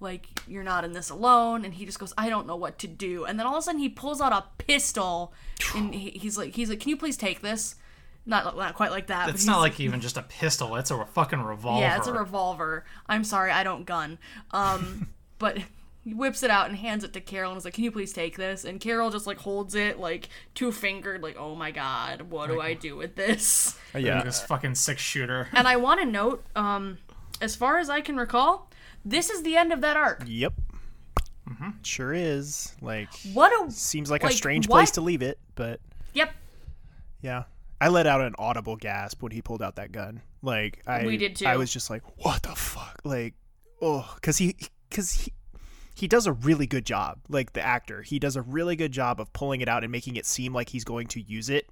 like 0.00 0.28
you're 0.46 0.62
not 0.62 0.84
in 0.84 0.92
this 0.92 1.10
alone 1.10 1.64
and 1.64 1.74
he 1.74 1.86
just 1.86 1.98
goes 1.98 2.12
i 2.18 2.28
don't 2.28 2.46
know 2.46 2.56
what 2.56 2.78
to 2.78 2.86
do 2.86 3.24
and 3.24 3.38
then 3.38 3.46
all 3.46 3.54
of 3.54 3.60
a 3.60 3.62
sudden 3.62 3.80
he 3.80 3.88
pulls 3.88 4.20
out 4.20 4.32
a 4.32 4.44
pistol 4.62 5.32
and 5.74 5.94
he, 5.94 6.10
he's 6.10 6.36
like 6.36 6.54
he's 6.54 6.68
like 6.68 6.80
can 6.80 6.90
you 6.90 6.96
please 6.96 7.16
take 7.16 7.40
this 7.40 7.76
not, 8.26 8.56
not 8.56 8.74
quite 8.74 8.90
like 8.90 9.06
that 9.06 9.28
It's 9.28 9.42
he's- 9.42 9.46
not 9.46 9.60
like 9.60 9.78
even 9.80 10.00
just 10.00 10.16
a 10.16 10.22
pistol. 10.22 10.76
It's 10.76 10.90
a 10.90 11.04
fucking 11.06 11.40
revolver. 11.42 11.80
yeah 11.80 11.96
it's 11.96 12.06
a 12.08 12.12
revolver 12.12 12.84
i'm 13.08 13.22
sorry 13.24 13.50
i 13.52 13.62
don't 13.62 13.84
gun 13.86 14.18
um 14.50 15.08
but 15.38 15.58
he 16.04 16.14
whips 16.14 16.42
it 16.42 16.50
out 16.50 16.68
and 16.68 16.76
hands 16.76 17.02
it 17.04 17.12
to 17.12 17.20
carol 17.20 17.50
and 17.52 17.58
is 17.58 17.64
like 17.64 17.74
can 17.74 17.84
you 17.84 17.90
please 17.90 18.12
take 18.12 18.36
this 18.36 18.64
and 18.64 18.80
carol 18.80 19.10
just 19.10 19.26
like 19.26 19.38
holds 19.38 19.74
it 19.74 19.98
like 19.98 20.28
two 20.54 20.70
fingered 20.72 21.22
like 21.22 21.36
oh 21.38 21.54
my 21.54 21.70
god 21.70 22.22
what 22.22 22.48
do 22.48 22.60
i 22.60 22.74
do 22.74 22.96
with 22.96 23.14
this 23.16 23.76
yeah, 23.94 24.22
this 24.22 24.40
fucking 24.42 24.74
six 24.74 25.00
shooter. 25.02 25.48
and 25.52 25.66
i 25.68 25.76
want 25.76 26.00
to 26.00 26.06
note 26.06 26.44
um 26.54 26.98
as 27.40 27.54
far 27.56 27.78
as 27.78 27.88
i 27.90 28.00
can 28.00 28.16
recall 28.16 28.70
this 29.04 29.30
is 29.30 29.42
the 29.42 29.56
end 29.56 29.72
of 29.72 29.80
that 29.80 29.96
arc 29.96 30.22
Yep. 30.26 30.52
Sure 31.82 32.12
is. 32.12 32.74
Like 32.82 33.08
What 33.32 33.52
a- 33.52 33.70
seems 33.70 34.10
like, 34.10 34.22
like, 34.24 34.32
a 34.32 34.36
strange 34.36 34.66
what? 34.68 34.78
place 34.78 34.90
to 34.92 35.00
leave 35.00 35.22
it, 35.22 35.38
but 35.54 35.80
yep 36.12 36.32
yeah. 37.22 37.44
I 37.80 37.88
let 37.88 38.06
out 38.06 38.20
an 38.20 38.34
audible 38.38 38.76
gasp 38.76 39.22
when 39.22 39.32
he 39.32 39.42
pulled 39.42 39.62
out 39.62 39.76
that 39.76 39.92
gun. 39.92 40.22
Like 40.42 40.82
I 40.86 41.04
We 41.04 41.16
did 41.16 41.36
too. 41.36 41.46
I 41.46 41.56
was 41.56 41.72
just 41.72 41.90
like, 41.90 42.02
"What 42.24 42.42
the 42.42 42.54
fuck?" 42.54 43.00
Like, 43.04 43.34
oh, 43.82 44.16
cuz 44.22 44.38
he 44.38 44.56
cuz 44.90 45.12
he 45.12 45.32
he 45.94 46.06
does 46.08 46.26
a 46.26 46.32
really 46.32 46.66
good 46.66 46.84
job. 46.86 47.20
Like 47.28 47.52
the 47.54 47.62
actor, 47.62 48.02
he 48.02 48.18
does 48.18 48.36
a 48.36 48.42
really 48.42 48.76
good 48.76 48.92
job 48.92 49.20
of 49.20 49.32
pulling 49.32 49.60
it 49.60 49.68
out 49.68 49.82
and 49.82 49.90
making 49.90 50.16
it 50.16 50.26
seem 50.26 50.52
like 50.54 50.68
he's 50.68 50.84
going 50.84 51.06
to 51.08 51.20
use 51.20 51.48
it 51.48 51.70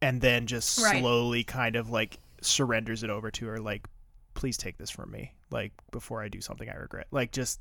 and 0.00 0.20
then 0.20 0.46
just 0.46 0.78
Right. 0.80 1.00
slowly 1.00 1.44
kind 1.44 1.76
of 1.76 1.90
like 1.90 2.18
surrenders 2.40 3.02
it 3.02 3.10
over 3.10 3.30
to 3.32 3.46
her 3.46 3.58
like 3.58 3.88
please 4.34 4.56
take 4.56 4.78
this 4.78 4.90
from 4.90 5.10
me 5.10 5.34
like 5.50 5.72
before 5.90 6.22
I 6.22 6.28
do 6.28 6.40
something 6.40 6.68
I 6.68 6.74
regret. 6.74 7.08
Like 7.10 7.32
just 7.32 7.60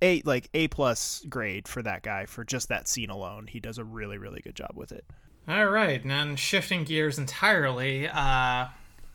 a 0.00 0.20
like 0.24 0.48
a 0.54 0.68
plus 0.68 1.24
grade 1.28 1.66
for 1.68 1.82
that 1.82 2.02
guy 2.02 2.26
for 2.26 2.44
just 2.44 2.68
that 2.68 2.86
scene 2.88 3.10
alone. 3.10 3.46
He 3.48 3.60
does 3.60 3.78
a 3.78 3.84
really 3.84 4.18
really 4.18 4.40
good 4.40 4.54
job 4.56 4.72
with 4.74 4.92
it. 4.92 5.04
All 5.48 5.66
right, 5.66 6.00
and 6.00 6.08
then 6.08 6.36
shifting 6.36 6.84
gears 6.84 7.18
entirely, 7.18 8.06
uh, 8.06 8.66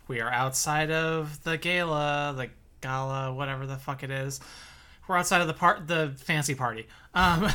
we 0.09 0.19
are 0.19 0.29
outside 0.29 0.91
of 0.91 1.41
the 1.45 1.57
gala, 1.57 2.33
the 2.35 2.49
gala, 2.81 3.33
whatever 3.33 3.65
the 3.65 3.77
fuck 3.77 4.03
it 4.03 4.11
is. 4.11 4.41
We're 5.07 5.15
outside 5.15 5.39
of 5.39 5.47
the 5.47 5.53
part, 5.53 5.87
the 5.87 6.13
fancy 6.17 6.53
party, 6.53 6.87
um, 7.13 7.47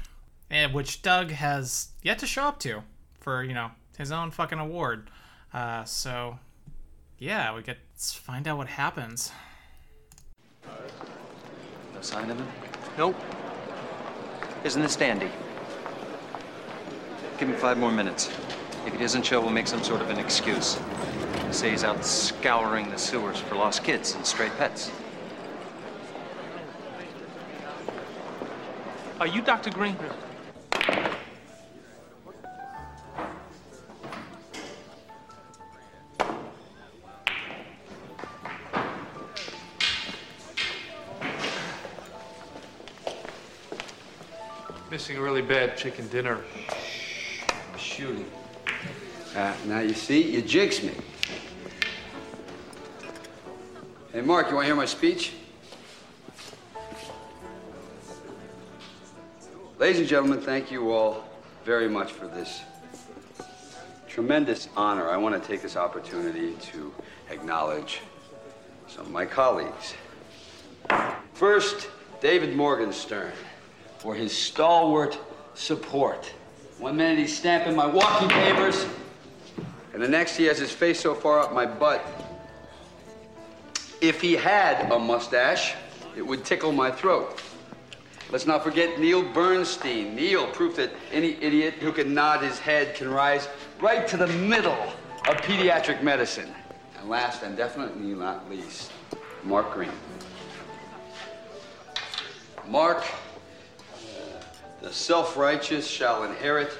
and 0.50 0.74
which 0.74 1.02
Doug 1.02 1.30
has 1.30 1.90
yet 2.02 2.18
to 2.18 2.26
show 2.26 2.42
up 2.42 2.58
to 2.60 2.82
for 3.20 3.44
you 3.44 3.54
know 3.54 3.70
his 3.96 4.10
own 4.10 4.32
fucking 4.32 4.58
award. 4.58 5.08
Uh, 5.54 5.84
so, 5.84 6.40
yeah, 7.20 7.54
we 7.54 7.62
get 7.62 7.78
let's 7.94 8.12
find 8.12 8.48
out 8.48 8.58
what 8.58 8.66
happens. 8.66 9.30
No 11.94 12.00
sign 12.00 12.28
of 12.28 12.38
him? 12.38 12.48
Nope. 12.98 13.16
Isn't 14.64 14.82
this 14.82 14.96
dandy? 14.96 15.30
Give 17.38 17.50
him 17.50 17.56
five 17.56 17.76
more 17.76 17.92
minutes. 17.92 18.30
If 18.86 18.94
he 18.94 18.98
doesn't 18.98 19.24
show, 19.24 19.42
we'll 19.42 19.50
make 19.50 19.66
some 19.66 19.82
sort 19.82 20.00
of 20.00 20.08
an 20.08 20.18
excuse. 20.18 20.78
Say 21.50 21.70
he's 21.70 21.84
out 21.84 22.02
scouring 22.02 22.90
the 22.90 22.96
sewers 22.96 23.38
for 23.38 23.56
lost 23.56 23.84
kids 23.84 24.14
and 24.14 24.24
stray 24.24 24.48
pets. 24.56 24.90
Are 29.20 29.26
you 29.26 29.42
Dr. 29.42 29.70
Green? 29.70 29.96
Missing 44.90 45.18
a 45.18 45.20
really 45.20 45.42
bad 45.42 45.76
chicken 45.76 46.08
dinner. 46.08 46.40
Uh, 49.34 49.54
now 49.64 49.78
you 49.80 49.94
see, 49.94 50.32
you 50.32 50.42
jigs 50.42 50.82
me. 50.82 50.92
Hey, 54.12 54.20
Mark, 54.20 54.50
you 54.50 54.54
want 54.54 54.64
to 54.64 54.66
hear 54.66 54.76
my 54.76 54.84
speech? 54.84 55.32
Ladies 59.78 60.00
and 60.00 60.06
gentlemen, 60.06 60.42
thank 60.42 60.70
you 60.70 60.92
all 60.92 61.24
very 61.64 61.88
much 61.88 62.12
for 62.12 62.26
this 62.26 62.60
tremendous 64.06 64.68
honor. 64.76 65.08
I 65.08 65.16
want 65.16 65.42
to 65.42 65.48
take 65.48 65.62
this 65.62 65.76
opportunity 65.76 66.52
to 66.72 66.92
acknowledge 67.30 68.00
some 68.88 69.06
of 69.06 69.10
my 69.10 69.24
colleagues. 69.24 69.94
First, 71.32 71.88
David 72.20 72.54
Morgenstern 72.54 73.32
for 73.98 74.14
his 74.14 74.36
stalwart 74.36 75.18
support. 75.54 76.30
One 76.78 76.96
minute 76.96 77.18
he's 77.18 77.36
stamping 77.36 77.74
my 77.74 77.86
walking 77.86 78.28
papers, 78.28 78.86
and 79.94 80.02
the 80.02 80.08
next 80.08 80.36
he 80.36 80.44
has 80.44 80.58
his 80.58 80.70
face 80.70 81.00
so 81.00 81.14
far 81.14 81.40
up 81.40 81.54
my 81.54 81.64
butt. 81.64 82.04
If 84.02 84.20
he 84.20 84.34
had 84.34 84.92
a 84.92 84.98
mustache, 84.98 85.74
it 86.16 86.22
would 86.26 86.44
tickle 86.44 86.72
my 86.72 86.90
throat. 86.90 87.40
Let's 88.30 88.46
not 88.46 88.62
forget 88.62 88.98
Neil 88.98 89.22
Bernstein. 89.22 90.14
Neil, 90.14 90.48
proof 90.48 90.76
that 90.76 90.90
any 91.12 91.40
idiot 91.40 91.74
who 91.74 91.92
can 91.92 92.12
nod 92.12 92.42
his 92.42 92.58
head 92.58 92.94
can 92.94 93.08
rise 93.08 93.48
right 93.80 94.06
to 94.08 94.16
the 94.16 94.26
middle 94.26 94.92
of 95.28 95.36
pediatric 95.42 96.02
medicine. 96.02 96.52
And 96.98 97.08
last 97.08 97.42
and 97.42 97.56
definitely 97.56 98.14
not 98.14 98.50
least, 98.50 98.92
Mark 99.44 99.72
Green. 99.72 99.92
Mark, 102.68 103.04
the 104.80 104.92
self-righteous 104.92 105.86
shall 105.86 106.24
inherit 106.24 106.76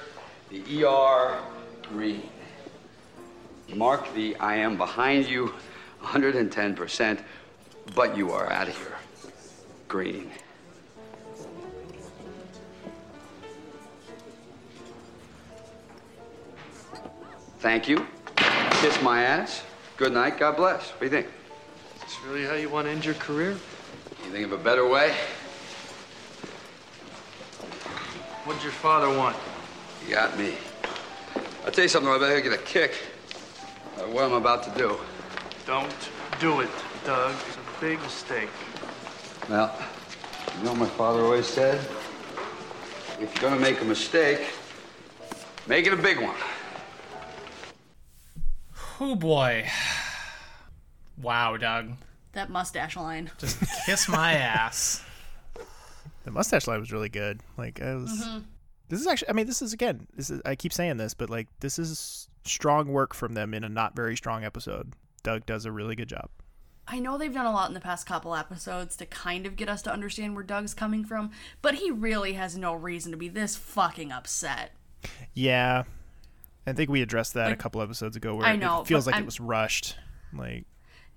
the 0.49 0.85
ER 0.85 1.39
Green. 1.89 2.29
Mark 3.73 4.13
the 4.13 4.35
I 4.37 4.55
am 4.55 4.77
behind 4.77 5.27
you 5.27 5.53
110%, 6.01 7.19
but 7.95 8.15
you 8.15 8.31
are 8.31 8.51
out 8.51 8.67
of 8.67 8.77
here. 8.77 8.95
Green. 9.87 10.31
Thank 17.59 17.89
you. 17.89 18.05
Kiss 18.81 19.01
my 19.01 19.23
ass. 19.23 19.63
Good 19.97 20.13
night. 20.13 20.37
God 20.37 20.55
bless. 20.55 20.91
What 20.91 20.99
do 20.99 21.05
you 21.05 21.11
think? 21.11 21.27
Is 21.95 22.01
this 22.03 22.17
really 22.25 22.45
how 22.45 22.53
you 22.53 22.69
want 22.69 22.85
to 22.85 22.91
end 22.91 23.03
your 23.03 23.15
career? 23.15 23.57
You 24.25 24.31
think 24.31 24.45
of 24.45 24.51
a 24.51 24.57
better 24.57 24.87
way? 24.87 25.15
What'd 28.47 28.63
your 28.63 28.71
father 28.71 29.09
want? 29.09 29.35
You 30.07 30.15
got 30.15 30.39
me. 30.39 30.53
I'll 31.65 31.71
tell 31.73 31.83
you 31.83 31.89
something, 31.89 32.09
I 32.09 32.17
better 32.17 32.39
get 32.39 32.53
a 32.53 32.57
kick 32.57 32.93
at 33.97 34.07
what 34.07 34.23
I'm 34.23 34.31
about 34.31 34.63
to 34.63 34.69
do. 34.79 34.97
Don't 35.65 35.93
do 36.39 36.61
it, 36.61 36.69
Doug. 37.03 37.35
It's 37.45 37.57
a 37.57 37.81
big 37.81 37.99
mistake. 37.99 38.47
Well, 39.49 39.77
you 40.57 40.63
know 40.63 40.69
what 40.71 40.79
my 40.79 40.85
father 40.85 41.23
always 41.23 41.45
said? 41.45 41.85
If 43.19 43.19
you're 43.19 43.49
gonna 43.49 43.59
make 43.59 43.81
a 43.81 43.85
mistake, 43.85 44.39
make 45.67 45.85
it 45.85 45.91
a 45.91 45.97
big 45.97 46.21
one. 46.21 46.37
Oh 49.01 49.15
boy. 49.15 49.67
Wow, 51.21 51.57
Doug. 51.57 51.91
That 52.31 52.49
mustache 52.49 52.95
line. 52.95 53.29
Just 53.39 53.59
kiss 53.85 54.07
my 54.07 54.31
ass. 54.35 55.03
The 56.27 56.33
mustache 56.33 56.67
line 56.67 56.81
was 56.81 56.91
really 56.91 57.07
good. 57.07 57.39
Like 57.57 57.81
I 57.81 57.95
was. 57.95 58.11
Mhm. 58.11 58.43
This 58.89 58.99
is 58.99 59.07
actually. 59.07 59.29
I 59.29 59.31
mean, 59.31 59.47
this 59.47 59.61
is 59.61 59.71
again. 59.71 60.07
This 60.13 60.29
is. 60.29 60.41
I 60.45 60.55
keep 60.55 60.73
saying 60.73 60.97
this, 60.97 61.13
but 61.13 61.29
like 61.29 61.47
this 61.61 61.79
is 61.79 62.27
strong 62.43 62.89
work 62.89 63.13
from 63.13 63.33
them 63.33 63.53
in 63.53 63.63
a 63.63 63.69
not 63.69 63.95
very 63.95 64.17
strong 64.17 64.43
episode. 64.43 64.91
Doug 65.23 65.45
does 65.45 65.63
a 65.63 65.71
really 65.71 65.95
good 65.95 66.09
job. 66.09 66.27
I 66.85 66.99
know 66.99 67.17
they've 67.17 67.33
done 67.33 67.45
a 67.45 67.51
lot 67.53 67.69
in 67.69 67.73
the 67.75 67.79
past 67.79 68.05
couple 68.05 68.35
episodes 68.35 68.97
to 68.97 69.05
kind 69.05 69.45
of 69.45 69.55
get 69.55 69.69
us 69.69 69.81
to 69.83 69.91
understand 69.93 70.35
where 70.35 70.43
Doug's 70.43 70.73
coming 70.73 71.05
from, 71.05 71.31
but 71.61 71.75
he 71.75 71.91
really 71.91 72.33
has 72.33 72.57
no 72.57 72.73
reason 72.73 73.13
to 73.13 73.17
be 73.17 73.29
this 73.29 73.55
fucking 73.55 74.11
upset. 74.11 74.71
Yeah, 75.33 75.83
I 76.65 76.73
think 76.73 76.89
we 76.89 77.01
addressed 77.01 77.35
that 77.35 77.53
a 77.53 77.55
couple 77.55 77.81
episodes 77.81 78.17
ago, 78.17 78.35
where 78.35 78.47
I 78.47 78.57
know, 78.57 78.81
it 78.81 78.87
feels 78.87 79.05
like 79.05 79.15
I'm- 79.15 79.23
it 79.23 79.27
was 79.27 79.39
rushed. 79.39 79.95
Like 80.33 80.65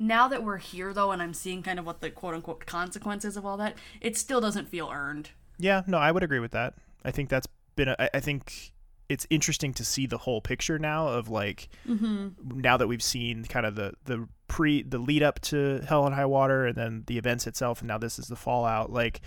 Now 0.03 0.27
that 0.29 0.43
we're 0.43 0.57
here 0.57 0.93
though 0.95 1.13
and 1.13 1.21
I'm 1.23 1.35
seeing 1.35 1.63
kind 1.63 1.79
of 1.79 1.85
what 1.87 2.01
the 2.01 2.11
quote 2.11 2.35
unquote 2.35 2.65
consequences 2.67 3.37
of 3.37 3.45
all 3.47 3.57
that, 3.59 3.77
it 4.01 4.17
still 4.17 4.41
doesn't 4.41 4.69
feel 4.69 4.91
earned. 4.93 5.31
Yeah, 5.59 5.83
no, 5.87 5.99
I 5.99 6.11
would 6.11 6.23
agree 6.23 6.41
with 6.41 6.53
that. 6.53 6.75
I 7.05 7.11
think 7.11 7.29
that's 7.29 7.47
been. 7.77 7.89
A, 7.89 7.97
I- 7.99 8.11
I 8.15 8.21
think 8.21 8.73
it's 9.11 9.27
interesting 9.29 9.75
to 9.75 9.85
see 9.85 10.07
the 10.07 10.19
whole 10.19 10.41
picture 10.41 10.79
now 10.79 11.09
of 11.09 11.29
like 11.29 11.69
Mhm. 11.87 12.33
now 12.55 12.77
that 12.79 12.87
we've 12.87 13.03
seen 13.03 13.45
kind 13.45 13.67
of 13.67 13.75
the 13.75 13.93
the 14.07 14.27
pre 14.49 14.83
the 14.83 14.99
lead 14.99 15.23
up 15.23 15.39
to 15.43 15.81
Hell 15.87 16.07
and 16.07 16.15
High 16.15 16.25
Water 16.27 16.67
and 16.67 16.77
then 16.77 17.05
the 17.07 17.19
events 17.19 17.47
itself, 17.47 17.81
and 17.81 17.89
now 17.89 17.99
this 17.99 18.19
is 18.19 18.27
the 18.29 18.37
fallout. 18.37 18.91
Like 18.93 19.21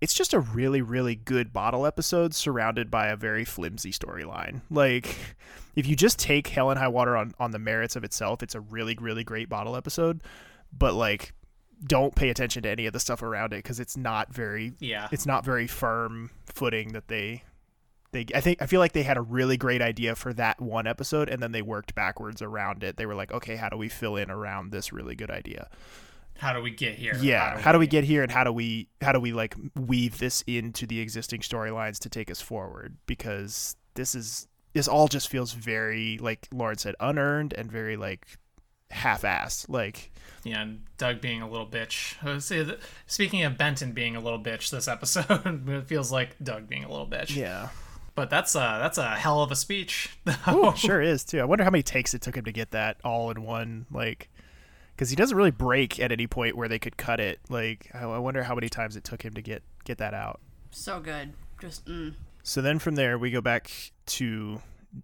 it's 0.00 0.14
just 0.14 0.32
a 0.34 0.40
really 0.40 0.80
really 0.82 1.14
good 1.16 1.52
bottle 1.52 1.84
episode 1.86 2.34
surrounded 2.34 2.90
by 2.90 3.08
a 3.08 3.16
very 3.16 3.44
flimsy 3.44 3.90
storyline. 3.92 4.60
Like 4.70 5.16
if 5.76 5.86
you 5.86 5.96
just 5.96 6.18
take 6.18 6.48
Hell 6.48 6.70
and 6.70 6.78
High 6.78 6.88
Water 6.88 7.16
on 7.16 7.34
on 7.38 7.50
the 7.50 7.58
merits 7.58 7.96
of 7.96 8.04
itself, 8.04 8.42
it's 8.42 8.54
a 8.54 8.60
really 8.60 8.96
really 9.00 9.24
great 9.24 9.48
bottle 9.48 9.76
episode. 9.76 10.22
But 10.76 10.94
like 10.94 11.32
don't 11.86 12.14
pay 12.16 12.28
attention 12.28 12.64
to 12.64 12.68
any 12.68 12.86
of 12.86 12.92
the 12.92 12.98
stuff 13.00 13.22
around 13.22 13.52
it 13.52 13.62
because 13.62 13.78
it's 13.78 13.96
not 13.96 14.32
very 14.34 14.72
Yeah. 14.80 15.08
it's 15.12 15.26
not 15.26 15.44
very 15.44 15.66
firm 15.68 16.30
footing 16.46 16.92
that 16.92 17.06
they 17.08 17.44
they 18.10 18.26
I 18.34 18.40
think 18.40 18.60
I 18.62 18.66
feel 18.66 18.80
like 18.80 18.92
they 18.92 19.02
had 19.04 19.16
a 19.16 19.20
really 19.22 19.56
great 19.56 19.80
idea 19.82 20.14
for 20.16 20.32
that 20.34 20.60
one 20.60 20.86
episode 20.86 21.28
and 21.28 21.42
then 21.42 21.52
they 21.52 21.62
worked 21.62 21.94
backwards 21.94 22.40
around 22.42 22.82
it. 22.82 22.96
They 22.96 23.06
were 23.06 23.14
like, 23.14 23.30
okay, 23.32 23.56
how 23.56 23.68
do 23.68 23.76
we 23.76 23.88
fill 23.88 24.16
in 24.16 24.30
around 24.30 24.72
this 24.72 24.92
really 24.92 25.14
good 25.14 25.30
idea? 25.30 25.68
How 26.38 26.52
do 26.52 26.62
we 26.62 26.70
get 26.70 26.94
here? 26.94 27.16
Yeah, 27.20 27.58
how 27.58 27.72
do 27.72 27.78
we 27.78 27.86
get 27.86 28.04
here 28.04 28.22
and 28.22 28.30
how 28.30 28.44
do 28.44 28.52
we 28.52 28.88
how 29.02 29.12
do 29.12 29.20
we 29.20 29.32
like 29.32 29.54
weave 29.74 30.18
this 30.18 30.42
into 30.46 30.86
the 30.86 31.00
existing 31.00 31.40
storylines 31.40 31.98
to 32.00 32.08
take 32.08 32.30
us 32.30 32.40
forward 32.40 32.96
because 33.06 33.76
this 33.94 34.14
is 34.14 34.46
this 34.72 34.86
all 34.86 35.08
just 35.08 35.28
feels 35.28 35.52
very 35.52 36.16
like 36.18 36.46
Lauren 36.52 36.78
said 36.78 36.94
unearned 37.00 37.52
and 37.54 37.70
very 37.70 37.96
like 37.96 38.26
half-assed 38.90 39.68
like 39.68 40.10
Yeah, 40.44 40.62
and 40.62 40.82
Doug 40.96 41.20
being 41.20 41.42
a 41.42 41.50
little 41.50 41.66
bitch. 41.66 42.16
Uh, 42.24 42.76
Speaking 43.06 43.42
of 43.42 43.58
Benton 43.58 43.92
being 43.92 44.16
a 44.16 44.20
little 44.20 44.40
bitch 44.40 44.70
this 44.70 44.88
episode, 44.96 45.68
it 45.68 45.86
feels 45.88 46.12
like 46.12 46.36
Doug 46.42 46.68
being 46.68 46.84
a 46.84 46.88
little 46.88 47.06
bitch. 47.06 47.34
Yeah. 47.34 47.68
But 48.14 48.30
that's 48.30 48.54
a 48.54 48.78
that's 48.80 48.98
a 48.98 49.10
hell 49.10 49.42
of 49.42 49.50
a 49.52 49.56
speech. 49.56 50.10
Ooh, 50.48 50.72
sure 50.76 51.00
is 51.00 51.24
too. 51.24 51.40
I 51.40 51.44
wonder 51.44 51.64
how 51.64 51.70
many 51.70 51.82
takes 51.82 52.14
it 52.14 52.22
took 52.22 52.36
him 52.36 52.44
to 52.46 52.52
get 52.52 52.70
that 52.72 52.96
all 53.04 53.30
in 53.30 53.42
one, 53.42 53.86
like, 53.92 54.28
because 54.98 55.10
he 55.10 55.16
doesn't 55.16 55.36
really 55.36 55.52
break 55.52 56.00
at 56.00 56.10
any 56.10 56.26
point 56.26 56.56
where 56.56 56.66
they 56.66 56.80
could 56.80 56.96
cut 56.96 57.20
it. 57.20 57.38
Like, 57.48 57.88
I, 57.94 58.00
I 58.00 58.18
wonder 58.18 58.42
how 58.42 58.56
many 58.56 58.68
times 58.68 58.96
it 58.96 59.04
took 59.04 59.22
him 59.22 59.32
to 59.34 59.40
get 59.40 59.62
get 59.84 59.98
that 59.98 60.12
out. 60.12 60.40
So 60.72 60.98
good. 60.98 61.32
Just 61.60 61.86
mm. 61.86 62.14
So 62.42 62.60
then 62.60 62.80
from 62.80 62.96
there 62.96 63.16
we 63.16 63.30
go 63.30 63.40
back 63.40 63.70
to 64.06 64.60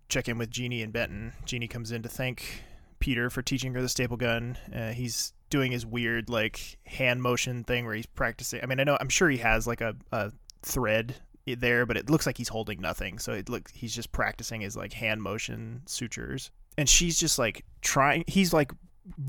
check 0.08 0.28
in 0.28 0.36
with 0.36 0.50
Jeanie 0.50 0.82
and 0.82 0.92
Benton. 0.92 1.32
Jeanie 1.44 1.68
comes 1.68 1.92
in 1.92 2.02
to 2.02 2.08
thank 2.08 2.64
Peter 2.98 3.30
for 3.30 3.40
teaching 3.40 3.72
her 3.74 3.82
the 3.82 3.88
staple 3.88 4.16
gun. 4.16 4.58
Uh, 4.74 4.90
he's 4.90 5.32
doing 5.48 5.70
his 5.70 5.86
weird 5.86 6.28
like 6.28 6.78
hand 6.86 7.22
motion 7.22 7.62
thing 7.62 7.86
where 7.86 7.94
he's 7.94 8.06
practicing. 8.06 8.60
I 8.64 8.66
mean, 8.66 8.80
I 8.80 8.84
know 8.84 8.98
I'm 9.00 9.08
sure 9.08 9.30
he 9.30 9.38
has 9.38 9.64
like 9.64 9.80
a, 9.80 9.94
a 10.10 10.32
thread 10.62 11.14
there, 11.46 11.86
but 11.86 11.96
it 11.96 12.10
looks 12.10 12.26
like 12.26 12.36
he's 12.36 12.48
holding 12.48 12.80
nothing. 12.80 13.20
So 13.20 13.32
it 13.32 13.48
looks 13.48 13.70
he's 13.72 13.94
just 13.94 14.10
practicing 14.10 14.60
his 14.60 14.76
like 14.76 14.92
hand 14.92 15.22
motion 15.22 15.82
sutures. 15.86 16.50
And 16.76 16.88
she's 16.88 17.16
just 17.20 17.38
like 17.38 17.64
trying. 17.80 18.24
He's 18.26 18.52
like 18.52 18.72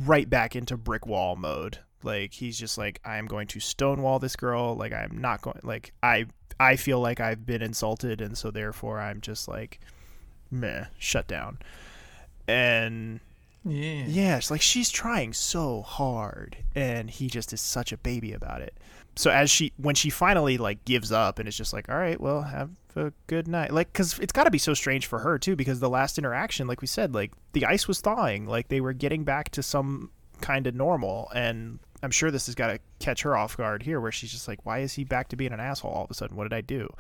right 0.06 0.30
back 0.30 0.56
into 0.56 0.78
brick 0.78 1.06
wall 1.06 1.36
mode. 1.36 1.80
Like 2.04 2.34
he's 2.34 2.58
just 2.58 2.78
like 2.78 3.00
I'm 3.04 3.26
going 3.26 3.48
to 3.48 3.60
stonewall 3.60 4.20
this 4.20 4.36
girl. 4.36 4.76
Like 4.76 4.94
I'm 4.94 5.20
not 5.20 5.42
going. 5.42 5.60
Like 5.64 5.94
I 6.04 6.26
I 6.60 6.76
feel 6.76 7.00
like 7.00 7.20
I've 7.20 7.46
been 7.46 7.62
insulted, 7.62 8.22
and 8.22 8.38
so 8.38 8.52
therefore 8.52 9.00
I'm 9.00 9.22
just 9.22 9.48
like 9.48 9.80
meh, 10.52 10.86
shut 10.98 11.28
down. 11.28 11.58
And 12.48 13.20
Yeah. 13.64 14.06
yeah, 14.08 14.38
it's 14.38 14.52
like 14.52 14.62
she's 14.62 14.90
trying 14.92 15.34
so 15.34 15.82
hard, 15.82 16.58
and 16.76 17.10
he 17.10 17.28
just 17.28 17.52
is 17.54 17.62
such 17.62 17.92
a 17.92 17.98
baby 17.98 18.32
about 18.34 18.62
it. 18.62 18.78
So 19.16 19.32
as 19.32 19.50
she, 19.50 19.72
when 19.78 19.96
she 19.96 20.10
finally 20.10 20.58
like 20.58 20.84
gives 20.86 21.12
up 21.12 21.40
and 21.40 21.48
it's 21.48 21.58
just 21.58 21.74
like, 21.74 21.90
all 21.90 21.98
right, 21.98 22.20
well, 22.20 22.42
have 22.42 22.70
a 22.96 23.14
good 23.28 23.48
night. 23.48 23.74
Like, 23.74 23.94
cause 23.94 24.20
it's 24.20 24.34
got 24.34 24.44
to 24.44 24.52
be 24.52 24.58
so 24.58 24.74
strange 24.74 25.06
for 25.06 25.20
her 25.20 25.40
too, 25.40 25.56
because 25.56 25.80
the 25.80 25.90
last 25.90 26.18
interaction, 26.18 26.68
like 26.68 26.82
we 26.82 26.88
said, 26.88 27.14
like 27.14 27.32
the 27.54 27.66
ice 27.66 27.88
was 27.88 28.02
thawing, 28.02 28.46
like 28.46 28.68
they 28.68 28.82
were 28.82 28.94
getting 28.94 29.24
back 29.24 29.50
to 29.52 29.64
some 29.64 30.12
kind 30.42 30.68
of 30.68 30.76
normal, 30.76 31.30
and 31.34 31.80
I'm 32.04 32.12
sure 32.12 32.30
this 32.30 32.48
has 32.48 32.56
got 32.56 32.68
to 32.68 32.80
catch 33.00 33.22
her 33.22 33.38
off 33.38 33.56
guard 33.56 33.84
here, 33.84 34.02
where 34.02 34.12
she's 34.12 34.32
just 34.32 34.48
like, 34.48 34.66
why 34.66 34.80
is 34.80 34.94
he 34.94 35.04
back 35.04 35.30
to 35.30 35.36
being 35.36 35.54
an 35.54 35.60
asshole 35.60 35.92
all 35.92 36.04
of 36.04 36.12
a 36.12 36.14
sudden? 36.14 36.36
What 36.36 36.44
did 36.44 36.54
I 36.54 36.62
do? 36.62 36.94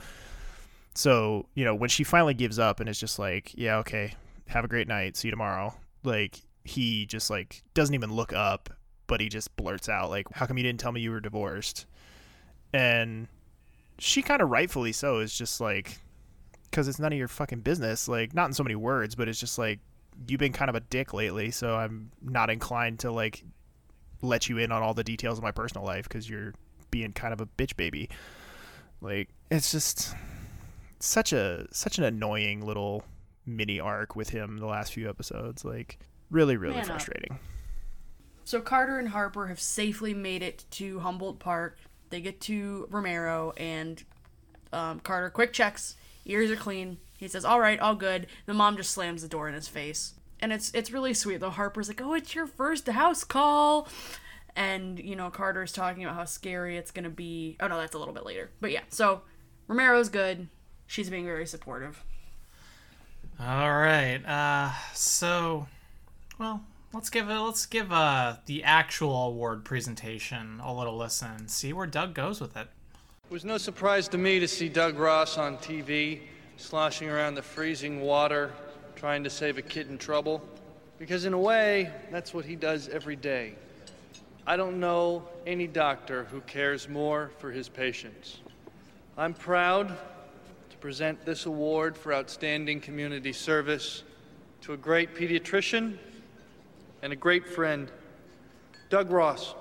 So, 0.94 1.48
you 1.54 1.66
know, 1.66 1.76
when 1.76 1.90
she 1.90 2.06
finally 2.06 2.34
gives 2.34 2.58
up 2.60 2.80
and 2.80 2.88
it's 2.88 3.00
just 3.00 3.20
like, 3.20 3.52
yeah, 3.56 3.78
okay, 3.78 4.14
have 4.48 4.64
a 4.64 4.70
great 4.70 4.88
night, 4.88 5.18
see 5.18 5.28
you 5.28 5.32
tomorrow. 5.32 5.76
Like, 6.04 6.42
he 6.64 7.06
just 7.06 7.30
like 7.30 7.62
doesn't 7.74 7.94
even 7.94 8.14
look 8.14 8.34
up, 8.34 8.70
but 9.08 9.22
he 9.22 9.30
just 9.30 9.56
blurts 9.56 9.88
out 9.88 10.10
like, 10.10 10.28
"How 10.32 10.46
come 10.46 10.58
you 10.58 10.64
didn't 10.64 10.80
tell 10.80 10.92
me 10.92 11.02
you 11.02 11.12
were 11.12 11.20
divorced?" 11.20 11.86
And 12.76 13.28
she 14.00 14.22
kind 14.22 14.42
of 14.42 14.50
rightfully 14.50 14.92
so 14.92 15.20
is 15.20 15.36
just 15.36 15.62
like 15.62 16.00
cuz 16.72 16.88
it's 16.88 17.00
none 17.00 17.14
of 17.14 17.18
your 17.18 17.30
fucking 17.30 17.62
business, 17.62 18.08
like 18.08 18.34
not 18.34 18.48
in 18.48 18.54
so 18.54 18.64
many 18.64 18.76
words, 18.76 19.16
but 19.16 19.30
it's 19.30 19.40
just 19.40 19.58
like 19.58 19.80
you've 20.28 20.40
been 20.40 20.52
kind 20.52 20.70
of 20.70 20.76
a 20.76 20.82
dick 20.82 21.14
lately, 21.14 21.52
so 21.52 21.76
I'm 21.76 22.12
not 22.22 22.50
inclined 22.50 23.00
to 23.00 23.12
like 23.12 23.44
let 24.22 24.50
you 24.50 24.58
in 24.58 24.72
on 24.72 24.82
all 24.82 24.94
the 24.94 25.04
details 25.04 25.38
of 25.38 25.44
my 25.44 25.52
personal 25.52 25.86
life 25.86 26.10
cuz 26.10 26.30
you're 26.30 26.54
being 26.92 27.14
kind 27.14 27.34
of 27.34 27.42
a 27.42 27.46
bitch 27.46 27.76
baby. 27.78 28.10
Like 29.02 29.30
it's 29.50 29.72
just 29.72 30.14
such 31.00 31.32
a 31.32 31.68
such 31.72 31.98
an 31.98 32.04
annoying 32.04 32.66
little 32.66 33.06
mini 33.46 33.80
arc 33.80 34.16
with 34.16 34.30
him 34.30 34.58
the 34.58 34.66
last 34.66 34.94
few 34.94 35.10
episodes. 35.10 35.64
Like 35.64 36.00
really, 36.30 36.58
really 36.58 36.76
Man 36.76 36.84
up. 36.84 36.88
frustrating. 36.88 37.40
So 38.44 38.62
Carter 38.62 39.00
and 39.00 39.10
Harper 39.10 39.48
have 39.48 39.60
safely 39.60 40.14
made 40.14 40.44
it 40.44 40.66
to 40.72 41.00
Humboldt 41.00 41.40
Park 41.40 41.78
They 42.10 42.22
get 42.22 42.42
to 42.42 42.88
Romero 42.90 43.54
and 43.58 44.04
um, 44.72 45.00
Carter 45.00 45.30
quick 45.30 45.54
checks, 45.54 45.96
ears 46.26 46.52
are 46.52 46.56
clean. 46.56 46.98
He 47.18 47.28
says, 47.28 47.46
"All 47.46 47.60
right, 47.60 47.80
all 47.80 47.96
good." 47.96 48.28
The 48.46 48.54
mom 48.54 48.78
just 48.78 48.92
slams 48.92 49.22
the 49.22 49.28
door 49.28 49.48
in 49.48 49.54
his 49.54 49.68
face, 49.68 50.14
and 50.40 50.52
it's 50.52 50.72
it's 50.74 50.92
really 50.92 51.14
sweet. 51.14 51.40
Though 51.40 51.50
Harper's 51.50 51.88
like, 51.88 52.02
"Oh, 52.02 52.14
it's 52.14 52.36
your 52.36 52.46
first 52.48 52.88
house 52.88 53.24
call," 53.24 53.88
and 54.56 55.00
you 55.00 55.16
know 55.16 55.30
Carter's 55.30 55.72
talking 55.72 56.04
about 56.04 56.16
how 56.16 56.26
scary 56.26 56.78
it's 56.78 56.92
gonna 56.92 57.10
be. 57.10 57.56
Oh 57.60 57.68
no, 57.68 57.78
that's 57.78 57.96
a 57.96 57.98
little 57.98 58.14
bit 58.14 58.26
later. 58.26 58.50
But 58.60 58.72
yeah, 58.72 58.84
so 58.90 59.22
Romero's 59.68 60.10
good. 60.10 60.50
She's 60.88 61.10
being 61.10 61.26
very 61.26 61.46
supportive. 61.48 62.04
All 63.40 63.72
right. 63.74 64.22
Uh, 64.26 64.72
so, 64.94 65.68
well, 66.38 66.64
let's 66.96 67.10
give 67.10 67.30
it. 67.30 67.38
Let's 67.38 67.66
give 67.66 67.92
uh 67.92 68.38
the 68.46 68.64
actual 68.64 69.28
award 69.28 69.66
presentation 69.66 70.62
a 70.64 70.74
little 70.74 70.96
listen. 70.96 71.50
See 71.50 71.74
where 71.74 71.86
Doug 71.86 72.14
goes 72.14 72.40
with 72.40 72.56
it. 72.56 72.68
It 73.26 73.34
was 73.34 73.44
no 73.44 73.58
surprise 73.58 74.08
to 74.10 74.18
me 74.18 74.40
to 74.40 74.48
see 74.48 74.70
Doug 74.70 74.98
Ross 74.98 75.38
on 75.38 75.58
TV, 75.58 76.22
sloshing 76.58 77.10
around 77.10 77.36
the 77.36 77.42
freezing 77.42 78.00
water, 78.02 78.54
trying 78.96 79.24
to 79.26 79.30
save 79.30 79.58
a 79.58 79.62
kid 79.62 79.90
in 79.90 79.98
trouble. 79.98 80.42
Because 80.98 81.26
in 81.26 81.34
a 81.34 81.40
way, 81.40 81.92
that's 82.12 82.34
what 82.34 82.46
he 82.46 82.56
does 82.56 82.88
every 82.88 83.18
day. 83.18 83.56
I 84.48 84.56
don't 84.56 84.80
know 84.80 85.28
any 85.46 85.68
doctor 85.68 86.24
who 86.26 86.40
cares 86.42 86.88
more 86.88 87.32
for 87.40 87.52
his 87.52 87.68
patients. 87.68 88.38
I'm 89.18 89.34
proud 89.34 89.90
to 89.90 90.78
present 90.78 91.26
this 91.26 91.46
award 91.46 91.98
for 91.98 92.14
outstanding 92.14 92.80
community 92.80 93.34
service 93.34 94.04
to 94.62 94.74
a 94.74 94.78
great 94.78 95.14
pediatrician 95.14 95.98
and 97.06 97.14
a 97.14 97.16
great 97.16 97.48
friend, 97.48 97.92
Doug 98.90 99.12
Ross. 99.12 99.54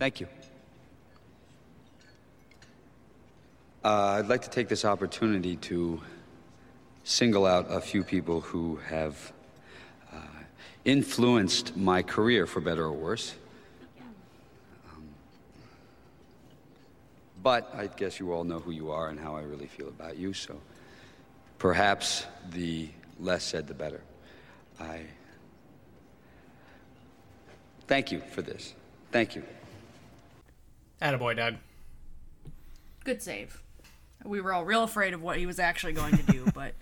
Thank 0.00 0.18
you. 0.18 0.26
Uh, 3.84 4.18
I'd 4.18 4.26
like 4.26 4.42
to 4.42 4.50
take 4.50 4.68
this 4.68 4.84
opportunity 4.84 5.54
to 5.58 6.00
single 7.04 7.46
out 7.46 7.66
a 7.70 7.80
few 7.80 8.02
people 8.02 8.40
who 8.40 8.80
have 8.88 9.32
uh, 10.12 10.16
influenced 10.84 11.76
my 11.76 12.02
career, 12.02 12.48
for 12.48 12.60
better 12.60 12.86
or 12.86 12.92
worse. 12.92 13.36
But 17.44 17.72
I 17.76 17.86
guess 17.86 18.18
you 18.18 18.32
all 18.32 18.42
know 18.42 18.58
who 18.58 18.72
you 18.72 18.90
are 18.90 19.08
and 19.10 19.20
how 19.20 19.36
I 19.36 19.42
really 19.42 19.66
feel 19.68 19.88
about 19.88 20.16
you, 20.16 20.32
so 20.32 20.60
perhaps 21.58 22.26
the 22.50 22.88
less 23.20 23.44
said, 23.44 23.68
the 23.68 23.74
better. 23.74 24.00
I 24.80 25.02
thank 27.86 28.10
you 28.10 28.20
for 28.32 28.42
this. 28.42 28.74
Thank 29.12 29.36
you. 29.36 29.44
Attaboy, 31.00 31.36
Doug. 31.36 31.54
Good 33.04 33.22
save. 33.22 33.62
We 34.24 34.40
were 34.40 34.52
all 34.54 34.64
real 34.64 34.82
afraid 34.82 35.12
of 35.12 35.22
what 35.22 35.36
he 35.36 35.44
was 35.46 35.58
actually 35.58 35.92
going 35.92 36.16
to 36.16 36.22
do, 36.24 36.46
but 36.54 36.72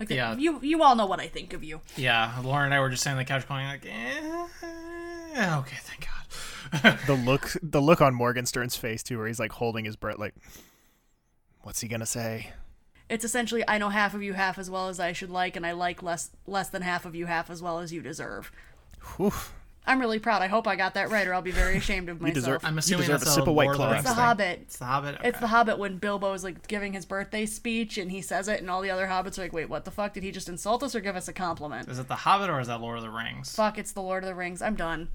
like 0.00 0.10
Yeah. 0.10 0.34
you 0.36 0.58
you 0.62 0.82
all 0.82 0.96
know 0.96 1.06
what 1.06 1.20
I 1.20 1.28
think 1.28 1.52
of 1.52 1.62
you. 1.62 1.80
Yeah, 1.96 2.34
Lauren 2.42 2.66
and 2.66 2.74
I 2.74 2.80
were 2.80 2.90
just 2.90 3.04
sitting 3.04 3.16
on 3.18 3.24
the 3.24 3.28
couch 3.28 3.46
going 3.48 3.64
like, 3.66 3.86
eh, 3.86 4.46
okay, 5.60 5.76
thank 5.82 6.00
God. 6.00 6.17
the 7.06 7.14
look 7.24 7.56
the 7.62 7.80
look 7.80 8.00
on 8.00 8.14
Morgenstern's 8.14 8.76
face 8.76 9.02
too, 9.02 9.18
where 9.18 9.26
he's 9.26 9.38
like 9.40 9.52
holding 9.52 9.84
his 9.84 9.96
breath, 9.96 10.18
like, 10.18 10.34
what's 11.62 11.80
he 11.80 11.88
gonna 11.88 12.06
say? 12.06 12.52
It's 13.08 13.24
essentially 13.24 13.64
I 13.66 13.78
know 13.78 13.88
half 13.88 14.14
of 14.14 14.22
you 14.22 14.34
half 14.34 14.58
as 14.58 14.68
well 14.70 14.88
as 14.88 15.00
I 15.00 15.12
should 15.12 15.30
like, 15.30 15.56
and 15.56 15.66
I 15.66 15.72
like 15.72 16.02
less 16.02 16.30
less 16.46 16.68
than 16.68 16.82
half 16.82 17.04
of 17.06 17.14
you 17.14 17.26
half 17.26 17.50
as 17.50 17.62
well 17.62 17.78
as 17.78 17.92
you 17.92 18.02
deserve. 18.02 18.52
Whew. 19.16 19.32
I'm 19.86 20.00
really 20.00 20.18
proud. 20.18 20.42
I 20.42 20.48
hope 20.48 20.68
I 20.68 20.76
got 20.76 20.92
that 20.94 21.08
right, 21.08 21.26
or 21.26 21.32
I'll 21.32 21.40
be 21.40 21.50
very 21.50 21.78
ashamed 21.78 22.10
of 22.10 22.16
You 22.20 22.22
myself. 22.24 22.34
deserve- 22.34 22.60
I'm 22.64 22.76
assuming 22.76 23.04
you 23.04 23.06
deserve 23.06 23.20
that's 23.20 23.30
a 23.30 23.34
sip 23.36 23.46
of 23.46 23.54
White 23.54 23.64
Lord 23.68 23.76
Claw. 23.76 23.92
It's 23.92 24.02
the 24.02 24.08
Rings 24.08 24.18
Hobbit. 24.18 24.58
It's 24.60 24.76
the 24.78 24.84
Hobbit. 24.84 25.16
It's 25.24 25.40
the 25.40 25.46
Hobbit 25.46 25.78
when 25.78 25.96
Bilbo 25.96 26.34
is 26.34 26.44
like 26.44 26.68
giving 26.68 26.92
his 26.92 27.06
birthday 27.06 27.46
speech 27.46 27.96
and 27.96 28.12
he 28.12 28.20
says 28.20 28.48
it, 28.48 28.60
and 28.60 28.68
all 28.68 28.82
the 28.82 28.90
other 28.90 29.06
hobbits 29.06 29.38
are 29.38 29.42
like, 29.42 29.54
"Wait, 29.54 29.70
what 29.70 29.86
the 29.86 29.90
fuck? 29.90 30.12
Did 30.12 30.24
he 30.24 30.30
just 30.30 30.46
insult 30.50 30.82
us 30.82 30.94
or 30.94 31.00
give 31.00 31.16
us 31.16 31.26
a 31.26 31.32
compliment?" 31.32 31.88
Is 31.88 31.98
it 31.98 32.06
the 32.08 32.16
Hobbit 32.16 32.50
or 32.50 32.60
is 32.60 32.66
that 32.66 32.82
Lord 32.82 32.98
of 32.98 33.02
the 33.02 33.08
Rings? 33.08 33.54
Fuck, 33.56 33.78
it's 33.78 33.92
the 33.92 34.02
Lord 34.02 34.24
of 34.24 34.28
the 34.28 34.34
Rings. 34.34 34.60
I'm 34.60 34.74
done. 34.74 35.08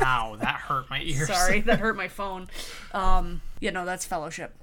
Ow, 0.00 0.36
that 0.40 0.56
hurt 0.56 0.88
my 0.90 1.00
ears. 1.02 1.26
Sorry, 1.28 1.60
that 1.62 1.78
hurt 1.78 1.96
my 1.96 2.08
phone. 2.18 2.48
Um, 2.92 3.42
you 3.60 3.70
know 3.70 3.84
that's 3.84 4.04
Fellowship. 4.04 4.54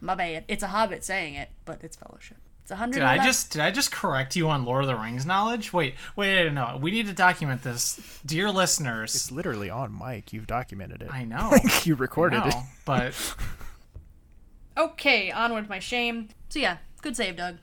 My 0.00 0.14
bad. 0.14 0.44
It's 0.48 0.62
a 0.62 0.68
Hobbit 0.68 1.04
saying 1.04 1.34
it, 1.34 1.50
but 1.64 1.82
it's 1.84 1.96
Fellowship. 1.96 2.38
It's 2.62 2.70
a 2.70 2.76
hundred. 2.76 3.00
Did 3.00 3.04
I 3.04 3.24
just 3.24 3.50
did 3.52 3.60
I 3.60 3.70
just 3.72 3.90
correct 3.90 4.36
you 4.36 4.48
on 4.48 4.64
Lord 4.64 4.84
of 4.84 4.88
the 4.88 4.96
Rings 4.96 5.26
knowledge? 5.26 5.72
Wait, 5.72 5.94
wait, 6.14 6.48
no. 6.52 6.78
We 6.80 6.90
need 6.92 7.06
to 7.08 7.12
document 7.12 7.62
this, 7.62 8.20
dear 8.24 8.50
listeners. 8.50 9.14
It's 9.16 9.32
literally 9.32 9.68
on 9.68 9.96
mic. 9.98 10.32
You've 10.32 10.46
documented 10.46 11.02
it. 11.02 11.12
I 11.12 11.24
know. 11.24 11.50
Like, 11.64 11.86
you 11.86 11.94
recorded 11.96 12.40
I 12.40 12.48
it. 12.48 12.54
but 12.84 13.14
Okay, 14.76 15.30
on 15.30 15.54
with 15.54 15.68
my 15.68 15.78
shame. 15.80 16.28
So 16.48 16.58
yeah, 16.58 16.78
good 17.02 17.16
save, 17.16 17.36
Doug. 17.36 17.58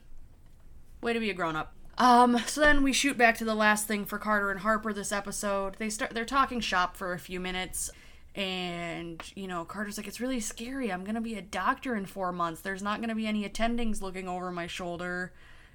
Way 1.02 1.14
to 1.14 1.20
be 1.20 1.30
a 1.30 1.34
grown 1.34 1.56
up. 1.56 1.72
Um, 2.00 2.38
so 2.46 2.62
then 2.62 2.82
we 2.82 2.94
shoot 2.94 3.18
back 3.18 3.36
to 3.36 3.44
the 3.44 3.54
last 3.54 3.86
thing 3.86 4.06
for 4.06 4.18
Carter 4.18 4.50
and 4.50 4.60
Harper 4.60 4.94
this 4.94 5.12
episode. 5.12 5.76
They 5.78 5.90
start 5.90 6.12
they're 6.12 6.24
talking 6.24 6.60
shop 6.60 6.96
for 6.96 7.12
a 7.12 7.18
few 7.18 7.38
minutes 7.38 7.90
and 8.34 9.22
you 9.34 9.46
know, 9.46 9.66
Carter's 9.66 9.98
like, 9.98 10.08
It's 10.08 10.18
really 10.18 10.40
scary. 10.40 10.90
I'm 10.90 11.04
gonna 11.04 11.20
be 11.20 11.34
a 11.34 11.42
doctor 11.42 11.94
in 11.94 12.06
four 12.06 12.32
months. 12.32 12.62
There's 12.62 12.82
not 12.82 13.02
gonna 13.02 13.14
be 13.14 13.26
any 13.26 13.46
attendings 13.46 14.00
looking 14.00 14.28
over 14.28 14.50
my 14.50 14.66
shoulder, 14.66 15.34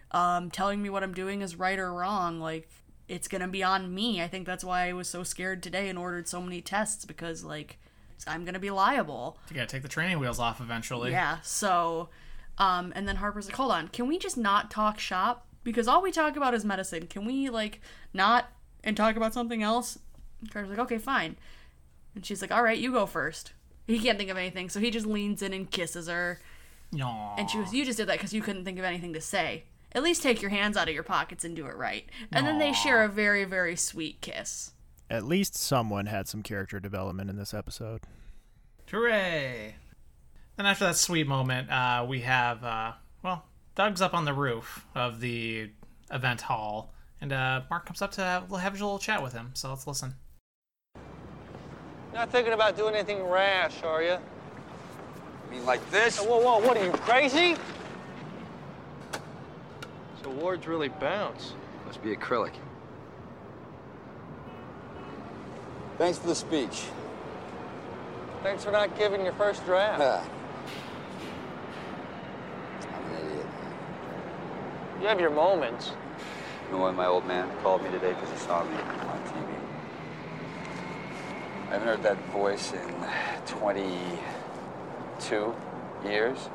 um, 0.10 0.49
telling 0.49 0.81
me 0.81 0.89
what 0.89 1.03
I'm 1.03 1.14
doing 1.14 1.43
is 1.43 1.57
right 1.57 1.77
or 1.77 1.93
wrong. 1.93 2.39
Like 2.39 2.68
it's 3.07 3.27
gonna 3.27 3.47
be 3.47 3.61
on 3.61 3.93
me. 3.93 4.19
I 4.19 4.27
think 4.27 4.47
that's 4.47 4.64
why 4.64 4.89
I 4.89 4.93
was 4.93 5.07
so 5.07 5.22
scared 5.22 5.61
today 5.61 5.89
and 5.89 5.99
ordered 5.99 6.27
so 6.27 6.41
many 6.41 6.60
tests 6.60 7.06
because 7.06 7.43
like 7.43 7.77
I'm 8.26 8.45
gonna 8.45 8.57
be 8.57 8.72
liable. 8.72 9.38
you 9.52 9.56
gotta 9.56 9.68
take 9.68 9.84
the 9.84 9.88
training 9.88 10.18
wheels 10.18 10.39
off 10.39 10.60
eventually. 10.60 11.11
Yeah. 11.11 11.38
So, 11.43 12.10
um, 12.57 12.93
and 12.95 13.07
then 13.07 13.18
Harper's 13.18 13.45
like, 13.45 13.57
hold 13.57 13.72
on, 13.72 13.89
can 13.89 14.07
we 14.07 14.18
just 14.18 14.38
not 14.38 14.72
talk 14.72 14.99
shop? 14.99 15.44
Because 15.65 15.87
all 15.89 16.01
we 16.01 16.11
talk 16.11 16.37
about 16.37 16.53
is 16.53 16.63
medicine. 16.63 17.07
Can 17.07 17.25
we 17.25 17.49
like 17.49 17.81
not 18.13 18.45
and 18.83 18.95
talk 18.95 19.17
about 19.17 19.33
something 19.33 19.61
else? 19.61 19.99
And 20.39 20.49
Carter's 20.49 20.69
like, 20.69 20.79
okay, 20.79 20.99
fine. 20.99 21.35
And 22.13 22.25
she's 22.25 22.41
like, 22.41 22.51
all 22.51 22.63
right, 22.63 22.77
you 22.77 22.93
go 22.93 23.05
first. 23.05 23.51
He 23.85 23.99
can't 23.99 24.17
think 24.17 24.29
of 24.29 24.37
anything, 24.37 24.69
so 24.69 24.79
he 24.79 24.89
just 24.89 25.05
leans 25.05 25.41
in 25.41 25.53
and 25.53 25.69
kisses 25.69 26.07
her. 26.07 26.39
Aw. 26.99 27.35
And 27.35 27.49
she 27.49 27.57
was, 27.57 27.73
you 27.73 27.83
just 27.83 27.97
did 27.97 28.07
that 28.07 28.17
because 28.17 28.33
you 28.33 28.41
couldn't 28.41 28.63
think 28.63 28.79
of 28.79 28.85
anything 28.85 29.13
to 29.13 29.21
say. 29.21 29.65
At 29.91 30.03
least 30.03 30.23
take 30.23 30.41
your 30.41 30.51
hands 30.51 30.77
out 30.77 30.87
of 30.87 30.93
your 30.93 31.03
pockets 31.03 31.43
and 31.43 31.55
do 31.55 31.65
it 31.67 31.75
right. 31.75 32.05
And 32.31 32.45
then 32.45 32.59
they 32.59 32.73
share 32.73 33.03
a 33.03 33.09
very, 33.09 33.43
very 33.43 33.75
sweet 33.75 34.21
kiss. 34.21 34.71
At 35.09 35.23
least 35.23 35.55
someone 35.55 36.05
had 36.07 36.27
some 36.27 36.43
character 36.43 36.79
development 36.79 37.29
in 37.29 37.37
this 37.37 37.53
episode. 37.53 38.01
Hooray! 38.89 39.75
Then 40.57 40.65
after 40.65 40.85
that 40.85 40.95
sweet 40.95 41.27
moment, 41.27 41.69
uh, 41.71 42.05
we 42.07 42.21
have 42.21 42.63
uh, 42.63 42.65
well, 42.65 42.95
Doug's 43.76 44.02
up 44.02 44.14
on 44.14 44.26
the 44.26 44.34
roof 44.34 44.85
of 44.95 45.19
the 45.19 45.69
event 46.11 46.41
hall, 46.41 46.93
and 47.19 47.34
uh, 47.34 47.61
Mark 47.69 47.85
comes 47.85 48.02
up 48.02 48.11
to 48.14 48.22
have, 48.22 48.49
have 48.49 48.73
a 48.73 48.77
little 48.77 48.99
chat 48.99 49.22
with 49.22 49.34
him. 49.34 49.52
So 49.53 49.69
let's 49.69 49.85
listen. 49.85 50.15
You're 50.95 52.22
not 52.22 52.31
thinking 52.31 52.53
about 52.53 52.77
doing 52.77 52.95
anything 52.95 53.22
rash, 53.23 53.84
are 53.84 54.02
you? 54.02 54.14
I 54.14 55.52
mean, 55.52 55.65
like 55.65 55.91
this? 55.91 56.18
Whoa, 56.19 56.39
whoa, 56.39 56.60
what 56.65 56.77
are 56.77 56.85
you, 56.85 56.91
crazy? 56.91 57.57
So 60.23 60.30
wards 60.30 60.65
really 60.65 60.88
bounce. 60.88 61.53
Must 61.85 62.02
be 62.02 62.15
acrylic. 62.15 62.53
Thanks 65.97 66.18
for 66.18 66.27
the 66.27 66.35
speech. 66.35 66.85
Thanks 68.41 68.64
for 68.64 68.72
not 68.72 68.97
giving 68.97 69.23
your 69.23 69.34
first 69.34 69.65
draft. 69.65 70.02
I'm 72.93 73.06
an 73.14 73.26
idiot. 73.31 73.44
You 75.06 75.10
have 75.10 75.19
your 75.19 75.30
moments. 75.30 75.91
You 76.65 76.72
know 76.72 76.80
why 76.80 76.90
my 76.90 77.06
old 77.06 77.27
man 77.27 77.48
called 77.61 77.84
me 77.84 77.91
today? 77.91 78.14
Because 78.14 78.32
he 78.32 78.38
saw 78.38 78.64
me 78.64 78.73
on 78.73 79.19
TV. 79.27 79.45
I 81.68 81.73
haven't 81.73 81.88
heard 81.88 82.02
that 82.02 82.18
voice 82.32 82.73
in 82.73 83.06
22 83.45 85.56
years. 86.03 86.49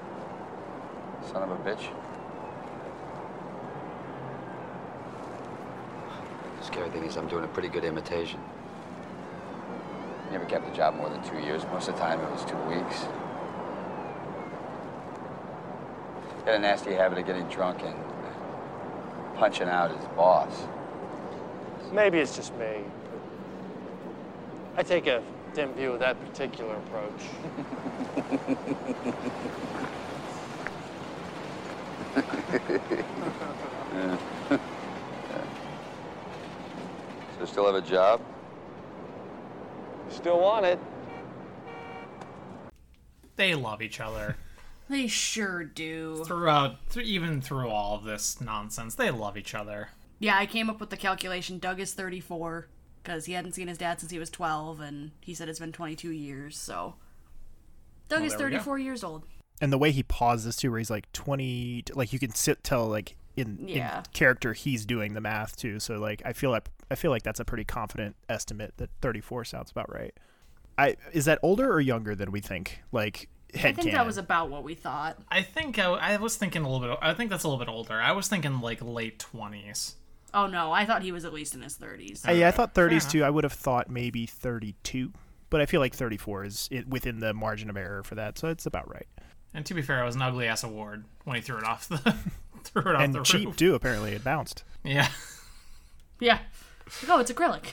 Son 1.30 1.44
of 1.44 1.52
a 1.52 1.56
bitch. 1.58 1.92
The 6.58 6.64
scary 6.66 6.90
thing 6.90 7.04
is 7.04 7.16
I'm 7.16 7.28
doing 7.28 7.44
a 7.44 7.46
pretty 7.46 7.68
good 7.68 7.84
imitation. 7.84 8.40
Never 10.32 10.46
kept 10.46 10.68
a 10.68 10.72
job 10.76 10.96
more 10.96 11.08
than 11.08 11.22
two 11.22 11.38
years. 11.38 11.62
Most 11.72 11.88
of 11.88 11.94
the 11.94 12.00
time 12.00 12.20
it 12.20 12.28
was 12.32 12.44
two 12.44 12.58
weeks. 12.64 13.06
Had 16.46 16.56
a 16.56 16.58
nasty 16.58 16.94
habit 16.94 17.18
of 17.18 17.26
getting 17.26 17.46
drunk 17.46 17.84
and 17.84 17.94
punching 19.40 19.68
out 19.68 19.90
his 19.90 20.04
boss. 20.08 20.52
Maybe 21.94 22.18
it's 22.18 22.36
just 22.36 22.54
me. 22.58 22.84
I 24.76 24.82
take 24.82 25.06
a 25.06 25.22
dim 25.54 25.72
view 25.72 25.92
of 25.92 26.00
that 26.00 26.22
particular 26.26 26.76
approach. 26.76 27.22
Yeah. 33.94 34.18
So 37.38 37.46
still 37.46 37.64
have 37.72 37.74
a 37.74 37.80
job? 37.80 38.20
Still 40.10 40.40
want 40.40 40.66
it. 40.66 40.78
They 43.36 43.54
love 43.54 43.80
each 43.80 43.98
other 43.98 44.36
They 44.90 45.06
sure 45.06 45.64
do. 45.64 46.24
throughout, 46.26 46.76
th- 46.90 47.06
even 47.06 47.40
through 47.40 47.68
all 47.70 47.94
of 47.96 48.04
this 48.04 48.40
nonsense. 48.40 48.94
They 48.96 49.10
love 49.10 49.36
each 49.38 49.54
other. 49.54 49.88
Yeah, 50.18 50.36
I 50.36 50.44
came 50.46 50.68
up 50.68 50.80
with 50.80 50.90
the 50.90 50.96
calculation. 50.96 51.58
Doug 51.58 51.78
is 51.80 51.94
34 51.94 52.68
because 53.02 53.24
he 53.26 53.32
hadn't 53.32 53.52
seen 53.52 53.68
his 53.68 53.78
dad 53.78 54.00
since 54.00 54.10
he 54.12 54.18
was 54.18 54.28
12, 54.30 54.80
and 54.80 55.12
he 55.20 55.32
said 55.32 55.48
it's 55.48 55.58
been 55.60 55.72
22 55.72 56.10
years. 56.10 56.58
So 56.58 56.96
Doug 58.08 58.18
Well, 58.20 58.26
is 58.26 58.36
there 58.36 58.48
we 58.48 58.52
go. 58.52 58.58
34 58.58 58.78
years 58.80 59.04
old. 59.04 59.24
and 59.62 59.72
the 59.72 59.78
way 59.78 59.92
he 59.92 60.02
pauses 60.02 60.56
too, 60.56 60.70
where 60.70 60.78
he's 60.78 60.90
like 60.90 61.10
twenty, 61.12 61.84
like 61.94 62.12
you 62.12 62.18
can 62.18 62.34
sit 62.34 62.64
tell 62.64 62.86
like 62.88 63.14
in, 63.36 63.68
Yeah. 63.68 63.98
in 63.98 64.04
character 64.12 64.52
he's 64.54 64.84
doing 64.84 65.14
the 65.14 65.20
math 65.20 65.56
too. 65.56 65.78
So 65.80 65.98
like 65.98 66.20
I 66.24 66.32
feel 66.32 66.50
like 66.50 66.68
I 66.90 66.94
feel 66.96 67.10
like 67.12 67.22
that's 67.22 67.38
a 67.40 67.44
pretty 67.44 67.64
confident 67.64 68.16
estimate 68.28 68.74
that 68.78 68.90
thirty 69.00 69.20
four 69.20 69.44
sounds 69.44 69.70
about 69.70 69.92
right. 69.92 70.12
I 70.76 70.96
is 71.12 71.26
that 71.26 71.38
older 71.42 71.70
or 71.72 71.80
younger 71.80 72.14
than 72.14 72.32
we 72.32 72.40
think? 72.40 72.82
Like 72.90 73.16
head 73.20 73.28
I 73.54 73.72
think 73.72 73.92
that 73.92 74.06
was 74.06 74.18
about 74.18 74.50
what 74.50 74.62
we 74.62 74.74
thought. 74.74 75.18
I 75.28 75.42
think 75.42 75.78
I, 75.78 75.84
I 75.84 76.16
was 76.18 76.36
thinking 76.36 76.62
a 76.62 76.70
little 76.70 76.88
bit. 76.88 76.98
I 77.02 77.14
think 77.14 77.30
that's 77.30 77.44
a 77.44 77.48
little 77.48 77.64
bit 77.64 77.70
older. 77.70 77.94
I 77.94 78.12
was 78.12 78.28
thinking 78.28 78.60
like 78.60 78.82
late 78.82 79.18
twenties. 79.18 79.96
Oh 80.32 80.46
no, 80.46 80.72
I 80.72 80.84
thought 80.86 81.02
he 81.02 81.12
was 81.12 81.24
at 81.24 81.32
least 81.32 81.54
in 81.54 81.62
his 81.62 81.76
30s. 81.76 82.28
Uh, 82.28 82.30
yeah, 82.30 82.46
I 82.46 82.50
thought 82.52 82.72
30s 82.72 83.10
too. 83.10 83.24
I 83.24 83.30
would 83.30 83.42
have 83.42 83.52
thought 83.52 83.90
maybe 83.90 84.26
32, 84.26 85.12
but 85.50 85.60
I 85.60 85.66
feel 85.66 85.80
like 85.80 85.92
34 85.92 86.44
is 86.44 86.68
it, 86.70 86.88
within 86.88 87.18
the 87.18 87.34
margin 87.34 87.68
of 87.68 87.76
error 87.76 88.04
for 88.04 88.14
that, 88.14 88.38
so 88.38 88.46
it's 88.46 88.64
about 88.64 88.88
right. 88.88 89.08
And 89.52 89.66
to 89.66 89.74
be 89.74 89.82
fair, 89.82 90.00
it 90.00 90.04
was 90.04 90.14
an 90.14 90.22
ugly 90.22 90.46
ass 90.46 90.62
award 90.62 91.04
when 91.24 91.34
he 91.34 91.42
threw 91.42 91.58
it 91.58 91.64
off 91.64 91.88
the 91.88 91.98
threw 92.62 92.82
it 92.82 92.94
off 92.94 93.02
and 93.02 93.12
the 93.12 93.22
cheap 93.24 93.46
roof. 93.48 93.56
too. 93.56 93.74
Apparently, 93.74 94.12
it 94.12 94.22
bounced. 94.22 94.62
Yeah. 94.84 95.08
Yeah. 96.20 96.38
Like, 97.02 97.10
oh, 97.10 97.18
it's 97.18 97.32
acrylic. 97.32 97.72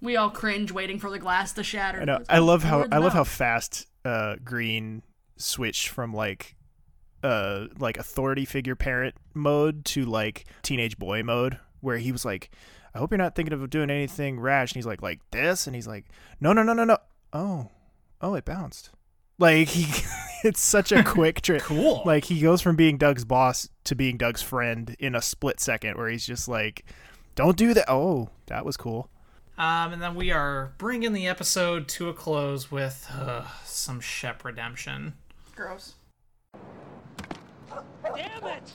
We 0.00 0.16
all 0.16 0.30
cringe 0.30 0.70
waiting 0.70 1.00
for 1.00 1.10
the 1.10 1.18
glass 1.18 1.52
to 1.54 1.64
shatter. 1.64 2.00
I 2.00 2.04
know. 2.04 2.22
I 2.28 2.38
love 2.38 2.62
how 2.62 2.86
I 2.92 2.98
love 2.98 3.12
how 3.12 3.24
fast 3.24 3.87
uh, 4.04 4.36
Green 4.44 5.02
switched 5.36 5.88
from 5.88 6.12
like 6.12 6.56
uh 7.22 7.66
like 7.78 7.96
authority 7.96 8.44
figure 8.44 8.74
parent 8.76 9.14
mode 9.34 9.84
to 9.84 10.04
like 10.04 10.46
teenage 10.62 10.98
boy 10.98 11.22
mode, 11.22 11.58
where 11.80 11.98
he 11.98 12.12
was 12.12 12.24
like, 12.24 12.50
"I 12.94 12.98
hope 12.98 13.10
you're 13.10 13.18
not 13.18 13.34
thinking 13.34 13.52
of 13.52 13.70
doing 13.70 13.90
anything 13.90 14.38
rash," 14.40 14.72
and 14.72 14.76
he's 14.76 14.86
like, 14.86 15.02
"Like 15.02 15.20
this," 15.30 15.66
and 15.66 15.74
he's 15.74 15.86
like, 15.88 16.06
"No, 16.40 16.52
no, 16.52 16.62
no, 16.62 16.72
no, 16.72 16.84
no. 16.84 16.98
Oh, 17.32 17.70
oh, 18.20 18.34
it 18.34 18.44
bounced." 18.44 18.90
Like 19.38 19.68
he, 19.68 19.86
it's 20.44 20.60
such 20.60 20.92
a 20.92 21.02
quick 21.04 21.40
trip. 21.40 21.62
cool. 21.62 22.02
Like 22.04 22.24
he 22.24 22.40
goes 22.40 22.60
from 22.60 22.76
being 22.76 22.98
Doug's 22.98 23.24
boss 23.24 23.68
to 23.84 23.94
being 23.94 24.16
Doug's 24.16 24.42
friend 24.42 24.94
in 24.98 25.14
a 25.14 25.22
split 25.22 25.60
second, 25.60 25.96
where 25.96 26.08
he's 26.08 26.26
just 26.26 26.48
like, 26.48 26.84
"Don't 27.34 27.56
do 27.56 27.74
that." 27.74 27.86
Oh, 27.88 28.30
that 28.46 28.64
was 28.64 28.76
cool. 28.76 29.10
Um, 29.58 29.92
and 29.92 30.00
then 30.00 30.14
we 30.14 30.30
are 30.30 30.72
bringing 30.78 31.12
the 31.12 31.26
episode 31.26 31.88
to 31.88 32.08
a 32.08 32.14
close 32.14 32.70
with 32.70 33.10
uh, 33.12 33.42
some 33.64 33.98
Shep 33.98 34.44
redemption. 34.44 35.14
Gross. 35.56 35.94
Damn 38.14 38.46
it! 38.46 38.72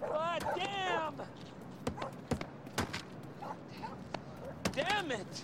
God 0.00 0.44
damn! 0.56 1.14
Damn 4.72 5.12
it! 5.12 5.42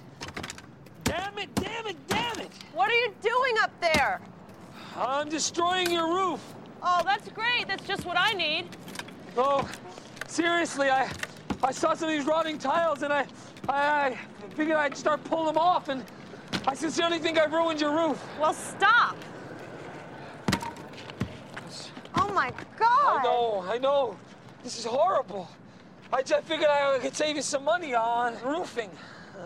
Damn 1.04 1.38
it! 1.38 1.54
Damn 1.54 1.86
it! 1.86 2.08
Damn 2.08 2.40
it! 2.40 2.50
What 2.74 2.90
are 2.90 2.94
you 2.94 3.14
doing 3.22 3.54
up 3.62 3.70
there? 3.80 4.20
I'm 4.96 5.28
destroying 5.28 5.92
your 5.92 6.12
roof. 6.12 6.40
Oh, 6.82 7.02
that's 7.04 7.28
great. 7.28 7.68
That's 7.68 7.86
just 7.86 8.04
what 8.04 8.16
I 8.18 8.32
need. 8.32 8.66
Oh, 9.36 9.68
seriously, 10.26 10.90
I 10.90 11.08
I 11.62 11.72
saw 11.72 11.94
some 11.94 12.08
of 12.08 12.14
these 12.16 12.26
rotting 12.26 12.58
tiles 12.58 13.02
and 13.02 13.12
I 13.12 13.26
I, 13.68 14.06
I 14.08 14.18
figured 14.54 14.76
I'd 14.76 14.96
start 14.96 15.22
pulling 15.24 15.46
them 15.46 15.58
off 15.58 15.88
and 15.88 16.04
I 16.66 16.74
sincerely 16.74 17.18
think 17.18 17.38
I've 17.38 17.52
ruined 17.52 17.80
your 17.80 17.94
roof. 17.94 18.22
Well, 18.38 18.54
stop. 18.54 19.16
Oh 22.16 22.32
my 22.32 22.52
God. 22.78 23.20
I 23.20 23.22
know, 23.22 23.64
I 23.68 23.78
know. 23.78 24.16
This 24.62 24.78
is 24.78 24.84
horrible. 24.84 25.48
I 26.12 26.22
just 26.22 26.44
figured 26.44 26.68
I 26.68 26.98
could 26.98 27.14
save 27.14 27.36
you 27.36 27.42
some 27.42 27.64
money 27.64 27.94
on 27.94 28.36
roofing. 28.44 28.90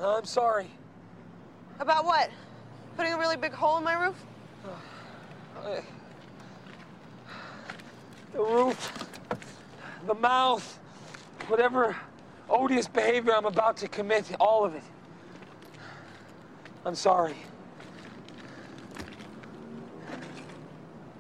Uh, 0.01 0.17
I'm 0.17 0.25
sorry. 0.25 0.71
About 1.79 2.05
what? 2.05 2.31
Putting 2.97 3.13
a 3.13 3.19
really 3.19 3.37
big 3.37 3.53
hole 3.53 3.77
in 3.79 3.85
my 3.85 3.95
roof? 3.95 4.15
Uh, 5.63 5.81
the 8.33 8.39
roof, 8.43 9.09
the 10.07 10.15
mouth, 10.15 10.79
whatever 11.49 11.97
odious 12.49 12.89
behavior 12.89 13.35
I'm 13.35 13.47
about 13.47 13.77
to 13.79 13.89
commit, 13.89 14.35
all 14.41 14.65
of 14.65 14.75
it. 14.75 14.83
I'm 16.85 16.95
sorry. 16.95 17.37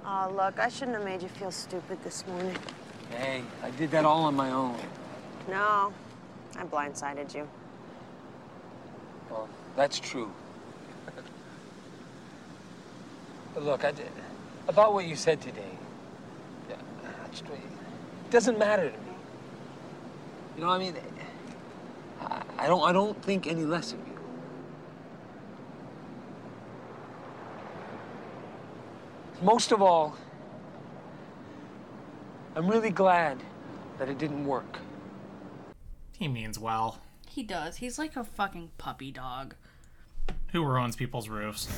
Oh, 0.06 0.32
look, 0.36 0.58
I 0.58 0.68
shouldn't 0.68 0.96
have 0.96 1.04
made 1.04 1.22
you 1.22 1.28
feel 1.28 1.50
stupid 1.50 2.02
this 2.04 2.26
morning. 2.26 2.56
Hey, 3.10 3.42
I 3.62 3.70
did 3.70 3.90
that 3.92 4.04
all 4.04 4.24
on 4.24 4.34
my 4.34 4.50
own. 4.50 4.76
No, 5.48 5.92
I 6.56 6.64
blindsided 6.64 7.34
you. 7.34 7.48
Well, 9.30 9.48
that's 9.76 9.98
true. 9.98 10.30
but 13.54 13.62
look, 13.64 13.84
I 13.84 13.92
did, 13.92 14.10
about 14.68 14.92
what 14.92 15.06
you 15.06 15.16
said 15.16 15.40
today. 15.40 15.62
yeah, 16.68 16.76
that's 17.22 17.38
straight. 17.38 17.58
It 17.58 18.30
doesn't 18.30 18.58
matter 18.58 18.90
to 18.90 18.98
me. 18.98 19.03
You 20.54 20.62
know, 20.62 20.68
what 20.68 20.74
I 20.74 20.78
mean, 20.78 20.94
I, 22.20 22.42
I 22.58 22.66
don't, 22.66 22.82
I 22.82 22.92
don't 22.92 23.20
think 23.22 23.46
any 23.46 23.64
less 23.64 23.92
of 23.92 23.98
you. 23.98 24.18
Most 29.42 29.72
of 29.72 29.82
all, 29.82 30.16
I'm 32.54 32.68
really 32.68 32.90
glad 32.90 33.42
that 33.98 34.08
it 34.08 34.18
didn't 34.18 34.46
work. 34.46 34.78
He 36.16 36.28
means 36.28 36.58
well. 36.58 37.00
He 37.28 37.42
does. 37.42 37.76
He's 37.76 37.98
like 37.98 38.16
a 38.16 38.22
fucking 38.22 38.70
puppy 38.78 39.10
dog. 39.10 39.56
Who 40.52 40.64
ruins 40.64 40.94
people's 40.94 41.28
roofs? 41.28 41.68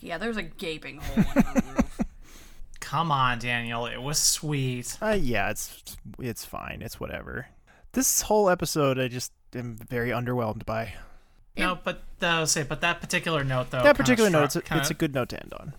Yeah, 0.00 0.18
there's 0.18 0.36
a 0.36 0.42
gaping 0.42 0.98
hole 0.98 1.16
in 1.16 1.42
the 1.42 1.62
roof. 1.76 2.00
Come 2.80 3.10
on, 3.10 3.38
Daniel. 3.38 3.86
It 3.86 4.02
was 4.02 4.18
sweet. 4.18 4.98
Uh, 5.00 5.16
yeah, 5.18 5.50
it's 5.50 5.96
it's 6.18 6.44
fine. 6.44 6.82
It's 6.82 7.00
whatever. 7.00 7.46
This 7.92 8.22
whole 8.22 8.48
episode, 8.48 8.98
I 8.98 9.08
just 9.08 9.32
am 9.54 9.76
very 9.76 10.10
underwhelmed 10.10 10.64
by. 10.64 10.94
No, 11.56 11.78
but 11.82 12.02
uh, 12.22 12.26
I'll 12.26 12.46
say, 12.46 12.62
but 12.62 12.80
that 12.80 13.00
particular 13.00 13.42
note 13.44 13.70
though. 13.70 13.78
that 13.78 13.84
kinda 13.84 13.94
particular 13.96 14.30
note, 14.30 14.44
it's 14.44 14.56
a, 14.56 14.62
kinda- 14.62 14.80
it's 14.80 14.90
a 14.90 14.94
good 14.94 15.12
note 15.14 15.28
to 15.30 15.40
end 15.42 15.52
on. 15.58 15.74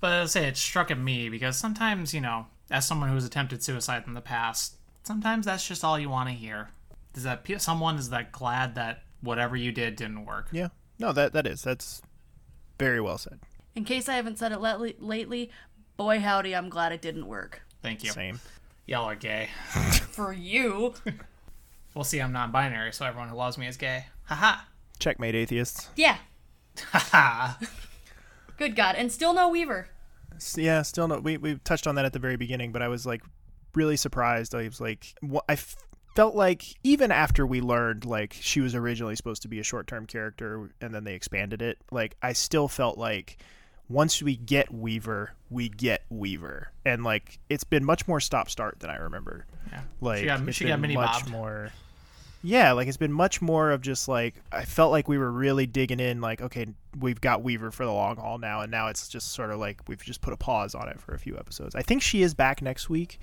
But 0.00 0.12
I'll 0.12 0.28
say 0.28 0.46
it 0.46 0.56
struck 0.56 0.90
at 0.90 0.98
me 0.98 1.28
because 1.28 1.56
sometimes, 1.56 2.12
you 2.14 2.20
know, 2.20 2.46
as 2.70 2.86
someone 2.86 3.10
who's 3.10 3.24
attempted 3.24 3.62
suicide 3.62 4.04
in 4.06 4.14
the 4.14 4.20
past, 4.20 4.76
sometimes 5.04 5.46
that's 5.46 5.66
just 5.66 5.84
all 5.84 5.98
you 5.98 6.08
want 6.10 6.28
to 6.28 6.34
hear. 6.34 6.70
Is 7.14 7.22
that 7.22 7.44
pe- 7.44 7.58
someone 7.58 7.96
is 7.96 8.10
that 8.10 8.32
glad 8.32 8.74
that 8.74 9.02
whatever 9.20 9.56
you 9.56 9.72
did 9.72 9.96
didn't 9.96 10.24
work. 10.26 10.48
Yeah, 10.52 10.68
no, 10.98 11.12
that 11.12 11.32
that 11.34 11.46
is 11.46 11.62
that's 11.62 12.02
very 12.78 13.00
well 13.00 13.18
said. 13.18 13.38
In 13.74 13.84
case 13.84 14.08
I 14.08 14.14
haven't 14.16 14.38
said 14.38 14.52
it 14.52 14.60
lately, 14.60 14.96
lately, 14.98 15.50
boy 15.96 16.18
howdy, 16.20 16.54
I'm 16.56 16.68
glad 16.68 16.92
it 16.92 17.00
didn't 17.02 17.26
work. 17.26 17.62
Thank 17.82 18.02
you. 18.04 18.10
Same. 18.10 18.40
Y'all 18.86 19.04
are 19.08 19.16
gay. 19.16 19.48
For 20.10 20.32
you. 20.32 20.94
We'll 21.94 22.04
see. 22.04 22.20
I'm 22.20 22.32
non-binary, 22.32 22.92
so 22.92 23.04
everyone 23.04 23.28
who 23.28 23.36
loves 23.36 23.58
me 23.58 23.66
is 23.66 23.76
gay. 23.76 24.06
Haha. 24.24 24.60
Checkmate, 24.98 25.34
atheists. 25.34 25.88
Yeah. 25.96 26.18
Haha. 26.92 27.54
Good 28.58 28.76
God. 28.76 28.94
And 28.96 29.10
still 29.10 29.34
no 29.34 29.48
Weaver. 29.48 29.88
S- 30.36 30.56
Yeah, 30.58 30.82
still 30.82 31.08
no. 31.08 31.18
We 31.18 31.36
we 31.36 31.56
touched 31.64 31.86
on 31.86 31.94
that 31.96 32.04
at 32.04 32.12
the 32.12 32.18
very 32.18 32.36
beginning, 32.36 32.72
but 32.72 32.80
I 32.82 32.88
was 32.88 33.04
like 33.06 33.22
really 33.74 33.96
surprised. 33.96 34.54
I 34.54 34.64
was 34.64 34.80
like, 34.80 35.14
wha- 35.22 35.42
I 35.48 35.54
f- 35.54 35.76
felt 36.14 36.34
like 36.34 36.64
even 36.82 37.10
after 37.10 37.46
we 37.46 37.60
learned 37.60 38.04
like 38.04 38.34
she 38.40 38.60
was 38.60 38.74
originally 38.74 39.16
supposed 39.16 39.42
to 39.42 39.48
be 39.48 39.58
a 39.60 39.62
short 39.62 39.86
term 39.86 40.06
character, 40.06 40.70
and 40.80 40.94
then 40.94 41.04
they 41.04 41.14
expanded 41.14 41.60
it. 41.60 41.78
Like 41.90 42.16
I 42.22 42.32
still 42.34 42.68
felt 42.68 42.96
like 42.98 43.38
once 43.88 44.22
we 44.22 44.36
get 44.36 44.72
Weaver, 44.72 45.32
we 45.50 45.68
get 45.68 46.04
Weaver, 46.10 46.72
and 46.84 47.04
like 47.04 47.38
it's 47.48 47.64
been 47.64 47.84
much 47.84 48.06
more 48.08 48.20
stop 48.20 48.50
start 48.50 48.80
than 48.80 48.90
I 48.90 48.96
remember. 48.96 49.46
Yeah. 49.70 49.80
Like 50.00 50.18
She 50.20 50.24
got- 50.26 50.48
it's 50.48 50.56
she 50.56 50.64
got 50.66 50.80
mini 50.80 50.94
much 50.94 51.28
more. 51.28 51.70
Yeah, 52.42 52.72
like 52.72 52.86
it's 52.86 52.96
been 52.98 53.12
much 53.12 53.42
more 53.42 53.72
of 53.72 53.80
just 53.80 54.06
like 54.08 54.34
I 54.52 54.64
felt 54.64 54.92
like 54.92 55.08
we 55.08 55.18
were 55.18 55.30
really 55.32 55.66
digging 55.66 55.98
in. 55.98 56.20
Like, 56.20 56.40
okay, 56.40 56.66
we've 56.98 57.20
got 57.20 57.42
Weaver 57.42 57.70
for 57.72 57.84
the 57.84 57.90
long 57.92 58.16
haul 58.16 58.38
now, 58.38 58.60
and 58.60 58.70
now 58.70 58.86
it's 58.88 59.08
just 59.08 59.32
sort 59.32 59.50
of 59.50 59.58
like 59.58 59.80
we've 59.88 60.02
just 60.04 60.20
put 60.20 60.32
a 60.32 60.36
pause 60.36 60.74
on 60.74 60.88
it 60.88 61.00
for 61.00 61.14
a 61.14 61.18
few 61.18 61.36
episodes. 61.36 61.74
I 61.74 61.82
think 61.82 62.02
she 62.02 62.22
is 62.22 62.34
back 62.34 62.62
next 62.62 62.88
week. 62.88 63.18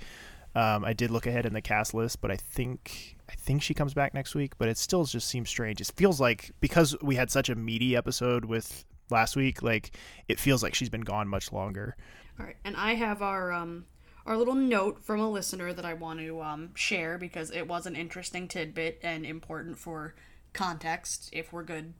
Um, 0.54 0.84
I 0.84 0.92
did 0.92 1.10
look 1.10 1.26
ahead 1.26 1.46
in 1.46 1.52
the 1.54 1.62
cast 1.62 1.94
list, 1.94 2.20
but 2.20 2.30
I 2.30 2.36
think 2.36 3.16
I 3.30 3.34
think 3.34 3.62
she 3.62 3.72
comes 3.72 3.94
back 3.94 4.12
next 4.14 4.34
week. 4.34 4.52
But 4.58 4.68
it 4.68 4.76
still 4.76 5.04
just 5.04 5.26
seems 5.28 5.48
strange. 5.48 5.80
It 5.80 5.90
feels 5.96 6.20
like 6.20 6.50
because 6.60 6.94
we 7.00 7.16
had 7.16 7.30
such 7.30 7.48
a 7.48 7.54
meaty 7.54 7.96
episode 7.96 8.44
with 8.44 8.84
last 9.10 9.36
week, 9.36 9.62
like 9.62 9.96
it 10.28 10.38
feels 10.40 10.62
like 10.62 10.74
she's 10.74 10.88
been 10.88 11.02
gone 11.02 11.28
much 11.28 11.52
longer. 11.52 11.96
All 12.38 12.46
right. 12.46 12.56
And 12.64 12.76
I 12.76 12.94
have 12.94 13.22
our 13.22 13.52
um 13.52 13.86
our 14.26 14.36
little 14.36 14.54
note 14.54 15.02
from 15.04 15.20
a 15.20 15.30
listener 15.30 15.72
that 15.72 15.84
I 15.84 15.92
want 15.94 16.20
to 16.20 16.40
um, 16.40 16.74
share 16.74 17.18
because 17.18 17.50
it 17.50 17.68
was 17.68 17.84
an 17.86 17.94
interesting 17.94 18.48
tidbit 18.48 18.98
and 19.02 19.26
important 19.26 19.76
for 19.78 20.14
context. 20.54 21.28
If 21.32 21.52
we're 21.52 21.62
good, 21.64 21.92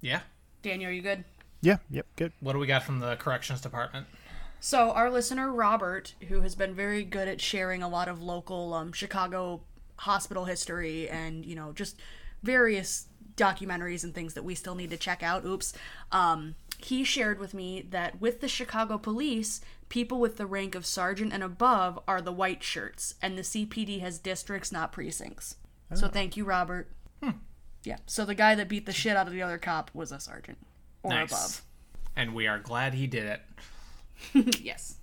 Yeah. 0.00 0.20
Daniel, 0.62 0.90
are 0.90 0.92
you 0.92 1.02
good? 1.02 1.24
Yeah. 1.60 1.76
Yep. 1.90 2.06
Good. 2.16 2.32
What 2.40 2.54
do 2.54 2.58
we 2.58 2.66
got 2.66 2.82
from 2.82 2.98
the 2.98 3.14
corrections 3.16 3.60
department? 3.60 4.06
So, 4.60 4.90
our 4.90 5.08
listener 5.08 5.52
Robert, 5.52 6.14
who 6.28 6.40
has 6.40 6.56
been 6.56 6.74
very 6.74 7.04
good 7.04 7.28
at 7.28 7.40
sharing 7.40 7.80
a 7.80 7.88
lot 7.88 8.08
of 8.08 8.20
local 8.20 8.74
um, 8.74 8.92
Chicago 8.92 9.60
hospital 9.98 10.46
history 10.46 11.08
and, 11.08 11.46
you 11.46 11.54
know, 11.54 11.72
just 11.72 11.96
various 12.42 13.06
documentaries 13.38 14.04
and 14.04 14.14
things 14.14 14.34
that 14.34 14.44
we 14.44 14.54
still 14.54 14.74
need 14.74 14.90
to 14.90 14.96
check 14.98 15.22
out. 15.22 15.44
Oops. 15.46 15.72
Um, 16.12 16.54
he 16.78 17.02
shared 17.04 17.38
with 17.38 17.54
me 17.54 17.86
that 17.90 18.20
with 18.20 18.40
the 18.40 18.48
Chicago 18.48 18.98
police, 18.98 19.60
people 19.88 20.20
with 20.20 20.36
the 20.36 20.46
rank 20.46 20.74
of 20.74 20.84
sergeant 20.84 21.32
and 21.32 21.42
above 21.42 21.98
are 22.06 22.20
the 22.20 22.32
white 22.32 22.62
shirts, 22.62 23.14
and 23.22 23.36
the 23.38 23.42
CPD 23.42 24.00
has 24.00 24.18
districts, 24.18 24.70
not 24.70 24.92
precincts. 24.92 25.56
So, 25.94 26.06
Oh. 26.06 26.10
thank 26.10 26.36
you, 26.36 26.44
Robert. 26.44 26.90
Yeah. 27.84 27.96
So, 28.06 28.24
the 28.24 28.34
guy 28.34 28.54
that 28.56 28.68
beat 28.68 28.84
the 28.86 28.92
shit 28.92 29.16
out 29.16 29.26
of 29.28 29.32
the 29.32 29.40
other 29.40 29.56
cop 29.56 29.90
was 29.94 30.12
a 30.12 30.20
sergeant 30.20 30.58
or 31.02 31.10
nice. 31.10 31.30
above. 31.30 31.62
And 32.16 32.34
we 32.34 32.46
are 32.46 32.58
glad 32.58 32.92
he 32.94 33.06
did 33.06 33.24
it. 33.24 33.40
yes. 34.60 34.96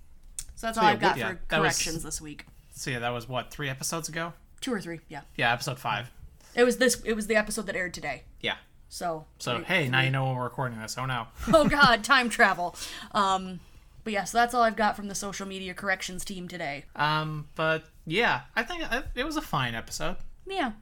So 0.56 0.68
that's 0.68 0.76
So 0.78 0.82
all 0.82 0.88
yeah, 0.88 0.94
I've 0.94 1.00
got 1.02 1.18
yeah, 1.18 1.30
for 1.30 1.40
that 1.50 1.62
was- 1.62 1.68
corrections 1.76 2.04
this 2.04 2.22
week. 2.22 2.46
So 2.72 2.92
yeah, 2.92 3.00
that 3.00 3.10
was 3.10 3.28
what 3.28 3.52
three 3.52 3.70
episodes 3.70 4.10
ago. 4.10 4.34
Two 4.62 4.74
or 4.74 4.82
three, 4.82 5.00
yeah. 5.08 5.22
Yeah, 5.38 5.54
episode 5.54 5.80
five. 5.80 6.12
It 6.56 6.64
was 6.64 6.78
this. 6.78 7.02
It 7.06 7.14
was 7.14 7.28
the 7.28 7.36
episode 7.36 7.66
that 7.68 7.76
aired 7.76 7.94
today. 7.94 8.24
Yeah. 8.42 8.56
So. 8.90 9.26
So 9.40 9.58
three- 9.58 9.66
hey, 9.66 9.88
now 9.90 10.02
you 10.02 10.12
know 10.12 10.26
when 10.26 10.36
we're 10.36 10.44
recording 10.44 10.80
this. 10.80 10.98
Oh 10.98 11.06
no. 11.06 11.28
oh 11.54 11.68
God, 11.68 12.04
time 12.04 12.30
travel. 12.30 12.76
Um, 13.12 13.60
but 14.04 14.14
yeah, 14.14 14.24
so 14.24 14.38
that's 14.38 14.54
all 14.54 14.62
I've 14.64 14.76
got 14.76 14.96
from 14.96 15.08
the 15.08 15.16
social 15.16 15.48
media 15.48 15.74
corrections 15.74 16.24
team 16.24 16.48
today. 16.48 16.86
Um, 16.96 17.48
but 17.56 17.86
yeah, 18.06 18.42
I 18.56 18.64
think 18.64 18.90
uh, 18.92 19.02
it 19.16 19.26
was 19.26 19.36
a 19.36 19.42
fine 19.42 19.74
episode. 19.76 20.18
Yeah, 20.48 20.74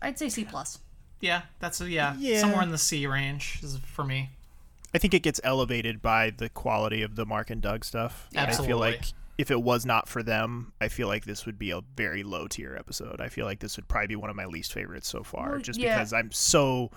I'd 0.00 0.18
say 0.18 0.28
C 0.28 0.44
plus. 0.44 0.78
Yeah, 1.20 1.42
that's 1.60 1.80
a, 1.80 1.88
yeah, 1.90 2.14
Yeah. 2.18 2.40
somewhere 2.40 2.62
in 2.62 2.70
the 2.70 2.78
C 2.78 3.06
range 3.06 3.60
is 3.62 3.76
for 3.78 4.04
me. 4.04 4.30
I 4.94 4.98
think 4.98 5.14
it 5.14 5.22
gets 5.22 5.40
elevated 5.44 6.02
by 6.02 6.30
the 6.30 6.48
quality 6.48 7.02
of 7.02 7.16
the 7.16 7.24
Mark 7.24 7.50
and 7.50 7.60
Doug 7.62 7.84
stuff. 7.84 8.28
I 8.36 8.40
Absolutely. 8.40 8.66
feel 8.68 8.78
like 8.78 9.02
if 9.38 9.50
it 9.50 9.62
was 9.62 9.84
not 9.86 10.08
for 10.08 10.22
them, 10.22 10.72
I 10.80 10.88
feel 10.88 11.08
like 11.08 11.24
this 11.24 11.46
would 11.46 11.58
be 11.58 11.70
a 11.70 11.80
very 11.96 12.22
low 12.22 12.46
tier 12.48 12.76
episode. 12.78 13.20
I 13.20 13.28
feel 13.28 13.46
like 13.46 13.60
this 13.60 13.76
would 13.76 13.88
probably 13.88 14.08
be 14.08 14.16
one 14.16 14.30
of 14.30 14.36
my 14.36 14.46
least 14.46 14.72
favorites 14.72 15.08
so 15.08 15.22
far, 15.22 15.52
Well, 15.52 15.60
just 15.60 15.78
yeah. 15.80 15.96
because 15.98 16.12
I'm 16.12 16.30
so. 16.32 16.90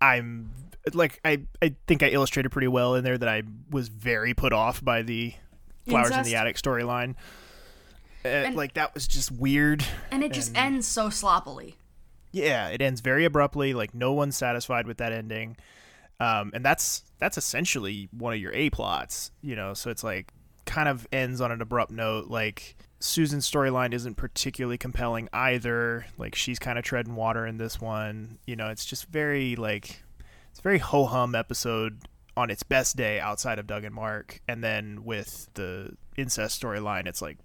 I'm 0.00 0.50
like 0.92 1.20
I 1.24 1.42
I 1.62 1.74
think 1.86 2.02
I 2.02 2.08
illustrated 2.08 2.50
pretty 2.50 2.68
well 2.68 2.94
in 2.94 3.02
there 3.04 3.16
that 3.18 3.28
I 3.28 3.42
was 3.70 3.88
very 3.88 4.34
put 4.34 4.52
off 4.52 4.84
by 4.84 5.02
the 5.02 5.32
flowers 5.88 6.10
in 6.16 6.22
the 6.24 6.36
attic 6.36 6.56
storyline. 6.56 7.14
Uh, 8.24 8.28
And- 8.28 8.56
like 8.56 8.74
that 8.74 8.92
was 8.94 9.06
just 9.08 9.30
weird. 9.32 9.84
And 10.10 10.22
it 10.22 10.32
just 10.32 10.56
ends 10.56 10.86
so 10.86 11.10
sloppily. 11.10 11.76
Yeah, 12.32 12.68
it 12.68 12.82
ends 12.82 13.00
very 13.00 13.24
abruptly. 13.24 13.72
Like 13.72 13.94
no 13.94 14.12
one's 14.12 14.36
satisfied 14.36 14.86
with 14.86 14.98
that 14.98 15.12
ending, 15.12 15.56
um, 16.20 16.50
and 16.54 16.62
that's 16.64 17.02
that's 17.18 17.38
essentially 17.38 18.08
one 18.12 18.34
of 18.34 18.38
your 18.40 18.52
a 18.52 18.68
plots. 18.68 19.30
You 19.40 19.56
know, 19.56 19.72
so 19.72 19.90
it's 19.90 20.04
like 20.04 20.32
kind 20.66 20.88
of 20.88 21.06
ends 21.12 21.40
on 21.40 21.50
an 21.52 21.62
abrupt 21.62 21.90
note. 21.92 22.26
Like 22.28 22.76
Susan's 23.00 23.48
storyline 23.50 23.94
isn't 23.94 24.16
particularly 24.16 24.78
compelling 24.78 25.28
either. 25.32 26.06
Like 26.18 26.34
she's 26.34 26.58
kind 26.58 26.78
of 26.78 26.84
treading 26.84 27.14
water 27.16 27.46
in 27.46 27.56
this 27.58 27.80
one. 27.80 28.38
You 28.46 28.56
know, 28.56 28.68
it's 28.68 28.84
just 28.84 29.06
very 29.08 29.56
like 29.56 30.02
it's 30.50 30.58
a 30.58 30.62
very 30.62 30.78
ho 30.78 31.06
hum 31.06 31.34
episode 31.34 32.02
on 32.36 32.50
its 32.50 32.62
best 32.62 32.96
day 32.96 33.18
outside 33.18 33.58
of 33.58 33.66
Doug 33.66 33.84
and 33.84 33.94
Mark, 33.94 34.40
and 34.46 34.62
then 34.62 35.04
with 35.04 35.48
the 35.54 35.96
incest 36.18 36.60
storyline, 36.62 37.06
it's 37.06 37.22
like, 37.22 37.38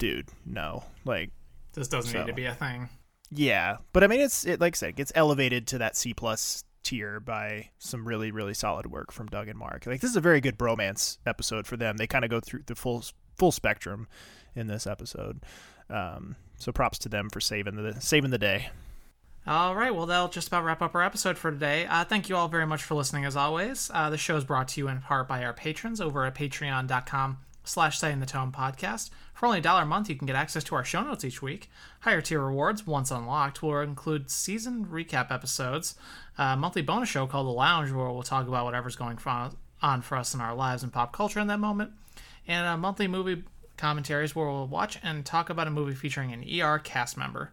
dude, 0.00 0.28
no, 0.44 0.82
like 1.04 1.30
This 1.74 1.86
doesn't 1.86 2.10
So. 2.10 2.18
need 2.20 2.26
to 2.26 2.32
be 2.32 2.46
a 2.46 2.54
thing. 2.54 2.88
yeah, 3.30 3.76
but 3.92 4.02
I 4.02 4.08
mean, 4.08 4.20
it's 4.20 4.44
it 4.44 4.60
like 4.60 4.74
I 4.74 4.76
said, 4.76 4.88
it 4.90 4.96
gets 4.96 5.12
elevated 5.14 5.68
to 5.68 5.78
that 5.78 5.96
C 5.96 6.12
plus 6.12 6.64
tier 6.82 7.20
by 7.20 7.70
some 7.78 8.06
really 8.06 8.30
really 8.30 8.54
solid 8.54 8.86
work 8.86 9.12
from 9.12 9.28
Doug 9.28 9.48
and 9.48 9.58
Mark. 9.58 9.86
Like 9.86 10.00
this 10.00 10.10
is 10.10 10.16
a 10.16 10.20
very 10.20 10.40
good 10.40 10.58
bromance 10.58 11.18
episode 11.26 11.66
for 11.66 11.76
them. 11.76 11.96
They 11.96 12.06
kind 12.06 12.24
of 12.24 12.30
go 12.30 12.40
through 12.40 12.62
the 12.66 12.74
full 12.74 13.04
full 13.36 13.52
spectrum 13.52 14.08
in 14.54 14.66
this 14.66 14.86
episode. 14.86 15.40
Um, 15.88 16.36
so 16.56 16.72
props 16.72 16.98
to 17.00 17.08
them 17.08 17.30
for 17.30 17.40
saving 17.40 17.76
the 17.76 18.00
saving 18.00 18.30
the 18.30 18.38
day. 18.38 18.70
All 19.44 19.74
right, 19.74 19.92
well, 19.92 20.06
that'll 20.06 20.28
just 20.28 20.46
about 20.46 20.64
wrap 20.64 20.82
up 20.82 20.94
our 20.94 21.02
episode 21.02 21.36
for 21.36 21.50
today. 21.50 21.84
Uh, 21.86 22.04
thank 22.04 22.28
you 22.28 22.36
all 22.36 22.46
very 22.46 22.66
much 22.66 22.84
for 22.84 22.94
listening, 22.94 23.24
as 23.24 23.34
always. 23.34 23.90
Uh, 23.92 24.08
the 24.08 24.16
show 24.16 24.36
is 24.36 24.44
brought 24.44 24.68
to 24.68 24.80
you 24.80 24.86
in 24.86 25.00
part 25.00 25.26
by 25.26 25.42
our 25.42 25.52
patrons 25.52 26.00
over 26.00 26.24
at 26.24 26.36
patreon.com 26.36 27.38
slash 27.64 27.98
setting 27.98 28.20
the 28.20 28.26
tone 28.26 28.52
podcast. 28.52 29.10
For 29.34 29.46
only 29.46 29.58
a 29.58 29.62
dollar 29.62 29.82
a 29.82 29.86
month, 29.86 30.08
you 30.08 30.16
can 30.16 30.26
get 30.26 30.36
access 30.36 30.64
to 30.64 30.74
our 30.74 30.84
show 30.84 31.02
notes 31.02 31.24
each 31.24 31.42
week. 31.42 31.70
Higher 32.00 32.20
tier 32.20 32.40
rewards, 32.40 32.86
once 32.86 33.10
unlocked, 33.10 33.62
will 33.62 33.80
include 33.80 34.30
season 34.30 34.86
recap 34.86 35.30
episodes, 35.30 35.96
a 36.38 36.56
monthly 36.56 36.82
bonus 36.82 37.08
show 37.08 37.26
called 37.26 37.46
The 37.46 37.50
Lounge, 37.50 37.90
where 37.90 38.08
we'll 38.10 38.22
talk 38.22 38.46
about 38.46 38.64
whatever's 38.64 38.96
going 38.96 39.18
on 39.82 40.02
for 40.02 40.16
us 40.16 40.34
in 40.34 40.40
our 40.40 40.54
lives 40.54 40.82
and 40.82 40.92
pop 40.92 41.12
culture 41.12 41.40
in 41.40 41.48
that 41.48 41.58
moment, 41.60 41.90
and 42.46 42.66
a 42.66 42.76
monthly 42.76 43.08
movie 43.08 43.42
commentaries 43.76 44.36
where 44.36 44.46
we'll 44.46 44.68
watch 44.68 44.98
and 45.02 45.26
talk 45.26 45.50
about 45.50 45.66
a 45.66 45.70
movie 45.70 45.94
featuring 45.94 46.32
an 46.32 46.44
ER 46.60 46.78
cast 46.78 47.16
member. 47.16 47.50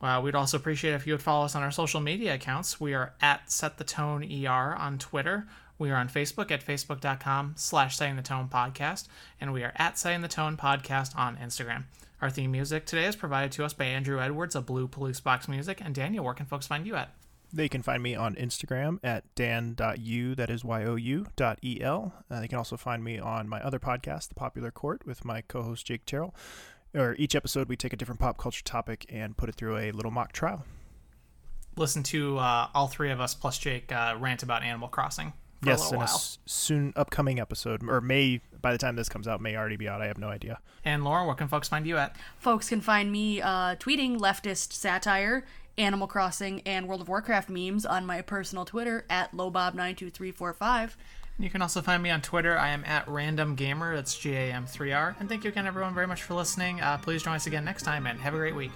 Uh, 0.00 0.20
we'd 0.22 0.34
also 0.34 0.56
appreciate 0.56 0.94
if 0.94 1.06
you 1.06 1.12
would 1.12 1.22
follow 1.22 1.44
us 1.44 1.56
on 1.56 1.62
our 1.62 1.70
social 1.70 2.00
media 2.00 2.34
accounts. 2.34 2.80
We 2.80 2.94
are 2.94 3.14
at 3.20 3.50
Set 3.50 3.78
the 3.78 3.84
Tone 3.84 4.22
ER 4.24 4.74
on 4.76 4.98
Twitter. 4.98 5.46
We 5.78 5.92
are 5.92 5.96
on 5.96 6.08
Facebook 6.08 6.50
at 6.50 6.66
facebook.com 6.66 7.54
slash 7.56 7.96
Setting 7.96 8.16
the 8.16 8.22
Tone 8.22 8.48
Podcast. 8.48 9.06
And 9.40 9.52
we 9.52 9.62
are 9.62 9.72
at 9.76 9.96
Setting 9.96 10.22
the 10.22 10.28
Tone 10.28 10.56
Podcast 10.56 11.16
on 11.16 11.36
Instagram. 11.36 11.84
Our 12.20 12.30
theme 12.30 12.50
music 12.50 12.84
today 12.84 13.04
is 13.04 13.14
provided 13.14 13.52
to 13.52 13.64
us 13.64 13.74
by 13.74 13.84
Andrew 13.84 14.20
Edwards 14.20 14.56
of 14.56 14.66
Blue 14.66 14.88
Police 14.88 15.20
Box 15.20 15.46
Music. 15.46 15.80
And 15.80 15.94
Daniel, 15.94 16.24
where 16.24 16.34
can 16.34 16.46
folks 16.46 16.66
find 16.66 16.84
you 16.84 16.96
at? 16.96 17.14
They 17.52 17.68
can 17.68 17.82
find 17.82 18.02
me 18.02 18.16
on 18.16 18.34
Instagram 18.34 18.98
at 19.04 19.32
dan.u, 19.36 20.34
that 20.34 20.50
is 20.50 20.64
Y-O-U, 20.64 21.26
dot 21.36 21.60
E-L. 21.62 22.12
Uh, 22.28 22.40
they 22.40 22.48
can 22.48 22.58
also 22.58 22.76
find 22.76 23.04
me 23.04 23.20
on 23.20 23.48
my 23.48 23.60
other 23.60 23.78
podcast, 23.78 24.28
The 24.28 24.34
Popular 24.34 24.72
Court, 24.72 25.06
with 25.06 25.24
my 25.24 25.42
co-host 25.42 25.86
Jake 25.86 26.04
Terrell. 26.04 26.34
Or 26.92 27.14
each 27.20 27.36
episode, 27.36 27.68
we 27.68 27.76
take 27.76 27.92
a 27.92 27.96
different 27.96 28.20
pop 28.20 28.36
culture 28.36 28.64
topic 28.64 29.06
and 29.08 29.36
put 29.36 29.48
it 29.48 29.54
through 29.54 29.76
a 29.76 29.92
little 29.92 30.10
mock 30.10 30.32
trial. 30.32 30.64
Listen 31.76 32.02
to 32.02 32.38
uh, 32.38 32.68
all 32.74 32.88
three 32.88 33.12
of 33.12 33.20
us 33.20 33.34
plus 33.34 33.58
Jake 33.58 33.92
uh, 33.92 34.16
rant 34.18 34.42
about 34.42 34.64
Animal 34.64 34.88
Crossing 34.88 35.32
yes, 35.64 35.78
little 35.80 35.92
in 35.92 35.94
a 35.96 35.98
while. 35.98 36.04
s- 36.06 36.38
soon 36.46 36.92
upcoming 36.96 37.40
episode, 37.40 37.82
or 37.88 38.00
may, 38.00 38.40
by 38.60 38.72
the 38.72 38.78
time 38.78 38.96
this 38.96 39.08
comes 39.08 39.26
out, 39.28 39.40
may 39.40 39.56
already 39.56 39.76
be 39.76 39.88
out. 39.88 40.00
I 40.00 40.06
have 40.06 40.18
no 40.18 40.28
idea. 40.28 40.60
And 40.84 41.04
Laura, 41.04 41.24
where 41.26 41.34
can 41.34 41.48
folks 41.48 41.68
find 41.68 41.86
you 41.86 41.96
at? 41.96 42.16
Folks 42.38 42.68
can 42.68 42.80
find 42.80 43.10
me 43.12 43.40
uh, 43.42 43.74
tweeting 43.76 44.18
leftist 44.18 44.72
satire, 44.72 45.44
Animal 45.76 46.06
Crossing, 46.06 46.60
and 46.62 46.88
World 46.88 47.00
of 47.02 47.08
Warcraft 47.08 47.48
memes 47.50 47.84
on 47.86 48.04
my 48.06 48.22
personal 48.22 48.64
Twitter 48.64 49.04
at 49.10 49.32
lowbob92345. 49.32 50.90
You 51.40 51.50
can 51.50 51.62
also 51.62 51.80
find 51.82 52.02
me 52.02 52.10
on 52.10 52.20
Twitter. 52.20 52.58
I 52.58 52.70
am 52.70 52.84
at 52.84 53.06
Random 53.06 53.54
Gamer. 53.54 53.94
That's 53.94 54.18
G 54.18 54.34
A 54.34 54.52
M 54.52 54.66
3 54.66 54.92
R. 54.92 55.16
And 55.20 55.28
thank 55.28 55.44
you 55.44 55.50
again, 55.50 55.66
everyone, 55.68 55.94
very 55.94 56.06
much 56.08 56.22
for 56.24 56.34
listening. 56.34 56.80
Uh, 56.80 56.98
please 56.98 57.22
join 57.22 57.34
us 57.36 57.46
again 57.46 57.64
next 57.64 57.84
time 57.84 58.06
and 58.08 58.18
have 58.20 58.34
a 58.34 58.38
great 58.38 58.56
week. 58.56 58.72